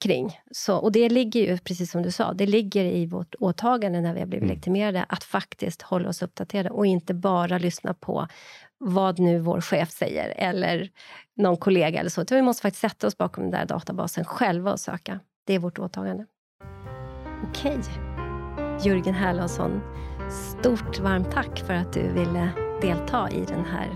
kring. 0.00 0.40
Så, 0.50 0.76
och 0.76 0.92
det 0.92 1.08
ligger 1.08 1.40
ju, 1.40 1.58
precis 1.58 1.90
som 1.90 2.02
du 2.02 2.10
sa, 2.10 2.32
det 2.32 2.46
ligger 2.46 2.84
i 2.84 3.06
vårt 3.06 3.34
åtagande 3.38 4.00
när 4.00 4.14
vi 4.14 4.20
har 4.20 4.26
blivit 4.26 4.42
Mm. 4.42 4.54
legitimerade, 4.54 5.06
att 5.08 5.24
faktiskt 5.24 5.82
hålla 5.82 6.08
oss 6.08 6.22
uppdaterade 6.22 6.70
och 6.70 6.86
inte 6.86 7.14
bara 7.14 7.58
lyssna 7.58 7.94
på 7.94 8.26
vad 8.78 9.18
nu 9.18 9.38
vår 9.38 9.60
chef 9.60 9.90
säger 9.90 10.34
eller 10.36 10.88
någon 11.36 11.56
kollega 11.56 12.00
eller 12.00 12.10
så. 12.10 12.22
Utan 12.22 12.36
vi 12.36 12.42
måste 12.42 12.62
faktiskt 12.62 12.80
sätta 12.80 13.06
oss 13.06 13.18
bakom 13.18 13.44
den 13.44 13.50
där 13.50 13.66
databasen 13.66 14.24
själva 14.24 14.72
och 14.72 14.80
söka. 14.80 15.20
Det 15.46 15.54
är 15.54 15.58
vårt 15.58 15.78
åtagande. 15.78 16.26
Okej. 17.48 17.78
Jörgen 18.84 19.14
Herlansson, 19.14 19.80
stort 20.30 20.98
varmt 20.98 21.30
tack 21.30 21.58
för 21.58 21.74
att 21.74 21.92
du 21.92 22.12
ville 22.12 22.69
delta 22.80 23.30
i 23.30 23.44
den 23.48 23.64
här 23.64 23.88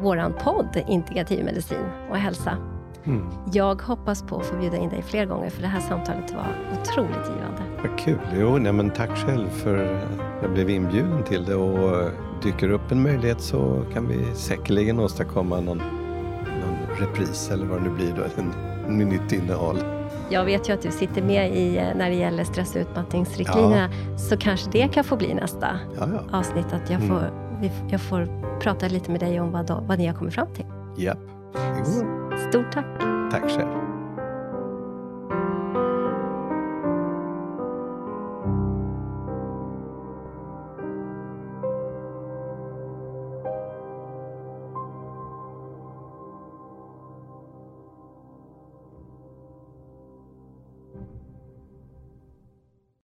våran 0.00 0.32
podd 0.44 0.82
Integrativ 0.88 1.44
medicin 1.44 1.84
och 2.10 2.16
hälsa. 2.16 2.56
mm. 3.04 3.26
Jag 3.52 3.82
hoppas 3.82 4.22
på 4.22 4.36
att 4.36 4.46
få 4.46 4.56
bjuda 4.56 4.76
in 4.76 4.88
dig 4.88 5.02
fler 5.02 5.24
gånger 5.26 5.50
för 5.50 5.62
det 5.62 5.68
här 5.68 5.80
samtalet 5.80 6.32
var 6.34 6.46
otroligt 6.82 7.26
givande. 7.28 7.62
vad 7.82 7.98
kul. 7.98 8.18
Jo, 8.40 8.58
nej, 8.58 8.72
men 8.72 8.90
tack 8.90 9.10
själv 9.16 9.48
för 9.48 9.76
att 9.94 10.02
jag 10.42 10.50
blev 10.52 10.70
inbjuden 10.70 11.22
till 11.24 11.44
det 11.44 11.54
och 11.54 12.10
dyker 12.42 12.70
upp 12.70 12.92
en 12.92 13.02
möjlighet 13.02 13.40
så 13.40 13.82
kan 13.94 14.08
vi 14.08 14.24
säkerligen 14.34 15.00
åstadkomma 15.00 15.60
någon, 15.60 15.78
någon 16.46 16.96
repris 17.00 17.50
eller 17.50 17.66
vad 17.66 17.78
det 17.78 17.84
nu 17.84 17.90
blir 17.90 18.12
då, 18.16 18.22
en, 18.42 18.52
en 19.02 19.08
nytt 19.08 19.32
innehåll. 19.32 19.78
Jag 20.30 20.44
vet 20.44 20.68
ju 20.68 20.72
att 20.72 20.82
du 20.82 20.90
sitter 20.90 21.22
med 21.22 21.56
i 21.56 21.76
eh, 21.78 21.84
när 21.96 22.10
det 22.10 22.16
gäller 22.16 22.44
stress 22.44 22.74
och 22.74 22.80
utmattningsriktlinjerna 22.80 23.88
så 24.16 24.36
kanske 24.36 24.70
det 24.70 24.88
kan 24.88 25.04
få 25.04 25.16
bli 25.16 25.34
nästa 25.34 25.68
Ja, 26.00 26.06
ja. 26.30 26.38
avsnitt 26.38 26.66
att 26.72 26.90
jag 26.90 27.00
får, 27.02 27.14
vi- 27.20 27.47
jag 27.90 28.00
får 28.00 28.28
prata 28.60 28.88
lite 28.88 29.10
med 29.10 29.20
dig 29.20 29.40
om 29.40 29.52
vad, 29.52 29.70
vad 29.88 29.98
ni 29.98 30.06
har 30.06 30.14
kommit 30.14 30.34
fram 30.34 30.54
till. 30.54 30.66
Japp. 30.96 31.18
Jo, 31.78 32.06
Stort 32.48 32.72
tack! 32.72 32.86
tack 33.30 33.42
själv. 33.50 33.87